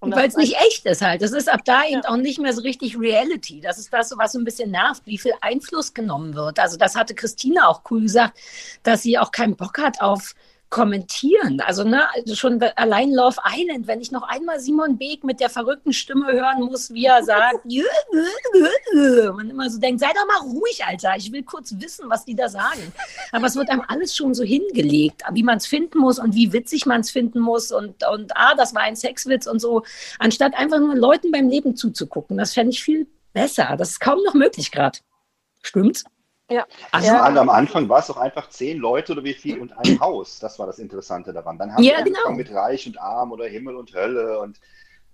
Weil 0.00 0.26
es 0.26 0.36
nicht 0.36 0.56
echt 0.56 0.84
ist 0.86 1.00
halt. 1.02 1.22
Das 1.22 1.30
ist 1.30 1.48
ab 1.48 1.60
da 1.64 1.84
eben 1.84 2.04
auch 2.06 2.16
nicht 2.16 2.40
mehr 2.40 2.52
so 2.52 2.62
richtig 2.62 2.98
Reality. 2.98 3.60
Das 3.60 3.78
ist 3.78 3.92
das, 3.92 4.12
was 4.16 4.32
so 4.32 4.40
ein 4.40 4.44
bisschen 4.44 4.72
nervt, 4.72 5.06
wie 5.06 5.18
viel 5.18 5.34
Einfluss 5.42 5.94
genommen 5.94 6.34
wird. 6.34 6.58
Also 6.58 6.76
das 6.76 6.96
hatte 6.96 7.14
Christina 7.14 7.68
auch 7.68 7.82
cool 7.90 8.00
gesagt, 8.00 8.40
dass 8.82 9.02
sie 9.02 9.16
auch 9.16 9.30
keinen 9.30 9.54
Bock 9.54 9.78
hat 9.78 10.00
auf 10.00 10.34
kommentieren. 10.68 11.60
Also 11.60 11.84
ne, 11.84 12.12
also 12.14 12.34
schon 12.34 12.60
allein 12.74 13.12
Love 13.12 13.36
Island, 13.46 13.86
wenn 13.86 14.00
ich 14.00 14.10
noch 14.10 14.24
einmal 14.24 14.58
Simon 14.58 14.98
Beek 14.98 15.22
mit 15.22 15.40
der 15.40 15.48
verrückten 15.48 15.92
Stimme 15.92 16.32
hören 16.32 16.64
muss, 16.64 16.92
wie 16.92 17.04
er 17.04 17.22
sagt, 17.22 17.64
man 19.36 19.50
immer 19.50 19.70
so 19.70 19.78
denkt, 19.78 20.00
sei 20.00 20.08
doch 20.08 20.26
mal 20.26 20.50
ruhig, 20.50 20.84
Alter, 20.84 21.14
ich 21.16 21.30
will 21.32 21.44
kurz 21.44 21.74
wissen, 21.78 22.10
was 22.10 22.24
die 22.24 22.34
da 22.34 22.48
sagen. 22.48 22.92
Aber 23.32 23.46
es 23.46 23.54
wird 23.54 23.70
einem 23.70 23.82
alles 23.86 24.16
schon 24.16 24.34
so 24.34 24.42
hingelegt, 24.42 25.22
wie 25.32 25.44
man 25.44 25.58
es 25.58 25.66
finden 25.66 25.98
muss 25.98 26.18
und 26.18 26.34
wie 26.34 26.52
witzig 26.52 26.84
man 26.86 27.00
es 27.02 27.10
finden 27.10 27.40
muss 27.40 27.70
und, 27.70 28.04
und 28.06 28.36
ah, 28.36 28.54
das 28.56 28.74
war 28.74 28.82
ein 28.82 28.96
Sexwitz 28.96 29.46
und 29.46 29.60
so, 29.60 29.84
anstatt 30.18 30.54
einfach 30.54 30.80
nur 30.80 30.96
Leuten 30.96 31.30
beim 31.30 31.48
Leben 31.48 31.76
zuzugucken. 31.76 32.36
Das 32.36 32.54
fände 32.54 32.70
ich 32.70 32.82
viel 32.82 33.06
besser. 33.32 33.76
Das 33.78 33.90
ist 33.90 34.00
kaum 34.00 34.18
noch 34.24 34.34
möglich 34.34 34.72
gerade. 34.72 34.98
Stimmt's? 35.62 36.04
Ja. 36.50 36.64
Also 36.92 37.10
alle 37.12 37.40
am 37.40 37.48
Anfang 37.50 37.88
war 37.88 37.98
es 37.98 38.06
doch 38.06 38.16
einfach 38.18 38.48
zehn 38.50 38.78
Leute 38.78 39.12
oder 39.12 39.24
wie 39.24 39.34
viel 39.34 39.58
und 39.58 39.76
ein 39.76 39.98
Haus. 39.98 40.38
Das 40.38 40.58
war 40.58 40.66
das 40.66 40.78
Interessante 40.78 41.32
daran. 41.32 41.58
Dann 41.58 41.72
haben 41.74 41.82
Ja, 41.82 41.96
wir 41.98 42.04
genau. 42.04 42.18
angefangen 42.18 42.36
mit 42.36 42.52
Reich 42.54 42.86
und 42.86 43.00
Arm 43.00 43.32
oder 43.32 43.46
Himmel 43.46 43.74
und 43.74 43.92
Hölle 43.94 44.38
und, 44.38 44.60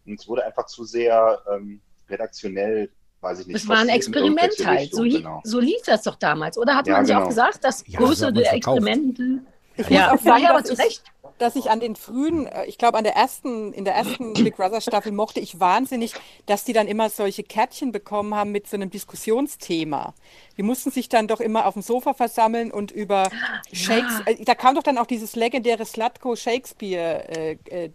und 0.05 0.21
es 0.21 0.29
wurde 0.29 0.45
einfach 0.45 0.67
zu 0.67 0.85
sehr 0.85 1.41
ähm, 1.51 1.81
redaktionell, 2.11 2.91
weiß 3.23 3.41
ich 3.41 3.47
nicht. 3.47 3.57
Es 3.57 3.69
war 3.69 3.79
ein 3.79 3.89
Experiment 3.89 4.53
halt. 4.67 4.93
So, 4.93 5.01
Richtungen, 5.03 5.11
hi- 5.11 5.17
genau. 5.23 5.41
so 5.45 5.59
lief 5.59 5.81
das 5.87 6.03
doch 6.03 6.17
damals. 6.17 6.59
Oder 6.59 6.77
hat 6.77 6.87
Ja, 6.87 6.97
man 6.97 7.07
sich 7.07 7.15
genau. 7.15 7.25
auch 7.25 7.29
gesagt, 7.31 7.65
dass 7.65 7.83
Ja, 7.87 7.99
das 7.99 8.09
größere. 8.09 8.45
Experimente. 8.45 9.39
Ich 9.79 9.89
Ja, 9.89 10.13
muss 10.13 10.21
auch 10.21 10.25
sagen, 10.27 10.43
ja, 10.43 10.51
aber 10.51 10.65
zu 10.65 10.75
Recht. 10.77 11.03
Dass 11.43 11.57
ich 11.57 11.71
an 11.71 11.81
den 11.81 11.97
frühen, 11.97 12.47
äh, 12.47 12.65
ich 12.67 12.79
glaube 12.79 12.97
an 12.99 13.05
der 13.05 13.15
ersten, 13.17 13.73
in 13.73 13.85
der 13.85 13.95
ersten 13.95 14.33
Big 14.45 14.57
Brother 14.57 14.81
Staffel 14.81 15.13
mochte 15.13 15.41
ich 15.41 15.61
wahnsinnig, 15.61 16.15
dass 16.47 16.65
die 16.65 16.73
dann 16.73 16.87
immer 16.89 17.11
solche 17.11 17.43
Kärtchen 17.43 17.93
bekommen 17.93 18.35
haben 18.35 18.53
mit 18.53 18.69
so 18.69 18.77
einem 18.77 18.91
Diskussionsthema. 18.91 20.15
Die 20.57 20.63
mussten 20.63 20.91
sich 20.91 21.09
dann 21.09 21.29
doch 21.29 21.41
immer 21.41 21.67
auf 21.67 21.75
dem 21.75 21.83
Sofa 21.83 22.15
versammeln 22.15 22.71
und 22.71 22.91
über 22.93 23.31
Shakespeare, 23.73 24.39
äh, 24.41 24.45
da 24.45 24.55
kam 24.55 24.75
doch 24.75 24.83
dann 24.83 24.99
auch 24.99 25.07
dieses 25.07 25.35
legendäre 25.37 25.85
Slatko 25.85 26.37
Shakespeare 26.37 27.29
äh, 27.29 27.59
äh, 27.71 27.91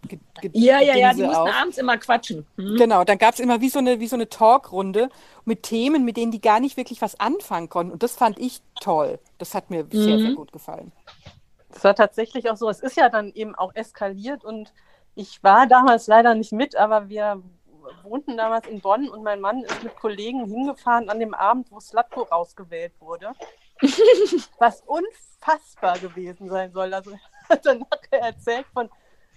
Ja, 0.54 0.82
ja, 0.82 0.95
ja, 0.95 1.14
die 1.14 1.24
mussten 1.24 1.36
auf. 1.36 1.50
abends 1.50 1.78
immer 1.78 1.98
quatschen. 1.98 2.45
Hm? 2.58 2.76
Genau, 2.78 3.04
dann 3.04 3.18
gab 3.18 3.34
es 3.34 3.39
immer 3.39 3.62
wie 3.62 3.70
so 3.70 3.80
eine, 3.80 4.00
wie 4.00 4.08
so 4.08 4.16
eine 4.16 4.30
Talkrunde 4.30 5.10
mit 5.45 5.64
Themen, 5.64 6.04
mit 6.06 6.18
denen 6.18 6.32
die 6.32 6.41
gar 6.41 6.60
nicht 6.60 6.78
wirklich 6.78 7.02
was 7.02 7.20
anfangen 7.20 7.70
konnten. 7.70 7.91
Und 7.93 8.04
das 8.04 8.16
fand 8.16 8.38
ich 8.39 8.62
toll. 8.82 9.20
Das 9.38 9.54
hat 9.54 9.70
mir 9.70 9.86
sehr, 9.91 10.20
sehr 10.20 10.32
Mhm. 10.32 10.36
gut 10.36 10.52
gefallen. 10.52 10.91
Das 11.70 11.84
war 11.84 11.95
tatsächlich 11.95 12.49
auch 12.49 12.57
so. 12.57 12.70
Es 12.70 12.80
ist 12.80 12.97
ja 12.97 13.09
dann 13.09 13.32
eben 13.34 13.55
auch 13.55 13.76
eskaliert 13.76 14.43
und 14.43 14.74
ich 15.15 15.43
war 15.43 15.68
damals 15.68 16.07
leider 16.07 16.36
nicht 16.36 16.51
mit, 16.51 16.76
aber 16.76 17.09
wir 17.09 17.41
wohnten 18.03 18.38
damals 18.38 18.68
in 18.68 18.82
Bonn 18.82 19.09
und 19.09 19.24
mein 19.24 19.41
Mann 19.41 19.63
ist 19.63 19.84
mit 19.84 19.95
Kollegen 19.95 20.45
hingefahren 20.45 21.09
an 21.09 21.20
dem 21.20 21.34
Abend, 21.34 21.72
wo 21.72 21.80
Slatko 21.80 22.24
rausgewählt 22.24 22.93
wurde. 22.99 23.34
Was 24.59 24.82
unfassbar 24.82 25.99
gewesen 25.99 26.49
sein 26.49 26.72
soll. 26.72 26.93
Also 26.93 27.11
er 27.49 27.49
hat 27.49 27.65
dann 27.65 27.80
nachher 27.80 28.22
erzählt 28.22 28.65
von, 28.74 28.89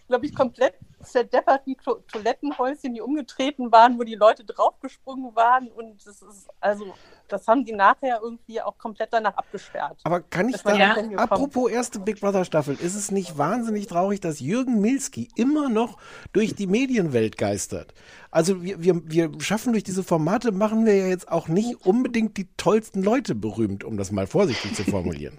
glaube 0.09 0.27
ich, 0.27 0.35
komplett 0.35 0.75
zerdepperten 1.03 1.77
to 1.85 2.03
Toilettenhäuschen, 2.13 2.95
die 2.95 3.01
umgetreten 3.01 3.73
waren, 3.73 3.99
wo 3.99 4.03
die 4.03 4.15
Leute 4.15 4.45
draufgesprungen 4.45 5.35
waren. 5.35 5.69
Und 5.69 6.07
das 6.07 6.23
ist, 6.23 6.49
also, 6.61 6.95
das 7.29 7.47
haben 7.49 7.65
die 7.65 7.73
nachher 7.73 8.21
irgendwie 8.23 8.61
auch 8.61 8.77
komplett 8.79 9.13
danach 9.13 9.37
abgesperrt. 9.37 9.99
Aber 10.05 10.21
kann 10.21 10.49
ich 10.49 10.63
da, 10.63 10.75
ja 10.75 10.97
apropos 11.17 11.71
erste 11.71 12.01
Big 12.01 12.21
Brother 12.21 12.45
Staffel, 12.45 12.75
ist 12.75 12.95
es 12.95 13.11
nicht 13.11 13.39
wahnsinnig 13.39 13.87
traurig, 13.87 14.21
dass 14.21 14.41
Jürgen 14.41 14.81
Milski 14.81 15.29
immer 15.37 15.69
noch 15.69 15.99
durch 16.33 16.55
die 16.55 16.67
Medienwelt 16.67 17.37
geistert? 17.39 17.95
Also 18.31 18.63
wir, 18.63 18.83
wir, 18.83 19.01
wir 19.05 19.41
schaffen 19.41 19.73
durch 19.73 19.85
diese 19.85 20.05
Formate, 20.05 20.53
machen 20.53 20.87
wir 20.87 20.97
ja 20.97 21.07
jetzt 21.07 21.31
auch 21.31 21.49
nicht 21.49 21.85
unbedingt 21.87 22.37
die 22.37 22.49
tollsten 22.57 23.03
Leute 23.03 23.35
berühmt, 23.35 23.85
um 23.85 23.97
das 23.97 24.13
mal 24.13 24.27
vorsichtig 24.27 24.75
zu 24.75 24.85
formulieren. 24.85 25.39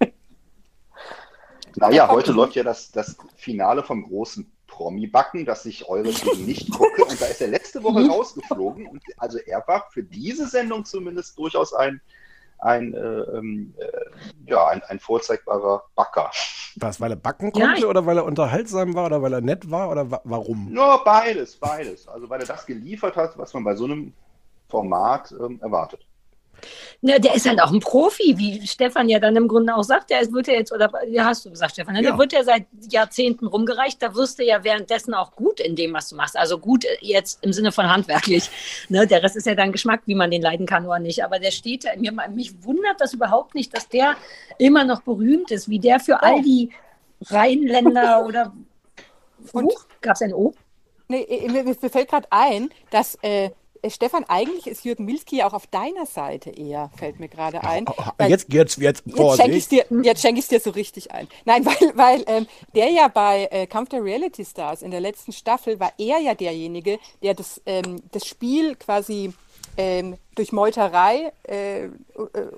Naja, 1.76 2.08
heute 2.08 2.32
läuft 2.32 2.54
ja 2.54 2.62
das, 2.62 2.92
das 2.92 3.16
Finale 3.34 3.82
vom 3.82 4.04
großen 4.04 4.48
Promi-Backen, 4.74 5.44
das 5.44 5.64
ich 5.66 5.88
eure 5.88 6.10
Team 6.10 6.44
nicht 6.46 6.70
gucke. 6.72 7.04
Und 7.04 7.20
da 7.20 7.26
ist 7.26 7.40
er 7.40 7.48
letzte 7.48 7.82
Woche 7.84 8.00
Mhm. 8.00 8.10
rausgeflogen. 8.10 8.86
Und 8.86 9.02
also 9.18 9.38
er 9.38 9.62
war 9.68 9.86
für 9.90 10.02
diese 10.02 10.48
Sendung 10.48 10.84
zumindest 10.84 11.38
durchaus 11.38 11.72
ein, 11.72 12.00
ein, 12.58 12.92
äh, 12.94 12.98
ähm, 12.98 13.72
äh, 13.78 14.50
ja, 14.50 14.66
ein, 14.68 14.82
ein 14.84 14.98
vorzeigbarer 14.98 15.84
Backer. 15.94 16.30
Was, 16.76 17.00
weil 17.00 17.12
er 17.12 17.16
backen 17.16 17.52
Ja, 17.54 17.66
konnte 17.66 17.78
ich- 17.80 17.86
oder 17.86 18.04
weil 18.04 18.16
er 18.18 18.24
unterhaltsam 18.24 18.94
war 18.94 19.06
oder 19.06 19.22
weil 19.22 19.32
er 19.32 19.40
nett 19.40 19.70
war 19.70 19.90
oder 19.90 20.10
wa 20.10 20.20
warum? 20.24 20.72
Nur 20.72 21.04
beides, 21.04 21.56
beides. 21.56 22.08
Also 22.08 22.28
weil 22.28 22.40
er 22.40 22.46
das 22.46 22.66
geliefert 22.66 23.14
hat, 23.16 23.38
was 23.38 23.54
man 23.54 23.62
bei 23.62 23.76
so 23.76 23.84
einem 23.84 24.12
Format 24.68 25.32
ähm, 25.40 25.60
erwartet. 25.62 26.04
Ne, 27.00 27.20
der 27.20 27.34
ist 27.34 27.46
halt 27.46 27.60
auch 27.60 27.72
ein 27.72 27.80
Profi, 27.80 28.38
wie 28.38 28.66
Stefan 28.66 29.08
ja 29.08 29.18
dann 29.18 29.36
im 29.36 29.48
Grunde 29.48 29.74
auch 29.74 29.82
sagt. 29.82 30.10
Der 30.10 30.32
wird 30.32 30.46
ja 30.46 30.54
jetzt, 30.54 30.72
oder 30.72 30.90
ja, 31.08 31.26
hast 31.26 31.44
du 31.44 31.50
gesagt, 31.50 31.72
Stefan, 31.72 31.94
ne? 31.94 32.02
Ja. 32.02 32.10
der 32.10 32.18
wird 32.18 32.32
ja 32.32 32.42
seit 32.42 32.66
Jahrzehnten 32.90 33.46
rumgereicht. 33.46 34.02
Da 34.02 34.14
wirst 34.14 34.38
du 34.38 34.44
ja 34.44 34.64
währenddessen 34.64 35.12
auch 35.14 35.32
gut 35.32 35.60
in 35.60 35.76
dem, 35.76 35.92
was 35.92 36.08
du 36.08 36.16
machst. 36.16 36.36
Also 36.36 36.58
gut 36.58 36.86
jetzt 37.00 37.44
im 37.44 37.52
Sinne 37.52 37.72
von 37.72 37.88
handwerklich. 37.90 38.50
Ne? 38.88 39.06
Der 39.06 39.22
Rest 39.22 39.36
ist 39.36 39.46
ja 39.46 39.54
dann 39.54 39.72
Geschmack, 39.72 40.02
wie 40.06 40.14
man 40.14 40.30
den 40.30 40.42
leiden 40.42 40.66
kann 40.66 40.86
oder 40.86 40.98
nicht. 40.98 41.24
Aber 41.24 41.38
der 41.38 41.50
steht 41.50 41.84
da. 41.84 41.90
Mir, 41.96 42.12
mich 42.30 42.62
wundert 42.64 43.00
das 43.00 43.14
überhaupt 43.14 43.54
nicht, 43.54 43.74
dass 43.74 43.88
der 43.88 44.16
immer 44.58 44.84
noch 44.84 45.02
berühmt 45.02 45.50
ist, 45.50 45.68
wie 45.68 45.78
der 45.78 46.00
für 46.00 46.22
all 46.22 46.42
die 46.42 46.70
Rheinländer 47.26 48.24
oder. 48.26 48.52
Gab 50.00 50.14
es 50.14 50.22
ein 50.22 50.34
O? 50.34 50.52
Nee, 51.08 51.48
mir, 51.50 51.64
mir 51.64 51.90
fällt 51.90 52.08
gerade 52.08 52.26
ein, 52.30 52.70
dass 52.90 53.16
äh, 53.22 53.46
äh, 53.46 53.50
Stefan, 53.90 54.24
eigentlich 54.28 54.66
ist 54.66 54.84
Jürgen 54.84 55.04
Milski 55.04 55.36
ja 55.38 55.46
auch 55.46 55.52
auf 55.52 55.66
deiner 55.66 56.06
Seite 56.06 56.50
eher, 56.50 56.90
fällt 56.96 57.20
mir 57.20 57.28
gerade 57.28 57.62
ein. 57.64 57.86
Weil- 58.18 58.30
Jetzt, 58.30 58.52
jetzt, 58.52 58.78
jetzt, 58.78 59.02
Jetzt 59.06 59.16
schenke 59.36 59.56
ich 59.56 59.68
dir, 59.68 59.84
jetzt 60.02 60.50
dir 60.50 60.60
so 60.60 60.70
richtig 60.70 61.12
ein. 61.12 61.28
Nein, 61.44 61.64
weil, 61.66 61.92
weil 61.96 62.24
ähm, 62.26 62.46
der 62.74 62.90
ja 62.90 63.08
bei 63.08 63.48
äh, 63.50 63.66
Kampf 63.66 63.90
der 63.90 64.02
Reality 64.02 64.44
Stars 64.44 64.82
in 64.82 64.90
der 64.90 65.00
letzten 65.00 65.32
Staffel 65.32 65.78
war 65.80 65.92
er 65.98 66.18
ja 66.18 66.34
derjenige, 66.34 66.98
der 67.22 67.34
das, 67.34 67.60
ähm, 67.66 68.02
das 68.12 68.26
Spiel 68.26 68.76
quasi 68.76 69.32
ähm, 69.76 70.16
durch 70.34 70.52
Meuterei 70.52 71.32
äh, 71.48 71.84
äh, 71.84 71.90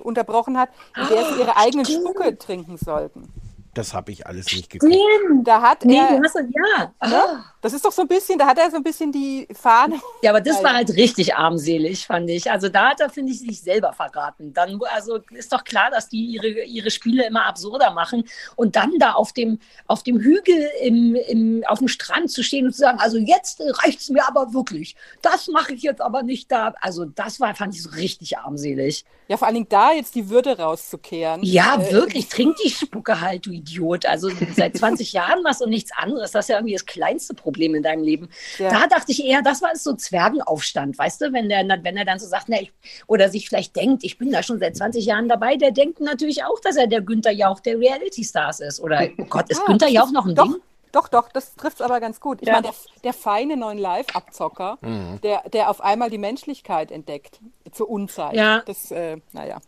unterbrochen 0.02 0.58
hat, 0.58 0.68
in 0.96 1.08
der 1.08 1.24
sie 1.32 1.40
ihre 1.40 1.56
eigenen 1.56 1.84
Spucke 1.86 2.36
trinken 2.38 2.76
sollten. 2.76 3.32
Das 3.76 3.92
habe 3.92 4.10
ich 4.10 4.26
alles 4.26 4.46
nicht 4.52 4.70
gekriegt. 4.70 4.96
Da 5.44 5.60
hat 5.60 5.84
Nee, 5.84 5.98
er, 5.98 6.16
du 6.18 6.22
hast 6.24 6.34
ja. 6.36 6.92
ne? 7.08 7.44
Das 7.60 7.72
ist 7.72 7.84
doch 7.84 7.92
so 7.92 8.02
ein 8.02 8.08
bisschen, 8.08 8.38
da 8.38 8.46
hat 8.46 8.58
er 8.58 8.70
so 8.70 8.76
ein 8.76 8.82
bisschen 8.82 9.12
die 9.12 9.46
Fahne. 9.52 10.00
Ja, 10.22 10.30
aber 10.30 10.40
das 10.40 10.62
war 10.64 10.72
halt 10.72 10.90
richtig 10.96 11.34
armselig, 11.36 12.06
fand 12.06 12.30
ich. 12.30 12.50
Also 12.50 12.68
da 12.68 12.90
hat 12.90 13.00
er, 13.00 13.10
finde 13.10 13.32
ich, 13.32 13.40
sich 13.40 13.60
selber 13.60 13.92
verraten. 13.92 14.52
Dann, 14.54 14.80
also 14.94 15.18
ist 15.30 15.52
doch 15.52 15.62
klar, 15.62 15.90
dass 15.90 16.08
die 16.08 16.24
ihre, 16.24 16.48
ihre 16.48 16.90
Spiele 16.90 17.26
immer 17.26 17.44
absurder 17.44 17.92
machen 17.92 18.24
und 18.56 18.76
dann 18.76 18.98
da 18.98 19.12
auf 19.12 19.32
dem, 19.32 19.58
auf 19.86 20.02
dem 20.02 20.18
Hügel 20.18 20.70
im, 20.82 21.14
im, 21.14 21.64
auf 21.66 21.78
dem 21.80 21.88
Strand 21.88 22.30
zu 22.30 22.42
stehen 22.42 22.66
und 22.66 22.72
zu 22.72 22.78
sagen, 22.78 22.98
also 22.98 23.18
jetzt 23.18 23.60
reicht 23.84 24.00
es 24.00 24.08
mir 24.08 24.26
aber 24.26 24.54
wirklich. 24.54 24.96
Das 25.22 25.48
mache 25.48 25.74
ich 25.74 25.82
jetzt 25.82 26.00
aber 26.00 26.22
nicht 26.22 26.50
da. 26.50 26.74
Also 26.80 27.04
das 27.04 27.40
war, 27.40 27.54
fand 27.54 27.74
ich 27.74 27.82
so 27.82 27.90
richtig 27.90 28.38
armselig. 28.38 29.04
Ja, 29.28 29.36
vor 29.36 29.48
allen 29.48 29.56
Dingen 29.56 29.68
da 29.68 29.92
jetzt 29.92 30.14
die 30.14 30.28
Würde 30.30 30.56
rauszukehren. 30.58 31.42
Ja, 31.42 31.76
Äh, 31.80 31.92
wirklich. 31.92 32.28
Trink 32.28 32.56
die 32.64 32.70
Spucke 32.70 33.20
halt, 33.20 33.46
du 33.46 33.50
Idiot. 33.66 34.06
Also 34.06 34.30
seit 34.54 34.76
20 34.78 35.12
Jahren 35.12 35.42
machst 35.42 35.60
du 35.60 35.66
nichts 35.66 35.90
anderes. 35.96 36.30
Das 36.32 36.44
ist 36.44 36.48
ja 36.48 36.56
irgendwie 36.56 36.74
das 36.74 36.86
kleinste 36.86 37.34
Problem 37.34 37.74
in 37.74 37.82
deinem 37.82 38.02
Leben. 38.02 38.28
Ja. 38.58 38.70
Da 38.70 38.86
dachte 38.86 39.12
ich 39.12 39.24
eher, 39.24 39.42
das 39.42 39.62
war 39.62 39.74
so 39.74 39.94
Zwergenaufstand, 39.94 40.98
weißt 40.98 41.20
du, 41.20 41.32
wenn 41.32 41.48
der, 41.48 41.66
wenn 41.82 41.96
er 41.96 42.04
dann 42.04 42.18
so 42.18 42.26
sagt, 42.26 42.48
na, 42.48 42.60
ich, 42.60 42.72
oder 43.06 43.28
sich 43.28 43.48
vielleicht 43.48 43.76
denkt, 43.76 44.04
ich 44.04 44.18
bin 44.18 44.30
da 44.30 44.42
schon 44.42 44.58
seit 44.58 44.76
20 44.76 45.04
Jahren 45.04 45.28
dabei, 45.28 45.56
der 45.56 45.70
denkt 45.70 46.00
natürlich 46.00 46.44
auch, 46.44 46.60
dass 46.60 46.76
er 46.76 46.86
der 46.86 47.00
Günther 47.00 47.32
Jauch 47.32 47.60
der 47.60 47.78
Reality 47.78 48.24
Stars 48.24 48.60
ist. 48.60 48.80
Oder, 48.80 49.08
oh 49.18 49.24
Gott, 49.24 49.48
ist 49.50 49.60
Ah, 49.60 49.66
Günther 49.66 49.86
das 49.86 49.94
Jauch 49.94 50.10
noch 50.12 50.26
ein 50.26 50.34
doch, 50.34 50.44
Ding? 50.44 50.56
Doch, 50.92 51.08
doch, 51.08 51.28
das 51.30 51.54
trifft 51.56 51.76
es 51.80 51.82
aber 51.82 52.00
ganz 52.00 52.20
gut. 52.20 52.38
Ich 52.40 52.48
Ja. 52.48 52.54
meine, 52.54 52.68
der, 52.68 52.74
der 53.04 53.12
feine 53.12 53.56
neuen 53.56 53.78
Live-Abzocker, 53.78 54.78
Mhm. 54.80 55.20
der, 55.22 55.42
der 55.52 55.68
auf 55.70 55.80
einmal 55.80 56.08
die 56.10 56.18
Menschlichkeit 56.18 56.90
entdeckt, 56.90 57.40
zur 57.72 57.90
Unzeit. 57.90 58.34
Ja. 58.34 58.62
Das, 58.66 58.90
äh, 58.90 59.18
naja. 59.32 59.58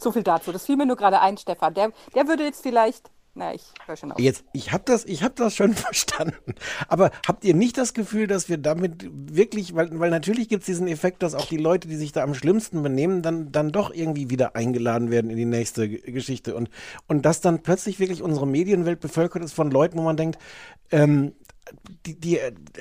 So 0.00 0.12
viel 0.12 0.22
dazu. 0.22 0.50
Das 0.52 0.66
fiel 0.66 0.76
mir 0.76 0.86
nur 0.86 0.96
gerade 0.96 1.20
ein, 1.20 1.36
Stefan. 1.36 1.74
Der, 1.74 1.92
der 2.14 2.26
würde 2.26 2.44
jetzt 2.44 2.62
vielleicht, 2.62 3.10
na, 3.34 3.54
ich 3.54 3.62
höre 3.84 3.96
schon 3.96 4.12
auf. 4.12 4.18
Jetzt, 4.18 4.44
ich 4.52 4.72
habe 4.72 4.82
das, 4.86 5.04
habe 5.04 5.34
das 5.36 5.54
schon 5.54 5.74
verstanden. 5.74 6.54
Aber 6.88 7.10
habt 7.26 7.44
ihr 7.44 7.54
nicht 7.54 7.76
das 7.76 7.92
Gefühl, 7.92 8.26
dass 8.26 8.48
wir 8.48 8.56
damit 8.56 9.08
wirklich, 9.10 9.74
weil, 9.74 9.98
weil 10.00 10.10
natürlich 10.10 10.48
gibt 10.48 10.62
es 10.62 10.66
diesen 10.66 10.88
Effekt, 10.88 11.22
dass 11.22 11.34
auch 11.34 11.44
die 11.44 11.58
Leute, 11.58 11.86
die 11.86 11.96
sich 11.96 12.12
da 12.12 12.22
am 12.22 12.34
schlimmsten 12.34 12.82
benehmen, 12.82 13.20
dann, 13.22 13.52
dann 13.52 13.72
doch 13.72 13.92
irgendwie 13.92 14.30
wieder 14.30 14.56
eingeladen 14.56 15.10
werden 15.10 15.30
in 15.30 15.36
die 15.36 15.44
nächste 15.44 15.88
Geschichte 15.88 16.54
und 16.54 16.70
und 17.06 17.26
dass 17.26 17.40
dann 17.40 17.62
plötzlich 17.62 18.00
wirklich 18.00 18.22
unsere 18.22 18.46
Medienwelt 18.46 19.00
bevölkert 19.00 19.44
ist 19.44 19.52
von 19.52 19.70
Leuten, 19.70 19.98
wo 19.98 20.02
man 20.02 20.16
denkt, 20.16 20.38
ähm, 20.90 21.34
die, 22.06 22.18
die, 22.18 22.38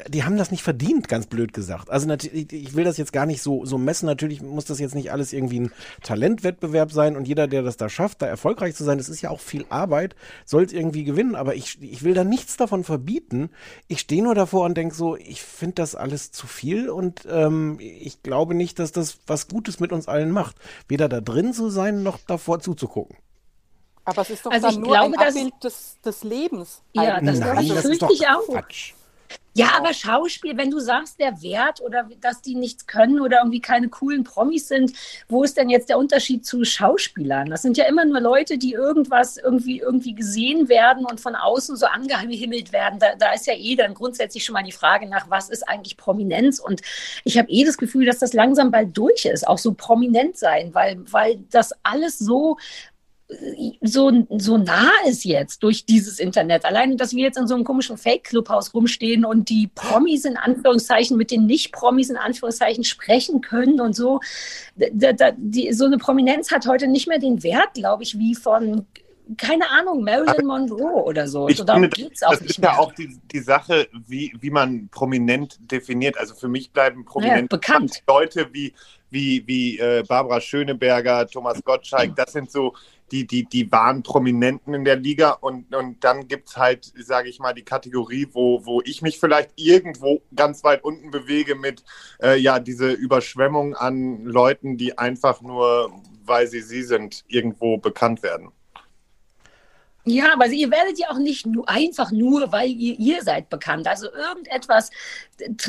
die 0.08 0.24
haben 0.24 0.38
das 0.38 0.52
nicht 0.52 0.64
verdient, 0.64 1.08
ganz 1.08 1.28
blöd 1.28 1.54
gesagt. 1.54 1.90
Also 1.90 2.08
natürlich, 2.08 2.52
ich 2.52 2.76
will 2.76 2.84
das 2.84 2.98
jetzt 2.98 3.14
gar 3.14 3.26
nicht 3.26 3.42
so, 3.42 3.66
so 3.66 3.78
messen. 3.78 4.06
Natürlich 4.06 4.42
muss 4.42 4.66
das 4.66 4.80
jetzt 4.80 4.96
nicht 4.96 5.12
alles 5.12 5.34
irgendwie 5.34 5.60
ein 5.60 5.72
Talentwettbewerb 6.04 6.92
sein 6.92 7.16
und 7.16 7.28
jeder, 7.28 7.48
der 7.48 7.62
das 7.62 7.78
da 7.78 7.90
schafft, 7.90 8.22
da 8.22 8.28
erfolgreich 8.28 8.76
zu 8.76 8.84
sein, 8.84 8.98
das 8.98 9.10
ist 9.10 9.22
ja 9.22 9.30
auch 9.30 9.40
viel 9.40 9.66
Arbeit, 9.70 10.16
soll 10.46 10.64
es 10.64 10.74
irgendwie 10.74 11.04
gewinnen. 11.04 11.36
Aber 11.36 11.56
ich, 11.56 11.82
ich 11.82 12.04
will 12.04 12.14
da 12.14 12.24
nichts 12.24 12.58
davon 12.58 12.84
verbieten. 12.84 13.50
Ich 13.88 14.00
stehe 14.00 14.24
nur 14.24 14.36
davor 14.36 14.66
und 14.66 14.78
denke 14.78 14.96
so, 14.96 15.16
ich 15.16 15.42
finde 15.42 15.76
das 15.76 15.96
alles 15.96 16.32
zu 16.32 16.48
viel 16.48 16.90
und 16.90 17.28
ähm, 17.30 17.78
ich 17.80 18.24
glaube 18.24 18.56
nicht, 18.56 18.80
dass 18.80 18.92
das 18.92 19.20
was 19.28 19.48
Gutes 19.48 19.80
mit 19.80 19.92
uns 19.92 20.08
allen 20.08 20.32
macht. 20.32 20.56
Weder 20.88 21.10
da 21.10 21.22
drin 21.22 21.54
zu 21.54 21.70
sein, 21.70 22.04
noch 22.04 22.20
davor 22.26 22.60
zuzugucken. 22.60 23.18
Aber 24.10 24.22
es 24.24 24.30
ist 24.32 24.46
doch 24.46 24.52
Also 24.52 24.68
dann 24.68 24.74
ich 24.76 24.80
nur 24.80 24.90
glaube, 24.96 25.06
ein 25.18 25.26
dass- 25.26 25.36
Abbild 25.36 25.54
des, 25.64 25.98
des 26.04 26.24
Lebens. 26.24 26.82
Ja, 26.94 27.20
das, 27.22 27.40
Nein, 27.40 27.68
das 27.70 27.76
das 27.76 27.86
ist 27.86 28.04
ich 28.12 28.28
auch. 28.28 28.46
Quatsch. 28.48 28.94
Ja, 29.56 29.72
aber 29.78 29.94
Schauspiel, 29.94 30.56
wenn 30.58 30.70
du 30.72 30.80
sagst, 30.80 31.20
der 31.20 31.42
Wert 31.42 31.82
oder 31.82 32.08
dass 32.22 32.42
die 32.42 32.56
nichts 32.56 32.88
können 32.88 33.20
oder 33.20 33.40
irgendwie 33.40 33.60
keine 33.60 33.90
coolen 33.90 34.24
Promis 34.24 34.70
sind, 34.70 34.94
wo 35.28 35.44
ist 35.44 35.58
denn 35.58 35.70
jetzt 35.70 35.90
der 35.90 35.98
Unterschied 35.98 36.46
zu 36.46 36.64
Schauspielern? 36.64 37.50
Das 37.50 37.64
sind 37.64 37.76
ja 37.76 37.86
immer 37.86 38.06
nur 38.06 38.22
Leute, 38.22 38.58
die 38.58 38.72
irgendwas 38.74 39.38
irgendwie, 39.38 39.80
irgendwie 39.80 40.14
gesehen 40.14 40.70
werden 40.70 41.04
und 41.06 41.20
von 41.20 41.36
außen 41.36 41.76
so 41.76 41.88
angehimmelt 41.88 42.72
werden. 42.72 43.00
Da, 43.00 43.16
da 43.16 43.34
ist 43.34 43.48
ja 43.48 43.54
eh 43.56 43.76
dann 43.76 43.96
grundsätzlich 43.96 44.46
schon 44.46 44.54
mal 44.54 44.64
die 44.64 44.72
Frage 44.72 45.10
nach, 45.10 45.30
was 45.30 45.50
ist 45.50 45.68
eigentlich 45.68 45.98
Prominenz? 45.98 46.60
Und 46.60 46.82
ich 47.26 47.38
habe 47.38 47.50
eh 47.50 47.66
das 47.66 47.78
Gefühl, 47.78 48.06
dass 48.06 48.20
das 48.20 48.34
langsam 48.34 48.72
bald 48.72 48.96
durch 48.96 49.26
ist, 49.26 49.46
auch 49.48 49.58
so 49.58 49.74
prominent 49.74 50.38
sein, 50.38 50.74
weil, 50.74 51.00
weil 51.12 51.40
das 51.52 51.74
alles 51.84 52.18
so 52.20 52.58
so, 53.82 54.26
so 54.38 54.58
nah 54.58 54.90
ist 55.08 55.24
jetzt 55.24 55.62
durch 55.62 55.86
dieses 55.86 56.20
Internet. 56.20 56.66
Alleine, 56.66 56.96
dass 56.96 57.14
wir 57.14 57.24
jetzt 57.24 57.38
in 57.38 57.48
so 57.48 57.54
einem 57.54 57.64
komischen 57.64 57.98
Fake-Clubhaus 57.98 58.74
rumstehen 58.74 59.24
und 59.24 59.50
die 59.50 59.70
Promis 59.76 60.26
in 60.26 60.36
Anführungszeichen 60.36 61.16
mit 61.16 61.30
den 61.30 61.46
Nicht-Promis 61.46 62.10
in 62.10 62.18
Anführungszeichen 62.18 62.84
sprechen 62.84 63.42
können 63.42 63.82
und 63.82 63.96
so. 63.96 64.20
Da, 64.76 65.14
da, 65.14 65.32
die, 65.38 65.72
so 65.74 65.86
eine 65.86 65.98
Prominenz 65.98 66.52
hat 66.52 66.66
heute 66.66 66.88
nicht 66.88 67.08
mehr 67.08 67.20
den 67.20 67.44
Wert, 67.44 67.76
glaube 67.76 68.02
ich, 68.02 68.18
wie 68.18 68.34
von, 68.34 68.88
keine 69.38 69.70
Ahnung, 69.70 70.04
Marilyn 70.04 70.48
Monroe 70.48 71.04
oder 71.04 71.28
so. 71.28 71.48
Ich 71.50 71.58
so 71.58 71.64
darum 71.64 71.84
finde, 71.84 71.96
geht 71.96 72.14
es 72.16 72.24
auch 72.24 72.32
das 72.32 72.42
nicht 72.42 72.50
ist 72.52 72.58
ja 72.58 72.72
mehr. 72.72 72.80
auch 72.80 72.94
die, 72.94 73.16
die 73.32 73.40
Sache, 73.40 73.88
wie, 74.08 74.34
wie 74.40 74.50
man 74.50 74.90
prominent 74.90 75.60
definiert. 75.72 76.18
Also 76.18 76.34
für 76.34 76.48
mich 76.48 76.72
bleiben 76.72 77.06
prominent 77.06 77.50
bekannt. 77.50 78.02
Leute 78.08 78.50
wie, 78.54 78.74
wie, 79.12 79.44
wie 79.46 79.78
äh, 79.78 80.04
Barbara 80.08 80.42
Schöneberger, 80.42 81.28
Thomas 81.28 81.64
Gottschalk, 81.64 82.16
das 82.16 82.34
sind 82.34 82.50
so 82.50 82.74
die, 83.12 83.26
die, 83.28 83.46
die 83.46 83.72
wahren 83.72 84.04
Prominenten 84.04 84.74
in 84.74 84.86
der 84.86 84.96
Liga. 84.96 85.32
Und, 85.32 85.74
und 85.76 86.04
dann 86.04 86.28
gibt 86.28 86.50
es 86.50 86.58
halt, 86.58 86.92
sage 86.98 87.30
ich 87.30 87.40
mal, 87.40 87.54
die 87.54 87.64
Kategorie, 87.64 88.28
wo, 88.32 88.66
wo 88.66 88.82
ich 88.86 89.02
mich 89.02 89.20
vielleicht 89.20 89.52
irgendwo 89.56 90.22
ganz 90.36 90.64
weit 90.64 90.84
unten 90.84 91.12
bewege 91.12 91.56
mit, 91.56 91.84
äh, 92.22 92.38
ja, 92.38 92.60
diese 92.60 92.92
Überschwemmung 92.92 93.76
an 93.76 94.26
Leuten, 94.26 94.78
die 94.78 94.98
einfach 94.98 95.42
nur, 95.42 95.92
weil 96.26 96.48
sie 96.48 96.62
sie 96.62 96.84
sind, 96.84 97.24
irgendwo 97.28 97.78
bekannt 97.78 98.24
werden. 98.24 98.52
Ja, 100.06 100.34
aber 100.34 100.48
ihr 100.48 100.72
werdet 100.72 100.98
ja 100.98 101.10
auch 101.10 101.20
nicht 101.20 101.46
nur, 101.46 101.68
einfach 101.68 102.12
nur, 102.12 102.52
weil 102.52 102.70
ihr, 102.70 102.98
ihr 102.98 103.22
seid 103.22 103.50
bekannt. 103.50 103.86
Also 103.88 104.08
irgendetwas, 104.12 104.90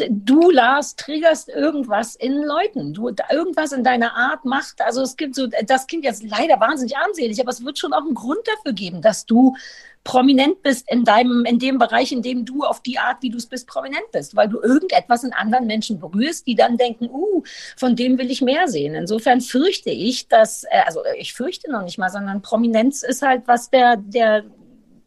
du, 0.08 0.50
Lars, 0.50 0.94
triggerst 0.96 1.48
irgendwas 1.48 2.14
in 2.14 2.42
Leuten. 2.42 2.94
Du, 2.94 3.08
irgendwas 3.30 3.72
in 3.72 3.82
deiner 3.82 4.14
Art 4.16 4.44
macht, 4.44 4.80
also 4.80 5.02
es 5.02 5.16
gibt 5.16 5.34
so, 5.34 5.48
das 5.66 5.86
klingt 5.86 6.04
jetzt 6.04 6.22
leider 6.22 6.60
wahnsinnig 6.60 6.96
armselig, 6.96 7.40
aber 7.40 7.50
es 7.50 7.64
wird 7.64 7.78
schon 7.78 7.92
auch 7.92 8.04
einen 8.04 8.14
Grund 8.14 8.40
dafür 8.46 8.72
geben, 8.72 9.02
dass 9.02 9.26
du 9.26 9.56
prominent 10.04 10.62
bist 10.62 10.90
in 10.90 11.04
deinem, 11.04 11.44
in 11.44 11.58
dem 11.58 11.78
Bereich, 11.78 12.12
in 12.12 12.22
dem 12.22 12.44
du 12.44 12.62
auf 12.62 12.80
die 12.80 12.98
Art, 12.98 13.18
wie 13.22 13.30
du 13.30 13.36
es 13.36 13.46
bist, 13.46 13.66
prominent 13.66 14.10
bist, 14.12 14.34
weil 14.34 14.48
du 14.48 14.60
irgendetwas 14.60 15.24
in 15.24 15.32
anderen 15.32 15.66
Menschen 15.66 16.00
berührst, 16.00 16.46
die 16.46 16.54
dann 16.54 16.78
denken, 16.78 17.10
uh, 17.10 17.42
von 17.76 17.96
dem 17.96 18.18
will 18.18 18.30
ich 18.30 18.40
mehr 18.40 18.68
sehen. 18.68 18.94
Insofern 18.94 19.40
fürchte 19.40 19.90
ich, 19.90 20.28
dass, 20.28 20.64
äh, 20.64 20.82
also 20.86 21.02
ich 21.18 21.34
fürchte 21.34 21.70
noch 21.70 21.82
nicht 21.82 21.98
mal, 21.98 22.10
sondern 22.10 22.42
Prominenz 22.42 23.02
ist 23.02 23.22
halt, 23.22 23.42
was 23.46 23.70
der, 23.70 23.96
der 23.96 24.44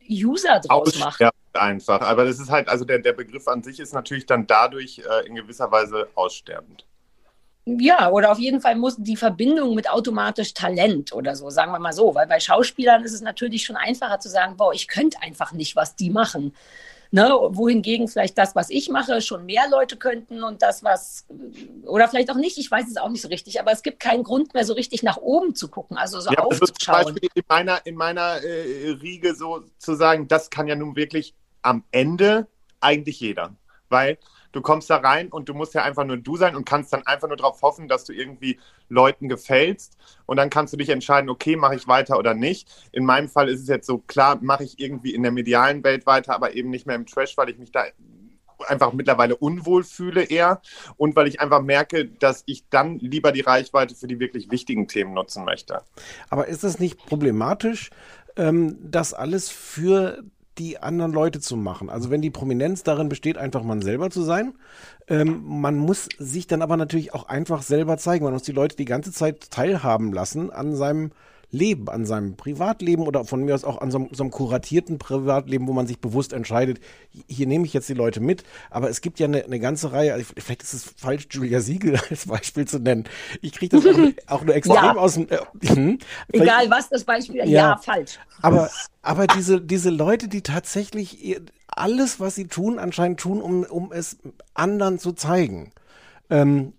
User 0.10 0.60
draus 0.60 0.99
macht. 0.99 1.22
Aussterben 1.22 1.38
einfach. 1.53 2.02
Aber 2.02 2.26
das 2.26 2.40
ist 2.40 2.49
halt, 2.49 2.68
also 2.68 2.86
der, 2.86 2.99
der 2.99 3.14
Begriff 3.14 3.48
an 3.48 3.64
sich 3.64 3.80
ist 3.80 3.94
natürlich 3.94 4.26
dann 4.26 4.48
dadurch 4.48 4.99
äh, 4.99 5.28
in 5.28 5.36
gewisser 5.36 5.72
Weise 5.72 6.07
aussterbend. 6.15 6.86
Ja, 7.65 8.10
oder 8.10 8.31
auf 8.31 8.40
jeden 8.40 8.60
Fall 8.60 8.76
muss 8.76 8.98
die 8.98 9.15
Verbindung 9.15 9.73
mit 9.73 9.90
automatisch 9.90 10.53
Talent 10.53 11.14
oder 11.14 11.35
so, 11.35 11.49
sagen 11.49 11.72
wir 11.72 11.80
mal 11.80 11.94
so. 11.94 12.14
Weil 12.14 12.27
bei 12.27 12.40
Schauspielern 12.40 13.03
ist 13.03 13.14
es 13.14 13.22
natürlich 13.22 13.64
schon 13.64 13.77
einfacher 13.77 14.19
zu 14.19 14.30
sagen, 14.30 14.57
boah, 14.57 14.73
ich 14.73 14.88
könnte 14.90 15.22
einfach 15.22 15.53
nicht, 15.53 15.76
was 15.76 15.95
die 15.95 16.10
machen. 16.10 16.53
Ne? 17.11 17.30
Wohingegen 17.30 18.07
vielleicht 18.07 18.38
das, 18.38 18.56
was 18.56 18.69
ich 18.69 18.90
mache, 18.90 19.22
schon 19.22 19.45
mehr 19.45 19.69
Leute 19.69 19.98
könnten 19.98 20.44
und 20.44 20.61
das, 20.61 20.84
was, 20.84 21.26
oder 21.85 22.07
vielleicht 22.07 22.31
auch 22.31 22.35
nicht, 22.35 22.57
ich 22.57 22.69
weiß 22.69 22.88
es 22.90 22.98
auch 22.98 23.10
nicht 23.10 23.22
so 23.22 23.27
richtig, 23.27 23.60
aber 23.60 23.72
es 23.72 23.84
gibt 23.84 23.99
keinen 23.99 24.23
Grund 24.23 24.56
mehr 24.56 24.65
so 24.65 24.73
richtig 24.73 25.03
nach 25.03 25.18
oben 25.18 25.53
zu 25.53 25.68
gucken, 25.68 25.95
also 25.95 26.19
so 26.19 26.31
Ja, 26.31 26.40
also 26.40 26.65
zum 26.65 26.73
aufzuschauen. 26.73 27.03
Beispiel 27.03 27.30
in 27.35 27.44
meiner, 27.48 27.85
in 27.85 27.95
meiner 27.95 28.44
äh, 28.44 28.90
Riege 28.99 29.35
so 29.35 29.64
zu 29.77 29.94
sagen, 29.94 30.27
das 30.27 30.49
kann 30.49 30.68
ja 30.68 30.76
nun 30.76 30.95
wirklich 30.95 31.35
am 31.61 31.84
Ende 31.91 32.48
eigentlich 32.81 33.19
jeder. 33.19 33.56
Weil 33.90 34.18
Du 34.53 34.61
kommst 34.61 34.89
da 34.89 34.97
rein 34.97 35.27
und 35.27 35.49
du 35.49 35.53
musst 35.53 35.73
ja 35.73 35.84
einfach 35.84 36.05
nur 36.05 36.17
du 36.17 36.38
sein 36.38 36.55
und 36.55 36.65
kannst 36.65 36.93
dann 36.93 37.05
einfach 37.05 37.27
nur 37.27 37.38
darauf 37.38 37.61
hoffen, 37.61 37.89
dass 37.89 38.05
du 38.05 38.13
irgendwie 38.13 38.59
Leuten 38.88 39.27
gefällst. 39.27 39.97
Und 40.25 40.38
dann 40.38 40.49
kannst 40.49 40.71
du 40.71 40.77
dich 40.77 40.89
entscheiden, 40.89 41.30
okay, 41.30 41.57
mache 41.57 41.75
ich 41.75 41.88
weiter 41.88 42.17
oder 42.17 42.34
nicht. 42.34 42.69
In 42.93 43.03
meinem 43.03 43.27
Fall 43.27 43.49
ist 43.49 43.61
es 43.61 43.67
jetzt 43.67 43.88
so, 43.88 43.97
klar, 43.97 44.39
mache 44.41 44.63
ich 44.63 44.80
irgendwie 44.80 45.13
in 45.13 45.23
der 45.23 45.31
medialen 45.31 45.84
Welt 45.84 46.05
weiter, 46.05 46.34
aber 46.34 46.55
eben 46.55 46.69
nicht 46.69 46.88
mehr 46.88 46.95
im 46.95 47.05
Trash, 47.05 47.35
weil 47.35 47.49
ich 47.49 47.57
mich 47.57 47.71
da 47.71 47.84
einfach 48.67 48.93
mittlerweile 48.93 49.35
unwohl 49.35 49.84
fühle 49.84 50.23
eher 50.23 50.61
und 50.97 51.15
weil 51.15 51.27
ich 51.27 51.41
einfach 51.41 51.61
merke, 51.61 52.05
dass 52.05 52.43
ich 52.45 52.69
dann 52.69 52.99
lieber 52.99 53.31
die 53.31 53.41
Reichweite 53.41 53.95
für 53.95 54.07
die 54.07 54.19
wirklich 54.19 54.51
wichtigen 54.51 54.88
Themen 54.88 55.13
nutzen 55.13 55.43
möchte. 55.43 55.81
Aber 56.30 56.47
ist 56.47 56.63
es 56.63 56.80
nicht 56.80 57.05
problematisch, 57.05 57.89
ähm, 58.35 58.77
das 58.81 59.13
alles 59.13 59.49
für 59.49 60.23
die 60.57 60.77
anderen 60.80 61.11
Leute 61.11 61.39
zu 61.39 61.55
machen. 61.57 61.89
Also 61.89 62.09
wenn 62.09 62.21
die 62.21 62.30
Prominenz 62.30 62.84
darin 62.84 63.09
besteht, 63.09 63.38
einfach 63.38 63.63
man 63.63 63.81
selber 63.81 64.09
zu 64.09 64.21
sein, 64.21 64.53
ähm, 65.07 65.43
man 65.45 65.77
muss 65.77 66.07
sich 66.17 66.47
dann 66.47 66.61
aber 66.61 66.77
natürlich 66.77 67.13
auch 67.13 67.27
einfach 67.27 67.61
selber 67.61 67.97
zeigen. 67.97 68.23
Man 68.23 68.34
muss 68.34 68.43
die 68.43 68.51
Leute 68.51 68.75
die 68.75 68.85
ganze 68.85 69.11
Zeit 69.11 69.51
teilhaben 69.51 70.13
lassen 70.13 70.51
an 70.51 70.75
seinem 70.75 71.11
Leben, 71.53 71.88
an 71.88 72.05
seinem 72.05 72.35
Privatleben 72.35 73.07
oder 73.07 73.23
von 73.25 73.45
mir 73.45 73.53
aus 73.53 73.63
auch 73.63 73.80
an 73.80 73.91
so, 73.91 74.09
so 74.11 74.23
einem 74.23 74.31
kuratierten 74.31 74.97
Privatleben, 74.97 75.67
wo 75.67 75.73
man 75.73 75.85
sich 75.88 75.99
bewusst 75.99 76.34
entscheidet, 76.34 76.80
hier 77.27 77.45
nehme 77.47 77.65
ich 77.65 77.73
jetzt 77.73 77.88
die 77.88 77.93
Leute 77.93 78.19
mit. 78.19 78.43
Aber 78.71 78.89
es 78.89 79.01
gibt 79.01 79.19
ja 79.19 79.27
eine, 79.27 79.45
eine 79.45 79.59
ganze 79.59 79.91
Reihe, 79.93 80.13
also 80.13 80.25
vielleicht 80.35 80.63
ist 80.63 80.73
es 80.73 80.84
falsch, 80.97 81.27
Julia 81.30 81.61
Siegel 81.61 81.95
als 82.09 82.25
Beispiel 82.25 82.67
zu 82.67 82.80
nennen. 82.80 83.05
Ich 83.41 83.53
kriege 83.53 83.77
das 83.77 83.85
auch, 83.85 83.99
auch 84.39 84.43
nur 84.43 84.55
extrem 84.55 84.75
Ja. 84.75 84.95
aus 84.95 85.13
dem. 85.13 85.27
Äh, 85.30 85.38
hm, 85.67 85.99
Egal 86.31 86.69
was 86.71 86.89
das 86.89 87.03
Beispiel, 87.03 87.38
ja, 87.38 87.45
Ja. 87.45 87.77
falsch. 87.77 88.17
aber, 88.41 88.69
aber 89.03 89.27
diese, 89.27 89.61
diese 89.61 89.91
Leute, 89.91 90.27
die 90.27 90.41
tatsächlich 90.41 91.39
alles, 91.67 92.19
was 92.19 92.35
sie 92.35 92.47
tun, 92.47 92.80
anscheinend 92.80 93.19
tun, 93.19 93.41
um, 93.41 93.63
um 93.63 93.91
es 93.91 94.17
anderen 94.55 94.97
zu 94.99 95.13
zeigen. 95.13 95.71
Ähm, 96.30 96.73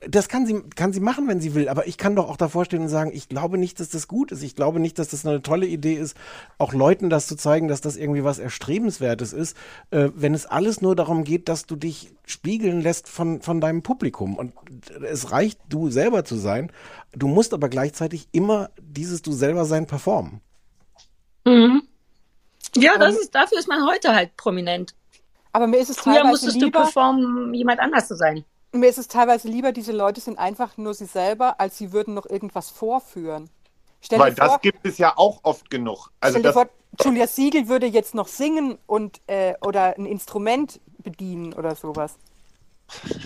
das 0.00 0.28
kann 0.28 0.44
sie, 0.44 0.62
kann 0.74 0.92
sie 0.92 1.00
machen, 1.00 1.26
wenn 1.26 1.40
sie 1.40 1.54
will, 1.54 1.70
aber 1.70 1.86
ich 1.86 1.96
kann 1.96 2.14
doch 2.14 2.28
auch 2.28 2.36
davor 2.36 2.66
stehen 2.66 2.82
und 2.82 2.88
sagen, 2.88 3.10
ich 3.14 3.30
glaube 3.30 3.56
nicht, 3.56 3.80
dass 3.80 3.88
das 3.88 4.08
gut 4.08 4.30
ist. 4.30 4.42
Ich 4.42 4.54
glaube 4.54 4.78
nicht, 4.78 4.98
dass 4.98 5.08
das 5.08 5.24
eine 5.24 5.40
tolle 5.40 5.66
Idee 5.66 5.94
ist, 5.94 6.16
auch 6.58 6.74
Leuten 6.74 7.08
das 7.08 7.26
zu 7.26 7.34
zeigen, 7.34 7.66
dass 7.66 7.80
das 7.80 7.96
irgendwie 7.96 8.22
was 8.22 8.38
Erstrebenswertes 8.38 9.32
ist, 9.32 9.56
äh, 9.90 10.10
wenn 10.14 10.34
es 10.34 10.44
alles 10.44 10.82
nur 10.82 10.96
darum 10.96 11.24
geht, 11.24 11.48
dass 11.48 11.64
du 11.64 11.76
dich 11.76 12.12
spiegeln 12.26 12.82
lässt 12.82 13.08
von, 13.08 13.40
von 13.40 13.60
deinem 13.60 13.82
Publikum. 13.82 14.36
Und 14.36 14.52
es 15.02 15.32
reicht, 15.32 15.60
du 15.70 15.88
selber 15.88 16.24
zu 16.24 16.36
sein. 16.36 16.70
Du 17.12 17.26
musst 17.26 17.54
aber 17.54 17.70
gleichzeitig 17.70 18.28
immer 18.32 18.68
dieses 18.78 19.22
Du 19.22 19.32
selber 19.32 19.64
sein 19.64 19.86
performen. 19.86 20.42
Mhm. 21.46 21.82
Ja, 22.76 22.98
das 22.98 23.16
ist, 23.16 23.34
dafür 23.34 23.58
ist 23.58 23.68
man 23.68 23.86
heute 23.86 24.14
halt 24.14 24.36
prominent. 24.36 24.94
Aber 25.52 25.66
mir 25.66 25.78
ist 25.78 25.88
es 25.88 25.96
Früher 25.96 26.16
teilweise 26.16 26.30
musstest 26.30 26.56
lieber, 26.56 26.80
du 26.80 26.84
performen, 26.84 27.54
jemand 27.54 27.80
anders 27.80 28.08
zu 28.08 28.14
sein. 28.14 28.44
Mir 28.72 28.88
ist 28.88 28.98
es 28.98 29.08
teilweise 29.08 29.48
lieber, 29.48 29.72
diese 29.72 29.92
Leute 29.92 30.20
sind 30.20 30.38
einfach 30.38 30.76
nur 30.76 30.94
sie 30.94 31.06
selber, 31.06 31.60
als 31.60 31.78
sie 31.78 31.92
würden 31.92 32.14
noch 32.14 32.26
irgendwas 32.26 32.70
vorführen. 32.70 33.48
Stell 34.00 34.18
Weil 34.18 34.34
vor, 34.34 34.46
das 34.46 34.60
gibt 34.60 34.84
es 34.86 34.98
ja 34.98 35.14
auch 35.16 35.40
oft 35.42 35.70
genug. 35.70 36.10
Also 36.20 36.38
stell 36.38 36.42
dir 36.42 36.48
das, 36.48 36.54
vor, 36.54 36.68
Julia 37.04 37.26
Siegel 37.26 37.68
würde 37.68 37.86
jetzt 37.86 38.14
noch 38.14 38.28
singen 38.28 38.78
und 38.86 39.20
äh, 39.26 39.54
oder 39.60 39.96
ein 39.96 40.06
Instrument 40.06 40.80
bedienen 40.98 41.52
oder 41.54 41.74
sowas. 41.74 42.16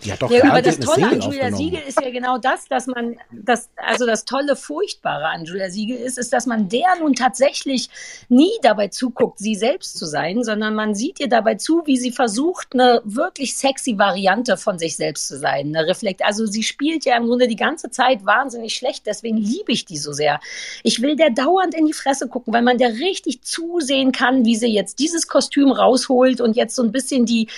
Die 0.04 0.12
hat 0.12 0.22
doch 0.22 0.30
Ja, 0.30 0.44
aber 0.44 0.62
das 0.62 0.78
Tolle 0.78 1.08
an 1.08 1.20
Julia. 1.20 1.52
Siegel 1.52 1.80
ist 1.86 2.00
ja 2.00 2.10
genau 2.10 2.38
das, 2.38 2.66
dass 2.68 2.86
man, 2.86 3.16
das, 3.30 3.68
also 3.76 4.06
das 4.06 4.24
tolle, 4.24 4.56
Furchtbare 4.56 5.26
an 5.26 5.44
Julia 5.44 5.70
Siegel 5.70 5.98
ist, 5.98 6.18
ist, 6.18 6.32
dass 6.32 6.46
man 6.46 6.68
der 6.68 6.96
nun 6.98 7.14
tatsächlich 7.14 7.90
nie 8.28 8.52
dabei 8.62 8.88
zuguckt, 8.88 9.38
sie 9.38 9.54
selbst 9.54 9.98
zu 9.98 10.06
sein, 10.06 10.42
sondern 10.44 10.74
man 10.74 10.94
sieht 10.94 11.20
ihr 11.20 11.28
dabei 11.28 11.56
zu, 11.56 11.82
wie 11.84 11.98
sie 11.98 12.10
versucht, 12.10 12.68
eine 12.72 13.02
wirklich 13.04 13.56
sexy 13.56 13.98
Variante 13.98 14.56
von 14.56 14.78
sich 14.78 14.96
selbst 14.96 15.28
zu 15.28 15.38
sein. 15.38 15.74
Eine 15.74 15.86
Reflekt, 15.86 16.24
also 16.24 16.46
sie 16.46 16.62
spielt 16.62 17.04
ja 17.04 17.16
im 17.16 17.26
Grunde 17.26 17.46
die 17.46 17.56
ganze 17.56 17.90
Zeit 17.90 18.24
wahnsinnig 18.24 18.74
schlecht, 18.74 19.06
deswegen 19.06 19.36
liebe 19.36 19.72
ich 19.72 19.84
die 19.84 19.98
so 19.98 20.12
sehr. 20.12 20.40
Ich 20.82 21.02
will 21.02 21.16
der 21.16 21.30
dauernd 21.30 21.74
in 21.74 21.86
die 21.86 21.92
Fresse 21.92 22.28
gucken, 22.28 22.54
weil 22.54 22.62
man 22.62 22.78
der 22.78 22.94
richtig 22.94 23.42
zusehen 23.42 24.12
kann, 24.12 24.44
wie 24.44 24.56
sie 24.56 24.68
jetzt 24.68 24.98
dieses 24.98 25.28
Kostüm 25.28 25.70
rausholt 25.70 26.40
und 26.40 26.56
jetzt 26.56 26.74
so 26.74 26.82
ein 26.82 26.92
bisschen 26.92 27.26
die, 27.26 27.48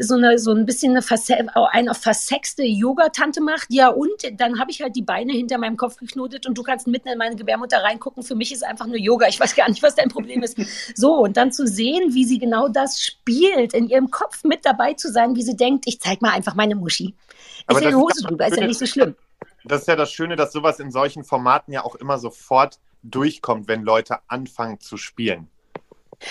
so 0.00 0.14
eine, 0.14 0.38
so 0.38 0.52
ein 0.52 0.64
bisschen 0.64 0.92
eine, 0.92 1.02
verse 1.02 1.47
eine 1.54 1.94
versexte 1.94 2.62
Yoga-Tante 2.62 3.40
macht. 3.40 3.68
Ja, 3.70 3.88
und 3.88 4.10
dann 4.34 4.60
habe 4.60 4.70
ich 4.70 4.82
halt 4.82 4.96
die 4.96 5.02
Beine 5.02 5.32
hinter 5.32 5.58
meinem 5.58 5.76
Kopf 5.76 5.96
geknotet 5.96 6.46
und 6.46 6.56
du 6.56 6.62
kannst 6.62 6.86
mitten 6.86 7.08
in 7.08 7.18
meine 7.18 7.36
Gebärmutter 7.36 7.82
reingucken. 7.82 8.22
Für 8.22 8.34
mich 8.34 8.52
ist 8.52 8.64
einfach 8.64 8.86
nur 8.86 8.96
Yoga. 8.96 9.28
Ich 9.28 9.38
weiß 9.38 9.54
gar 9.54 9.68
nicht, 9.68 9.82
was 9.82 9.94
dein 9.94 10.08
Problem 10.08 10.42
ist. 10.42 10.56
So, 10.94 11.14
und 11.16 11.36
dann 11.36 11.52
zu 11.52 11.66
sehen, 11.66 12.14
wie 12.14 12.24
sie 12.24 12.38
genau 12.38 12.68
das 12.68 13.00
spielt, 13.00 13.72
in 13.74 13.88
ihrem 13.88 14.10
Kopf 14.10 14.42
mit 14.44 14.64
dabei 14.64 14.94
zu 14.94 15.10
sein, 15.10 15.36
wie 15.36 15.42
sie 15.42 15.56
denkt, 15.56 15.84
ich 15.86 16.00
zeig 16.00 16.22
mal 16.22 16.32
einfach 16.32 16.54
meine 16.54 16.74
Muschi. 16.74 17.14
Aber 17.66 17.78
Ist 17.78 17.84
ja 17.84 17.90
ist 17.90 17.96
Hose 17.96 18.22
drüber, 18.22 18.46
ist 18.46 18.56
ja 18.56 18.66
nicht 18.66 18.78
so 18.78 18.86
schlimm. 18.86 19.14
das 19.64 19.82
ist 19.82 19.86
ja 19.86 19.96
das 19.96 20.10
Schöne, 20.10 20.36
dass 20.36 20.52
sowas 20.52 20.80
in 20.80 20.90
solchen 20.90 21.24
Formaten 21.24 21.72
ja 21.72 21.84
auch 21.84 21.94
immer 21.94 22.18
sofort 22.18 22.78
durchkommt, 23.02 23.68
wenn 23.68 23.82
Leute 23.82 24.18
anfangen 24.28 24.80
zu 24.80 24.96
spielen. 24.96 25.48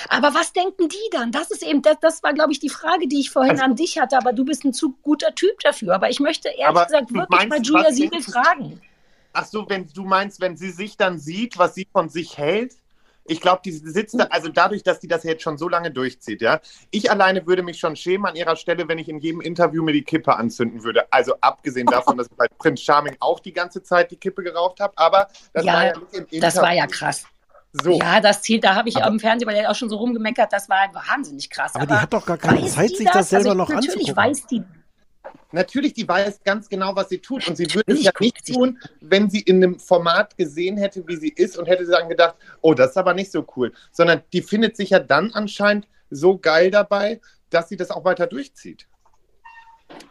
Aber 0.10 0.34
was 0.34 0.54
denken 0.54 0.90
die 0.90 1.10
dann? 1.12 1.32
Das 1.32 1.52
ist 1.52 1.64
eben, 1.64 1.82
das, 1.82 1.98
das 2.02 2.24
war, 2.24 2.34
glaube 2.34 2.52
ich, 2.52 2.60
die 2.60 2.70
Frage, 2.70 3.08
die 3.08 3.20
ich 3.20 3.30
vorhin 3.32 3.52
Also- 3.54 3.64
an 3.64 3.76
dich 3.76 3.98
hatte, 4.00 4.18
aber 4.18 4.34
du 4.34 4.44
bist 4.46 4.64
ein 4.66 4.74
zu 4.74 4.96
guter 5.02 5.34
Typ 5.36 5.60
dafür. 5.62 5.96
Aber 5.96 6.10
ich 6.10 6.20
möchte 6.20 6.50
ehrlich 6.50 6.84
gesagt 6.86 7.14
wirklich 7.14 7.30
meinst, 7.30 7.50
mal 7.50 7.62
Julia 7.62 7.92
Siegel 7.92 8.22
fragen. 8.22 8.82
Ach 9.34 9.46
so, 9.46 9.70
wenn 9.70 9.88
du 9.94 10.04
meinst, 10.04 10.42
wenn 10.42 10.58
sie 10.58 10.72
sich 10.72 10.98
dann 10.98 11.20
sieht, 11.20 11.58
was 11.58 11.76
sie 11.76 11.88
von 11.92 12.10
sich 12.10 12.38
hält, 12.38 12.74
ich 13.30 13.42
glaube, 13.42 13.62
die 13.66 13.72
sitzt 13.72 14.18
da, 14.18 14.24
also 14.30 14.48
dadurch, 14.48 14.84
dass 14.84 15.02
die 15.02 15.08
das 15.10 15.24
jetzt 15.24 15.44
schon 15.44 15.58
so 15.58 15.68
lange 15.68 15.92
durchzieht, 15.92 16.42
ja. 16.42 16.62
Ich 16.92 17.12
alleine 17.12 17.46
würde 17.46 17.62
mich 17.62 17.78
schon 17.78 17.96
schämen 17.98 18.26
an 18.26 18.38
ihrer 18.38 18.56
Stelle, 18.56 18.88
wenn 18.88 18.98
ich 19.00 19.10
in 19.10 19.20
jedem 19.20 19.42
Interview 19.42 19.84
mir 19.84 19.92
die 19.92 20.04
Kippe 20.04 20.34
anzünden 20.38 20.84
würde. 20.84 21.12
Also 21.12 21.36
abgesehen 21.42 21.88
davon, 21.88 22.18
dass 22.18 22.28
ich 22.28 22.38
bei 22.38 22.48
Prinz 22.58 22.80
Charming 22.82 23.18
auch 23.20 23.42
die 23.42 23.52
ganze 23.52 23.84
Zeit 23.84 24.12
die 24.12 24.16
Kippe 24.16 24.44
geraucht 24.44 24.80
habe, 24.80 24.94
aber 24.98 25.28
das 25.54 25.66
Ja, 25.66 25.74
war 25.74 25.86
ja 25.88 25.98
nicht 25.98 26.14
im 26.14 26.20
Interview. 26.20 26.40
Das 26.40 26.56
war 26.56 26.74
ja 26.74 26.88
krass. 26.88 27.26
So. 27.84 28.00
Ja, 28.00 28.20
das 28.22 28.42
zählt, 28.42 28.64
da 28.64 28.76
habe 28.76 28.90
ich 28.90 28.98
Aber- 28.98 29.08
am 29.08 29.20
Fernsehen 29.20 29.48
bei 29.48 29.54
der 29.54 29.70
auch 29.70 29.76
schon 29.76 29.90
so 29.90 29.98
rumgemeckert, 29.98 30.52
das 30.54 30.70
war 30.70 30.90
wahnsinnig 30.94 31.50
krass. 31.50 31.76
Aber 31.76 31.86
die 31.86 31.94
hat 31.94 32.14
doch 32.14 32.26
gar 32.26 32.38
keine 32.38 32.66
Zeit, 32.68 32.90
sich 32.96 33.10
das 33.10 33.30
selber 33.30 33.50
also 33.50 33.58
noch 33.58 33.70
Natürlich 33.70 34.10
anzugucken. 34.10 34.16
weiß 34.16 34.48
die, 34.48 34.64
Natürlich, 35.54 35.94
die 35.94 36.08
weiß 36.08 36.42
ganz 36.44 36.68
genau, 36.68 36.94
was 36.96 37.08
sie 37.10 37.20
tut. 37.20 37.48
Und 37.48 37.56
sie 37.56 37.74
würde 37.74 37.94
es 37.94 38.04
ja 38.04 38.12
nicht 38.20 38.46
tun, 38.54 38.80
wenn 39.00 39.30
sie 39.30 39.40
in 39.40 39.64
einem 39.64 39.80
Format 39.80 40.36
gesehen 40.38 40.76
hätte, 40.78 41.08
wie 41.08 41.16
sie 41.16 41.30
ist 41.30 41.58
und 41.58 41.68
hätte 41.68 41.86
dann 41.86 42.10
gedacht, 42.10 42.36
oh, 42.62 42.74
das 42.74 42.92
ist 42.92 42.98
aber 42.98 43.14
nicht 43.14 43.32
so 43.32 43.46
cool. 43.56 43.72
Sondern 43.92 44.22
die 44.34 44.42
findet 44.42 44.76
sich 44.76 44.90
ja 44.90 45.00
dann 45.00 45.32
anscheinend 45.34 45.88
so 46.10 46.38
geil 46.38 46.70
dabei, 46.70 47.22
dass 47.50 47.70
sie 47.70 47.78
das 47.78 47.92
auch 47.92 48.04
weiter 48.04 48.28
durchzieht. 48.28 48.88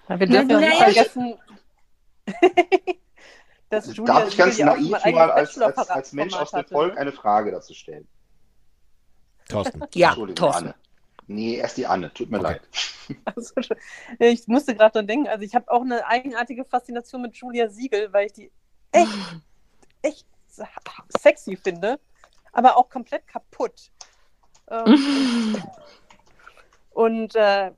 Wir 0.08 0.26
dürfen 0.26 0.48
ja 0.50 0.58
nicht 0.58 0.76
vergessen, 0.82 1.34
dass 3.68 3.96
Julia 3.96 4.20
Darf 4.20 4.28
ich 4.28 4.36
ganz 4.36 4.58
naiv 4.58 4.90
mal 4.90 5.30
als, 5.30 5.58
als, 5.58 5.90
als 5.90 6.12
Mensch 6.12 6.34
aus 6.34 6.50
dem 6.50 6.58
Bachelor-Format 6.58 6.68
Volk 6.70 6.90
hatte, 6.92 7.00
eine 7.00 7.12
Frage 7.12 7.50
dazu 7.50 7.74
stellen? 7.74 8.06
Thorsten. 9.48 9.84
ja, 9.94 10.08
Entschuldigung, 10.08 10.36
Thorsten. 10.36 10.66
Anne. 10.66 10.74
Nee, 11.28 11.56
erst 11.56 11.76
die 11.76 11.86
Anne, 11.86 12.12
tut 12.12 12.30
mir 12.30 12.38
Okay. 12.38 12.44
leid. 12.44 12.62
Also, 13.24 13.54
ich 14.18 14.48
musste 14.48 14.74
gerade 14.74 14.94
dran 14.94 15.06
denken, 15.06 15.28
also 15.28 15.44
ich 15.44 15.54
habe 15.54 15.70
auch 15.70 15.82
eine 15.82 16.04
eigenartige 16.08 16.64
Faszination 16.64 17.22
mit 17.22 17.36
Julia 17.36 17.68
Siegel, 17.68 18.12
weil 18.12 18.26
ich 18.26 18.32
die 18.32 18.50
echt, 18.90 19.08
echt 20.02 20.26
sexy 21.16 21.56
finde, 21.56 22.00
aber 22.52 22.76
auch 22.76 22.88
komplett 22.88 23.28
kaputt. 23.28 23.92
Ähm, 24.68 25.62
und 26.90 27.36
äh, 27.36 27.70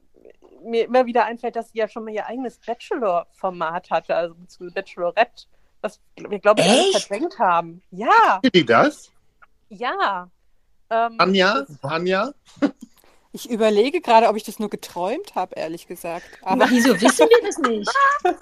mir 0.62 0.84
immer 0.84 1.04
wieder 1.04 1.26
einfällt, 1.26 1.56
dass 1.56 1.72
sie 1.72 1.78
ja 1.78 1.88
schon 1.88 2.04
mal 2.04 2.14
ihr 2.14 2.26
eigenes 2.26 2.58
Bachelor-Format 2.58 3.90
hatte, 3.90 4.16
also 4.16 4.34
Bachelorette, 4.72 5.46
was 5.88 6.00
wir, 6.30 6.38
glaube 6.38 6.60
ich, 6.60 6.68
alle 6.68 6.80
Echt? 6.80 7.02
verdrängt 7.06 7.38
haben. 7.38 7.82
Ja, 7.90 8.40
Wie 8.52 8.64
das? 8.64 9.10
ja. 9.68 10.28
Ähm, 10.90 11.14
Anja? 11.18 11.66
Anja? 11.82 12.32
Ich 13.30 13.48
überlege 13.50 14.00
gerade, 14.00 14.26
ob 14.28 14.36
ich 14.36 14.42
das 14.42 14.58
nur 14.58 14.70
geträumt 14.70 15.34
habe, 15.34 15.54
ehrlich 15.54 15.86
gesagt. 15.86 16.24
Aber 16.40 16.68
wieso 16.70 16.98
wissen 16.98 17.28
wir 17.28 17.46
das 17.46 17.58
nicht? 17.58 17.90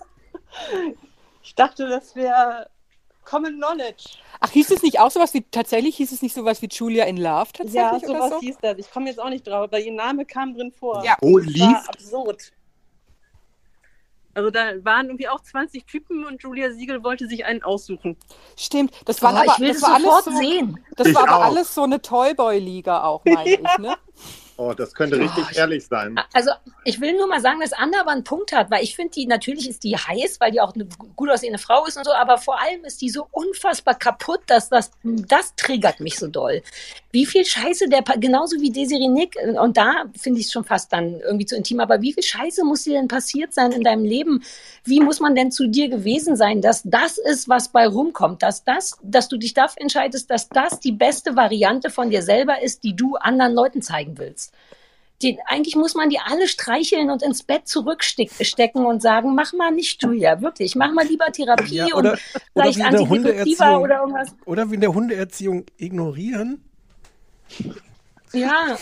Ich 1.43 1.55
dachte, 1.55 1.89
das 1.89 2.15
wäre 2.17 2.69
Common 3.25 3.57
Knowledge. 3.57 4.05
ach, 4.41 4.51
hieß 4.51 4.71
es 4.71 4.83
nicht 4.83 5.01
auch 5.01 5.11
sowas 5.11 5.35
wie, 5.35 5.43
tatsächlich 5.43 5.97
hieß 5.97 6.13
es 6.13 6.23
nicht 6.23 6.35
sowas 6.35 6.63
wie 6.63 6.69
Julia 6.71 7.05
in 7.05 7.17
Love 7.17 7.53
tatsächlich 7.53 7.75
Ja, 8.03 8.09
oder 8.09 8.19
sowas 8.19 8.31
so? 8.31 8.41
hieß 8.41 8.57
das. 8.63 8.79
Ich 8.79 8.91
komme 8.91 9.09
jetzt 9.09 9.19
auch 9.21 9.29
nicht 9.29 9.47
drauf, 9.47 9.65
aber 9.65 9.81
ihr 9.81 9.93
Name 9.93 10.25
kam 10.25 10.55
drin 10.55 10.73
vor. 10.73 11.05
Ja. 11.05 11.17
Oh, 11.21 11.39
Das 11.39 11.47
lief? 11.49 11.63
war 11.63 11.89
absurd. 11.89 12.53
Also 14.37 14.51
da 14.51 14.85
waren 14.85 15.07
irgendwie 15.07 15.29
auch 15.31 15.41
20 15.41 15.87
Typen 15.87 16.27
und 16.27 16.43
Julia 16.43 16.71
Siegel 16.71 17.03
wollte 17.03 17.27
sich 17.27 17.47
einen 17.47 17.63
aussuchen. 17.63 18.19
Stimmt, 18.55 18.93
das 19.07 19.23
waren 19.23 19.35
Oh, 19.35 19.39
aber, 19.39 19.53
ich 19.55 19.59
will 19.61 19.69
das 19.69 19.81
das 19.81 19.91
war 19.91 19.99
sofort 19.99 20.27
alles 20.27 20.37
so, 20.37 20.37
sehen. 20.37 20.85
Das 20.95 21.07
Ich 21.09 21.15
war 21.15 21.23
aber 21.23 21.37
auch. 21.39 21.45
alles 21.45 21.75
so 21.75 21.85
eine 21.85 22.03
Toyboy-Liga 22.03 23.03
auch, 23.03 23.25
meine 23.25 23.49
ich, 23.63 23.79
ne? 23.79 23.97
Oh, 24.59 24.73
das 24.73 24.95
könnte 24.95 25.19
richtig 25.19 25.45
Oh, 25.45 25.49
ich- 25.51 25.59
ehrlich 25.59 25.87
sein. 25.87 26.19
Also 26.33 26.51
ich 26.85 27.01
will 27.01 27.15
nur 27.17 27.27
mal 27.27 27.41
sagen, 27.41 27.61
dass 27.61 27.73
Anna 27.75 28.01
aber 28.01 28.13
einen 28.13 28.25
Punkt 28.25 28.53
hat, 28.53 28.71
weil 28.71 28.83
ich 28.83 28.97
finde 28.97 29.13
die, 29.13 29.27
natürlich 29.27 29.69
ist 29.69 29.85
die 29.85 29.97
heiß, 29.97 30.41
weil 30.41 30.51
die 30.53 30.61
auch 30.61 30.75
eine 30.75 30.87
gut 31.15 31.29
aussehende 31.29 31.59
Frau 31.59 31.85
ist 31.85 31.97
und 31.99 32.05
so, 32.05 32.13
aber 32.13 32.39
vor 32.39 32.59
allem 32.61 32.85
ist 32.85 33.03
die 33.03 33.11
so 33.11 33.27
unfassbar 33.33 33.95
kaputt, 33.99 34.41
dass 34.47 34.69
das, 34.71 34.91
das 35.03 35.55
triggert 35.57 36.01
mich 36.01 36.19
so 36.19 36.29
doll. 36.29 36.63
Wie 37.13 37.27
viel 37.27 37.45
Scheiße 37.45 37.89
der, 37.89 38.03
genauso 38.03 38.61
wie 38.61 38.71
Desiree 38.71 39.09
Nick, 39.09 39.37
und 39.61 39.77
da 39.77 40.05
finde 40.19 40.41
ich 40.41 40.47
es 40.47 40.53
schon 40.53 40.65
fast 40.65 40.93
dann 40.93 41.21
irgendwie 41.21 41.47
zu 41.47 41.57
intim, 41.57 41.81
aber 41.81 42.01
wie 42.01 42.13
viel 42.13 42.23
Scheiße 42.23 42.65
muss 42.65 42.85
dir 42.85 42.95
denn 42.95 43.09
passiert 43.09 43.53
sein 43.53 43.73
in 43.73 43.83
deinem 43.83 44.05
Leben? 44.05 44.43
Wie 44.85 45.01
muss 45.01 45.21
man 45.21 45.35
denn 45.35 45.51
zu 45.51 45.67
dir 45.67 45.89
gewesen 45.89 46.37
sein, 46.37 46.63
dass 46.63 46.83
das 46.85 47.19
ist, 47.19 47.49
was 47.49 47.69
bei 47.69 47.87
rumkommt, 47.87 48.43
dass 48.43 48.65
das, 48.65 48.97
dass 49.03 49.29
du 49.29 49.37
dich 49.37 49.55
dafür 49.55 49.83
entscheidest, 49.83 50.31
dass 50.31 50.49
das 50.49 50.81
die 50.81 50.93
beste 50.93 51.37
Variante 51.37 51.91
von 51.91 52.11
dir 52.11 52.23
selber 52.23 52.63
ist, 52.63 52.85
die 52.85 52.95
du 52.95 53.17
anderen 53.17 53.53
Leuten 53.55 53.83
zeigen 53.83 54.19
willst? 54.19 54.46
Die, 55.23 55.39
eigentlich 55.47 55.77
muss 55.77 55.95
man 55.95 56.11
die 56.11 56.19
alle 56.19 56.47
streicheln 56.47 57.11
und 57.11 57.23
ins 57.23 57.43
Bett 57.43 57.67
zurückstecken 57.67 58.85
und 58.85 59.01
sagen, 59.01 59.35
mach 59.35 59.55
mal 59.55 59.71
nicht, 59.71 60.03
Julia, 60.03 60.43
wirklich, 60.43 60.77
mach 60.77 60.93
mal 60.93 61.07
lieber 61.07 61.33
Therapie 61.33 61.77
Ja, 61.77 61.85
und 61.87 61.95
oder, 61.95 62.13
oder 62.13 62.19
vielleicht 62.53 62.79
wie 62.79 62.83
in 62.83 62.91
der 62.91 63.01
Antidepressiva 63.01 63.65
Hundeerziehung. 63.67 63.83
oder 63.83 64.01
irgendwas. 64.01 64.37
Oder 64.45 64.71
wie 64.71 64.75
in 64.75 64.81
der 64.83 64.95
Hundeerziehung 64.95 65.65
ignorieren. 65.79 66.63
Ja, 68.33 68.77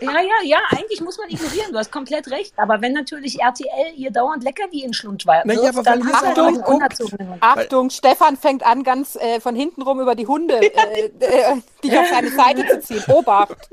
ja, 0.00 0.20
ja, 0.20 0.34
ja, 0.44 0.58
eigentlich 0.70 1.00
muss 1.00 1.18
man 1.18 1.28
ignorieren, 1.28 1.72
du 1.72 1.78
hast 1.78 1.92
komplett 1.92 2.30
recht. 2.30 2.52
Aber 2.56 2.80
wenn 2.80 2.92
natürlich 2.92 3.40
RTL 3.40 3.94
ihr 3.96 4.10
dauernd 4.10 4.44
Leckerli 4.44 4.80
in 4.80 4.88
den 4.88 4.94
Schlund 4.94 5.26
wirft, 5.26 5.46
Na 5.46 5.54
ja, 5.54 5.68
aber 5.70 5.82
dann 5.82 6.04
weit 6.04 6.38
einen 6.38 6.62
guckt. 6.62 7.40
Achtung, 7.40 7.90
Stefan 7.90 8.36
fängt 8.36 8.64
an, 8.64 8.82
ganz 8.82 9.16
äh, 9.16 9.40
von 9.40 9.54
hinten 9.54 9.82
rum 9.82 10.00
über 10.00 10.14
die 10.14 10.26
Hunde 10.26 10.60
äh, 10.60 11.06
äh, 11.20 11.56
dich 11.82 11.98
auf 11.98 12.08
seine 12.08 12.30
Seite 12.30 12.66
zu 12.68 12.80
ziehen. 12.80 13.04
Obacht. 13.08 13.70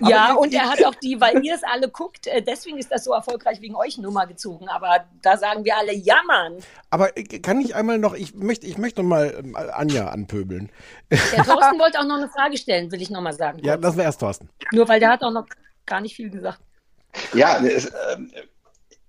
Ja, 0.00 0.30
Aber 0.30 0.40
und 0.40 0.54
er 0.54 0.70
hat 0.70 0.84
auch 0.84 0.94
die, 0.94 1.20
weil 1.20 1.44
ihr 1.44 1.54
es 1.54 1.62
alle 1.64 1.88
guckt, 1.88 2.26
äh, 2.26 2.42
deswegen 2.42 2.78
ist 2.78 2.90
das 2.90 3.04
so 3.04 3.12
erfolgreich 3.12 3.60
wegen 3.60 3.74
euch 3.74 3.98
Nummer 3.98 4.26
gezogen. 4.26 4.68
Aber 4.68 5.04
da 5.22 5.36
sagen 5.36 5.64
wir 5.64 5.76
alle, 5.76 5.94
ja, 5.94 6.16
Mann. 6.26 6.58
Aber 6.90 7.16
äh, 7.16 7.24
kann 7.24 7.60
ich 7.60 7.74
einmal 7.74 7.98
noch, 7.98 8.14
ich 8.14 8.34
möchte, 8.34 8.66
ich 8.66 8.78
möchte 8.78 9.02
noch 9.02 9.08
mal 9.08 9.34
ähm, 9.38 9.56
Anja 9.56 10.08
anpöbeln. 10.08 10.70
Der 11.10 11.44
Thorsten 11.44 11.78
wollte 11.78 11.98
auch 11.98 12.04
noch 12.04 12.16
eine 12.16 12.28
Frage 12.28 12.56
stellen, 12.56 12.90
will 12.92 13.02
ich 13.02 13.10
noch 13.10 13.20
mal 13.20 13.32
sagen. 13.32 13.58
Ja, 13.62 13.74
lassen 13.74 13.96
wir 13.96 14.04
erst 14.04 14.20
Thorsten. 14.20 14.48
Nur 14.72 14.88
weil 14.88 15.00
der 15.00 15.10
hat 15.10 15.22
auch 15.22 15.30
noch 15.30 15.46
gar 15.88 16.00
nicht 16.00 16.14
viel 16.14 16.30
gesagt. 16.30 16.60
Ja, 17.34 17.64
es, 17.64 17.90
ähm, 18.12 18.30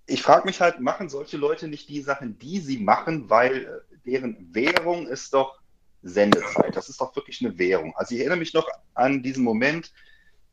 ich 0.05 0.21
frage 0.21 0.45
mich 0.45 0.61
halt, 0.61 0.79
machen 0.79 1.09
solche 1.09 1.37
Leute 1.37 1.67
nicht 1.67 1.89
die 1.89 2.01
Sachen, 2.01 2.39
die 2.39 2.59
sie 2.59 2.79
machen, 2.79 3.29
weil 3.29 3.65
äh, 3.65 3.97
deren 4.05 4.53
Währung 4.53 5.07
ist 5.07 5.33
doch 5.33 5.59
Sendezeit. 6.01 6.75
Das 6.75 6.89
ist 6.89 6.99
doch 7.01 7.15
wirklich 7.15 7.43
eine 7.45 7.57
Währung. 7.57 7.93
Also 7.95 8.15
ich 8.15 8.21
erinnere 8.21 8.39
mich 8.39 8.53
noch 8.53 8.67
an 8.93 9.21
diesen 9.21 9.43
Moment 9.43 9.91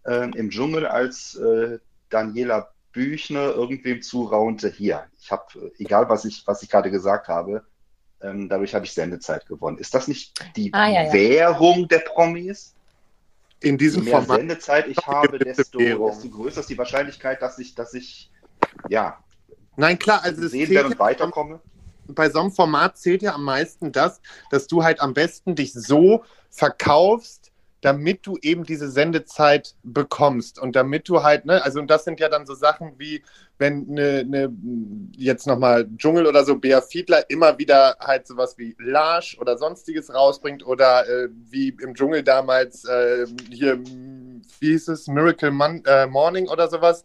äh, 0.05 0.29
im 0.37 0.51
Dschungel, 0.51 0.87
als 0.87 1.37
äh, 1.37 1.79
Daniela 2.11 2.71
Büchner 2.93 3.55
irgendwem 3.55 4.01
zuraunte, 4.03 4.71
hier, 4.71 5.05
ich 5.21 5.31
habe, 5.31 5.73
egal 5.79 6.09
was 6.09 6.25
ich, 6.25 6.47
was 6.47 6.63
ich 6.63 6.71
gerade 6.71 6.91
gesagt 6.91 7.29
habe, 7.29 7.63
ähm, 8.23 8.49
dadurch 8.49 8.75
habe 8.75 8.87
ich 8.87 8.93
Sendezeit 8.93 9.47
gewonnen. 9.47 9.79
Ist 9.79 9.95
das 9.95 10.09
nicht 10.09 10.33
die 10.57 10.73
Ah, 10.73 10.89
ja, 10.89 11.03
ja. 11.05 11.13
Währung 11.13 11.89
der 11.89 11.99
Promis? 11.99 12.75
In 13.61 13.73
Je 13.73 13.77
diesem 13.77 14.05
mehr 14.05 14.21
Format. 14.21 14.39
Sendezeit 14.39 14.89
ich 14.89 14.99
habe, 15.07 15.39
desto, 15.39 15.79
desto 15.79 16.29
größer 16.29 16.61
ist 16.61 16.71
die 16.71 16.79
Wahrscheinlichkeit, 16.79 17.41
dass 17.41 17.59
ich, 17.59 17.75
dass 17.75 17.95
ich 17.95 18.31
ja, 18.89 19.19
Nein, 19.77 19.99
klar, 19.99 20.23
also 20.25 20.45
es 20.45 20.53
zählt 20.53 20.71
werde 20.71 20.89
und 20.89 20.99
weiterkomme. 20.99 21.61
bei 22.09 22.31
so 22.31 22.41
einem 22.41 22.51
Format 22.51 22.97
zählt 22.97 23.23
ja 23.23 23.35
am 23.35 23.45
meisten 23.45 23.93
das, 23.93 24.21
dass 24.51 24.67
du 24.67 24.83
halt 24.83 25.01
am 25.01 25.15
besten 25.15 25.55
dich 25.55 25.73
so 25.73 26.25
verkaufst, 26.51 27.53
damit 27.83 28.27
du 28.27 28.37
eben 28.41 28.65
diese 28.65 28.91
Sendezeit 28.91 29.75
bekommst 29.83 30.59
und 30.59 30.75
damit 30.77 31.09
du 31.09 31.23
halt, 31.23 31.45
ne, 31.45 31.63
also 31.63 31.79
und 31.81 31.91
das 31.91 32.05
sind 32.05 32.21
ja 32.21 32.29
dann 32.29 32.47
so 32.47 32.55
Sachen 32.55 32.95
wie, 32.99 33.23
wenn 33.59 33.89
eine, 33.91 34.21
eine 34.21 34.53
jetzt 35.17 35.47
nochmal 35.47 35.87
Dschungel 35.97 36.27
oder 36.27 36.45
so, 36.45 36.57
Bea 36.57 36.81
Fiedler 36.81 37.29
immer 37.31 37.59
wieder 37.59 37.97
halt 38.01 38.27
sowas 38.27 38.57
wie 38.59 38.75
Larsch 38.79 39.39
oder 39.39 39.59
sonstiges 39.59 40.13
rausbringt 40.13 40.67
oder 40.67 41.09
äh, 41.09 41.29
wie 41.51 41.69
im 41.83 41.95
Dschungel 41.95 42.23
damals 42.23 42.85
äh, 42.85 43.27
hier, 43.51 43.79
wie 43.83 44.69
hieß 44.71 44.89
es, 44.89 45.07
Miracle 45.07 45.51
Mon 45.51 45.85
äh, 45.85 46.07
Morning 46.07 46.49
oder 46.49 46.69
sowas. 46.69 47.05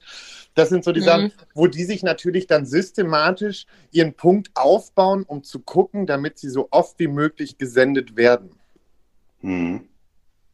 Das 0.55 0.69
sind 0.69 0.83
so 0.83 0.91
die 0.91 1.01
Mhm. 1.01 1.05
Sachen, 1.05 1.33
wo 1.53 1.67
die 1.67 1.83
sich 1.85 2.03
natürlich 2.03 2.47
dann 2.47 2.65
systematisch 2.65 3.65
ihren 3.91 4.13
Punkt 4.13 4.51
aufbauen, 4.55 5.23
um 5.23 5.43
zu 5.43 5.59
gucken, 5.59 6.05
damit 6.07 6.39
sie 6.39 6.49
so 6.49 6.67
oft 6.71 6.99
wie 6.99 7.07
möglich 7.07 7.57
gesendet 7.57 8.15
werden. 8.17 8.51
Mhm. 9.41 9.90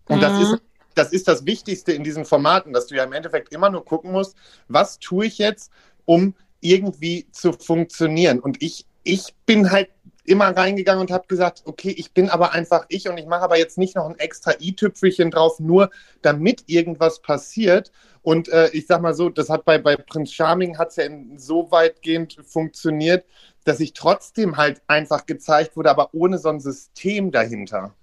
Und 0.07 0.21
das 0.21 0.37
Mhm. 0.37 0.41
ist, 0.41 0.57
das 0.95 1.11
ist 1.11 1.27
das 1.27 1.45
Wichtigste 1.45 1.91
in 1.91 2.03
diesen 2.03 2.25
Formaten, 2.25 2.73
dass 2.73 2.87
du 2.87 2.95
ja 2.95 3.03
im 3.03 3.13
Endeffekt 3.13 3.53
immer 3.53 3.69
nur 3.69 3.85
gucken 3.85 4.11
musst, 4.11 4.35
was 4.67 4.99
tue 4.99 5.25
ich 5.27 5.37
jetzt, 5.37 5.71
um 6.05 6.33
irgendwie 6.61 7.27
zu 7.31 7.53
funktionieren. 7.53 8.39
Und 8.39 8.61
ich, 8.63 8.85
ich 9.03 9.35
bin 9.45 9.71
halt 9.71 9.89
immer 10.25 10.55
reingegangen 10.55 11.01
und 11.01 11.11
habe 11.11 11.27
gesagt, 11.27 11.63
okay, 11.65 11.91
ich 11.91 12.13
bin 12.13 12.29
aber 12.29 12.51
einfach 12.51 12.85
ich 12.89 13.07
und 13.07 13.17
ich 13.17 13.25
mache 13.27 13.43
aber 13.43 13.57
jetzt 13.57 13.77
nicht 13.77 13.95
noch 13.95 14.07
ein 14.09 14.19
extra 14.19 14.53
i-Tüpfelchen 14.59 15.31
drauf, 15.31 15.59
nur 15.59 15.89
damit 16.21 16.63
irgendwas 16.67 17.21
passiert. 17.21 17.91
Und 18.21 18.49
äh, 18.49 18.69
ich 18.73 18.87
sag 18.87 19.01
mal 19.01 19.13
so, 19.13 19.29
das 19.29 19.49
hat 19.49 19.63
bei, 19.63 19.77
bei 19.77 19.95
Prinz 19.95 20.33
Charming 20.33 20.77
hat 20.77 20.89
es 20.89 20.97
ja 20.97 21.05
so 21.37 21.71
weitgehend 21.71 22.37
funktioniert, 22.45 23.25
dass 23.63 23.79
ich 23.79 23.93
trotzdem 23.93 24.57
halt 24.57 24.81
einfach 24.87 25.25
gezeigt 25.25 25.77
wurde, 25.77 25.91
aber 25.91 26.09
ohne 26.13 26.37
so 26.37 26.49
ein 26.49 26.59
System 26.59 27.31
dahinter. 27.31 27.95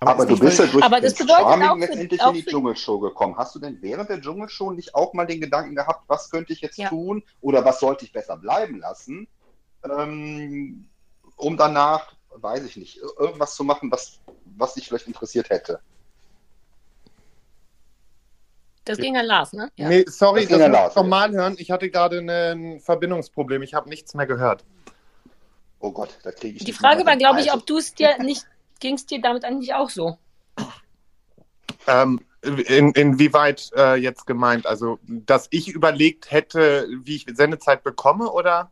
Aber, 0.00 0.22
ist 0.24 0.30
du 0.30 0.38
bist 0.38 0.58
ja 0.58 0.66
durch 0.66 0.84
Aber 0.84 1.00
das 1.00 1.14
bedeutet 1.14 1.42
Charming 1.44 1.68
auch 1.68 1.74
für- 1.74 1.80
letztendlich 1.80 2.20
auch 2.22 2.28
in 2.28 2.34
die 2.34 2.44
Dschungelshow 2.44 2.98
gekommen. 3.00 3.36
Hast 3.36 3.54
du 3.54 3.58
denn 3.58 3.78
während 3.82 4.08
der 4.10 4.20
Dschungelshow 4.20 4.70
nicht 4.72 4.94
auch 4.94 5.12
mal 5.14 5.26
den 5.26 5.40
Gedanken 5.40 5.74
gehabt, 5.74 6.04
was 6.08 6.30
könnte 6.30 6.52
ich 6.52 6.60
jetzt 6.60 6.78
Ja. 6.78 6.88
tun 6.88 7.22
oder 7.40 7.64
was 7.64 7.80
sollte 7.80 8.04
ich 8.04 8.12
besser 8.12 8.36
bleiben 8.36 8.78
lassen, 8.80 9.28
ähm, 9.84 10.88
um 11.36 11.56
danach, 11.56 12.14
weiß 12.34 12.64
ich 12.64 12.76
nicht, 12.76 12.98
irgendwas 13.18 13.54
zu 13.54 13.64
machen, 13.64 13.90
was, 13.90 14.20
was 14.56 14.74
dich 14.74 14.88
vielleicht 14.88 15.06
interessiert 15.06 15.50
hätte? 15.50 15.80
Das 18.84 18.96
ging 18.98 19.16
an 19.18 19.26
Lars, 19.26 19.52
ne? 19.52 19.70
Ja. 19.76 19.88
Nee, 19.88 20.04
sorry, 20.08 20.46
Das 20.46 20.58
das, 20.58 20.68
muss 20.70 20.90
ich 20.90 20.96
nochmal 20.96 21.30
hören. 21.32 21.56
Ich 21.58 21.70
hatte 21.70 21.90
gerade 21.90 22.18
ein 22.20 22.80
Verbindungsproblem. 22.80 23.60
Ich 23.62 23.74
habe 23.74 23.88
nichts 23.90 24.14
mehr 24.14 24.26
gehört. 24.26 24.64
Oh 25.80 25.92
Gott, 25.92 26.18
da 26.22 26.32
kriege 26.32 26.56
ich 26.56 26.64
Die 26.64 26.72
Frage 26.72 27.04
war, 27.04 27.16
glaube 27.16 27.40
ich, 27.40 27.48
Preis. 27.48 27.56
ob 27.60 27.66
du 27.66 27.76
es 27.76 27.94
dir 27.94 28.16
nicht, 28.22 28.46
ging 28.80 28.94
es 28.94 29.06
dir 29.06 29.20
damit 29.20 29.44
eigentlich 29.44 29.74
auch 29.74 29.90
so? 29.90 30.18
Ähm, 31.86 32.20
in, 32.42 32.92
inwieweit 32.92 33.70
äh, 33.74 33.96
jetzt 33.96 34.26
gemeint? 34.26 34.66
Also, 34.66 34.98
dass 35.06 35.48
ich 35.50 35.68
überlegt 35.68 36.30
hätte, 36.30 36.88
wie 37.02 37.16
ich 37.16 37.26
Sendezeit 37.32 37.82
bekomme, 37.82 38.30
oder? 38.30 38.70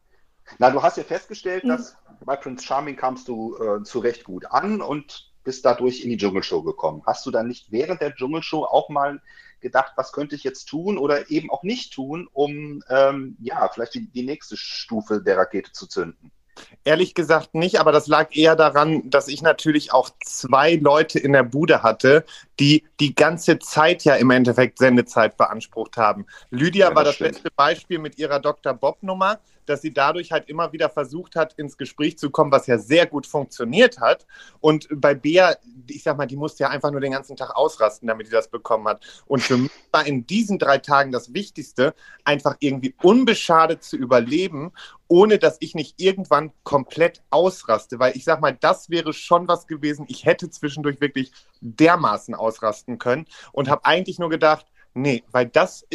Na, 0.58 0.70
du 0.70 0.82
hast 0.82 0.96
ja 0.96 1.04
festgestellt, 1.04 1.64
Mhm. 1.64 1.68
dass 1.68 1.96
bei 2.24 2.36
Prince 2.36 2.64
Charming 2.64 2.96
kamst 2.96 3.28
du 3.28 3.56
äh, 3.56 3.82
zu 3.82 3.98
Recht 3.98 4.24
gut 4.24 4.46
an 4.46 4.80
und 4.80 5.32
bist 5.44 5.64
dadurch 5.64 6.02
in 6.02 6.10
die 6.10 6.16
Dschungelshow 6.16 6.62
gekommen. 6.62 7.02
Hast 7.06 7.24
du 7.26 7.30
dann 7.30 7.48
nicht 7.48 7.70
während 7.70 8.00
der 8.00 8.14
Dschungelshow 8.14 8.64
auch 8.64 8.88
mal 8.88 9.20
gedacht, 9.60 9.92
was 9.96 10.12
könnte 10.12 10.34
ich 10.34 10.44
jetzt 10.44 10.66
tun 10.66 10.98
oder 10.98 11.30
eben 11.30 11.50
auch 11.50 11.62
nicht 11.62 11.92
tun, 11.92 12.28
um 12.32 12.82
ähm, 12.88 13.36
ja 13.40 13.68
vielleicht 13.72 13.94
die, 13.94 14.08
die 14.08 14.24
nächste 14.24 14.56
Stufe 14.56 15.22
der 15.22 15.38
Rakete 15.38 15.72
zu 15.72 15.86
zünden? 15.86 16.30
Ehrlich 16.84 17.14
gesagt 17.14 17.54
nicht, 17.54 17.80
aber 17.80 17.92
das 17.92 18.06
lag 18.06 18.34
eher 18.34 18.56
daran, 18.56 19.08
dass 19.10 19.28
ich 19.28 19.42
natürlich 19.42 19.92
auch 19.92 20.10
zwei 20.24 20.76
Leute 20.76 21.18
in 21.18 21.32
der 21.32 21.42
Bude 21.42 21.82
hatte, 21.82 22.24
die 22.60 22.84
die 23.00 23.14
ganze 23.14 23.58
Zeit 23.58 24.04
ja 24.04 24.14
im 24.14 24.30
Endeffekt 24.30 24.78
Sendezeit 24.78 25.36
beansprucht 25.36 25.96
haben. 25.96 26.26
Lydia 26.50 26.90
Ja, 26.90 26.94
war 26.94 27.04
das 27.04 27.16
stimmt. 27.16 27.32
beste 27.32 27.50
Beispiel 27.54 27.98
mit 27.98 28.18
ihrer 28.18 28.40
Dr. 28.40 28.72
Bob-Nummer, 28.74 29.38
dass 29.66 29.82
sie 29.82 29.92
dadurch 29.92 30.32
halt 30.32 30.48
immer 30.48 30.72
wieder 30.72 30.88
versucht 30.88 31.36
hat, 31.36 31.54
ins 31.54 31.76
Gespräch 31.76 32.18
zu 32.18 32.30
kommen, 32.30 32.52
was 32.52 32.66
ja 32.66 32.78
sehr 32.78 33.06
gut 33.06 33.26
funktioniert 33.26 34.00
hat. 34.00 34.26
Und 34.60 34.88
bei 34.90 35.14
Bea, 35.14 35.56
ich 35.88 36.02
sag 36.02 36.16
mal, 36.16 36.26
die 36.26 36.36
musste 36.36 36.64
ja 36.64 36.70
einfach 36.70 36.90
nur 36.90 37.00
den 37.00 37.12
ganzen 37.12 37.36
Tag 37.36 37.56
ausrasten, 37.56 38.08
damit 38.08 38.26
sie 38.26 38.32
das 38.32 38.48
bekommen 38.48 38.88
hat. 38.88 39.04
Und 39.26 39.42
für 39.42 39.56
mich 39.56 39.70
war 39.92 40.06
in 40.06 40.26
diesen 40.26 40.58
drei 40.58 40.78
Tagen 40.78 41.12
das 41.12 41.34
Wichtigste, 41.34 41.94
einfach 42.24 42.56
irgendwie 42.60 42.94
unbeschadet 43.02 43.82
zu 43.82 43.96
überleben, 43.96 44.72
ohne 45.08 45.38
dass 45.38 45.56
ich 45.60 45.74
nicht 45.74 46.00
irgendwann 46.00 46.52
komplett 46.64 47.22
ausraste. 47.30 47.98
Weil 47.98 48.16
ich 48.16 48.24
sag 48.24 48.40
mal, 48.40 48.56
das 48.58 48.90
wäre 48.90 49.12
schon 49.12 49.48
was 49.48 49.66
gewesen. 49.66 50.06
Ich 50.08 50.24
hätte 50.24 50.50
zwischendurch 50.50 51.00
wirklich 51.00 51.32
dermaßen 51.60 52.34
ausrasten 52.34 52.98
können 52.98 53.26
und 53.52 53.68
habe 53.68 53.84
eigentlich 53.84 54.18
nur 54.18 54.30
gedacht, 54.30 54.66
nee, 54.96 55.22
weil 55.30 55.46
das, 55.46 55.86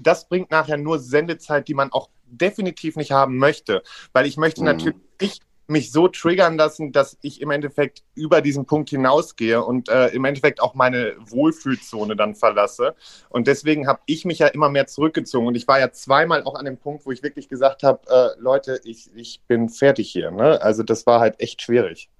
das 0.00 0.28
bringt 0.28 0.50
nachher 0.50 0.78
nur 0.78 0.98
Sendezeit, 0.98 1.68
die 1.68 1.74
man 1.74 1.92
auch 1.92 2.08
definitiv 2.32 2.96
nicht 2.96 3.12
haben 3.12 3.38
möchte. 3.38 3.82
Weil 4.12 4.26
ich 4.26 4.36
möchte 4.36 4.62
Mhm. 4.62 4.66
natürlich 4.66 4.96
nicht 5.20 5.42
mich 5.68 5.92
so 5.92 6.08
triggern 6.08 6.56
lassen, 6.56 6.92
dass 6.92 7.16
ich 7.22 7.40
im 7.40 7.50
Endeffekt 7.50 8.02
über 8.14 8.40
diesen 8.42 8.66
Punkt 8.66 8.90
hinausgehe 8.90 9.64
und 9.64 9.88
äh, 9.88 10.08
im 10.08 10.24
Endeffekt 10.24 10.60
auch 10.60 10.74
meine 10.74 11.14
Wohlfühlzone 11.18 12.16
dann 12.16 12.34
verlasse. 12.34 12.94
Und 13.30 13.46
deswegen 13.46 13.86
habe 13.86 14.00
ich 14.06 14.24
mich 14.24 14.40
ja 14.40 14.48
immer 14.48 14.68
mehr 14.68 14.86
zurückgezogen. 14.86 15.46
Und 15.46 15.54
ich 15.54 15.66
war 15.68 15.80
ja 15.80 15.90
zweimal 15.92 16.42
auch 16.44 16.56
an 16.56 16.64
dem 16.64 16.78
Punkt, 16.78 17.06
wo 17.06 17.12
ich 17.12 17.22
wirklich 17.22 17.48
gesagt 17.48 17.84
habe, 17.84 18.00
äh, 18.08 18.40
Leute, 18.40 18.80
ich, 18.84 19.10
ich 19.14 19.40
bin 19.48 19.68
fertig 19.68 20.10
hier. 20.10 20.30
Ne? 20.30 20.60
Also 20.60 20.82
das 20.82 21.06
war 21.06 21.20
halt 21.20 21.40
echt 21.40 21.62
schwierig. 21.62 22.10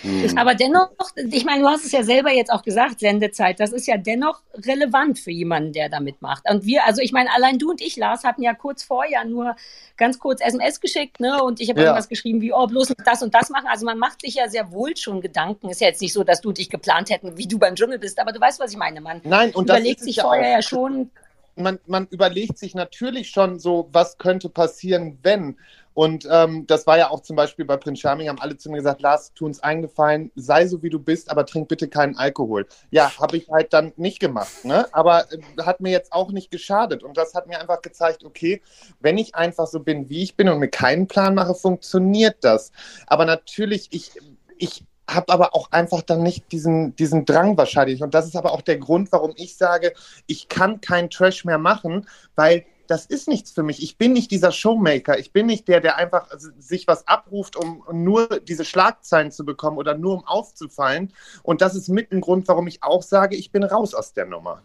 Hm. 0.00 0.38
Aber 0.38 0.54
dennoch, 0.54 0.88
ich 1.16 1.44
meine, 1.44 1.62
du 1.62 1.68
hast 1.68 1.84
es 1.84 1.92
ja 1.92 2.02
selber 2.02 2.30
jetzt 2.32 2.50
auch 2.52 2.62
gesagt, 2.62 3.00
Sendezeit, 3.00 3.60
das 3.60 3.72
ist 3.72 3.86
ja 3.86 3.96
dennoch 3.96 4.40
relevant 4.54 5.18
für 5.18 5.30
jemanden, 5.30 5.72
der 5.72 5.88
da 5.88 6.00
mitmacht. 6.00 6.42
Und 6.48 6.64
wir, 6.64 6.86
also 6.86 7.00
ich 7.02 7.12
meine, 7.12 7.30
allein 7.34 7.58
du 7.58 7.70
und 7.70 7.80
ich, 7.80 7.96
Lars, 7.96 8.24
hatten 8.24 8.42
ja 8.42 8.54
kurz 8.54 8.82
vorher 8.82 9.24
nur 9.24 9.54
ganz 9.96 10.18
kurz 10.18 10.40
SMS 10.40 10.80
geschickt, 10.80 11.20
ne? 11.20 11.42
Und 11.42 11.60
ich 11.60 11.68
habe 11.68 11.80
Ja. 11.80 11.86
irgendwas 11.86 12.08
geschrieben 12.08 12.40
wie, 12.40 12.52
oh, 12.52 12.66
bloß 12.66 12.88
nicht 12.90 13.06
das 13.06 13.22
und 13.22 13.34
das 13.34 13.50
machen. 13.50 13.66
Also 13.68 13.84
man 13.84 13.98
macht 13.98 14.22
sich 14.22 14.34
ja 14.34 14.48
sehr 14.48 14.72
wohl 14.72 14.96
schon 14.96 15.20
Gedanken. 15.20 15.68
Ist 15.68 15.80
ja 15.80 15.88
jetzt 15.88 16.00
nicht 16.00 16.12
so, 16.12 16.24
dass 16.24 16.40
du 16.40 16.52
dich 16.52 16.70
geplant 16.70 17.10
hätten, 17.10 17.36
wie 17.36 17.46
du 17.46 17.58
beim 17.58 17.74
Dschungel 17.76 17.98
bist, 17.98 18.18
aber 18.18 18.32
du 18.32 18.40
weißt, 18.40 18.58
was 18.60 18.72
ich 18.72 18.76
meine. 18.78 19.00
Man 19.00 19.20
Nein, 19.24 19.50
und 19.52 19.64
überlegt 19.64 20.00
sich 20.00 20.16
ja 20.16 20.24
vorher 20.24 20.48
auch. 20.48 20.54
ja 20.56 20.62
schon, 20.62 21.10
man, 21.56 21.78
man 21.86 22.06
überlegt 22.10 22.58
sich 22.58 22.74
natürlich 22.74 23.30
schon 23.30 23.58
so, 23.58 23.88
was 23.92 24.18
könnte 24.18 24.48
passieren, 24.48 25.18
wenn. 25.22 25.56
Und 25.94 26.26
ähm, 26.30 26.66
das 26.66 26.86
war 26.86 26.96
ja 26.96 27.10
auch 27.10 27.20
zum 27.20 27.36
Beispiel 27.36 27.66
bei 27.66 27.76
Prince 27.76 28.00
Charming, 28.00 28.28
haben 28.28 28.40
alle 28.40 28.56
zu 28.56 28.70
mir 28.70 28.78
gesagt, 28.78 29.02
Lars, 29.02 29.32
tu 29.34 29.44
uns 29.44 29.60
eingefallen, 29.60 30.30
sei 30.34 30.66
so 30.66 30.82
wie 30.82 30.88
du 30.88 30.98
bist, 30.98 31.30
aber 31.30 31.44
trink 31.44 31.68
bitte 31.68 31.88
keinen 31.88 32.16
Alkohol. 32.16 32.66
Ja, 32.90 33.12
habe 33.18 33.36
ich 33.36 33.50
halt 33.50 33.74
dann 33.74 33.92
nicht 33.96 34.18
gemacht, 34.18 34.64
ne? 34.64 34.86
aber 34.92 35.30
äh, 35.30 35.38
hat 35.62 35.80
mir 35.80 35.90
jetzt 35.90 36.12
auch 36.12 36.32
nicht 36.32 36.50
geschadet. 36.50 37.02
Und 37.02 37.18
das 37.18 37.34
hat 37.34 37.46
mir 37.46 37.60
einfach 37.60 37.82
gezeigt, 37.82 38.24
okay, 38.24 38.62
wenn 39.00 39.18
ich 39.18 39.34
einfach 39.34 39.66
so 39.66 39.80
bin, 39.80 40.08
wie 40.08 40.22
ich 40.22 40.34
bin 40.34 40.48
und 40.48 40.60
mir 40.60 40.68
keinen 40.70 41.08
Plan 41.08 41.34
mache, 41.34 41.54
funktioniert 41.54 42.36
das. 42.40 42.72
Aber 43.06 43.26
natürlich, 43.26 43.88
ich, 43.90 44.12
ich 44.56 44.84
habe 45.08 45.32
aber 45.32 45.54
auch 45.54 45.70
einfach 45.72 46.02
dann 46.02 46.22
nicht 46.22 46.52
diesen, 46.52 46.94
diesen 46.96 47.24
Drang 47.24 47.56
wahrscheinlich. 47.56 48.02
Und 48.02 48.14
das 48.14 48.26
ist 48.26 48.36
aber 48.36 48.52
auch 48.52 48.62
der 48.62 48.78
Grund, 48.78 49.10
warum 49.12 49.32
ich 49.36 49.56
sage, 49.56 49.92
ich 50.26 50.48
kann 50.48 50.80
kein 50.80 51.10
Trash 51.10 51.44
mehr 51.44 51.58
machen, 51.58 52.06
weil 52.34 52.64
das 52.86 53.06
ist 53.06 53.28
nichts 53.28 53.50
für 53.50 53.62
mich. 53.62 53.82
Ich 53.82 53.96
bin 53.96 54.12
nicht 54.12 54.30
dieser 54.30 54.52
Showmaker. 54.52 55.18
Ich 55.18 55.32
bin 55.32 55.46
nicht 55.46 55.66
der, 55.68 55.80
der 55.80 55.96
einfach 55.96 56.28
sich 56.58 56.86
was 56.86 57.06
abruft, 57.08 57.56
um 57.56 57.84
nur 57.92 58.40
diese 58.40 58.64
Schlagzeilen 58.64 59.30
zu 59.30 59.44
bekommen 59.44 59.78
oder 59.78 59.96
nur 59.96 60.14
um 60.14 60.24
aufzufallen. 60.26 61.12
Und 61.42 61.62
das 61.62 61.74
ist 61.74 61.88
mit 61.88 62.12
ein 62.12 62.20
Grund, 62.20 62.48
warum 62.48 62.66
ich 62.66 62.82
auch 62.82 63.02
sage, 63.02 63.36
ich 63.36 63.50
bin 63.50 63.64
raus 63.64 63.94
aus 63.94 64.12
der 64.12 64.26
Nummer. 64.26 64.62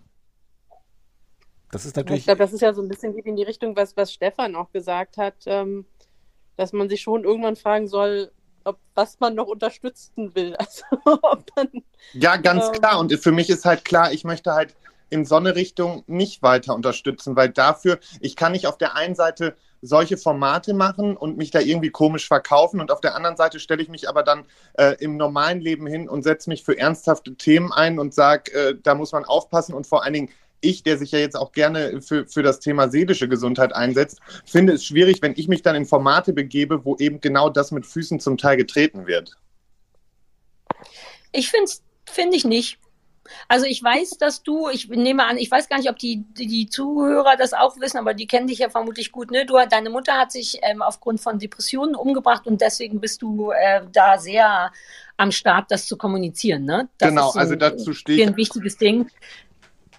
Das 1.72 1.86
ist 1.86 1.96
natürlich. 1.96 2.22
Ich 2.22 2.26
glaube, 2.26 2.40
das 2.40 2.54
ist 2.54 2.62
ja 2.62 2.74
so 2.74 2.82
ein 2.82 2.88
bisschen 2.88 3.14
geht 3.14 3.26
in 3.26 3.36
die 3.36 3.44
Richtung, 3.44 3.76
was, 3.76 3.96
was 3.98 4.12
Stefan 4.12 4.56
auch 4.56 4.72
gesagt 4.72 5.18
hat, 5.18 5.36
ähm, 5.46 5.86
dass 6.56 6.74
man 6.74 6.90
sich 6.90 7.02
schon 7.02 7.24
irgendwann 7.24 7.56
fragen 7.56 7.88
soll, 7.88 8.32
ob 8.68 8.80
was 8.96 9.20
man 9.20 9.36
noch 9.36 9.48
unterstützen 9.48 10.36
will. 10.36 10.56
Also 10.60 10.84
man, 11.56 11.84
Ja, 12.14 12.36
ganz 12.38 12.68
Ähm. 12.68 12.74
klar. 12.74 13.00
Und 13.00 13.14
für 13.20 13.32
mich 13.32 13.50
ist 13.50 13.66
halt 13.66 13.86
klar, 13.86 14.12
ich 14.12 14.24
möchte 14.24 14.54
halt 14.54 14.76
in 15.10 15.26
so 15.26 15.36
eine 15.36 15.56
Richtung 15.56 16.04
nicht 16.08 16.44
weiter 16.44 16.76
unterstützen, 16.76 17.36
weil 17.36 17.50
dafür, 17.50 18.00
ich 18.20 18.36
kann 18.36 18.52
nicht 18.52 18.68
auf 18.68 18.78
der 18.78 18.96
einen 18.96 19.16
Seite 19.16 19.56
solche 19.82 20.18
Formate 20.18 20.74
machen 20.74 21.16
und 21.16 21.38
mich 21.38 21.52
da 21.52 21.60
irgendwie 21.60 21.92
komisch 21.92 22.28
verkaufen 22.28 22.82
und 22.82 22.92
auf 22.92 23.00
der 23.00 23.16
anderen 23.16 23.38
Seite 23.38 23.60
stelle 23.60 23.82
ich 23.82 23.90
mich 23.90 24.10
aber 24.10 24.24
dann 24.24 24.46
äh, 24.74 24.96
im 25.00 25.18
normalen 25.18 25.62
Leben 25.62 25.86
hin 25.88 26.10
und 26.10 26.24
setze 26.24 26.50
mich 26.50 26.64
für 26.64 26.78
ernsthafte 26.78 27.36
Themen 27.36 27.72
ein 27.72 28.00
und 28.00 28.14
sage, 28.14 28.52
äh, 28.54 28.76
da 28.82 28.96
muss 28.96 29.12
man 29.12 29.24
aufpassen 29.24 29.74
und 29.76 29.88
vor 29.88 30.04
allen 30.04 30.14
Dingen 30.14 30.30
ich, 30.62 30.84
der 30.84 30.98
sich 30.98 31.12
ja 31.12 31.20
jetzt 31.20 31.36
auch 31.36 31.52
gerne 31.52 32.02
für, 32.02 32.26
für 32.26 32.44
das 32.44 32.60
Thema 32.60 32.90
seelische 32.90 33.28
Gesundheit 33.28 33.74
einsetzt, 33.74 34.20
finde 34.46 34.74
es 34.74 34.86
schwierig, 34.86 35.22
wenn 35.22 35.34
ich 35.36 35.48
mich 35.48 35.62
dann 35.62 35.76
in 35.76 35.86
Formate 35.86 36.34
begebe, 36.34 36.84
wo 36.86 36.96
eben 36.98 37.22
genau 37.22 37.50
das 37.50 37.72
mit 37.72 37.86
Füßen 37.86 38.20
zum 38.20 38.38
Teil 38.38 38.58
getreten 38.58 39.08
wird. 39.08 39.36
Ich 41.32 41.50
finde 41.50 41.72
finde 42.10 42.38
ich 42.38 42.46
nicht. 42.46 42.80
Also 43.48 43.66
ich 43.66 43.84
weiß, 43.84 44.18
dass 44.20 44.44
du, 44.44 44.70
ich 44.70 44.90
nehme 44.90 45.26
an, 45.26 45.38
ich 45.38 45.52
weiß 45.52 45.70
gar 45.70 45.78
nicht, 45.78 45.90
ob 45.90 45.98
die, 45.98 46.24
die, 46.38 46.48
die 46.48 46.70
Zuhörer 46.70 47.36
das 47.38 47.54
auch 47.54 47.78
wissen, 47.80 47.98
aber 47.98 48.14
die 48.14 48.28
kennen 48.28 48.48
dich 48.48 48.60
ja 48.60 48.70
vermutlich 48.70 49.12
gut. 49.12 49.32
Ne? 49.32 49.46
Du, 49.46 49.56
deine 49.70 49.90
Mutter 49.90 50.14
hat 50.14 50.32
sich 50.32 50.60
ähm, 50.62 50.82
aufgrund 50.82 51.22
von 51.22 51.40
Depressionen 51.40 51.96
umgebracht 51.96 52.48
und 52.48 52.62
deswegen 52.62 53.00
bist 53.00 53.22
du 53.22 53.52
äh, 53.52 53.82
da 53.92 54.18
sehr 54.18 54.72
am 55.18 55.32
Start, 55.32 55.72
das 55.72 55.88
zu 55.88 55.98
kommunizieren. 55.98 56.66
Ne? 56.66 56.90
Das 56.98 57.10
genau, 57.10 57.28
ist 57.28 57.34
so 57.34 57.40
also 57.40 57.56
dazu 57.56 57.94
stehe 57.94 58.22
ich 58.22 58.28
ein 58.28 58.38
wichtiges 58.38 58.78
Ding. 58.78 59.10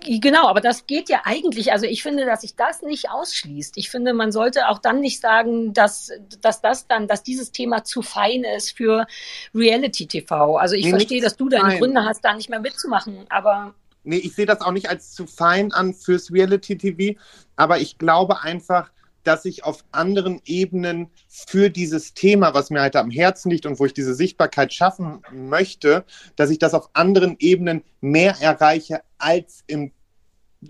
Genau, 0.04 0.46
aber 0.46 0.60
das 0.60 0.86
geht 0.86 1.08
ja 1.08 1.22
eigentlich, 1.24 1.72
also 1.72 1.86
ich 1.86 2.02
finde, 2.02 2.24
dass 2.24 2.42
sich 2.42 2.54
das 2.54 2.82
nicht 2.82 3.10
ausschließt. 3.10 3.76
Ich 3.76 3.90
finde, 3.90 4.12
man 4.14 4.30
sollte 4.32 4.68
auch 4.68 4.78
dann 4.78 5.00
nicht 5.00 5.20
sagen, 5.20 5.72
dass, 5.72 6.10
dass 6.40 6.60
das 6.60 6.86
dann, 6.86 7.08
dass 7.08 7.22
dieses 7.22 7.50
Thema 7.52 7.84
zu 7.84 8.02
fein 8.02 8.44
ist 8.44 8.76
für 8.76 9.06
Reality 9.54 10.06
TV. 10.06 10.56
Also 10.56 10.76
ich 10.76 10.84
Nee, 10.84 10.90
verstehe, 10.90 11.20
dass 11.20 11.36
du 11.36 11.48
deine 11.48 11.70
fein. 11.70 11.78
Gründe 11.80 12.04
hast, 12.04 12.24
da 12.24 12.34
nicht 12.34 12.48
mehr 12.48 12.60
mitzumachen, 12.60 13.26
aber 13.28 13.74
Nee, 14.04 14.18
ich 14.18 14.34
sehe 14.34 14.46
das 14.46 14.60
auch 14.62 14.70
nicht 14.72 14.88
als 14.88 15.12
zu 15.12 15.26
fein 15.26 15.72
an 15.72 15.92
fürs 15.92 16.32
Reality-TV, 16.32 17.18
aber 17.56 17.78
ich 17.78 17.98
glaube 17.98 18.40
einfach, 18.40 18.90
dass 19.28 19.44
ich 19.44 19.62
auf 19.62 19.84
anderen 19.92 20.40
Ebenen 20.46 21.10
für 21.28 21.68
dieses 21.68 22.14
Thema, 22.14 22.55
was 22.55 22.70
mir 22.70 22.80
halt 22.80 22.96
am 22.96 23.10
Herzen 23.10 23.50
liegt 23.50 23.66
und 23.66 23.78
wo 23.78 23.84
ich 23.84 23.92
diese 23.92 24.14
Sichtbarkeit 24.14 24.72
schaffen 24.72 25.20
möchte, 25.30 26.06
dass 26.36 26.48
ich 26.48 26.59
das 26.59 26.72
auf 26.72 26.88
anderen 26.94 27.36
Ebenen 27.38 27.84
mehr 28.00 28.36
erreiche 28.40 29.02
als 29.18 29.64
im 29.66 29.92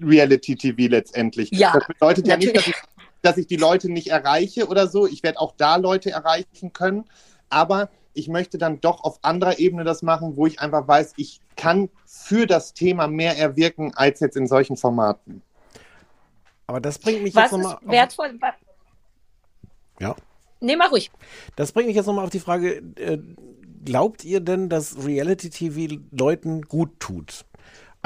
Reality-TV 0.02 0.90
letztendlich. 0.90 1.50
Ja, 1.52 1.72
das 1.72 1.86
bedeutet 1.86 2.26
ja 2.26 2.36
nicht, 2.36 2.48
dass 2.56 2.66
natürlich. 2.66 2.82
ich, 2.82 3.20
dass 3.22 3.36
ich 3.36 3.46
die 3.46 3.56
Leute 3.56 3.92
nicht 3.92 4.08
erreiche 4.08 4.66
oder 4.66 4.88
so. 4.88 5.06
Ich 5.06 5.22
werde 5.22 5.38
auch 5.38 5.54
da 5.56 5.76
Leute 5.76 6.10
erreichen 6.10 6.72
können, 6.72 7.04
aber 7.50 7.90
ich 8.12 8.26
möchte 8.26 8.58
dann 8.58 8.80
doch 8.80 9.04
auf 9.04 9.20
anderer 9.22 9.60
Ebene 9.60 9.84
das 9.84 10.02
machen, 10.02 10.36
wo 10.36 10.48
ich 10.48 10.58
einfach 10.58 10.88
weiß, 10.88 11.12
ich 11.16 11.40
kann 11.54 11.90
für 12.06 12.48
das 12.48 12.74
Thema 12.74 13.06
mehr 13.06 13.38
erwirken 13.38 13.92
als 13.94 14.18
jetzt 14.18 14.36
in 14.36 14.48
solchen 14.48 14.76
Formaten. 14.76 15.42
Aber 16.68 16.80
das 16.80 16.98
bringt 16.98 17.22
mich 17.24 17.34
was 17.34 17.50
jetzt 17.50 17.60
nochmal. 17.60 17.78
wertvoll? 17.82 18.36
wa- 18.40 18.54
Ja. 19.98 20.14
Nee, 20.60 20.76
mach 20.76 20.92
ruhig. 20.92 21.10
Das 21.56 21.72
bringt 21.72 21.88
mich 21.88 21.96
jetzt 21.96 22.06
nochmal 22.06 22.24
auf 22.24 22.30
die 22.30 22.40
Frage, 22.40 22.82
äh, 22.96 23.18
glaubt 23.84 24.24
ihr 24.24 24.40
denn, 24.40 24.68
dass 24.68 24.96
Reality-TV 25.04 25.96
Leuten 26.12 26.62
gut 26.62 27.00
tut? 27.00 27.44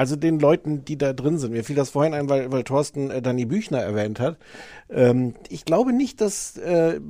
Also 0.02 0.16
den 0.16 0.40
Leuten, 0.40 0.84
die 0.84 0.98
da 0.98 1.12
drin 1.12 1.38
sind. 1.38 1.52
Mir 1.52 1.62
fiel 1.62 1.76
das 1.76 1.90
vorhin 1.90 2.12
ein, 2.12 2.28
weil, 2.28 2.50
weil 2.50 2.64
Thorsten 2.64 3.12
äh, 3.12 3.22
Danny 3.22 3.44
Büchner 3.44 3.78
erwähnt 3.78 4.18
hat. 4.18 4.36
Ähm, 4.90 5.34
ich 5.48 5.64
glaube 5.64 5.92
nicht, 5.92 6.20
dass, 6.20 6.56
äh, 6.56 7.00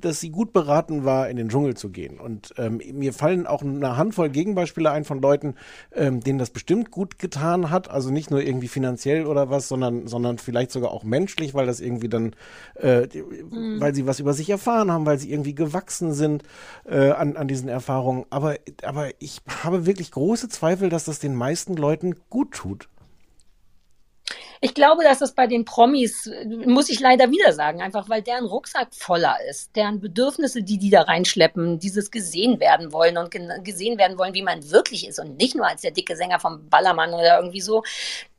dass 0.00 0.20
sie 0.20 0.30
gut 0.30 0.52
beraten 0.52 1.04
war, 1.04 1.28
in 1.28 1.36
den 1.36 1.48
Dschungel 1.48 1.74
zu 1.74 1.90
gehen. 1.90 2.20
Und 2.20 2.54
ähm, 2.56 2.80
mir 2.92 3.12
fallen 3.12 3.48
auch 3.48 3.62
eine 3.62 3.96
Handvoll 3.96 4.30
Gegenbeispiele 4.30 4.92
ein 4.92 5.04
von 5.04 5.20
Leuten, 5.20 5.56
ähm, 5.92 6.20
denen 6.20 6.38
das 6.38 6.50
bestimmt 6.50 6.92
gut 6.92 7.18
getan 7.18 7.70
hat. 7.70 7.90
Also 7.90 8.12
nicht 8.12 8.30
nur 8.30 8.40
irgendwie 8.40 8.68
finanziell 8.68 9.26
oder 9.26 9.50
was, 9.50 9.66
sondern, 9.66 10.06
sondern 10.06 10.38
vielleicht 10.38 10.70
sogar 10.70 10.92
auch 10.92 11.02
menschlich, 11.02 11.52
weil 11.52 11.66
das 11.66 11.80
irgendwie 11.80 12.08
dann, 12.08 12.36
äh, 12.76 13.08
Mhm. 13.50 13.80
weil 13.80 13.92
sie 13.92 14.06
was 14.06 14.20
über 14.20 14.34
sich 14.34 14.50
erfahren 14.50 14.92
haben, 14.92 15.04
weil 15.04 15.18
sie 15.18 15.32
irgendwie 15.32 15.56
gewachsen 15.56 16.12
sind 16.12 16.44
äh, 16.84 17.10
an, 17.10 17.36
an 17.36 17.48
diesen 17.48 17.68
Erfahrungen. 17.68 18.24
Aber, 18.30 18.54
aber 18.84 19.08
ich 19.18 19.40
habe 19.64 19.84
wirklich 19.84 20.12
große 20.12 20.48
Zweifel, 20.48 20.90
dass 20.90 21.06
das 21.06 21.18
den 21.18 21.34
meisten 21.34 21.74
Leuten 21.74 22.14
gut 22.30 22.35
tut. 22.44 22.88
Ich 24.60 24.74
glaube, 24.74 25.04
dass 25.04 25.18
das 25.18 25.32
bei 25.32 25.46
den 25.46 25.64
Promis, 25.64 26.26
äh, 26.26 26.44
muss 26.46 26.88
ich 26.88 27.00
leider 27.00 27.30
wieder 27.30 27.52
sagen, 27.52 27.82
einfach 27.82 28.08
weil 28.08 28.22
deren 28.22 28.46
Rucksack 28.46 28.88
voller 28.94 29.36
ist, 29.48 29.74
deren 29.76 30.00
Bedürfnisse, 30.00 30.62
die 30.62 30.78
die 30.78 30.90
da 30.90 31.02
reinschleppen, 31.02 31.78
dieses 31.78 32.10
gesehen 32.10 32.60
werden 32.60 32.92
wollen 32.92 33.18
und 33.18 33.34
gesehen 33.64 33.98
werden 33.98 34.18
wollen, 34.18 34.34
wie 34.34 34.42
man 34.42 34.70
wirklich 34.70 35.06
ist 35.06 35.18
und 35.18 35.36
nicht 35.36 35.54
nur 35.54 35.66
als 35.66 35.82
der 35.82 35.90
dicke 35.90 36.16
Sänger 36.16 36.40
vom 36.40 36.68
Ballermann 36.68 37.12
oder 37.12 37.38
irgendwie 37.38 37.60
so. 37.60 37.82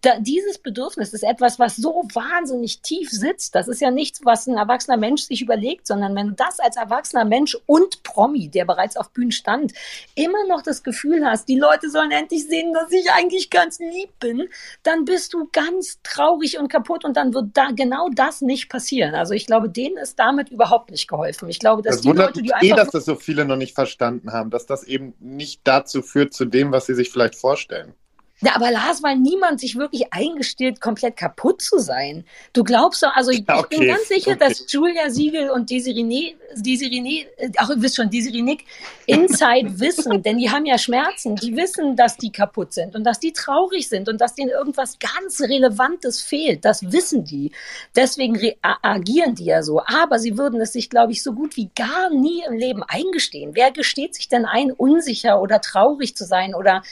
Da, 0.02 0.20
dieses 0.20 0.60
Bedürfnis 0.60 1.12
ist 1.12 1.24
etwas, 1.24 1.58
was 1.58 1.76
so 1.76 2.04
wahnsinnig 2.14 2.82
tief 2.82 3.10
sitzt. 3.10 3.56
Das 3.56 3.68
ist 3.68 3.82
ja 3.82 3.90
nichts, 3.90 4.22
was 4.24 4.46
ein 4.46 4.56
erwachsener 4.56 4.96
Mensch 4.96 5.24
sich 5.24 5.42
überlegt, 5.42 5.88
sondern 5.88 6.16
wenn 6.16 6.28
du 6.28 6.34
das 6.34 6.60
als 6.60 6.76
erwachsener 6.76 7.26
Mensch 7.26 7.58
und 7.66 8.04
Promi, 8.04 8.48
der 8.48 8.66
bereits 8.66 8.96
auf 8.96 9.10
Bühnen 9.10 9.32
stand, 9.32 9.74
immer 10.14 10.46
noch 10.48 10.62
das 10.62 10.84
Gefühl 10.84 11.26
hast, 11.26 11.50
die 11.50 11.58
Leute 11.58 11.90
sollen 11.90 12.12
endlich 12.12 12.48
sehen, 12.48 12.74
dass 12.74 12.92
ich 12.92 13.12
eigentlich 13.12 13.50
ganz 13.50 13.80
lieb 13.80 14.20
bin, 14.20 14.48
dann 14.84 15.06
bist 15.06 15.34
du 15.34 15.50
ganz 15.52 16.00
traurig 16.08 16.58
und 16.60 16.70
kaputt 16.70 17.06
und 17.06 17.18
dann 17.18 17.34
wird 17.34 17.50
da 17.54 17.72
genau 17.72 18.10
das 18.14 18.42
nicht 18.42 18.70
passieren. 18.70 19.16
Also 19.16 19.34
ich 19.34 19.46
glaube, 19.46 19.70
denen 19.70 19.98
ist 19.98 20.18
damit 20.18 20.50
überhaupt 20.50 20.92
nicht 20.92 21.08
geholfen. 21.08 21.50
Ich 21.50 21.60
glaube, 21.60 21.82
dass 21.82 21.96
Das 21.96 22.02
die 22.02 22.10
wundert 22.10 22.36
Leute, 22.36 22.42
die 22.42 22.68
eh, 22.68 22.74
dass 22.74 22.90
das 22.90 23.06
so 23.06 23.16
viele 23.16 23.46
noch 23.46 23.58
nicht 23.58 23.76
verstanden 23.76 24.32
haben, 24.32 24.50
dass 24.50 24.66
das 24.66 24.84
eben 24.84 25.14
nicht 25.20 25.62
dazu 25.64 26.02
führt, 26.02 26.34
zu 26.34 26.46
dem, 26.46 26.72
was 26.72 26.86
sie 26.86 26.96
sich 26.96 27.10
vielleicht 27.10 27.36
vorstellen. 27.36 27.94
Ja, 28.42 28.56
aber 28.56 28.70
Lars, 28.70 29.02
weil 29.02 29.18
niemand 29.18 29.60
sich 29.60 29.78
wirklich 29.78 30.14
eingesteht, 30.14 30.80
komplett 30.80 31.18
kaputt 31.18 31.60
zu 31.60 31.80
sein. 31.80 32.24
Du 32.54 32.64
glaubst 32.64 33.02
doch, 33.02 33.16
also 33.16 33.32
ich, 33.32 33.40
ich 33.40 33.46
bin 33.46 33.56
okay, 33.56 33.88
ganz 33.88 34.08
sicher, 34.08 34.32
okay. 34.32 34.40
dass 34.48 34.72
Julia 34.72 35.10
Siegel 35.10 35.50
und 35.50 35.72
Desiree, 35.72 36.36
Desiree 36.56 37.26
äh, 37.38 37.50
ach, 37.58 37.72
ihr 37.72 37.82
wisst 37.82 37.96
schon, 37.96 38.12
Desiree 38.12 38.44
Nick 38.44 38.66
inside 39.08 39.80
wissen, 39.80 40.22
denn 40.22 40.38
die 40.38 40.52
haben 40.52 40.68
ja 40.68 40.78
Schmerzen. 40.78 41.36
Die 41.36 41.56
wissen, 41.56 41.96
dass 41.96 42.18
die 42.18 42.32
kaputt 42.32 42.74
sind 42.74 42.96
und 42.96 43.04
dass 43.06 43.20
die 43.20 43.34
traurig 43.34 43.90
sind 43.90 44.08
und 44.08 44.22
dass 44.22 44.36
denen 44.36 44.52
irgendwas 44.52 45.00
ganz 45.00 45.42
Relevantes 45.42 46.22
fehlt. 46.22 46.64
Das 46.64 46.92
wissen 46.92 47.24
die. 47.24 47.52
Deswegen 47.96 48.40
agieren 48.62 49.34
die 49.34 49.46
ja 49.46 49.64
so. 49.64 49.82
Aber 49.84 50.20
sie 50.20 50.38
würden 50.38 50.62
es 50.62 50.74
sich, 50.74 50.92
glaube 50.92 51.12
ich, 51.12 51.24
so 51.24 51.34
gut 51.34 51.58
wie 51.58 51.72
gar 51.76 52.12
nie 52.12 52.44
im 52.48 52.54
Leben 52.54 52.84
eingestehen. 52.84 53.56
Wer 53.56 53.72
gesteht 53.72 54.14
sich 54.14 54.28
denn 54.30 54.46
ein, 54.46 54.72
unsicher 54.72 55.42
oder 55.42 55.60
traurig 55.60 56.16
zu 56.16 56.24
sein 56.24 56.54
oder 56.54 56.84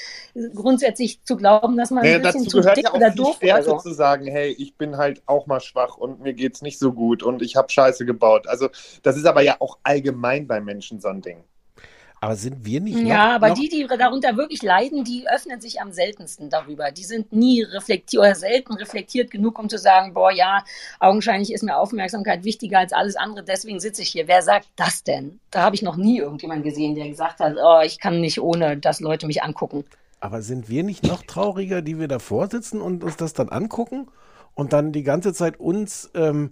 grundsätzlich 0.55 1.23
zu 1.23 1.34
glauben, 1.37 1.77
dass 1.77 1.91
man 1.91 2.03
Naja, 2.03 2.15
ein 2.15 2.21
bisschen 2.21 2.45
dazu 2.45 2.47
zu 2.47 2.61
gehört 2.61 2.77
dick 2.77 2.85
ja 2.85 2.91
auch 2.93 2.95
oder 2.95 3.11
doof 3.11 3.41
oder 3.41 3.61
Stärke 3.61 3.63
so. 3.63 3.77
zu 3.77 3.93
sagen, 3.93 4.27
hey, 4.27 4.51
ich 4.51 4.77
bin 4.77 4.97
halt 4.97 5.23
auch 5.27 5.47
mal 5.47 5.59
schwach 5.61 5.97
und 5.97 6.21
mir 6.21 6.33
geht's 6.33 6.61
nicht 6.61 6.79
so 6.79 6.93
gut 6.93 7.23
und 7.23 7.41
ich 7.41 7.55
habe 7.55 7.69
Scheiße 7.71 8.05
gebaut. 8.05 8.47
Also 8.47 8.69
das 9.03 9.17
ist 9.17 9.25
aber 9.25 9.41
ja 9.41 9.57
auch 9.59 9.79
allgemein 9.83 10.47
bei 10.47 10.61
Menschen 10.61 10.99
so 11.01 11.09
ein 11.09 11.21
Ding. 11.21 11.43
Aber 12.21 12.35
sind 12.35 12.65
wir 12.65 12.81
nicht 12.81 13.03
Ja, 13.03 13.03
noch, 13.03 13.35
aber 13.35 13.49
noch 13.49 13.55
die, 13.55 13.69
die 13.69 13.85
darunter 13.87 14.37
wirklich 14.37 14.63
leiden, 14.63 15.03
die 15.03 15.27
öffnen 15.29 15.61
sich 15.61 15.81
am 15.81 15.91
seltensten 15.91 16.49
darüber. 16.49 16.91
Die 16.91 17.03
sind 17.03 17.31
nie 17.33 17.61
reflektiert 17.61 18.21
oder 18.21 18.35
selten 18.35 18.73
reflektiert 18.73 19.31
genug, 19.31 19.59
um 19.59 19.69
zu 19.69 19.77
sagen, 19.77 20.13
boah, 20.13 20.31
ja, 20.31 20.63
augenscheinlich 20.99 21.51
ist 21.53 21.63
mir 21.63 21.77
Aufmerksamkeit 21.77 22.43
wichtiger 22.43 22.79
als 22.79 22.93
alles 22.93 23.15
andere, 23.15 23.43
deswegen 23.43 23.79
sitze 23.79 24.01
ich 24.01 24.09
hier. 24.09 24.27
Wer 24.27 24.41
sagt 24.41 24.69
das 24.75 25.03
denn? 25.03 25.39
Da 25.51 25.61
habe 25.61 25.75
ich 25.75 25.81
noch 25.83 25.97
nie 25.97 26.19
irgendjemanden 26.19 26.63
gesehen, 26.63 26.95
der 26.95 27.09
gesagt 27.09 27.39
hat, 27.39 27.57
oh, 27.61 27.81
ich 27.83 27.99
kann 27.99 28.21
nicht 28.21 28.39
ohne, 28.41 28.77
dass 28.77 28.99
Leute 29.01 29.27
mich 29.27 29.43
angucken. 29.43 29.85
Aber 30.19 30.41
sind 30.41 30.69
wir 30.69 30.83
nicht 30.83 31.03
noch 31.03 31.23
trauriger, 31.23 31.81
die 31.81 31.99
wir 31.99 32.07
davor 32.07 32.47
sitzen 32.49 32.81
und 32.81 33.03
uns 33.03 33.15
das 33.17 33.33
dann 33.33 33.49
angucken 33.49 34.07
und 34.55 34.73
dann 34.73 34.91
die 34.91 35.03
ganze 35.03 35.33
Zeit 35.33 35.59
uns, 35.59 36.09
ähm, 36.15 36.51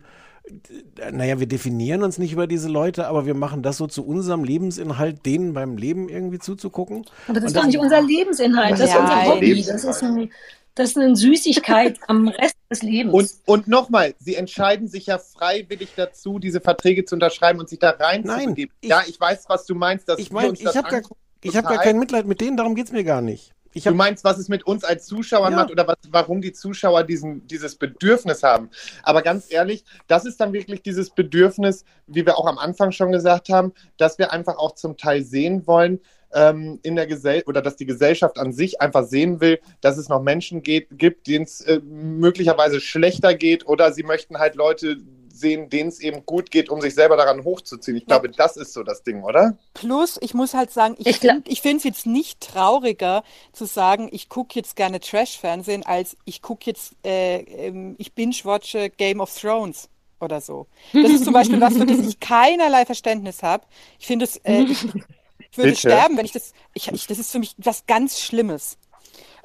naja, 1.12 1.40
wir 1.40 1.48
definieren 1.48 2.04
uns 2.04 2.18
nicht 2.18 2.34
über 2.34 2.48
diese 2.48 2.68
Leute, 2.68 3.08
aber 3.08 3.26
wir 3.26 3.34
machen 3.34 3.64
das 3.64 3.78
so 3.78 3.88
zu 3.88 4.06
unserem 4.06 4.44
Lebensinhalt, 4.44 5.26
denen 5.26 5.54
beim 5.54 5.78
Leben 5.78 6.10
irgendwie 6.10 6.40
zuzugucken. 6.40 7.06
Aber 7.28 7.40
das 7.40 7.46
ist 7.52 7.56
doch 7.56 7.66
nicht 7.66 7.80
unser 7.80 8.02
Lebensinhalt, 8.02 8.74
das 8.74 8.82
ist 8.82 8.96
unser 8.96 9.26
Hobby. 9.26 9.64
Das 9.64 9.84
ist, 9.86 10.04
ein, 10.04 10.30
das 10.76 10.90
ist 10.90 10.98
eine 10.98 11.16
Süßigkeit 11.16 11.98
am 12.08 12.28
Rest 12.28 12.56
des 12.70 12.84
Lebens. 12.84 13.14
Und, 13.14 13.32
und 13.46 13.68
nochmal, 13.70 14.16
Sie 14.20 14.36
entscheiden 14.36 14.88
sich 14.90 15.06
ja 15.06 15.18
freiwillig 15.18 15.94
dazu, 15.96 16.40
diese 16.40 16.60
Verträge 16.60 17.06
zu 17.06 17.16
unterschreiben 17.16 17.60
und 17.60 17.70
sich 17.70 17.80
da 17.80 17.92
reinzubegeben. 17.92 18.76
ich- 18.82 18.90
ja, 18.90 19.02
ich 19.08 19.20
weiß, 19.20 19.46
was 19.48 19.66
du 19.66 19.76
meinst. 19.76 20.10
Dass 20.10 20.20
Ich 20.20 20.30
wir 20.30 20.36
meine, 20.36 20.50
uns 20.50 20.60
ich 20.60 20.66
das 20.66 20.76
habe 20.76 20.90
gar, 20.90 20.98
angucken, 20.98 21.22
ich 21.44 21.56
hab 21.58 21.68
gar 21.68 21.80
kein 21.80 22.00
Mitleid 22.00 22.26
mit 22.26 22.42
denen, 22.42 22.58
darum 22.58 22.76
geht's 22.76 22.92
mir 22.92 23.04
gar 23.04 23.22
nicht. 23.22 23.54
Ich 23.76 23.84
Du 23.84 23.90
hab, 23.90 23.96
meinst, 23.96 24.24
was 24.24 24.38
es 24.38 24.50
mit 24.50 24.66
uns 24.68 24.84
als 24.84 25.06
Zuschauern 25.08 25.52
Ja. 25.52 25.58
macht 25.58 25.72
oder 25.72 25.88
was, 25.88 25.98
warum 26.12 26.42
die 26.42 26.54
Zuschauer 26.54 27.04
diesen, 27.04 27.48
dieses 27.48 27.76
Bedürfnis 27.76 28.44
haben. 28.44 28.70
Aber 29.02 29.24
ganz 29.24 29.52
ehrlich, 29.52 29.84
das 30.08 30.26
ist 30.26 30.40
dann 30.40 30.54
wirklich 30.54 30.84
dieses 30.84 31.10
Bedürfnis, 31.10 31.84
wie 32.06 32.26
wir 32.26 32.38
auch 32.38 32.46
am 32.46 32.60
Anfang 32.60 32.92
schon 32.92 33.12
gesagt 33.12 33.50
haben, 33.50 33.74
dass 33.98 34.20
wir 34.20 34.32
einfach 34.32 34.58
auch 34.58 34.76
zum 34.76 34.96
Teil 34.96 35.24
sehen 35.24 35.66
wollen, 35.66 36.00
ähm, 36.34 36.80
in 36.84 36.96
der 36.96 37.08
Gesellschaft 37.08 37.48
oder 37.48 37.62
dass 37.62 37.76
die 37.76 37.86
Gesellschaft 37.86 38.38
an 38.38 38.54
sich 38.54 38.82
einfach 38.82 39.06
sehen 39.06 39.42
will, 39.42 39.60
dass 39.82 39.98
es 39.98 40.10
noch 40.10 40.22
Menschen 40.22 40.62
geht, 40.62 40.88
gibt, 40.92 41.28
denen 41.28 41.46
es 41.46 41.62
äh, 41.62 41.80
möglicherweise 41.84 42.80
schlechter 42.80 43.34
geht 43.36 43.68
oder 43.68 43.92
sie 43.94 44.04
möchten 44.04 44.38
halt 44.38 44.56
Leute 44.56 44.98
sehen, 45.34 45.70
denen 45.70 45.90
es 45.90 46.00
eben 46.00 46.26
gut 46.26 46.52
geht, 46.52 46.70
um 46.70 46.80
sich 46.80 46.94
selber 46.94 47.18
daran 47.18 47.44
hochzuziehen. 47.44 47.98
Ich 47.98 48.06
glaube, 48.06 48.30
das 48.30 48.56
ist 48.56 48.74
so 48.74 48.84
das 48.84 49.04
Ding, 49.04 49.24
oder? 49.24 49.58
Plus, 49.74 50.18
ich 50.22 50.34
muss 50.34 50.54
halt 50.54 50.72
sagen, 50.72 50.96
ich 51.00 51.08
Ich 51.08 51.18
finde 51.20 51.50
ich 51.50 51.62
finde 51.62 51.78
es 51.78 51.84
jetzt 51.84 52.06
nicht 52.06 52.40
trauriger 52.40 53.24
zu 53.52 53.66
sagen, 53.66 54.10
ich 54.12 54.30
gucke 54.30 54.54
jetzt 54.56 54.76
gerne 54.76 55.00
Trash-Fernsehen, 55.00 55.84
als 55.84 56.16
ich 56.26 56.42
gucke 56.42 56.66
jetzt, 56.68 56.94
äh, 57.04 57.40
ähm, 57.42 57.96
ich 57.98 58.14
binge-watche 58.14 58.92
Game 58.92 59.20
of 59.20 59.34
Thrones 59.34 59.90
oder 60.20 60.40
so. 60.40 60.68
Das 60.94 61.12
ist 61.12 61.26
zum 61.26 61.34
Beispiel 61.34 61.60
was, 61.60 61.74
für 61.74 61.86
das 61.86 62.00
ich 62.00 62.20
keinerlei 62.20 62.86
Verständnis 62.86 63.44
habe. 63.44 63.66
Ich 64.00 64.08
finde 64.08 64.26
es, 64.26 64.38
äh, 64.38 64.62
ich, 64.62 64.84
ich 64.84 64.94
würde 65.58 65.72
Bitte? 65.72 65.76
sterben, 65.76 66.18
wenn 66.18 66.26
ich 66.26 66.32
das, 66.32 66.54
ich, 66.74 66.88
ich, 66.92 67.08
das 67.08 67.20
ist 67.20 67.32
für 67.32 67.40
mich 67.40 67.56
was 67.58 67.86
ganz 67.86 68.20
Schlimmes. 68.20 68.78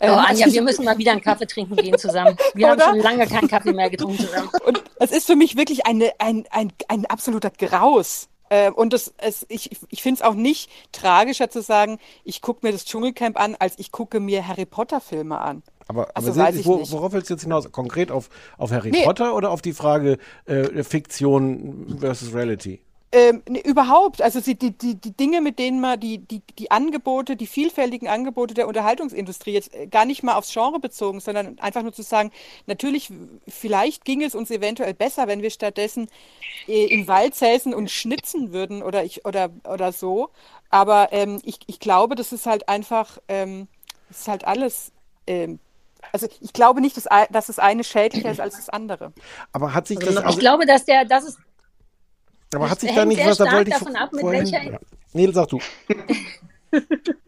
Oh, 0.01 0.05
Ähm, 0.05 0.11
Anja, 0.13 0.45
also 0.45 0.55
wir 0.55 0.63
müssen 0.63 0.85
mal 0.85 0.97
wieder 0.99 1.13
einen 1.13 1.21
Kaffee 1.23 1.47
trinken 1.47 1.75
gehen 1.77 1.99
zusammen. 1.99 2.37
Wir 2.55 2.69
haben 2.71 2.81
schon 2.81 2.99
lange 3.01 3.27
keinen 3.27 3.49
Kaffee 3.49 3.73
mehr 3.73 3.91
getrunken 3.91 4.19
zusammen. 4.27 4.49
Und 4.65 4.83
es 5.01 5.11
ist 5.11 5.27
für 5.27 5.37
mich 5.37 5.57
wirklich 5.57 5.87
eine, 5.87 6.13
ein, 6.19 6.45
ein, 6.51 6.73
ein 6.89 7.07
absoluter 7.07 7.51
Graus. 7.51 8.29
Äh, 8.51 8.71
und 8.71 8.93
das, 8.93 9.13
es, 9.19 9.45
ich, 9.49 9.77
ich 9.91 10.03
finde 10.03 10.21
es 10.21 10.23
auch 10.23 10.35
nicht 10.35 10.71
tragischer 10.93 11.51
zu 11.51 11.61
sagen, 11.63 11.99
ich 12.25 12.41
gucke 12.41 12.65
mir 12.65 12.73
das 12.73 12.85
Dschungelcamp 12.85 13.39
an, 13.39 13.57
als 13.59 13.75
ich 13.79 13.91
gucke 13.93 14.21
mir 14.21 14.47
Harry 14.47 14.65
Potter-Filme 14.67 15.39
an. 15.39 15.63
aber 15.89 16.03
aber 16.03 16.17
Also 16.17 16.33
sind, 16.33 16.43
weiß 16.45 16.57
ich 16.57 16.65
wo, 16.67 16.77
nicht. 16.77 16.93
worauf 16.93 17.13
willst 17.13 17.29
du 17.29 17.35
jetzt 17.35 17.43
hinaus? 17.43 17.71
Konkret 17.73 18.11
auf, 18.11 18.31
auf 18.57 18.71
Harry 18.71 18.91
Nee. 18.91 19.05
Potter 19.05 19.35
oder 19.35 19.51
auf 19.51 19.61
die 19.63 19.73
Frage 19.75 20.17
äh, 20.47 20.83
Fiktion 20.85 21.97
versus 22.01 22.33
Reality? 22.33 22.81
Ähm, 23.11 23.43
nee, 23.49 23.61
überhaupt, 23.61 24.21
also 24.21 24.39
die, 24.39 24.55
die, 24.55 24.73
die, 24.73 25.17
Dinge, 25.17 25.41
mit 25.41 25.59
denen 25.59 25.81
man 25.81 25.99
die, 25.99 26.19
die, 26.19 26.43
die 26.59 26.71
Angebote, 26.71 27.37
die 27.37 27.47
vielfältigen 27.47 28.07
Angebote 28.07 28.53
der 28.53 28.69
Unterhaltungsindustrie 28.69 29.53
jetzt 29.53 29.75
äh, 29.75 29.87
gar 29.87 30.05
nicht 30.05 30.23
mal 30.23 30.35
aufs 30.35 30.53
Genre 30.53 30.79
bezogen, 30.79 31.21
sondern 31.21 31.59
einfach 31.59 31.83
nur 31.83 31.95
zu 31.95 32.03
sagen, 32.03 32.31
natürlich, 32.67 33.11
vielleicht 33.49 34.05
ging 34.05 34.23
es 34.23 34.35
uns 34.35 34.51
eventuell 34.51 34.93
besser, 34.93 35.27
wenn 35.27 35.41
wir 35.41 35.49
stattdessen 35.49 36.09
äh, 36.67 36.85
im 36.93 37.09
Wald 37.09 37.35
säßen 37.35 37.73
und 37.73 37.91
schnitzen 37.91 38.53
würden 38.53 38.83
oder 38.83 39.05
ich 39.05 39.25
oder 39.25 39.49
oder 39.67 39.93
so. 39.93 40.29
Aber 40.69 41.09
ähm, 41.13 41.41
ich, 41.45 41.61
ich 41.67 41.81
glaube, 41.81 42.15
das 42.15 42.33
ist 42.35 42.45
halt 42.45 42.69
einfach, 42.69 43.19
ähm, 43.29 43.69
das 44.09 44.21
ist 44.21 44.29
halt 44.29 44.47
alles. 44.47 44.93
Ähm, 45.27 45.61
also 46.13 46.29
ich 46.41 46.53
glaube 46.53 46.83
nicht, 46.83 46.97
dass, 46.97 47.09
dass 47.31 47.47
das 47.47 47.59
eine 47.59 47.85
schädlicher 47.85 48.31
ist 48.31 48.41
als 48.41 48.57
das 48.57 48.69
andere. 48.69 49.13
Aber 49.53 49.75
hat 49.75 49.87
sich 49.87 49.99
Also 49.99 50.21
das, 50.21 50.35
ich 50.35 50.39
glaube, 50.39 50.67
dass 50.67 50.85
der, 50.85 51.05
das 51.05 51.25
ist 51.25 51.39
aber 52.55 52.71
hat 52.71 52.77
es 52.79 52.81
sich 52.83 52.95
da 52.95 53.05
nicht 53.05 53.25
was, 53.25 53.39
da 53.39 53.53
wollte 53.53 53.71
ich 53.71 53.77
davon 53.77 53.97
ab, 53.97 54.13
mit 54.13 54.21
vorhin, 54.21 54.43
welcher- 54.53 54.71
ja. 54.73 54.79
Nee, 55.13 55.31
sag 55.33 55.49
du. 55.49 55.59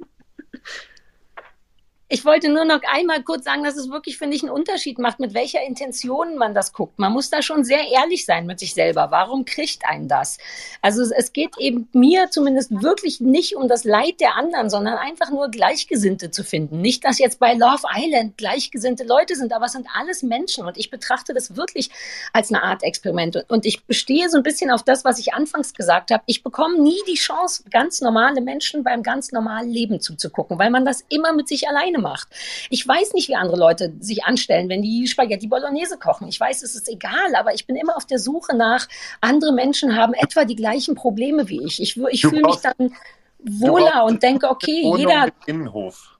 Ich 2.12 2.24
wollte 2.24 2.48
nur 2.48 2.64
noch 2.64 2.80
einmal 2.92 3.22
kurz 3.22 3.44
sagen, 3.44 3.62
dass 3.62 3.76
es 3.76 3.88
wirklich, 3.88 4.18
finde 4.18 4.34
ich, 4.34 4.42
einen 4.42 4.50
Unterschied 4.50 4.98
macht, 4.98 5.20
mit 5.20 5.32
welcher 5.32 5.62
Intention 5.62 6.36
man 6.36 6.54
das 6.54 6.72
guckt. 6.72 6.98
Man 6.98 7.12
muss 7.12 7.30
da 7.30 7.40
schon 7.40 7.62
sehr 7.62 7.86
ehrlich 7.88 8.24
sein 8.26 8.46
mit 8.46 8.58
sich 8.58 8.74
selber. 8.74 9.12
Warum 9.12 9.44
kriegt 9.44 9.84
einen 9.88 10.08
das? 10.08 10.38
Also 10.82 11.02
es- 11.02 11.32
geht 11.32 11.56
eben 11.58 11.88
mir 11.92 12.28
zumindest 12.28 12.82
wirklich 12.82 13.20
nicht 13.20 13.54
um 13.54 13.68
das 13.68 13.84
Leid 13.84 14.18
der 14.18 14.34
anderen, 14.34 14.68
sondern 14.70 14.98
einfach 14.98 15.30
nur 15.30 15.52
Gleichgesinnte 15.52 16.32
zu 16.32 16.42
finden. 16.42 16.80
Nicht, 16.80 17.04
dass 17.04 17.20
jetzt 17.20 17.38
bei 17.38 17.54
Love 17.54 17.84
Island 17.96 18.36
gleichgesinnte 18.36 19.04
Leute 19.04 19.36
sind, 19.36 19.52
aber 19.52 19.66
es 19.66 19.72
sind 19.72 19.86
alles 19.94 20.24
Menschen 20.24 20.66
und 20.66 20.76
ich 20.76 20.90
betrachte 20.90 21.32
das 21.32 21.54
wirklich 21.54 21.90
als 22.32 22.50
eine 22.52 22.64
Art 22.64 22.82
Experiment. 22.82 23.44
Und 23.46 23.64
ich 23.64 23.84
bestehe 23.84 24.28
so 24.28 24.36
ein 24.38 24.42
bisschen 24.42 24.72
auf 24.72 24.82
das, 24.82 25.04
was 25.04 25.20
ich 25.20 25.32
anfangs 25.32 25.74
gesagt 25.74 26.10
habe. 26.10 26.24
Ich 26.26 26.42
bekomme 26.42 26.80
nie 26.82 26.98
die 27.06 27.14
Chance, 27.14 27.62
ganz 27.70 28.00
normale 28.00 28.40
Menschen 28.40 28.82
beim 28.82 29.04
ganz 29.04 29.30
normalen 29.30 29.70
Leben 29.70 30.00
zuzugucken, 30.00 30.58
weil 30.58 30.70
man 30.70 30.84
das 30.84 31.04
immer 31.08 31.32
mit 31.32 31.46
sich 31.46 31.68
alleine 31.68 31.99
macht. 32.00 32.28
Ich 32.70 32.86
weiß 32.86 33.12
nicht, 33.14 33.28
wie 33.28 33.34
andere 33.34 33.58
Leute 33.58 33.92
sich 34.00 34.24
anstellen, 34.24 34.68
wenn 34.68 34.82
die 34.82 35.06
Spaghetti 35.06 35.46
Bolognese 35.46 35.98
kochen. 35.98 36.28
Ich 36.28 36.38
weiß, 36.38 36.62
es 36.62 36.74
ist 36.74 36.88
egal, 36.88 37.34
aber 37.36 37.54
ich 37.54 37.66
bin 37.66 37.76
immer 37.76 37.96
auf 37.96 38.06
der 38.06 38.18
Suche 38.18 38.56
nach, 38.56 38.88
andere 39.20 39.52
Menschen 39.52 39.96
haben 39.96 40.14
etwa 40.14 40.44
die 40.44 40.56
gleichen 40.56 40.94
Probleme 40.94 41.48
wie 41.48 41.64
ich. 41.64 41.80
Ich, 41.80 41.96
ich 41.96 42.22
fühle 42.22 42.42
mich 42.42 42.56
dann 42.56 42.94
wohler 43.38 44.04
und 44.04 44.22
denke, 44.22 44.48
okay, 44.48 44.82
Wohnung 44.84 44.98
jeder, 44.98 45.24
mit 45.26 45.34
Innenhof. 45.46 46.18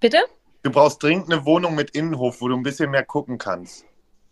bitte? 0.00 0.18
Du 0.62 0.70
brauchst 0.70 1.02
dringend 1.02 1.32
eine 1.32 1.44
Wohnung 1.44 1.74
mit 1.74 1.90
Innenhof, 1.90 2.40
wo 2.40 2.48
du 2.48 2.56
ein 2.56 2.62
bisschen 2.62 2.90
mehr 2.90 3.04
gucken 3.04 3.38
kannst. 3.38 3.84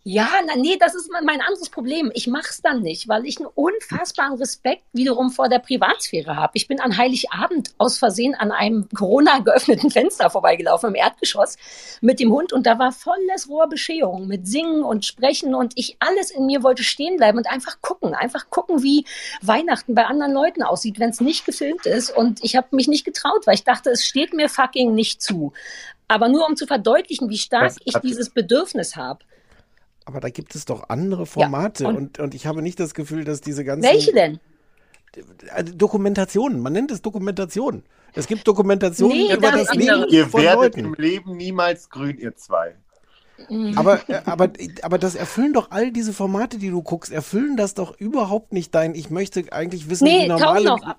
Ja, 0.09 0.29
na, 0.45 0.55
nee, 0.55 0.77
das 0.79 0.95
ist 0.95 1.11
mein, 1.11 1.41
anderes 1.41 1.69
Problem. 1.69 2.11
Ich 2.13 2.27
mach's 2.27 2.61
dann 2.61 2.81
nicht, 2.81 3.09
weil 3.09 3.25
ich 3.25 3.39
einen 3.39 3.49
unfassbaren 3.53 4.37
Respekt 4.37 4.83
wiederum 4.93 5.31
vor 5.31 5.49
der 5.49 5.59
Privatsphäre 5.59 6.37
habe. 6.37 6.53
Ich 6.53 6.69
bin 6.69 6.79
an 6.79 6.95
Heiligabend 6.95 7.73
aus 7.77 7.97
Versehen 7.97 8.33
an 8.33 8.53
einem 8.53 8.87
Corona 8.95 9.39
geöffneten 9.39 9.91
Fenster 9.91 10.29
vorbeigelaufen 10.29 10.91
im 10.91 10.95
Erdgeschoss 10.95 11.57
mit 11.99 12.21
dem 12.21 12.31
Hund 12.31 12.53
und 12.53 12.65
da 12.65 12.79
war 12.79 12.93
volles 12.93 13.49
Rohr 13.49 13.67
Bescherung 13.67 14.27
mit 14.27 14.47
Singen 14.47 14.81
und 14.81 15.03
Sprechen 15.03 15.53
und 15.53 15.73
ich 15.75 15.97
alles 15.99 16.31
in 16.31 16.45
mir 16.45 16.63
wollte 16.63 16.85
stehen 16.85 17.17
bleiben 17.17 17.39
und 17.39 17.47
einfach 17.47 17.81
gucken, 17.81 18.13
einfach 18.13 18.49
gucken, 18.49 18.83
wie 18.83 19.03
Weihnachten 19.41 19.93
bei 19.93 20.05
anderen 20.05 20.31
Leuten 20.31 20.63
aussieht, 20.63 21.01
wenn 21.01 21.09
es 21.09 21.19
nicht 21.19 21.45
gefilmt 21.45 21.85
ist 21.85 22.15
und 22.15 22.41
ich 22.45 22.55
habe 22.55 22.73
mich 22.73 22.87
nicht 22.87 23.03
getraut, 23.03 23.45
weil 23.45 23.55
ich 23.55 23.65
dachte, 23.65 23.89
es 23.89 24.05
steht 24.05 24.33
mir 24.33 24.47
fucking 24.47 24.95
nicht 24.95 25.21
zu. 25.21 25.51
Aber 26.07 26.29
nur 26.29 26.47
um 26.47 26.55
zu 26.55 26.65
verdeutlichen, 26.65 27.29
wie 27.29 27.37
stark 27.37 27.73
Das 27.73 27.79
ich 27.83 27.95
dieses 27.95 28.29
Bedürfnis 28.29 28.95
habe. 28.95 29.19
Aber 30.07 30.21
da 30.21 30.29
gibt 30.29 30.55
es 30.55 30.63
doch 30.63 30.87
andere 30.87 31.25
Formate 31.25 31.85
und- 31.85 31.97
und, 31.97 32.19
und 32.19 32.33
ich 32.33 32.47
habe 32.47 32.61
nicht 32.61 32.79
das 32.79 32.93
Gefühl, 32.93 33.25
dass 33.25 33.41
diese 33.41 33.65
ganzen 33.65 33.83
Welche 33.89 34.13
denn? 34.13 34.39
Also 35.53 35.73
Dokumentationen, 35.73 36.61
man 36.61 36.71
nennt 36.71 36.91
es 36.91 37.01
Dokumentation. 37.01 37.83
Es 38.13 38.25
gibt 38.25 38.47
Dokumentationen 38.47 39.17
Nee, 39.17 39.33
über 39.33 39.51
das 39.51 39.65
das. 39.67 39.75
Leben 39.75 40.05
Ihr 40.07 40.27
von 40.27 40.41
werdet 40.41 40.75
Leuten. 40.77 40.79
im 40.85 40.93
Leben 40.93 41.35
niemals 41.35 41.89
grün, 41.89 42.17
ihr 42.19 42.37
zwei. 42.37 42.75
Aber, 43.75 43.99
äh, 44.09 44.21
aber, 44.25 44.49
aber 44.81 44.97
das 44.97 45.15
erfüllen 45.15 45.51
doch 45.51 45.71
all 45.71 45.91
diese 45.91 46.13
Formate, 46.13 46.57
die 46.57 46.69
du 46.69 46.81
guckst, 46.81 47.11
erfüllen 47.11 47.57
das 47.57 47.73
doch 47.73 47.99
überhaupt 47.99 48.53
nicht 48.53 48.73
dein. 48.73 48.95
Ich 48.95 49.09
möchte 49.09 49.43
eigentlich 49.51 49.89
wissen, 49.89 50.05
Nee, 50.05 50.23
wie 50.23 50.27
kaum 50.29 50.39
normale. 50.63 50.63
noch. 50.65 50.95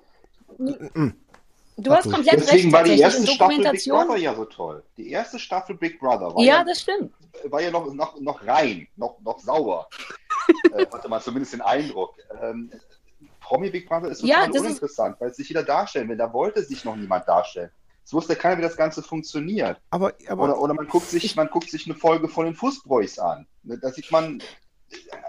Du 1.81 1.91
hast 1.91 2.11
komplett 2.11 2.33
Deswegen 2.41 2.63
recht. 2.63 2.73
war 2.73 2.83
die 2.83 2.99
erste 2.99 3.27
Staffel 3.27 3.57
Big. 3.71 3.83
Brother 3.87 4.17
ja 4.17 4.35
so 4.35 4.45
toll. 4.45 4.83
Die 4.97 5.09
erste 5.11 5.39
Staffel 5.39 5.75
Big 5.75 5.99
Brother 5.99 6.33
war 6.35 6.41
Ja, 6.43 6.57
ja, 6.57 6.63
das 6.63 6.81
stimmt. 6.81 7.13
war 7.45 7.61
ja 7.61 7.71
noch, 7.71 7.93
noch, 7.93 8.19
noch 8.19 8.45
rein, 8.45 8.87
noch, 8.95 9.19
noch 9.21 9.39
sauber. 9.39 9.87
äh, 10.73 10.85
hatte 10.91 11.07
man 11.09 11.21
zumindest 11.21 11.53
den 11.53 11.61
Eindruck. 11.61 12.15
Ähm, 12.41 12.71
Promi 13.41 13.69
Big 13.69 13.87
Brother 13.87 14.09
ist 14.09 14.23
Ja, 14.23 14.45
total 14.45 14.55
ist- 14.55 14.61
uninteressant, 14.61 15.15
weil 15.19 15.29
es 15.29 15.37
sich 15.37 15.47
jeder 15.49 15.63
darstellen 15.63 16.09
will. 16.09 16.17
Da 16.17 16.31
wollte 16.33 16.61
sich 16.63 16.83
noch 16.85 16.95
niemand 16.95 17.27
darstellen. 17.27 17.71
Es 18.05 18.13
wusste 18.13 18.35
keiner, 18.35 18.57
wie 18.57 18.63
das 18.63 18.75
Ganze 18.75 19.03
funktioniert. 19.03 19.77
Aber, 19.91 20.13
aber 20.27 20.43
oder, 20.43 20.59
oder 20.59 20.73
man 20.73 20.87
guckt 20.87 21.07
sich, 21.09 21.35
man 21.35 21.47
guckt 21.49 21.69
sich 21.69 21.85
eine 21.85 21.93
Folge 21.95 22.27
von 22.27 22.45
den 22.45 22.55
Fußbräuchs 22.55 23.19
an. 23.19 23.45
Ne, 23.63 23.77
Da 23.77 23.91
sieht 23.91 24.11
man 24.11 24.41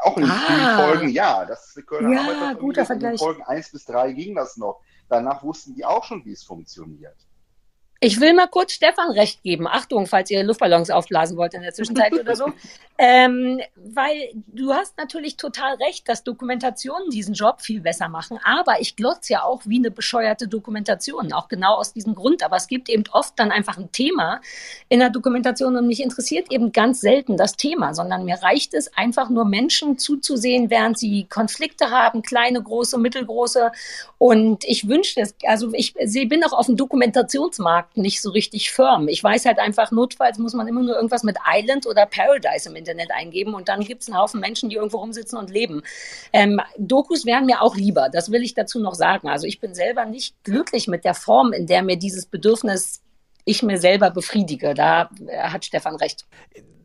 auch 0.02 0.16
in 0.16 0.22
den 0.22 0.30
Ah. 0.32 0.78
Folgen, 0.86 1.10
ja, 1.10 1.44
das 1.44 1.66
ist 1.68 1.76
eine 1.76 1.84
Kölner 1.84 2.12
Ja, 2.14 2.20
Arbeiterfamilie. 2.22 2.56
guter 2.60 2.80
In 2.80 2.86
den 2.86 2.86
Vergleich. 2.86 3.18
Folgen 3.18 3.42
1 3.42 3.72
bis 3.72 3.84
3 3.84 4.12
ging 4.12 4.34
das 4.34 4.56
noch. 4.56 4.80
Danach 5.10 5.42
wussten 5.42 5.74
die 5.74 5.84
auch 5.84 6.04
schon, 6.04 6.24
wie 6.24 6.32
es 6.32 6.44
funktioniert. 6.44 7.16
Ich 8.02 8.18
will 8.18 8.32
mal 8.32 8.46
kurz 8.46 8.72
Stefan 8.72 9.10
recht 9.10 9.42
geben. 9.42 9.68
Achtung, 9.68 10.06
falls 10.06 10.30
ihr 10.30 10.42
Luftballons 10.42 10.90
aufblasen 10.90 11.36
wollt 11.36 11.52
in 11.52 11.60
der 11.60 11.74
Zwischenzeit 11.74 12.12
oder 12.14 12.34
so. 12.34 12.46
Ähm, 13.02 13.62
weil 13.76 14.28
du 14.48 14.74
hast 14.74 14.98
natürlich 14.98 15.38
total 15.38 15.76
recht, 15.76 16.06
dass 16.06 16.22
Dokumentationen 16.22 17.08
diesen 17.08 17.32
Job 17.32 17.62
viel 17.62 17.80
besser 17.80 18.10
machen. 18.10 18.38
Aber 18.44 18.82
ich 18.82 18.94
glotze 18.94 19.32
ja 19.32 19.42
auch 19.42 19.62
wie 19.64 19.78
eine 19.78 19.90
bescheuerte 19.90 20.48
Dokumentation, 20.48 21.32
auch 21.32 21.48
genau 21.48 21.76
aus 21.76 21.94
diesem 21.94 22.14
Grund. 22.14 22.42
Aber 22.42 22.56
es 22.56 22.66
gibt 22.66 22.90
eben 22.90 23.04
oft 23.10 23.38
dann 23.38 23.52
einfach 23.52 23.78
ein 23.78 23.90
Thema 23.90 24.42
in 24.90 24.98
der 24.98 25.08
Dokumentation 25.08 25.78
und 25.78 25.86
mich 25.86 26.02
interessiert 26.02 26.52
eben 26.52 26.72
ganz 26.72 27.00
selten 27.00 27.38
das 27.38 27.56
Thema, 27.56 27.94
sondern 27.94 28.26
mir 28.26 28.34
reicht 28.42 28.74
es 28.74 28.94
einfach 28.94 29.30
nur 29.30 29.46
Menschen 29.46 29.96
zuzusehen, 29.96 30.68
während 30.68 30.98
sie 30.98 31.24
Konflikte 31.24 31.90
haben, 31.90 32.20
kleine, 32.20 32.62
große, 32.62 32.98
mittelgroße. 32.98 33.72
Und 34.18 34.64
ich 34.64 34.88
wünsche 34.88 35.22
es, 35.22 35.34
also 35.46 35.72
ich 35.72 35.94
bin 35.94 36.44
auch 36.44 36.52
auf 36.52 36.66
dem 36.66 36.76
Dokumentationsmarkt 36.76 37.89
nicht 37.94 38.22
so 38.22 38.30
richtig 38.30 38.70
firm. 38.70 39.08
Ich 39.08 39.22
weiß 39.22 39.46
halt 39.46 39.58
einfach, 39.58 39.90
notfalls 39.90 40.38
muss 40.38 40.54
man 40.54 40.68
immer 40.68 40.82
nur 40.82 40.94
irgendwas 40.94 41.22
mit 41.22 41.36
Island 41.46 41.86
oder 41.86 42.06
Paradise 42.06 42.68
im 42.68 42.76
Internet 42.76 43.10
eingeben 43.10 43.54
und 43.54 43.68
dann 43.68 43.80
gibt 43.80 44.02
es 44.02 44.08
einen 44.08 44.18
Haufen 44.18 44.40
Menschen, 44.40 44.68
die 44.68 44.76
irgendwo 44.76 44.98
rumsitzen 44.98 45.38
und 45.38 45.50
leben. 45.50 45.82
Ähm, 46.32 46.60
Dokus 46.78 47.26
wären 47.26 47.46
mir 47.46 47.62
auch 47.62 47.76
lieber, 47.76 48.08
das 48.08 48.30
will 48.30 48.42
ich 48.42 48.54
dazu 48.54 48.80
noch 48.80 48.94
sagen. 48.94 49.28
Also 49.28 49.46
ich 49.46 49.60
bin 49.60 49.74
selber 49.74 50.04
nicht 50.04 50.42
glücklich 50.44 50.88
mit 50.88 51.04
der 51.04 51.14
Form, 51.14 51.52
in 51.52 51.66
der 51.66 51.82
mir 51.82 51.96
dieses 51.96 52.26
Bedürfnis 52.26 53.02
ich 53.44 53.62
mir 53.62 53.78
selber 53.78 54.10
befriedige. 54.10 54.74
Da 54.74 55.10
äh, 55.26 55.38
hat 55.38 55.64
Stefan 55.64 55.96
recht. 55.96 56.26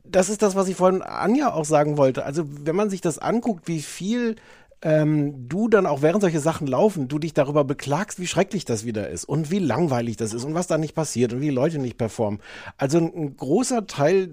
Das 0.03 0.30
ist 0.30 0.41
das, 0.41 0.56
was 0.56 0.68
ich 0.68 0.76
vorhin 0.76 1.02
Anja 1.02 1.53
auch 1.53 1.65
sagen 1.65 1.98
wollte. 1.98 2.26
Also 2.26 2.44
wenn 2.48 2.76
man 2.76 2.90
sich 2.90 3.02
das 3.02 3.18
anguckt, 3.18 3.68
wie 3.68 3.82
viel 3.82 4.36
ähm, 4.81 5.47
du 5.47 5.68
dann 5.68 5.85
auch 5.85 6.02
während 6.02 6.22
solche 6.22 6.39
Sachen 6.39 6.68
laufen, 6.68 7.07
du 7.07 7.19
dich 7.19 7.34
darüber 7.34 7.64
beklagst, 7.64 8.19
wie 8.19 8.27
schrecklich 8.27 8.65
das 8.65 8.85
wieder 8.85 9.10
ist 9.10 9.26
und 9.26 9.52
wie 9.52 9.60
langweilig 9.60 10.18
das 10.18 10.34
ist 10.34 10.43
und 10.43 10.53
was 10.53 10.68
da 10.68 10.77
nicht 10.77 10.95
passiert 10.95 11.34
und 11.34 11.41
wie 11.41 11.49
Leute 11.49 11.80
nicht 11.80 11.97
performen. 11.97 12.39
Also 12.77 12.97
ein, 12.99 13.14
ein 13.15 13.38
großer 13.38 13.88
Teil 13.88 14.30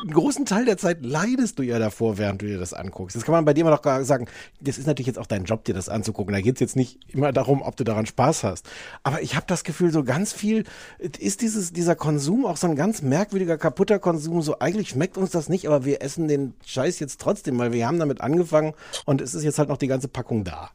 einen 0.00 0.12
großen 0.12 0.46
Teil 0.46 0.64
der 0.64 0.78
Zeit 0.78 1.04
leidest 1.04 1.58
du 1.58 1.62
ja 1.62 1.78
davor, 1.78 2.18
während 2.18 2.42
du 2.42 2.46
dir 2.46 2.58
das 2.58 2.72
anguckst. 2.72 3.16
Das 3.16 3.24
kann 3.24 3.32
man 3.32 3.44
bei 3.44 3.54
dir 3.54 3.62
immer 3.62 3.70
noch 3.70 3.82
sagen, 4.04 4.26
das 4.60 4.78
ist 4.78 4.86
natürlich 4.86 5.06
jetzt 5.06 5.18
auch 5.18 5.26
dein 5.26 5.44
Job, 5.44 5.64
dir 5.64 5.74
das 5.74 5.88
anzugucken. 5.88 6.32
Da 6.32 6.40
geht 6.40 6.56
es 6.56 6.60
jetzt 6.60 6.76
nicht 6.76 6.98
immer 7.08 7.32
darum, 7.32 7.62
ob 7.62 7.76
du 7.76 7.84
daran 7.84 8.06
Spaß 8.06 8.44
hast. 8.44 8.68
Aber 9.02 9.22
ich 9.22 9.34
habe 9.34 9.46
das 9.46 9.64
Gefühl, 9.64 9.90
so 9.90 10.04
ganz 10.04 10.32
viel 10.32 10.64
ist 10.98 11.40
dieses, 11.40 11.72
dieser 11.72 11.96
Konsum 11.96 12.46
auch 12.46 12.56
so 12.56 12.66
ein 12.66 12.76
ganz 12.76 13.02
merkwürdiger, 13.02 13.58
kaputter 13.58 13.98
Konsum. 13.98 14.42
So 14.42 14.58
eigentlich 14.58 14.90
schmeckt 14.90 15.18
uns 15.18 15.30
das 15.30 15.48
nicht, 15.48 15.66
aber 15.66 15.84
wir 15.84 16.02
essen 16.02 16.28
den 16.28 16.54
Scheiß 16.64 16.98
jetzt 17.00 17.20
trotzdem, 17.20 17.58
weil 17.58 17.72
wir 17.72 17.86
haben 17.86 17.98
damit 17.98 18.20
angefangen 18.20 18.74
und 19.04 19.20
es 19.20 19.34
ist 19.34 19.44
jetzt 19.44 19.58
halt 19.58 19.68
noch 19.68 19.78
die 19.78 19.88
ganze 19.88 20.08
Packung 20.08 20.44
da. 20.44 20.70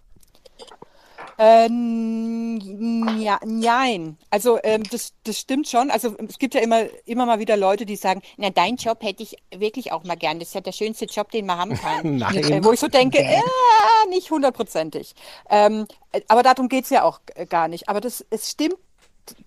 Ähm, 1.38 3.20
ja, 3.20 3.40
nein. 3.46 4.18
Also 4.30 4.60
ähm, 4.64 4.84
das, 4.90 5.14
das 5.24 5.40
stimmt 5.40 5.68
schon. 5.68 5.92
Also 5.92 6.16
es 6.28 6.38
gibt 6.40 6.54
ja 6.54 6.62
immer, 6.62 6.86
immer 7.06 7.26
mal 7.26 7.40
wieder 7.40 7.58
Leute, 7.58 7.86
die 7.86 7.96
sagen, 7.96 8.22
na, 8.38 8.50
dein 8.50 8.76
Job 8.76 9.02
hätte 9.02 9.24
ich 9.24 9.36
wirklich 9.56 9.92
auch 9.92 10.04
mal 10.04 10.16
gern. 10.16 10.40
Das 10.40 10.50
ist 10.50 10.56
ja 10.56 10.62
der 10.62 10.72
schönste 10.72 11.06
Job, 11.06 11.32
den 11.32 11.46
man 11.46 11.58
haben 11.58 11.76
kann. 11.76 12.18
Nein. 12.18 12.36
Äh, 12.36 12.64
wo 12.64 12.72
ich 12.72 12.80
so 12.80 12.88
denke, 12.88 13.20
äh, 13.20 13.42
nicht 14.10 14.32
hundertprozentig. 14.32 15.16
Ähm, 15.50 15.88
aber 16.28 16.44
darum 16.44 16.70
geht's 16.70 16.90
ja 16.90 17.04
auch 17.04 17.20
gar 17.50 17.68
nicht. 17.68 17.90
Aber 17.90 18.02
das, 18.02 18.26
es 18.30 18.52
stimmt 18.52 18.78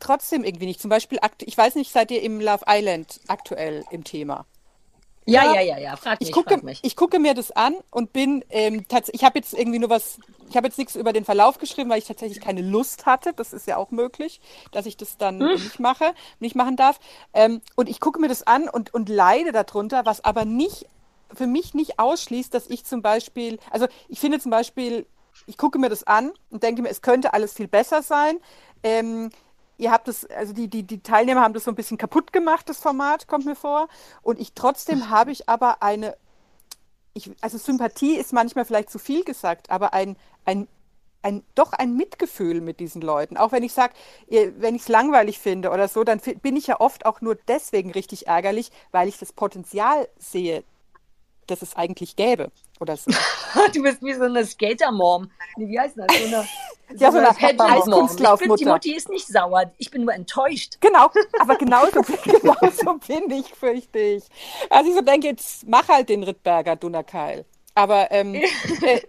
trotzdem 0.01 0.45
irgendwie 0.45 0.67
nicht. 0.67 0.81
Zum 0.81 0.89
Beispiel, 0.89 1.19
ich 1.41 1.57
weiß 1.57 1.75
nicht, 1.75 1.93
seid 1.93 2.11
ihr 2.11 2.23
im 2.23 2.41
Love 2.41 2.65
Island 2.67 3.21
aktuell 3.29 3.85
im 3.91 4.05
Thema? 4.05 4.47
Ja, 5.27 5.45
ja, 5.45 5.61
ja, 5.61 5.79
ja. 5.79 5.97
Frag 5.97 6.21
mich, 6.21 6.29
ich 6.29 6.33
gucke, 6.33 6.55
frag 6.55 6.63
mich. 6.63 6.79
ich 6.83 6.97
gucke 6.97 7.19
mir 7.19 7.35
das 7.35 7.51
an 7.51 7.75
und 7.91 8.13
bin 8.13 8.45
ähm, 8.51 8.87
tatsächlich, 8.89 9.23
ich 9.23 9.25
habe 9.25 9.39
jetzt 9.39 9.53
irgendwie 9.55 9.79
nur 9.79 9.91
was, 9.91 10.19
ich 10.49 10.57
habe 10.57 10.67
jetzt 10.69 10.79
nichts 10.79 10.97
über 10.97 11.13
den 11.13 11.25
Verlauf 11.25 11.59
geschrieben, 11.59 11.91
weil 11.91 11.99
ich 11.99 12.07
tatsächlich 12.07 12.41
keine 12.41 12.63
Lust 12.63 13.07
hatte. 13.07 13.33
Das 13.35 13.53
ist 13.53 13.67
ja 13.67 13.77
auch 13.77 13.91
möglich, 13.91 14.41
dass 14.73 14.87
ich 14.87 14.97
das 14.97 15.17
dann 15.19 15.39
Hm. 15.41 15.53
nicht 15.55 15.81
mache, 15.81 16.15
nicht 16.39 16.55
machen 16.55 16.77
darf. 16.77 17.01
Ähm, 17.35 17.61
und 17.75 17.89
ich 17.89 18.01
gucke 18.01 18.21
mir 18.21 18.29
das 18.29 18.47
an 18.47 18.69
und, 18.69 18.95
und 18.95 19.09
leide 19.09 19.53
darunter, 19.53 20.07
was 20.07 20.25
aber 20.25 20.45
nicht 20.45 20.87
für 21.35 21.47
mich 21.49 21.75
nicht 21.75 21.99
ausschließt, 21.99 22.55
dass 22.55 22.69
ich 22.69 22.85
zum 22.85 23.03
Beispiel, 23.03 23.59
also 23.71 23.87
ich 24.09 24.21
finde 24.21 24.39
zum 24.39 24.51
Beispiel, 24.53 25.07
ich 25.47 25.59
gucke 25.59 25.79
mir 25.79 25.89
das 25.89 26.05
an 26.05 26.33
und 26.51 26.63
denke 26.63 26.83
mir, 26.83 26.89
es 26.89 27.03
könnte 27.03 27.33
alles 27.35 27.53
viel 27.53 27.69
besser 27.69 28.03
sein. 28.03 28.39
Ähm, 28.83 29.31
ihr 29.79 29.91
habt 29.91 30.09
es, 30.09 30.25
also 30.27 30.53
die, 30.53 30.69
die, 30.69 30.83
die 30.83 31.03
Teilnehmer 31.03 31.43
haben 31.43 31.55
das 31.55 31.65
so 31.65 31.71
ein 31.71 31.75
bisschen 31.77 31.99
kaputt 31.99 32.33
gemacht, 32.33 32.69
das 32.69 32.79
Format, 32.79 33.29
kommt 33.29 33.45
mir 33.45 33.57
vor. 33.57 33.89
Und 34.23 34.41
ich 34.41 34.53
trotzdem 34.55 35.11
habe 35.11 35.33
ich 35.33 35.49
aber 35.49 35.83
eine, 35.83 36.17
ich, 37.15 37.31
also 37.41 37.59
Sympathie 37.59 38.17
ist 38.17 38.33
manchmal 38.33 38.65
vielleicht 38.65 38.91
zu 38.91 38.99
viel 38.99 39.25
gesagt, 39.25 39.71
aber 39.71 39.93
ein, 39.93 40.17
ein, 40.45 40.69
ein, 41.23 41.43
doch 41.55 41.73
ein 41.73 41.97
Mitgefühl 41.97 42.61
mit 42.61 42.81
diesen 42.81 43.03
Leuten. 43.03 43.37
Auch 43.37 43.53
wenn 43.53 43.63
ich 43.63 43.73
sage, 43.73 43.95
wenn 44.29 44.75
ich 44.75 44.83
es 44.83 44.89
langweilig 44.89 45.39
finde 45.39 45.71
oder 45.71 45.89
so, 45.89 46.05
dann 46.05 46.21
bin 46.43 46.57
ich 46.57 46.69
ja 46.69 46.81
oft 46.81 47.05
auch 47.05 47.21
nur 47.21 47.35
deswegen 47.35 47.91
richtig 47.91 48.29
ärgerlich, 48.29 48.71
weil 48.93 49.09
ich 49.09 49.19
das 49.19 49.33
Potenzial 49.33 50.09
sehe, 50.19 50.63
das 51.47 51.63
es 51.63 51.77
eigentlich 51.77 52.17
gäbe. 52.17 52.51
Oder 52.81 52.97
so. 52.97 53.11
du 53.75 53.83
bist 53.83 54.03
wie 54.03 54.15
so 54.15 54.25
eine 54.25 54.45
Skater-Mom. 54.45 55.31
Nee, 55.57 55.69
Wie 55.69 55.79
heißt 55.79 55.97
das? 55.97 56.07
So 56.09 56.27
eine, 56.27 56.49
Ja, 56.99 57.11
so 57.11 57.19
eine 57.19 57.33
bin, 57.33 57.61
Eiskunstlaufmutter. 57.61 58.57
die 58.57 58.65
Mutti 58.65 58.95
ist 58.95 59.09
nicht 59.09 59.27
sauer. 59.27 59.73
Ich 59.79 59.91
bin 59.91 60.05
nur 60.05 60.15
enttäuscht. 60.15 60.77
Genau, 60.81 61.11
aber 61.41 61.57
genauso, 61.59 62.01
genauso 62.03 62.99
bin 63.07 63.31
ich, 63.31 63.47
fürchte 63.55 63.99
ich. 63.99 64.25
Also 64.71 64.91
ich 64.91 64.97
so 64.97 65.03
denke, 65.03 65.27
jetzt 65.29 65.67
mach 65.67 65.89
halt 65.89 66.09
den 66.09 66.23
Rittberger 66.23 66.77
Dunnerkeil. 66.77 67.45
Aber 67.75 68.11
ähm, 68.11 68.35
äh, 68.35 69.01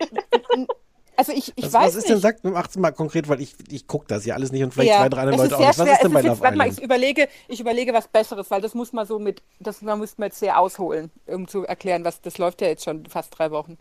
also 1.18 1.34
ich, 1.34 1.54
ich 1.56 1.66
was, 1.66 1.74
weiß 1.74 1.88
was 1.88 1.96
ist 1.96 2.04
nicht. 2.04 2.10
denn, 2.10 2.20
sagt 2.22 2.44
macht's 2.46 2.78
mal 2.78 2.92
konkret, 2.92 3.28
weil 3.28 3.42
ich, 3.42 3.56
ich 3.70 3.88
gucke 3.88 4.06
das 4.08 4.26
ja 4.26 4.36
alles 4.36 4.52
nicht 4.52 4.64
und 4.64 4.74
vielleicht 4.74 4.92
Ja, 4.92 5.00
zwei, 5.00 5.10
drei 5.10 5.22
andere 5.22 5.38
Leute 5.38 5.58
auch 5.60 5.66
nicht. 5.66 5.78
Was 5.80 5.90
schwer. 5.90 5.94
ist 5.94 6.04
denn 6.04 6.12
Es 6.12 6.14
bei 6.14 6.20
ist 6.20 6.26
jetzt, 6.26 6.42
warte 6.42 6.58
mal, 6.58 6.70
ich 6.70 6.82
überlege, 6.82 7.28
ich 7.48 7.60
überlege 7.60 7.94
was 7.94 8.08
Besseres, 8.08 8.52
weil 8.52 8.62
das 8.62 8.76
muss 8.76 8.94
man 8.94 9.08
so 9.08 9.20
mit, 9.20 9.42
das 9.60 9.82
man 9.82 10.00
müsste 10.00 10.22
man 10.22 10.30
jetzt 10.30 10.40
sehr 10.40 10.60
ausholen, 10.60 11.12
um 11.28 11.48
zu 11.48 11.66
erklären, 11.66 12.06
was 12.06 12.22
das 12.22 12.38
läuft 12.38 12.62
ja 12.62 12.68
jetzt 12.68 12.86
schon 12.86 13.06
fast 13.08 13.38
drei 13.38 13.52
Wochen. 13.52 13.78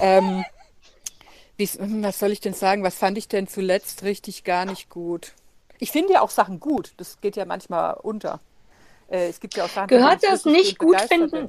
Ähm, 0.00 0.44
wie, 1.56 1.68
was 2.02 2.18
soll 2.18 2.32
ich 2.32 2.40
denn 2.40 2.54
sagen? 2.54 2.82
Was 2.82 2.96
fand 2.96 3.18
ich 3.18 3.28
denn 3.28 3.46
zuletzt 3.48 4.02
richtig 4.02 4.44
gar 4.44 4.64
nicht 4.64 4.90
gut? 4.90 5.34
Ich 5.78 5.92
finde 5.92 6.14
ja 6.14 6.22
auch 6.22 6.30
Sachen 6.30 6.60
gut. 6.60 6.92
Das 6.98 7.20
geht 7.20 7.36
ja 7.36 7.44
manchmal 7.46 7.94
unter. 8.02 8.40
Äh, 9.08 9.28
es 9.28 9.40
gibt 9.40 9.56
ja 9.56 9.64
auch 9.64 9.68
Sachen, 9.70 9.88
Gehört 9.88 10.22
das 10.24 10.44
nicht 10.44 10.78
gut 10.78 11.00
finden? 11.00 11.30
bin. 11.30 11.48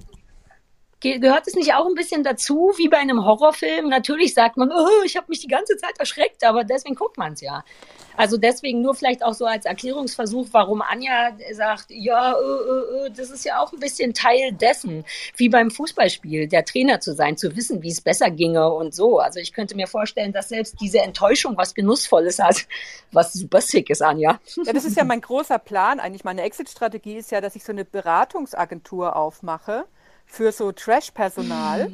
Ge- 1.01 1.19
Gehört 1.19 1.47
es 1.47 1.55
nicht 1.55 1.73
auch 1.73 1.85
ein 1.87 1.95
bisschen 1.95 2.23
dazu, 2.23 2.73
wie 2.77 2.87
bei 2.87 2.97
einem 2.97 3.25
Horrorfilm? 3.25 3.89
Natürlich 3.89 4.33
sagt 4.33 4.55
man, 4.55 4.71
oh, 4.71 5.03
ich 5.03 5.17
habe 5.17 5.25
mich 5.29 5.39
die 5.39 5.47
ganze 5.47 5.75
Zeit 5.75 5.99
erschreckt, 5.99 6.43
aber 6.45 6.63
deswegen 6.63 6.95
guckt 6.95 7.17
man 7.17 7.33
es 7.33 7.41
ja. 7.41 7.63
Also 8.17 8.37
deswegen 8.37 8.81
nur 8.81 8.93
vielleicht 8.93 9.23
auch 9.23 9.33
so 9.33 9.45
als 9.45 9.65
Erklärungsversuch, 9.65 10.47
warum 10.51 10.81
Anja 10.81 11.31
sagt, 11.53 11.85
ja, 11.89 12.33
äh, 12.33 12.35
äh, 12.35 13.05
äh, 13.07 13.11
das 13.11 13.31
ist 13.31 13.43
ja 13.45 13.59
auch 13.59 13.73
ein 13.73 13.79
bisschen 13.79 14.13
Teil 14.13 14.51
dessen, 14.53 15.03
wie 15.37 15.49
beim 15.49 15.71
Fußballspiel, 15.71 16.47
der 16.47 16.63
Trainer 16.65 16.99
zu 16.99 17.13
sein, 17.13 17.35
zu 17.35 17.55
wissen, 17.55 17.81
wie 17.81 17.89
es 17.89 18.01
besser 18.01 18.29
ginge 18.29 18.71
und 18.71 18.93
so. 18.93 19.19
Also 19.19 19.39
ich 19.39 19.53
könnte 19.53 19.75
mir 19.75 19.87
vorstellen, 19.87 20.33
dass 20.33 20.49
selbst 20.49 20.75
diese 20.79 20.99
Enttäuschung 20.99 21.57
was 21.57 21.73
Genussvolles 21.73 22.37
hat, 22.39 22.67
was 23.11 23.33
super 23.33 23.61
sick 23.61 23.89
ist, 23.89 24.03
Anja. 24.03 24.39
Ja, 24.65 24.73
das 24.73 24.85
ist 24.85 24.97
ja 24.97 25.03
mein 25.03 25.21
großer 25.21 25.57
Plan 25.57 25.99
eigentlich. 25.99 26.23
Meine 26.23 26.43
Exit-Strategie 26.43 27.15
ist 27.17 27.31
ja, 27.31 27.41
dass 27.41 27.55
ich 27.55 27.63
so 27.63 27.71
eine 27.71 27.85
Beratungsagentur 27.85 29.15
aufmache 29.15 29.85
für 30.31 30.53
so 30.53 30.71
Trash-Personal 30.71 31.91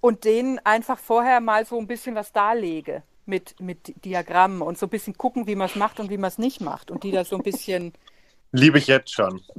und 0.00 0.24
denen 0.24 0.60
einfach 0.60 0.98
vorher 0.98 1.40
mal 1.40 1.66
so 1.66 1.76
ein 1.78 1.88
bisschen 1.88 2.14
was 2.14 2.32
darlege 2.32 3.02
mit, 3.26 3.58
mit 3.60 4.04
Diagrammen 4.04 4.62
und 4.62 4.78
so 4.78 4.86
ein 4.86 4.90
bisschen 4.90 5.16
gucken, 5.18 5.48
wie 5.48 5.56
man 5.56 5.66
es 5.66 5.74
macht 5.74 5.98
und 5.98 6.08
wie 6.08 6.16
man 6.16 6.28
es 6.28 6.38
nicht 6.38 6.60
macht. 6.60 6.92
Und 6.92 7.02
die 7.02 7.10
da 7.10 7.24
so 7.24 7.36
ein 7.36 7.42
bisschen. 7.42 7.92
Liebe 8.52 8.78
ich 8.78 8.86
jetzt 8.86 9.12
schon. 9.12 9.40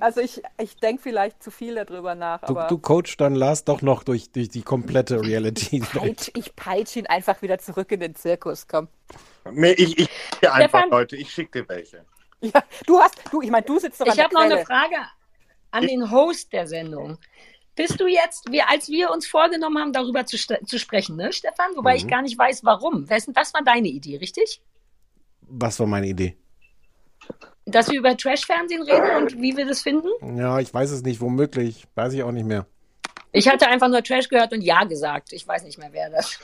Also 0.00 0.20
ich, 0.20 0.42
ich 0.58 0.76
denke 0.76 1.02
vielleicht 1.02 1.42
zu 1.42 1.50
viel 1.50 1.74
darüber 1.76 2.14
nach, 2.14 2.40
Du, 2.42 2.48
aber 2.48 2.66
du 2.68 2.78
coachst 2.78 3.20
dann 3.20 3.34
Lars 3.34 3.64
doch 3.64 3.80
noch 3.80 4.02
durch, 4.02 4.30
durch 4.30 4.48
die 4.50 4.62
komplette 4.62 5.20
Reality. 5.22 5.80
peitsch, 5.80 6.30
ich 6.34 6.54
peitsche 6.54 6.98
ihn 6.98 7.06
einfach 7.06 7.40
wieder 7.42 7.58
zurück 7.58 7.90
in 7.92 8.00
den 8.00 8.14
Zirkus, 8.14 8.66
komm. 8.68 8.88
Nee, 9.50 9.72
ich, 9.72 9.98
ich 9.98 10.10
schicke 10.10 10.40
dir 10.42 10.52
einfach 10.54 10.80
Stefan? 10.80 10.90
Leute, 10.90 11.16
ich 11.16 11.30
schicke 11.30 11.62
dir 11.62 11.68
welche. 11.68 12.04
Ja, 12.40 12.62
du 12.86 12.98
hast, 13.00 13.20
du, 13.30 13.40
ich 13.42 13.50
meine, 13.50 13.64
du 13.64 13.78
sitzt 13.78 14.00
doch 14.00 14.06
an 14.06 14.10
Ich 14.10 14.16
der 14.16 14.24
habe 14.24 14.34
noch 14.34 14.42
eine. 14.42 14.64
Frage 14.64 14.96
an 15.74 15.86
den 15.86 16.10
Host 16.10 16.52
der 16.52 16.66
Sendung. 16.66 17.18
Bist 17.76 18.00
du 18.00 18.06
jetzt, 18.06 18.50
wie, 18.52 18.62
als 18.62 18.88
wir 18.88 19.10
uns 19.10 19.26
vorgenommen 19.26 19.78
haben, 19.78 19.92
darüber 19.92 20.24
zu, 20.26 20.36
zu 20.36 20.78
sprechen, 20.78 21.16
ne, 21.16 21.32
Stefan? 21.32 21.72
Wobei 21.74 21.96
ich 21.96 22.04
Mhm. 22.04 22.08
gar 22.08 22.22
nicht 22.22 22.38
weiß, 22.38 22.64
warum. 22.64 23.10
Wessen, 23.10 23.34
das 23.34 23.52
war 23.52 23.62
deine 23.64 23.88
Idee, 23.88 24.16
richtig? 24.18 24.60
Was 25.40 25.80
war 25.80 25.86
meine 25.86 26.06
Idee? 26.06 26.36
Dass 27.66 27.90
wir 27.90 27.98
über 27.98 28.16
Trash-Fernsehen 28.16 28.82
reden 28.82 29.16
und 29.16 29.40
wie 29.40 29.56
wir 29.56 29.66
das 29.66 29.82
finden? 29.82 30.08
Ja, 30.38 30.60
ich 30.60 30.72
weiß 30.72 30.90
es 30.90 31.02
nicht, 31.02 31.20
womöglich. 31.20 31.84
Weiß 31.94 32.12
ich 32.12 32.22
auch 32.22 32.32
nicht 32.32 32.46
mehr. 32.46 32.66
Ich 33.32 33.48
hatte 33.48 33.66
einfach 33.66 33.88
nur 33.88 34.02
Trash 34.02 34.28
gehört 34.28 34.52
und 34.52 34.60
Ja 34.60 34.84
gesagt. 34.84 35.32
Ich 35.32 35.48
weiß 35.48 35.64
nicht 35.64 35.78
mehr, 35.78 35.88
wer 35.92 36.10
das 36.10 36.38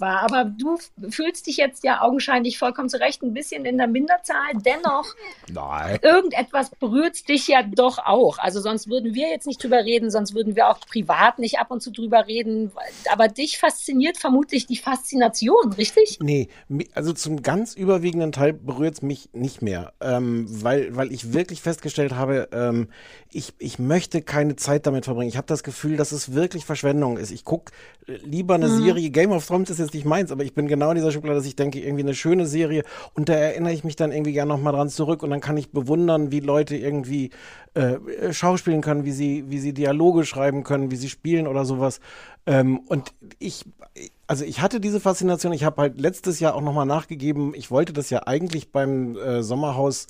war. 0.00 0.20
Aber 0.22 0.44
du 0.44 0.78
fühlst 1.10 1.46
dich 1.46 1.56
jetzt 1.56 1.84
ja 1.84 2.02
augenscheinlich 2.02 2.58
vollkommen 2.58 2.88
zu 2.88 2.98
Recht 2.98 3.22
ein 3.22 3.34
bisschen 3.34 3.64
in 3.64 3.78
der 3.78 3.86
Minderzahl. 3.86 4.36
Dennoch, 4.64 5.14
Nein. 5.52 5.98
irgendetwas 6.02 6.70
berührt 6.70 7.28
dich 7.28 7.48
ja 7.48 7.62
doch 7.62 7.98
auch. 7.98 8.38
Also 8.38 8.60
sonst 8.60 8.88
würden 8.88 9.14
wir 9.14 9.28
jetzt 9.28 9.46
nicht 9.46 9.62
drüber 9.62 9.84
reden, 9.84 10.10
sonst 10.10 10.34
würden 10.34 10.56
wir 10.56 10.68
auch 10.68 10.80
privat 10.80 11.38
nicht 11.38 11.58
ab 11.58 11.70
und 11.70 11.80
zu 11.82 11.90
drüber 11.90 12.26
reden. 12.26 12.72
Aber 13.12 13.28
dich 13.28 13.58
fasziniert 13.58 14.16
vermutlich 14.18 14.66
die 14.66 14.76
Faszination, 14.76 15.72
richtig? 15.72 16.18
Nee, 16.20 16.48
also 16.94 17.12
zum 17.12 17.42
ganz 17.42 17.74
überwiegenden 17.74 18.32
Teil 18.32 18.52
berührt 18.52 18.94
es 18.94 19.02
mich 19.02 19.30
nicht 19.32 19.62
mehr, 19.62 19.92
ähm, 20.00 20.46
weil, 20.48 20.94
weil 20.96 21.12
ich 21.12 21.32
wirklich 21.32 21.62
festgestellt 21.62 22.14
habe, 22.14 22.48
ähm, 22.52 22.88
ich, 23.30 23.54
ich 23.58 23.78
möchte 23.78 24.22
keine 24.22 24.56
Zeit 24.56 24.86
damit 24.86 25.04
verbringen. 25.04 25.28
Ich 25.28 25.36
habe 25.36 25.46
das 25.46 25.62
Gefühl, 25.62 25.96
dass 25.96 26.12
es 26.12 26.32
wirklich 26.34 26.64
Verschwendung 26.64 27.18
ist. 27.18 27.30
Ich 27.30 27.44
gucke 27.44 27.72
lieber 28.06 28.54
eine 28.54 28.68
Mhm. 28.68 28.84
Serie, 28.84 29.10
Game 29.10 29.32
of 29.32 29.46
Thrones 29.46 29.70
ist 29.70 29.78
jetzt 29.78 29.85
nicht 29.92 30.04
meins, 30.04 30.32
aber 30.32 30.44
ich 30.44 30.54
bin 30.54 30.68
genau 30.68 30.90
in 30.90 30.96
dieser 30.96 31.12
Schublade, 31.12 31.36
dass 31.36 31.46
ich 31.46 31.56
denke, 31.56 31.80
irgendwie 31.80 32.02
eine 32.02 32.14
schöne 32.14 32.46
Serie 32.46 32.82
und 33.14 33.28
da 33.28 33.34
erinnere 33.34 33.72
ich 33.72 33.84
mich 33.84 33.96
dann 33.96 34.12
irgendwie 34.12 34.32
gerne 34.32 34.52
nochmal 34.52 34.72
dran 34.72 34.88
zurück 34.88 35.22
und 35.22 35.30
dann 35.30 35.40
kann 35.40 35.56
ich 35.56 35.70
bewundern, 35.70 36.30
wie 36.32 36.40
Leute 36.40 36.76
irgendwie 36.76 37.30
äh, 37.74 38.32
schauspielen 38.32 38.80
können, 38.80 39.04
wie 39.04 39.12
sie, 39.12 39.44
wie 39.48 39.58
sie 39.58 39.72
Dialoge 39.72 40.24
schreiben 40.24 40.64
können, 40.64 40.90
wie 40.90 40.96
sie 40.96 41.08
spielen 41.08 41.46
oder 41.46 41.64
sowas. 41.64 42.00
Ähm, 42.46 42.78
und 42.86 43.12
ich, 43.38 43.64
also 44.26 44.44
ich 44.44 44.60
hatte 44.60 44.80
diese 44.80 45.00
Faszination. 45.00 45.52
Ich 45.52 45.64
habe 45.64 45.82
halt 45.82 46.00
letztes 46.00 46.40
Jahr 46.40 46.54
auch 46.54 46.62
nochmal 46.62 46.86
nachgegeben. 46.86 47.52
Ich 47.54 47.70
wollte 47.70 47.92
das 47.92 48.10
ja 48.10 48.26
eigentlich 48.26 48.72
beim 48.72 49.16
äh, 49.16 49.42
Sommerhaus 49.42 50.06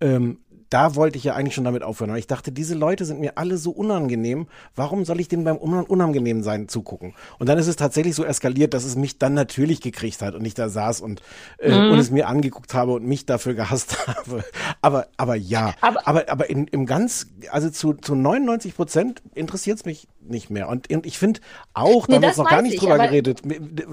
ähm, 0.00 0.38
da 0.70 0.94
wollte 0.94 1.18
ich 1.18 1.24
ja 1.24 1.34
eigentlich 1.34 1.54
schon 1.54 1.64
damit 1.64 1.82
aufhören. 1.82 2.10
Aber 2.10 2.18
ich 2.18 2.26
dachte, 2.26 2.52
diese 2.52 2.74
Leute 2.74 3.04
sind 3.04 3.20
mir 3.20 3.38
alle 3.38 3.56
so 3.56 3.70
unangenehm. 3.70 4.46
Warum 4.74 5.04
soll 5.04 5.20
ich 5.20 5.28
denen 5.28 5.44
beim 5.44 5.56
Unan 5.56 5.84
unangenehm 5.84 6.42
sein 6.42 6.68
zugucken? 6.68 7.14
Und 7.38 7.48
dann 7.48 7.58
ist 7.58 7.66
es 7.66 7.76
tatsächlich 7.76 8.14
so 8.14 8.24
eskaliert, 8.24 8.74
dass 8.74 8.84
es 8.84 8.96
mich 8.96 9.18
dann 9.18 9.34
natürlich 9.34 9.80
gekriegt 9.80 10.22
hat 10.22 10.34
und 10.34 10.44
ich 10.44 10.54
da 10.54 10.68
saß 10.68 11.00
und, 11.00 11.22
äh, 11.58 11.70
Mhm. 11.70 11.92
und 11.92 11.98
es 11.98 12.10
mir 12.10 12.28
angeguckt 12.28 12.74
habe 12.74 12.92
und 12.92 13.04
mich 13.06 13.26
dafür 13.26 13.54
gehasst 13.54 13.96
habe. 14.08 14.44
Aber, 14.80 15.06
aber 15.16 15.34
ja, 15.36 15.74
aber, 15.80 16.06
aber, 16.06 16.28
aber 16.28 16.50
in, 16.50 16.66
im 16.68 16.86
ganz, 16.86 17.26
also 17.50 17.70
zu, 17.70 17.94
zu 17.94 18.14
99 18.14 18.74
Prozent 18.74 19.22
interessiert 19.34 19.78
es 19.78 19.84
mich 19.84 20.08
nicht 20.30 20.50
mehr. 20.50 20.68
Und, 20.68 20.90
und 20.92 21.06
ich 21.06 21.18
finde 21.18 21.40
auch, 21.74 22.06
da 22.06 22.18
Nee, 22.18 22.26
haben 22.26 22.36
wir 22.36 22.42
noch 22.44 22.50
gar 22.50 22.62
nicht 22.62 22.74
ich, 22.74 22.80
drüber 22.80 22.98
geredet, 22.98 23.42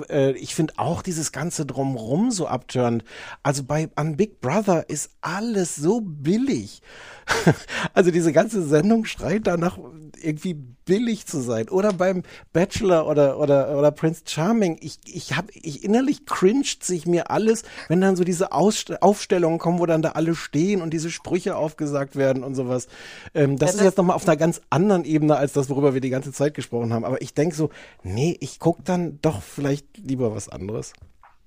äh, 0.09 0.31
ich 0.33 0.55
finde 0.55 0.73
auch 0.77 1.01
dieses 1.01 1.31
ganze 1.31 1.65
Drumrum 1.65 2.31
so 2.31 2.47
abtörend. 2.47 3.03
Also 3.43 3.63
bei 3.63 3.89
an 3.95 4.17
Big 4.17 4.41
Brother 4.41 4.89
ist 4.89 5.11
alles 5.21 5.75
so 5.75 6.01
billig. 6.01 6.81
Also 7.93 8.11
diese 8.11 8.33
ganze 8.33 8.65
Sendung 8.65 9.05
schreit 9.05 9.45
danach, 9.45 9.77
irgendwie 10.21 10.55
billig 10.85 11.25
zu 11.25 11.39
sein. 11.41 11.69
Oder 11.69 11.93
beim 11.93 12.23
Bachelor 12.51 13.07
oder, 13.07 13.39
oder, 13.39 13.77
oder 13.77 13.91
Prince 13.91 14.23
Charming. 14.25 14.77
Ich, 14.81 14.99
ich 15.05 15.35
habe, 15.35 15.47
ich 15.53 15.83
innerlich 15.83 16.25
cringed 16.25 16.83
sich 16.83 17.05
mir 17.05 17.29
alles, 17.31 17.63
wenn 17.87 18.01
dann 18.01 18.15
so 18.15 18.23
diese 18.23 18.51
Ausst 18.51 19.01
Aufstellungen 19.01 19.59
kommen, 19.59 19.79
wo 19.79 19.85
dann 19.85 20.01
da 20.01 20.11
alle 20.11 20.35
stehen 20.35 20.81
und 20.81 20.91
diese 20.91 21.11
Sprüche 21.11 21.55
aufgesagt 21.55 22.15
werden 22.15 22.43
und 22.43 22.55
sowas. 22.55 22.87
Ähm, 23.33 23.57
das 23.57 23.69
Ja, 23.69 23.71
ist 23.73 23.77
das- 23.79 23.85
jetzt 23.85 23.97
nochmal 23.97 24.15
auf 24.15 24.27
einer 24.27 24.37
ganz 24.37 24.61
anderen 24.69 25.05
Ebene 25.05 25.35
als 25.35 25.53
das, 25.53 25.69
worüber 25.69 25.93
wir 25.93 26.01
die 26.01 26.09
ganze 26.09 26.31
Zeit 26.31 26.53
gesprochen 26.53 26.93
haben. 26.93 27.05
Aber 27.05 27.21
ich 27.21 27.33
denke 27.33 27.55
so, 27.55 27.69
nee, 28.03 28.37
ich 28.39 28.59
gucke 28.59 28.83
dann 28.83 29.19
doch 29.21 29.41
vielleicht 29.41 29.97
lieber 29.97 30.35
was 30.35 30.49
anderes. 30.49 30.93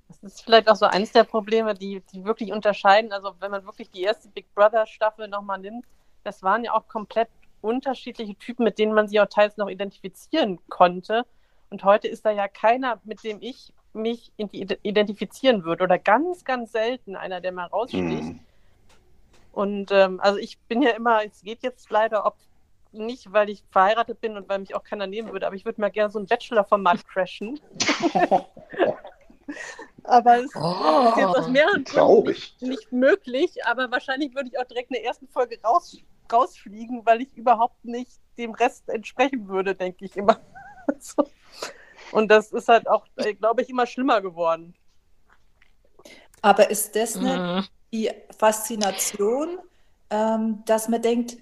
Das 0.09 0.33
ist 0.33 0.43
vielleicht 0.43 0.69
auch 0.69 0.77
so 0.77 0.87
eines 0.87 1.13
der 1.13 1.25
Probleme, 1.25 1.75
die, 1.75 2.03
die 2.13 2.25
wirklich 2.25 2.53
unterscheiden. 2.53 3.13
Also 3.13 3.33
wenn 3.41 3.51
man 3.51 3.65
wirklich 3.67 3.91
die 3.91 4.03
erste 4.03 4.29
Big 4.29 4.47
Brother 4.55 4.87
Staffel 4.87 5.29
nochmal 5.29 5.59
nimmt, 5.59 5.85
das 6.25 6.43
waren 6.43 6.65
ja 6.65 6.73
auch 6.75 6.87
komplett 6.89 7.29
unterschiedliche 7.61 8.37
Typen, 8.37 8.65
mit 8.65 8.79
denen 8.79 8.95
man 8.95 9.09
sich 9.09 9.21
auch 9.21 9.29
teils 9.29 9.57
noch 9.57 9.69
identifizieren 9.69 10.59
konnte. 10.69 11.25
Und 11.71 11.85
heute 11.85 12.09
ist 12.09 12.25
da 12.25 12.31
ja 12.31 12.49
keiner, 12.49 13.01
mit 13.05 13.25
dem 13.25 13.39
ich 13.41 13.73
mich 13.93 14.33
identifizieren 14.37 15.65
würde 15.65 15.85
oder 15.85 15.99
ganz, 15.99 16.45
ganz 16.45 16.73
selten 16.73 17.17
einer, 17.17 17.41
der 17.41 17.53
mal 17.53 17.67
raussticht. 17.67 18.05
Hm. 18.05 18.41
Und 19.53 19.91
ähm, 19.91 20.21
also 20.21 20.39
ich 20.39 20.59
bin 20.69 20.83
ja 20.83 20.91
immer, 20.91 21.25
es 21.25 21.43
geht 21.43 21.63
jetzt 21.63 21.91
leider, 21.91 22.27
ob 22.27 22.37
nicht, 22.93 23.33
weil 23.33 23.49
ich 23.51 23.65
verheiratet 23.71 24.21
bin 24.21 24.37
und 24.37 24.49
weil 24.49 24.59
mich 24.59 24.75
auch 24.75 24.85
keiner 24.85 25.07
nehmen 25.07 25.33
würde, 25.33 25.47
aber 25.47 25.57
ich 25.57 25.65
würde 25.65 25.81
mal 25.81 25.91
gerne 25.91 26.11
so 26.11 26.19
ein 26.19 26.27
Bachelor-Format 26.27 27.07
crashen. 27.09 27.59
aber 30.05 30.39
es 30.39 30.51
Oh, 30.55 31.09
ist 31.09 31.17
jetzt 31.17 31.37
aus 31.37 31.49
mehreren 31.49 31.85
Gründen 31.85 32.29
nicht, 32.29 32.63
nicht 32.63 32.93
möglich, 32.93 33.65
aber 33.65 33.91
wahrscheinlich 33.91 34.35
würde 34.35 34.51
ich 34.51 34.59
auch 34.59 34.65
direkt 34.65 34.91
in 34.91 34.95
der 34.95 35.05
ersten 35.05 35.29
Folge 35.29 35.59
raus, 35.63 35.99
rausfliegen, 36.33 37.05
weil 37.05 37.23
ich 37.23 37.37
überhaupt 37.37 37.85
nicht 37.85 38.13
dem 38.39 38.53
Rest 38.53 38.89
entsprechen 38.89 39.49
würde, 39.49 39.75
denke 39.75 40.05
ich 40.05 40.17
immer. 40.17 40.39
so. 40.99 41.29
Und 42.13 42.29
das 42.31 42.53
ist 42.53 42.69
halt 42.69 42.89
auch, 42.89 43.07
äh, 43.17 43.35
glaube 43.35 43.63
ich, 43.63 43.71
immer 43.71 43.87
schlimmer 43.87 44.21
geworden. 44.21 44.75
Aber 46.43 46.71
ist 46.71 46.95
das 46.95 47.17
nicht 47.17 47.37
Mhm. 47.37 47.67
die 47.93 48.11
Faszination, 48.39 49.59
ähm, 50.11 50.63
dass 50.67 50.89
man 50.89 51.03
denkt, 51.03 51.39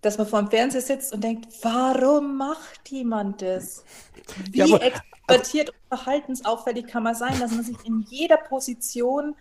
dass 0.00 0.18
man 0.18 0.26
vor 0.26 0.40
dem 0.42 0.50
Fernseher 0.50 0.80
sitzt 0.80 1.12
und 1.12 1.22
denkt, 1.22 1.46
warum 1.62 2.36
macht 2.36 2.88
jemand 2.90 3.40
das? 3.42 3.84
Wie 4.50 4.58
Ja, 4.58 4.64
aber- 4.64 4.82
extrovertiert 4.82 5.70
und 5.70 5.76
verhaltensauffällig 5.88 6.86
kann 6.88 7.04
man 7.04 7.14
sein, 7.14 7.38
dass 7.38 7.52
man 7.52 7.62
sich 7.62 7.76
in 7.84 8.00
jeder 8.08 8.36
Position 8.38 9.36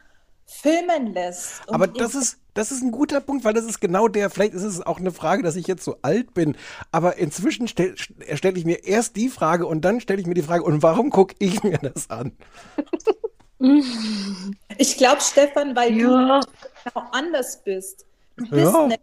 filmen 0.46 1.14
lässt? 1.14 1.62
Aber 1.68 1.88
das 1.88 2.16
ist, 2.16 2.38
das 2.54 2.72
ist 2.72 2.82
ein 2.82 2.92
guter 2.92 3.22
Punkt, 3.22 3.44
weil 3.46 3.54
das 3.54 3.66
ist 3.66 3.80
genau 3.80 4.08
der, 4.08 4.30
vielleicht 4.30 4.54
ist 4.54 4.64
es 4.64 4.82
auch 4.86 5.00
eine 5.00 5.12
Frage, 5.12 5.44
dass 5.44 5.56
ich 5.56 5.68
jetzt 5.68 5.84
so 5.84 5.98
alt 6.02 6.34
bin, 6.34 6.56
aber 6.92 7.18
inzwischen 7.18 7.68
stelle 7.68 7.96
stell 7.98 8.58
ich 8.58 8.66
mir 8.66 8.84
erst 8.86 9.16
die 9.16 9.30
Frage 9.30 9.66
und 9.66 9.82
dann 9.86 10.02
stelle 10.02 10.20
ich 10.22 10.28
mir 10.28 10.34
die 10.34 10.42
Frage, 10.44 10.64
und 10.64 10.84
warum 10.84 11.10
gucke 11.10 11.36
ich 11.40 11.64
mir 11.64 11.78
das 11.78 12.10
an? 12.10 12.34
Ich 14.78 14.98
glaube, 14.98 15.22
Stefan, 15.22 15.76
weil 15.76 15.96
Ja. 15.96 16.40
du 16.40 16.48
genau 16.84 17.08
anders 17.12 17.62
bist. 17.64 18.06
Du 18.38 18.50
bist 18.50 18.74
Ja. 18.74 18.88
nicht 18.88 19.02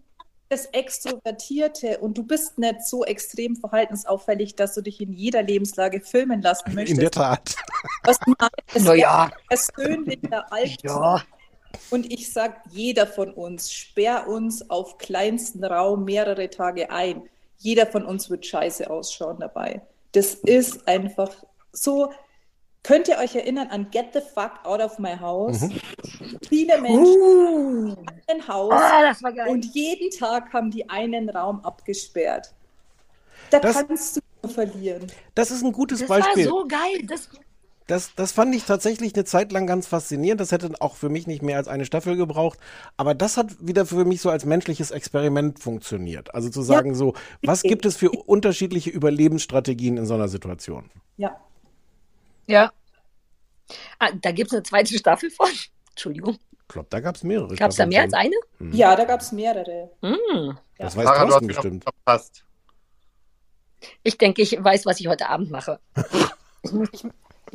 das 0.48 0.66
Extrovertierte 0.66 1.98
und 1.98 2.19
du 2.19 2.24
bist 2.24 2.59
nicht 2.59 2.82
so 2.82 3.05
extrem 3.05 3.55
verhaltensauffällig, 3.55 4.56
dass 4.56 4.74
du 4.74 4.81
dich 4.81 5.01
in 5.01 5.12
jeder 5.12 5.43
Lebenslage 5.43 6.01
filmen 6.01 6.43
lassen 6.43 6.74
möchtest. 6.74 6.94
In 6.94 7.01
der 7.01 7.10
Tat. 7.10 7.55
Was 8.05 8.19
du 8.21 8.35
meinst, 8.39 8.55
ist 8.77 8.85
Na 8.87 8.95
ja. 8.95 9.31
persönlicher 9.49 10.53
Alltag. 10.53 10.85
Ja. 10.85 11.23
Und 11.91 12.11
ich 12.13 12.33
sage, 12.33 12.55
jeder 12.71 13.07
von 13.07 13.33
uns, 13.33 13.73
sperr 13.73 14.27
uns 14.27 14.69
auf 14.71 14.99
kleinsten 14.99 15.65
Raum 15.65 16.05
mehrere 16.05 16.49
Tage 16.51 16.91
ein. 16.91 17.23
Jeder 17.59 17.87
von 17.87 18.05
uns 18.05 18.31
wird 18.31 18.47
scheiße 18.47 18.89
ausschauen 18.89 19.39
dabei. 19.41 19.83
Das 20.13 20.35
ist 20.35 20.87
einfach 20.89 21.31
so. 21.73 22.13
Könnt 22.85 23.09
ihr 23.09 23.19
euch 23.19 23.35
erinnern 23.35 23.69
an 23.69 23.91
Get 23.91 24.13
the 24.15 24.21
Fuck 24.21 24.53
Out 24.65 24.81
of 24.81 24.99
My 24.99 25.17
House? 25.19 25.61
Mhm. 25.63 25.81
Viele 26.49 26.81
Menschen 26.81 27.05
Uh. 27.05 27.91
hatten 27.91 28.07
ein 28.29 28.49
Haus 28.49 28.73
Ah, 28.73 29.03
das 29.03 29.23
war 29.23 29.33
geil. 29.33 29.49
und 29.49 29.65
jeden 29.75 30.11
Tag 30.17 30.53
haben 30.53 30.71
die 30.71 30.89
einen 30.89 31.29
Raum 31.29 31.61
abgesperrt. 31.65 32.55
Da 33.51 33.59
Das- 33.59 33.75
kannst 33.87 34.17
du 34.17 34.21
nur 34.43 34.53
verlieren. 34.53 35.07
Das 35.35 35.51
ist 35.51 35.63
ein 35.63 35.73
gutes 35.73 35.99
Das 36.01 36.09
Beispiel. 36.09 36.45
war 36.47 36.51
so 36.61 36.67
geil. 36.69 37.03
Das, 37.07 37.29
Das, 37.89 38.15
das 38.15 38.32
fand 38.32 38.55
ich 38.55 38.65
tatsächlich 38.65 39.15
eine 39.15 39.24
Zeit 39.24 39.51
lang 39.51 39.66
ganz 39.66 39.86
faszinierend. 39.86 40.43
Das 40.43 40.52
hätte 40.52 40.70
auch 40.81 40.94
für 40.94 41.09
mich 41.09 41.27
nicht 41.27 41.43
mehr 41.43 41.56
als 41.56 41.69
eine 41.69 41.86
Staffel 41.86 42.16
gebraucht. 42.16 42.59
Aber 42.98 43.15
das 43.15 43.39
hat 43.39 43.66
wieder 43.66 43.86
für 43.86 44.05
mich 44.05 44.20
so 44.20 44.28
als 44.28 44.44
menschliches 44.44 44.90
Experiment 44.90 45.59
funktioniert. 45.59 46.35
Also 46.35 46.51
zu 46.51 46.60
sagen 46.60 46.94
so, 46.94 47.15
was 47.43 47.62
gibt 47.62 47.86
es 47.86 47.97
für 47.97 48.10
unterschiedliche 48.10 48.90
Überlebensstrategien 48.90 49.97
in 49.97 50.05
so 50.05 50.12
einer 50.15 50.28
Situation? 50.28 50.90
Ja. 51.16 51.40
ja. 52.47 52.70
Ah, 53.98 54.10
da 54.20 54.32
gibt 54.32 54.48
es 54.48 54.55
eine 54.55 54.65
zweite 54.65 54.97
Staffel 54.98 55.31
von. 55.31 55.48
Entschuldigung. 55.93 56.36
Ich 56.60 56.69
glaube, 56.69 56.89
da 56.90 57.01
gab 57.01 57.16
es 57.16 57.24
mehrere. 57.24 57.55
Gab 57.56 57.70
es 57.70 57.77
da 57.77 57.86
mehr 57.86 58.02
als 58.02 58.12
eine? 58.12 58.36
Mhm. 58.59 58.73
Ja, 58.74 58.94
da 58.97 59.06
gab 59.06 59.23
es 59.23 59.32
mehrere. 59.32 59.90
Hm. 60.02 60.59
Das 60.77 60.94
weiß 60.94 61.05
Sarah, 61.05 61.24
Thorsten 61.24 61.47
bestimmt. 61.47 61.85
verpasst. 61.85 62.44
Ich 64.02 64.19
denke, 64.19 64.43
ich 64.43 64.62
weiß, 64.62 64.85
was 64.85 65.01
ich 65.01 65.09
heute 65.09 65.31
Abend 65.31 65.51
mache. 65.51 65.81
Ich 66.93 67.05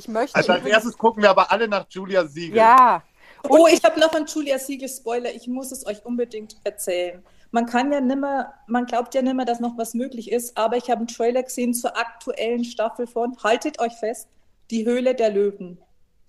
möchte. 0.08 0.36
Also 0.36 0.52
als 0.54 0.66
erstes 0.66 0.98
gucken 0.98 1.24
wir 1.24 1.30
aber 1.30 1.52
alle 1.52 1.68
nach 1.68 1.86
Julia 1.90 2.26
Siegel. 2.26 2.58
ja, 2.58 3.02
Oh, 3.50 3.68
ich 3.68 3.84
habe 3.84 4.00
noch 4.00 4.14
einen 4.14 4.26
Julia 4.26 4.58
Siegel 4.58 4.88
Spoiler. 4.88 5.34
Ich 5.34 5.48
muss 5.48 5.72
es 5.74 5.86
euch 5.86 6.06
unbedingt 6.06 6.56
erzählen. 6.64 7.22
Man 7.52 7.66
kann 7.66 7.92
ja 7.92 8.00
nimmer, 8.00 8.54
man 8.68 8.86
glaubt 8.86 9.14
ja 9.16 9.22
nimmer, 9.22 9.44
dass 9.44 9.60
noch 9.60 9.78
was 9.78 9.94
möglich 9.94 10.32
ist, 10.32 10.58
aber 10.58 10.78
ich 10.78 10.90
habe 10.90 11.00
einen 11.00 11.08
Trailer 11.08 11.44
gesehen 11.44 11.74
zur 11.74 11.98
aktuellen 11.98 12.64
Staffel 12.64 13.06
von, 13.06 13.36
haltet 13.44 13.80
euch 13.80 13.94
fest, 13.94 14.28
Die 14.72 14.86
Höhle 14.86 15.14
der 15.14 15.30
Löwen. 15.30 15.78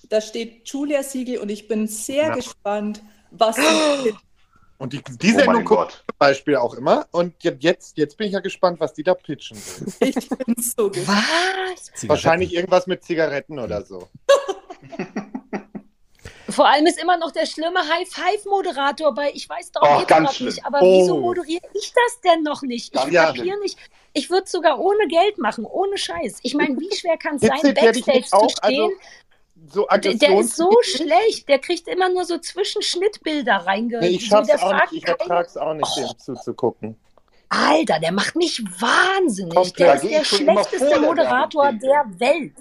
Da 0.09 0.21
steht 0.21 0.69
Julia 0.69 1.03
Siegel 1.05 1.39
und 1.39 1.51
ich 1.51 1.69
bin 1.69 1.87
sehr 1.87 2.25
Ja. 2.29 2.35
gespannt, 2.35 3.03
was 3.31 3.57
sie 3.57 3.63
Und 4.79 4.93
die, 4.93 5.03
die 5.03 5.33
Oh 5.35 5.39
Sendung 5.39 5.63
ich 5.63 5.69
zum 5.69 5.89
Beispiel 6.19 6.57
auch 6.57 6.75
immer. 6.75 7.07
Und 7.13 7.35
je- 7.43 7.57
jetzt, 7.61 7.97
jetzt 7.97 8.17
bin 8.19 8.27
ich 8.27 8.33
ja 8.33 8.41
gespannt, 8.41 8.81
was 8.81 8.93
die 8.93 9.03
da 9.03 9.15
pitchen 9.15 9.57
will. 9.57 9.93
Ich 10.17 10.29
bin 10.29 10.55
so 10.59 10.91
gespannt. 10.91 11.19
Was? 11.93 12.09
Wahrscheinlich 12.09 12.53
irgendwas 12.55 12.87
mit 12.87 13.05
Zigaretten 13.05 13.59
oder 13.59 13.83
so. 13.85 14.09
Vor 16.49 16.69
allem 16.69 16.87
ist 16.87 17.01
immer 17.03 17.17
noch 17.17 17.33
der 17.33 17.47
schlimme 17.47 17.81
High-Five-Moderator 17.81 19.13
bei, 19.15 19.33
ich 19.35 19.49
weiß 19.49 19.73
doch 19.73 19.83
Oh, 19.83 20.05
ganz 20.07 20.39
nicht, 20.41 20.65
aber 20.65 20.81
Oh. 20.83 21.01
wieso 21.03 21.19
moderiere 21.19 21.63
ich 21.73 21.93
das 21.93 22.21
denn 22.21 22.43
noch 22.43 22.63
nicht? 22.63 22.95
Ich 22.95 23.01
Ganz 23.01 23.13
kapiere 23.13 23.59
nicht. 23.61 23.79
Ich 24.13 24.31
würde 24.31 24.45
es 24.45 24.53
sogar 24.53 24.79
ohne 24.79 25.09
Geld 25.09 25.39
machen, 25.39 25.65
ohne 25.65 25.99
Scheiß. 25.99 26.39
Ich 26.43 26.55
meine, 26.55 26.79
wie 26.79 26.95
schwer 26.95 27.17
kann 27.17 27.37
es 27.37 27.43
sein, 27.43 27.75
Backstage 27.75 28.23
zu 28.27 28.49
stehen? 28.49 28.83
Also, 28.83 28.91
so 29.71 29.87
Der, 29.91 30.15
der 30.15 30.39
ist 30.41 30.57
so 30.57 30.71
schlecht, 30.83 31.49
der 31.49 31.59
kriegt 31.59 31.89
immer 31.89 32.09
nur 32.09 32.25
so 32.25 32.39
Zwischenschnittbilder 32.39 33.55
reinge. 33.67 34.01
Nee, 34.01 34.09
ich 34.09 34.23
so, 34.29 34.37
schaff's 34.37 34.49
der 34.49 34.63
auch 34.63 34.71
nicht, 34.73 34.79
fragt 34.79 34.93
ich 34.93 35.05
ertrag's 35.07 35.57
auch 35.57 35.75
nicht, 35.75 35.97
dem 35.97 36.19
zuzugucken. 36.19 36.97
Alter, 37.49 38.01
der 38.01 38.13
macht 38.13 38.35
mich 38.37 38.63
wahnsinnig. 38.81 39.55
Komplett. 39.55 39.79
Der 39.79 39.95
ist 39.95 40.11
der 40.11 40.25
schlechteste 40.25 41.01
Moderator 41.01 41.73
der 41.73 42.05
Welt. 42.19 42.55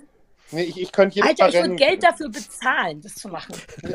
Nee, 0.51 0.63
ich, 0.63 0.79
ich 0.79 0.91
könnte 0.91 1.15
jedes 1.15 1.29
Alter, 1.31 1.43
Mal 1.45 1.49
ich 1.49 1.61
würde. 1.61 1.75
Geld 1.75 2.03
dafür 2.03 2.29
bezahlen, 2.29 3.01
das 3.01 3.15
zu 3.15 3.27
machen. 3.29 3.55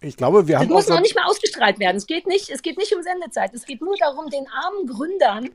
Ich 0.00 0.16
glaube, 0.16 0.46
wir 0.46 0.54
Das 0.54 0.62
haben 0.62 0.72
muss 0.72 0.84
auch 0.84 0.88
so- 0.88 0.94
noch 0.94 1.00
nicht 1.00 1.16
mal 1.16 1.24
ausgestrahlt 1.24 1.80
werden. 1.80 1.96
Es 1.96 2.06
geht 2.06 2.28
nicht, 2.28 2.50
es 2.50 2.62
geht 2.62 2.78
nicht 2.78 2.94
um 2.94 3.02
Sendezeit. 3.02 3.52
Es 3.52 3.66
geht 3.66 3.80
nur 3.80 3.96
darum, 3.96 4.30
den 4.30 4.46
armen 4.46 4.86
Gründern 4.86 5.50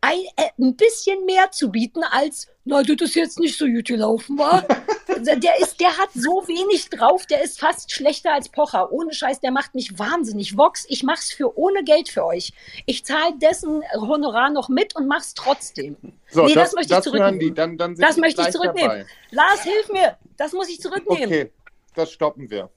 ein, 0.00 0.20
äh, 0.36 0.48
ein 0.58 0.76
bisschen 0.76 1.24
mehr 1.24 1.50
zu 1.50 1.70
bieten 1.70 2.02
als, 2.04 2.46
na, 2.64 2.82
das 2.82 2.96
ist 3.00 3.14
jetzt 3.16 3.40
nicht 3.40 3.58
so 3.58 3.66
gut 3.66 3.86
gelaufen, 3.86 4.38
war. 4.38 4.62
der 5.08 5.58
ist, 5.60 5.80
der 5.80 5.96
hat 5.98 6.10
so 6.14 6.46
wenig 6.46 6.88
drauf, 6.90 7.26
der 7.26 7.42
ist 7.42 7.58
fast 7.58 7.90
schlechter 7.92 8.32
als 8.32 8.48
Pocher. 8.48 8.92
Ohne 8.92 9.12
Scheiß, 9.12 9.40
der 9.40 9.50
macht 9.50 9.74
mich 9.74 9.98
wahnsinnig. 9.98 10.56
Vox, 10.56 10.86
ich 10.88 11.02
mach's 11.02 11.32
für 11.32 11.58
ohne 11.58 11.82
Geld 11.82 12.08
für 12.08 12.24
euch. 12.24 12.52
Ich 12.86 13.04
zahle 13.04 13.36
dessen 13.38 13.82
Honorar 13.94 14.50
noch 14.50 14.68
mit 14.68 14.94
und 14.94 15.08
mach's 15.08 15.34
trotzdem. 15.34 15.96
So, 16.30 16.44
nee, 16.44 16.54
das, 16.54 16.70
das- 16.70 16.74
möchte 16.74 16.92
ich 16.92 16.96
das 16.96 17.04
zurücknehmen. 17.04 17.40
die. 17.40 17.54
Dann- 17.54 17.76
dann 17.76 17.94
das 17.96 18.16
möchte 18.16 18.42
ich 18.42 18.50
zurücknehmen. 18.50 18.90
dabei. 18.90 19.06
Lars, 19.30 19.62
hilf 19.62 19.88
mir. 19.90 20.16
Das 20.36 20.52
muss 20.52 20.68
ich 20.68 20.80
zurücknehmen. 20.80 21.24
Okay, 21.26 21.52
das 21.94 22.12
stoppen 22.12 22.50
wir. 22.50 22.70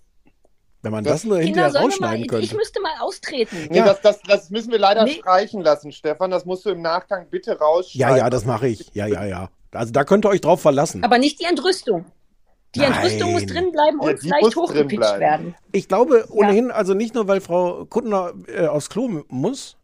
Wenn 0.83 0.91
man 0.91 1.03
Das- 1.03 1.13
das, 1.13 1.23
nur 1.25 1.37
Kinder, 1.39 1.45
hinterher 1.65 1.73
wir 1.73 1.79
rausschneiden 1.81 2.17
mal, 2.19 2.23
ich 2.23 2.27
könnte. 2.27 2.55
müsste 2.55 2.81
mal 2.81 2.91
austreten. 3.01 3.67
Nee, 3.69 3.79
das, 3.81 4.01
das, 4.01 4.19
das 4.23 4.49
müssen 4.49 4.71
wir 4.71 4.79
leider 4.79 5.03
Nee. 5.03 5.11
streichen 5.19 5.61
lassen, 5.61 5.91
Stefan. 5.91 6.31
Das 6.31 6.45
musst 6.45 6.65
du 6.65 6.69
im 6.71 6.81
Nachgang 6.81 7.27
bitte 7.29 7.51
Ja, 7.51 7.57
rausschneiden. 7.57 8.17
ja, 8.17 8.29
das 8.29 8.45
mache 8.45 8.67
ich. 8.67 8.89
Ja, 8.93 9.05
ja, 9.05 9.25
ja. 9.25 9.49
Also 9.71 9.91
da 9.93 10.03
könnt 10.03 10.25
ihr 10.25 10.29
euch 10.29 10.41
drauf 10.41 10.61
verlassen. 10.61 11.03
Aber 11.03 11.17
nicht 11.17 11.39
die 11.39 11.45
Entrüstung. 11.45 12.05
Die 12.73 12.79
Nein. 12.79 12.93
Entrüstung 12.93 13.31
muss 13.33 13.45
drin 13.45 13.71
bleiben 13.71 13.99
Ja, 14.01 14.09
und 14.09 14.23
die 14.23 14.27
vielleicht 14.29 14.55
hochgepitcht 14.55 15.19
werden. 15.19 15.55
Ich 15.71 15.87
glaube 15.87 16.25
ohnehin, 16.31 16.71
also 16.71 16.93
nicht 16.93 17.13
nur, 17.13 17.27
weil 17.27 17.41
Frau 17.41 17.85
Kuttner 17.85 18.31
äh, 18.47 18.65
aufs 18.67 18.89
Klo 18.89 19.23
muss, 19.27 19.77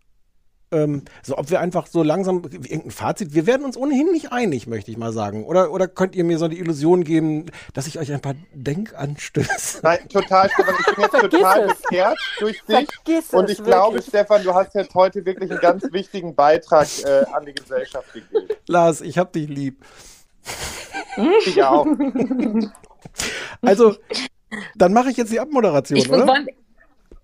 ähm, 0.71 1.03
so 1.23 1.37
ob 1.37 1.49
wir 1.49 1.59
einfach 1.59 1.87
so 1.87 2.03
langsam 2.03 2.43
irgendein 2.43 2.91
Fazit, 2.91 3.33
wir 3.33 3.47
werden 3.47 3.65
uns 3.65 3.77
ohnehin 3.77 4.11
nicht 4.11 4.31
einig, 4.31 4.67
möchte 4.67 4.91
ich 4.91 4.97
mal 4.97 5.13
sagen. 5.13 5.45
Oder, 5.45 5.71
oder 5.71 5.87
könnt 5.87 6.15
ihr 6.15 6.23
mir 6.23 6.37
so 6.37 6.47
die 6.47 6.59
Illusion 6.59 7.03
geben, 7.03 7.45
dass 7.73 7.87
ich 7.87 7.99
euch 7.99 8.11
ein 8.11 8.19
paar 8.21 8.35
Denkanstöße. 8.53 9.79
Nein, 9.83 9.99
total, 10.09 10.49
Stefan. 10.49 10.75
Ich 10.79 10.85
bin 10.95 11.01
jetzt 11.03 11.11
Vergiss 11.11 11.39
total 11.39 11.69
es. 11.69 11.81
bekehrt 11.81 12.17
durch 12.39 12.61
dich. 12.65 12.87
Vergiss 13.05 13.33
Und 13.33 13.45
es, 13.45 13.51
ich 13.59 13.63
glaube, 13.63 13.95
wirklich. 13.95 14.09
Stefan, 14.09 14.43
du 14.43 14.53
hast 14.53 14.75
jetzt 14.75 14.93
heute 14.93 15.25
wirklich 15.25 15.51
einen 15.51 15.59
ganz 15.61 15.83
wichtigen 15.91 16.35
Beitrag 16.35 16.87
äh, 17.03 17.25
an 17.33 17.45
die 17.45 17.53
Gesellschaft 17.53 18.13
gegeben. 18.13 18.47
Lars, 18.67 19.01
ich 19.01 19.17
hab 19.17 19.31
dich 19.33 19.47
lieb. 19.47 19.83
Ich 21.45 21.63
auch. 21.63 21.87
Also, 23.61 23.95
dann 24.75 24.93
mache 24.93 25.09
ich 25.09 25.17
jetzt 25.17 25.31
die 25.31 25.39
Abmoderation, 25.39 25.97
Ich, 25.97 26.09
oder? 26.09 26.27
wollen, 26.27 26.47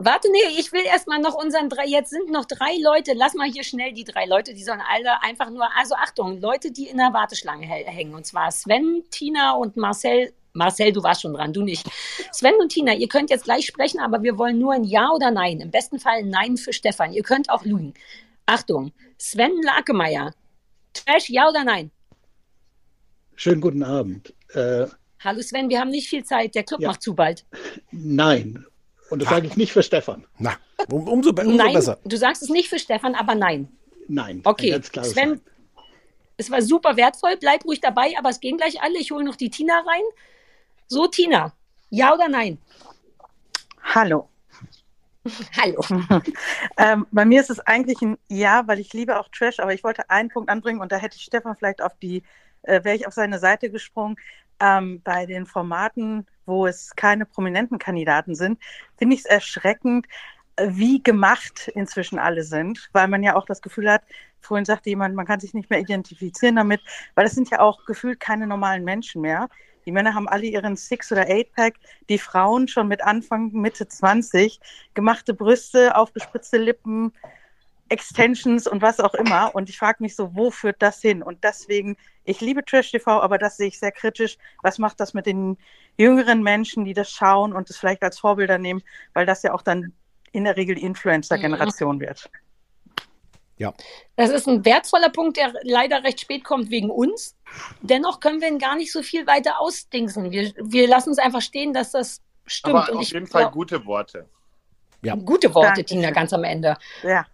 warte, 0.06 0.30
nee, 0.32 0.58
ich 0.60 0.72
will 0.72 0.84
erstmal 0.86 1.20
noch 1.20 1.34
unseren 1.36 1.70
drei, 1.70 1.86
jetzt 1.86 2.10
sind 2.12 2.30
noch 2.30 2.46
drei 2.46 2.76
Leute, 2.82 3.14
lass 3.16 3.34
mal 3.34 3.50
hier 3.50 3.64
schnell 3.64 3.94
die 3.94 4.04
drei 4.04 4.26
Leute, 4.26 4.54
die 4.54 4.64
sollen 4.64 4.82
alle 4.94 5.22
einfach 5.22 5.50
nur, 5.50 5.68
also 5.78 5.96
Achtung, 5.96 6.40
Leute, 6.42 6.72
die 6.72 6.88
in 6.88 6.98
der 6.98 7.14
Warteschlange 7.14 7.66
hä- 7.66 7.86
hängen, 7.86 8.14
und 8.16 8.26
zwar 8.26 8.52
Sven, 8.52 9.04
Tina 9.12 9.54
und 9.54 9.78
Marcel. 9.78 10.34
Marcel, 10.56 10.92
du 10.92 11.02
warst 11.02 11.22
schon 11.24 11.34
dran, 11.34 11.52
du 11.52 11.64
nicht. 11.64 11.86
Sven 12.32 12.54
und 12.60 12.70
Tina, 12.70 12.94
ihr 12.94 13.08
könnt 13.08 13.32
jetzt 13.32 13.46
gleich 13.46 13.66
sprechen, 13.66 14.00
aber 14.00 14.22
wir 14.22 14.38
wollen 14.38 14.60
nur 14.60 14.74
ein 14.74 14.84
Ja 14.84 15.10
oder 15.10 15.32
Nein. 15.32 15.60
Im 15.62 15.72
besten 15.72 16.00
Fall 16.00 16.20
ein 16.20 16.30
Nein 16.30 16.58
für 16.58 16.74
Stefan. 16.74 17.12
Ihr 17.12 17.24
könnt 17.24 17.50
auch 17.50 17.66
lügen. 17.66 17.96
Achtung, 18.46 18.92
Sven 19.18 19.60
Lakemeyer. 19.64 20.32
Trash, 20.94 21.30
Ja 21.30 21.50
oder 21.50 21.64
Nein? 21.64 21.90
Schönen 23.36 23.62
guten 23.62 23.82
Abend. 23.84 24.32
Äh, 24.54 24.86
Hallo 25.24 25.42
Sven, 25.42 25.70
wir 25.70 25.80
haben 25.80 25.90
nicht 25.90 26.08
viel 26.08 26.24
Zeit. 26.24 26.54
Der 26.54 26.64
Club 26.64 26.82
Ja. 26.82 26.90
macht 26.90 27.02
zu 27.02 27.16
bald. 27.16 27.46
nein. 27.92 28.64
Und 29.14 29.22
das 29.22 29.30
sage 29.30 29.46
ich 29.46 29.56
nicht 29.58 29.72
für 29.72 29.84
Stefan. 29.84 30.26
Na, 30.40 30.58
um, 30.90 31.08
umso, 31.08 31.34
be- 31.34 31.44
umso 31.44 31.56
nein, 31.56 31.72
besser. 31.76 32.00
du 32.04 32.18
sagst 32.18 32.42
es 32.42 32.50
nicht 32.50 32.68
für 32.68 32.80
Stefan, 32.80 33.14
aber 33.14 33.36
nein. 33.36 33.72
Nein. 34.08 34.42
Okay, 34.44 34.82
Sven, 35.04 35.30
Nein. 35.30 35.42
es 36.38 36.50
war 36.50 36.64
super 36.64 36.98
wertvoll. 36.98 37.38
Bleib 37.40 37.64
ruhig 37.64 37.80
dabei, 37.80 38.16
aber 38.18 38.30
es 38.30 38.40
gehen 38.40 38.58
gleich 38.58 38.82
alle. 38.82 38.98
Ich 38.98 39.12
hole 39.12 39.24
noch 39.24 39.36
die 39.36 39.52
Tina 39.52 39.76
rein. 39.82 40.02
So, 40.88 41.06
Tina, 41.06 41.54
ja 41.92 42.12
oder 42.16 42.28
nein? 42.28 42.58
Hallo. 43.84 44.30
Hallo. 45.62 45.86
ähm, 46.78 47.06
bei 47.12 47.26
mir 47.26 47.40
ist 47.42 47.52
es 47.52 47.60
eigentlich 47.60 48.02
ein 48.02 48.18
Ja, 48.30 48.64
weil 48.66 48.80
ich 48.80 48.94
liebe 48.94 49.20
auch 49.20 49.30
Trash, 49.30 49.60
aber 49.60 49.76
ich 49.76 49.84
wollte 49.84 50.10
einen 50.10 50.30
Punkt 50.30 50.50
anbringen 50.50 50.82
und 50.82 50.92
da 50.92 50.98
hätte 50.98 51.18
ich 51.18 51.24
Stefan 51.24 51.56
vielleicht 51.56 51.84
auf 51.84 51.96
die, 52.02 52.24
äh, 52.64 52.84
wäre 52.84 52.96
ich 52.96 53.06
auf 53.06 53.14
seine 53.14 53.38
Seite 53.38 53.70
gesprungen. 53.70 54.16
Ähm, 54.64 55.02
bei 55.04 55.26
den 55.26 55.46
Formaten, 55.46 56.26
wo 56.46 56.66
es 56.66 56.96
keine 56.96 57.26
prominenten 57.26 57.80
Kandidaten 57.80 58.34
sind, 58.34 58.60
finde 58.98 59.16
ich 59.16 59.22
es 59.22 59.26
erschreckend, 59.26 60.08
äh, 60.56 60.70
wie 60.72 61.04
gemacht 61.04 61.70
inzwischen 61.76 62.18
alle 62.18 62.44
sind, 62.44 62.90
weil 62.94 63.10
man 63.10 63.24
ja 63.24 63.36
auch 63.36 63.46
das 63.46 63.62
Gefühl 63.62 63.92
hat, 63.92 64.04
vorhin 64.40 64.64
sagte 64.64 64.90
jemand, 64.90 65.16
man 65.16 65.26
kann 65.26 65.42
sich 65.42 65.54
nicht 65.54 65.70
mehr 65.70 65.80
identifizieren 65.80 66.56
damit, 66.56 66.80
weil 67.16 67.26
es 67.26 67.34
sind 67.34 67.50
ja 67.50 67.60
auch 67.60 67.86
gefühlt 67.86 68.22
keine 68.22 68.48
normalen 68.48 68.86
Menschen 68.86 69.22
mehr. 69.22 69.50
Die 69.86 69.92
Männer 69.92 70.14
haben 70.14 70.30
alle 70.30 70.46
ihren 70.46 70.78
Six- 70.78 71.12
oder 71.12 71.28
Eight-Pack, 71.28 71.76
die 72.08 72.18
Frauen 72.18 72.70
schon 72.70 72.88
mit 72.88 73.04
Anfang, 73.04 73.52
Mitte 73.52 73.90
20, 73.90 74.62
gemachte 74.94 75.34
Brüste, 75.34 75.98
aufgespritzte 75.98 76.58
Lippen, 76.58 77.12
Extensions 77.94 78.68
und 78.68 78.82
was 78.82 79.00
auch 79.00 79.14
immer. 79.14 79.54
Und 79.54 79.70
ich 79.70 79.78
frage 79.78 80.02
mich 80.02 80.16
so, 80.16 80.36
wo 80.36 80.50
führt 80.50 80.82
das 80.82 81.00
hin? 81.00 81.22
Und 81.22 81.44
deswegen, 81.44 81.96
ich 82.24 82.42
liebe 82.42 82.66
Trash 82.66 82.92
TV, 82.92 83.22
aber 83.22 83.38
das 83.38 83.58
sehe 83.58 83.68
ich 83.68 83.80
sehr 83.80 83.92
kritisch. 83.92 84.38
Was 84.64 84.80
macht 84.80 85.00
das 85.00 85.14
mit 85.14 85.28
den 85.28 85.58
jüngeren 85.98 86.42
Menschen, 86.42 86.86
die 86.86 86.94
das 86.94 87.12
schauen 87.12 87.54
und 87.54 87.70
es 87.70 87.78
vielleicht 87.78 88.02
als 88.02 88.20
Vorbilder 88.20 88.58
nehmen, 88.58 88.82
weil 89.14 89.28
das 89.28 89.44
ja 89.44 89.54
auch 89.54 89.62
dann 89.62 89.94
in 90.32 90.44
der 90.46 90.58
Regel 90.58 90.76
die 90.76 90.84
Influencer-Generation 90.84 92.00
wird. 92.00 92.30
Ja. 93.58 93.72
Das 94.16 94.32
ist 94.32 94.48
ein 94.48 94.66
wertvoller 94.66 95.10
Punkt, 95.10 95.38
der 95.38 95.54
leider 95.62 96.04
recht 96.04 96.20
spät 96.20 96.44
kommt 96.44 96.72
wegen 96.72 96.90
uns. 96.90 97.36
Dennoch 97.82 98.20
können 98.20 98.42
wir 98.42 98.48
ihn 98.48 98.58
gar 98.58 98.76
nicht 98.76 98.92
so 98.92 99.04
viel 99.04 99.28
weiter 99.28 99.60
ausdingsen. 99.62 100.32
Wir, 100.32 100.52
wir 100.58 100.88
lassen 100.88 101.12
es 101.12 101.20
einfach 101.20 101.42
stehen, 101.42 101.72
dass 101.72 101.92
das 101.92 102.22
stimmt. 102.48 102.76
Aber 102.76 102.92
Und 102.92 102.98
auf 102.98 103.04
ich 103.04 103.12
jeden 103.12 103.28
Fall 103.28 103.52
gute 103.52 103.86
Worte. 103.86 104.28
Ja. 105.04 105.16
Gute 105.16 105.54
Worte, 105.54 105.68
Dankeschön. 105.68 106.00
Tina, 106.00 106.12
ganz 106.12 106.34
am 106.34 106.44
Ende. 106.44 106.78
Ja. 107.04 107.28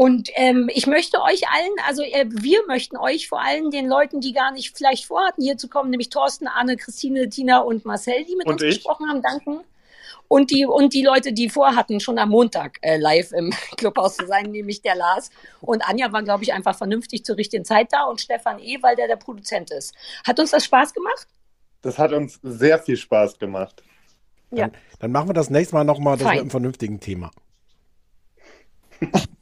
Und 0.00 0.30
ähm, 0.36 0.70
ich 0.72 0.86
möchte 0.86 1.20
euch 1.20 1.42
allen, 1.46 1.72
also 1.86 2.02
äh, 2.02 2.24
wir 2.30 2.66
möchten 2.66 2.96
euch 2.96 3.28
vor 3.28 3.42
allem 3.42 3.70
den 3.70 3.86
Leuten, 3.86 4.22
die 4.22 4.32
gar 4.32 4.50
nicht 4.50 4.74
vielleicht 4.74 5.04
vorhatten, 5.04 5.42
hier 5.42 5.58
zu 5.58 5.68
kommen, 5.68 5.90
nämlich 5.90 6.08
Thorsten, 6.08 6.46
Anne, 6.46 6.78
Christine, 6.78 7.28
Tina 7.28 7.58
und 7.58 7.84
Marcel, 7.84 8.24
die 8.24 8.34
mit 8.34 8.46
Und 8.46 8.54
uns 8.54 8.62
ich. 8.62 8.76
gesprochen 8.76 9.10
haben, 9.10 9.20
danken. 9.20 9.60
Und 10.26 10.50
die, 10.50 10.64
und 10.64 10.94
die 10.94 11.02
Leute, 11.02 11.34
die 11.34 11.50
vorhatten, 11.50 12.00
schon 12.00 12.18
am 12.18 12.30
Montag 12.30 12.78
äh, 12.80 12.96
live 12.96 13.32
im 13.32 13.50
Clubhaus 13.76 14.16
zu 14.16 14.26
sein, 14.26 14.50
nämlich 14.50 14.80
der 14.80 14.94
Lars. 14.94 15.30
Und 15.60 15.86
Anja 15.86 16.10
war, 16.10 16.22
glaube 16.22 16.44
ich, 16.44 16.54
einfach 16.54 16.78
vernünftig 16.78 17.22
zur 17.26 17.36
richtigen 17.36 17.66
Zeit 17.66 17.88
da 17.92 18.04
und 18.04 18.22
Stefan 18.22 18.58
eh, 18.58 18.78
weil 18.80 18.96
der 18.96 19.06
der 19.06 19.16
Produzent 19.16 19.70
ist. 19.70 19.94
Hat 20.26 20.40
uns 20.40 20.52
das 20.52 20.64
Spaß 20.64 20.94
gemacht? 20.94 21.28
Das 21.82 21.98
hat 21.98 22.14
uns 22.14 22.40
sehr 22.42 22.78
viel 22.78 22.96
Spaß 22.96 23.38
gemacht. 23.38 23.82
Ja. 24.50 24.70
Dann 24.98 25.12
machen 25.12 25.28
wir 25.28 25.34
das 25.34 25.50
nächste 25.50 25.74
Mal 25.74 25.84
nochmal 25.84 26.16
das 26.16 26.26
mit 26.26 26.40
einem 26.40 26.50
vernünftigen 26.50 27.00
Thema. 27.00 27.30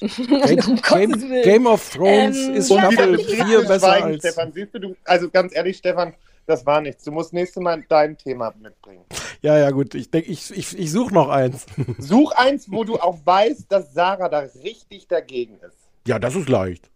Game. 0.00 1.20
Game 1.42 1.66
of 1.66 1.90
Thrones 1.90 2.36
Ähm, 2.36 2.54
ist 2.54 2.70
ja, 2.70 2.78
Staffel 2.92 3.16
das- 3.16 3.26
4 3.26 3.60
besser 3.64 3.92
als. 3.92 4.18
Stefan, 4.18 4.52
siehst 4.52 4.74
du, 4.74 4.78
du, 4.80 4.96
also 5.04 5.28
ganz 5.30 5.54
ehrlich, 5.54 5.76
Stefan, 5.78 6.14
das 6.46 6.64
war 6.66 6.80
nichts. 6.80 7.04
Du 7.04 7.10
musst 7.12 7.32
nächstes 7.32 7.62
Mal 7.62 7.82
dein 7.88 8.16
Thema 8.18 8.52
mitbringen. 8.60 9.04
Ja, 9.40 9.58
ja, 9.58 9.70
gut. 9.70 9.94
Ich 9.94 10.10
denke, 10.10 10.30
ich, 10.30 10.50
ich, 10.56 10.78
ich 10.78 10.92
suche 10.92 11.12
noch 11.14 11.28
eins. 11.28 11.66
Such 11.98 12.32
eins, 12.36 12.70
wo 12.70 12.84
du 12.84 12.96
auch 12.96 13.18
weißt, 13.24 13.70
dass 13.70 13.92
Sarah 13.94 14.28
da 14.28 14.40
richtig 14.62 15.08
dagegen 15.08 15.58
ist. 15.66 15.76
Ja, 16.06 16.18
das 16.18 16.34
ist 16.34 16.48
leicht. 16.50 16.90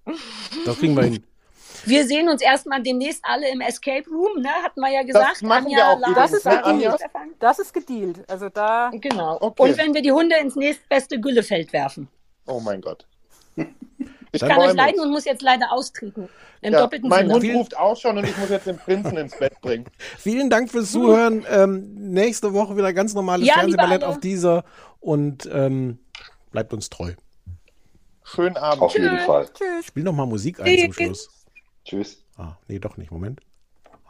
Das 0.66 0.78
kriegen 0.78 0.94
wir 0.96 1.04
hin. 1.04 1.24
Wir 1.84 2.06
sehen 2.06 2.28
uns 2.28 2.42
erstmal 2.42 2.82
demnächst 2.82 3.20
alle 3.24 3.48
im 3.50 3.60
Escape 3.62 4.04
Room, 4.10 4.42
ne? 4.42 4.48
Hatten 4.62 4.80
wir 4.80 4.90
ja 4.92 5.02
gesagt. 5.02 5.42
machen 5.42 5.68
wir 5.68 5.86
auch 5.88 5.98
Lars, 6.00 6.14
Das 6.14 6.32
ist 6.32 6.44
ne, 6.44 6.64
Anja? 6.64 6.92
gedealt. 6.92 7.10
Das 7.38 7.58
ist 7.58 7.72
gedealt. 7.72 8.24
Also 8.28 8.48
da. 8.48 8.90
Genau. 8.92 9.38
Okay. 9.40 9.62
Und 9.62 9.78
wenn 9.78 9.94
wir 9.94 10.02
die 10.02 10.12
Hunde 10.12 10.36
ins 10.36 10.56
nächstbeste 10.56 11.20
Güllefeld 11.20 11.72
werfen. 11.72 12.08
Oh 12.48 12.60
mein 12.60 12.80
Gott. 12.80 13.06
Ich 14.30 14.40
Dann 14.42 14.50
kann 14.50 14.58
euch 14.60 14.74
leiden 14.74 15.00
und 15.00 15.10
muss 15.10 15.24
jetzt 15.24 15.40
leider 15.40 15.72
austreten. 15.72 16.28
Im 16.60 16.74
Ja, 16.74 16.80
doppelten 16.80 17.08
mein 17.08 17.30
Sinne. 17.30 17.40
Hund 17.40 17.54
ruft 17.60 17.76
auch 17.78 17.96
schon 17.96 18.18
und 18.18 18.24
ich 18.24 18.36
muss 18.36 18.50
jetzt 18.50 18.66
den 18.66 18.76
Prinzen 18.76 19.16
ins 19.16 19.34
Bett 19.34 19.58
bringen. 19.62 19.86
Vielen 20.18 20.50
Dank 20.50 20.70
fürs 20.70 20.92
Zuhören. 20.92 21.46
Ähm, 21.48 21.94
nächste 21.94 22.52
Woche 22.52 22.76
wieder 22.76 22.92
ganz 22.92 23.14
normales 23.14 23.48
Ja, 23.48 23.54
Fernsehballett 23.54 24.04
auf 24.04 24.20
dieser 24.20 24.64
und 25.00 25.48
ähm, 25.50 25.98
bleibt 26.50 26.74
uns 26.74 26.90
treu. 26.90 27.14
Schönen 28.22 28.58
Abend. 28.58 28.82
Auf 28.82 28.92
jeden 28.92 29.18
Fall. 29.20 29.48
Spiel 29.82 30.02
noch 30.02 30.12
mal 30.12 30.26
Musik 30.26 30.60
ein 30.60 30.78
zum 30.78 30.92
Schluss. 30.92 31.30
Tschüss. 31.86 32.22
Ah, 32.36 32.58
nee, 32.68 32.78
doch 32.78 32.98
nicht. 32.98 33.10
Moment. 33.10 33.40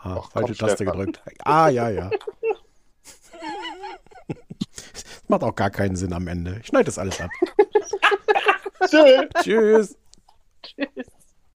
Ah, 0.03 0.17
Ach, 0.19 0.33
falsche 0.33 0.55
komm, 0.55 0.67
Taste 0.69 0.83
Stefan. 0.83 0.99
gedrückt. 0.99 1.23
Ah, 1.45 1.69
ja, 1.69 1.91
ja. 1.91 2.11
Das 4.29 5.05
macht 5.29 5.43
auch 5.43 5.55
gar 5.55 5.71
keinen 5.71 5.97
Sinn 5.97 6.13
am 6.13 6.27
Ende. 6.29 6.59
Ich 6.61 6.69
schneide 6.69 6.85
das 6.85 6.99
alles 6.99 7.21
ab. 7.21 7.31
Tschüss. 8.89 9.29
Tschüss. 9.43 9.99
Tschüss. 10.63 11.07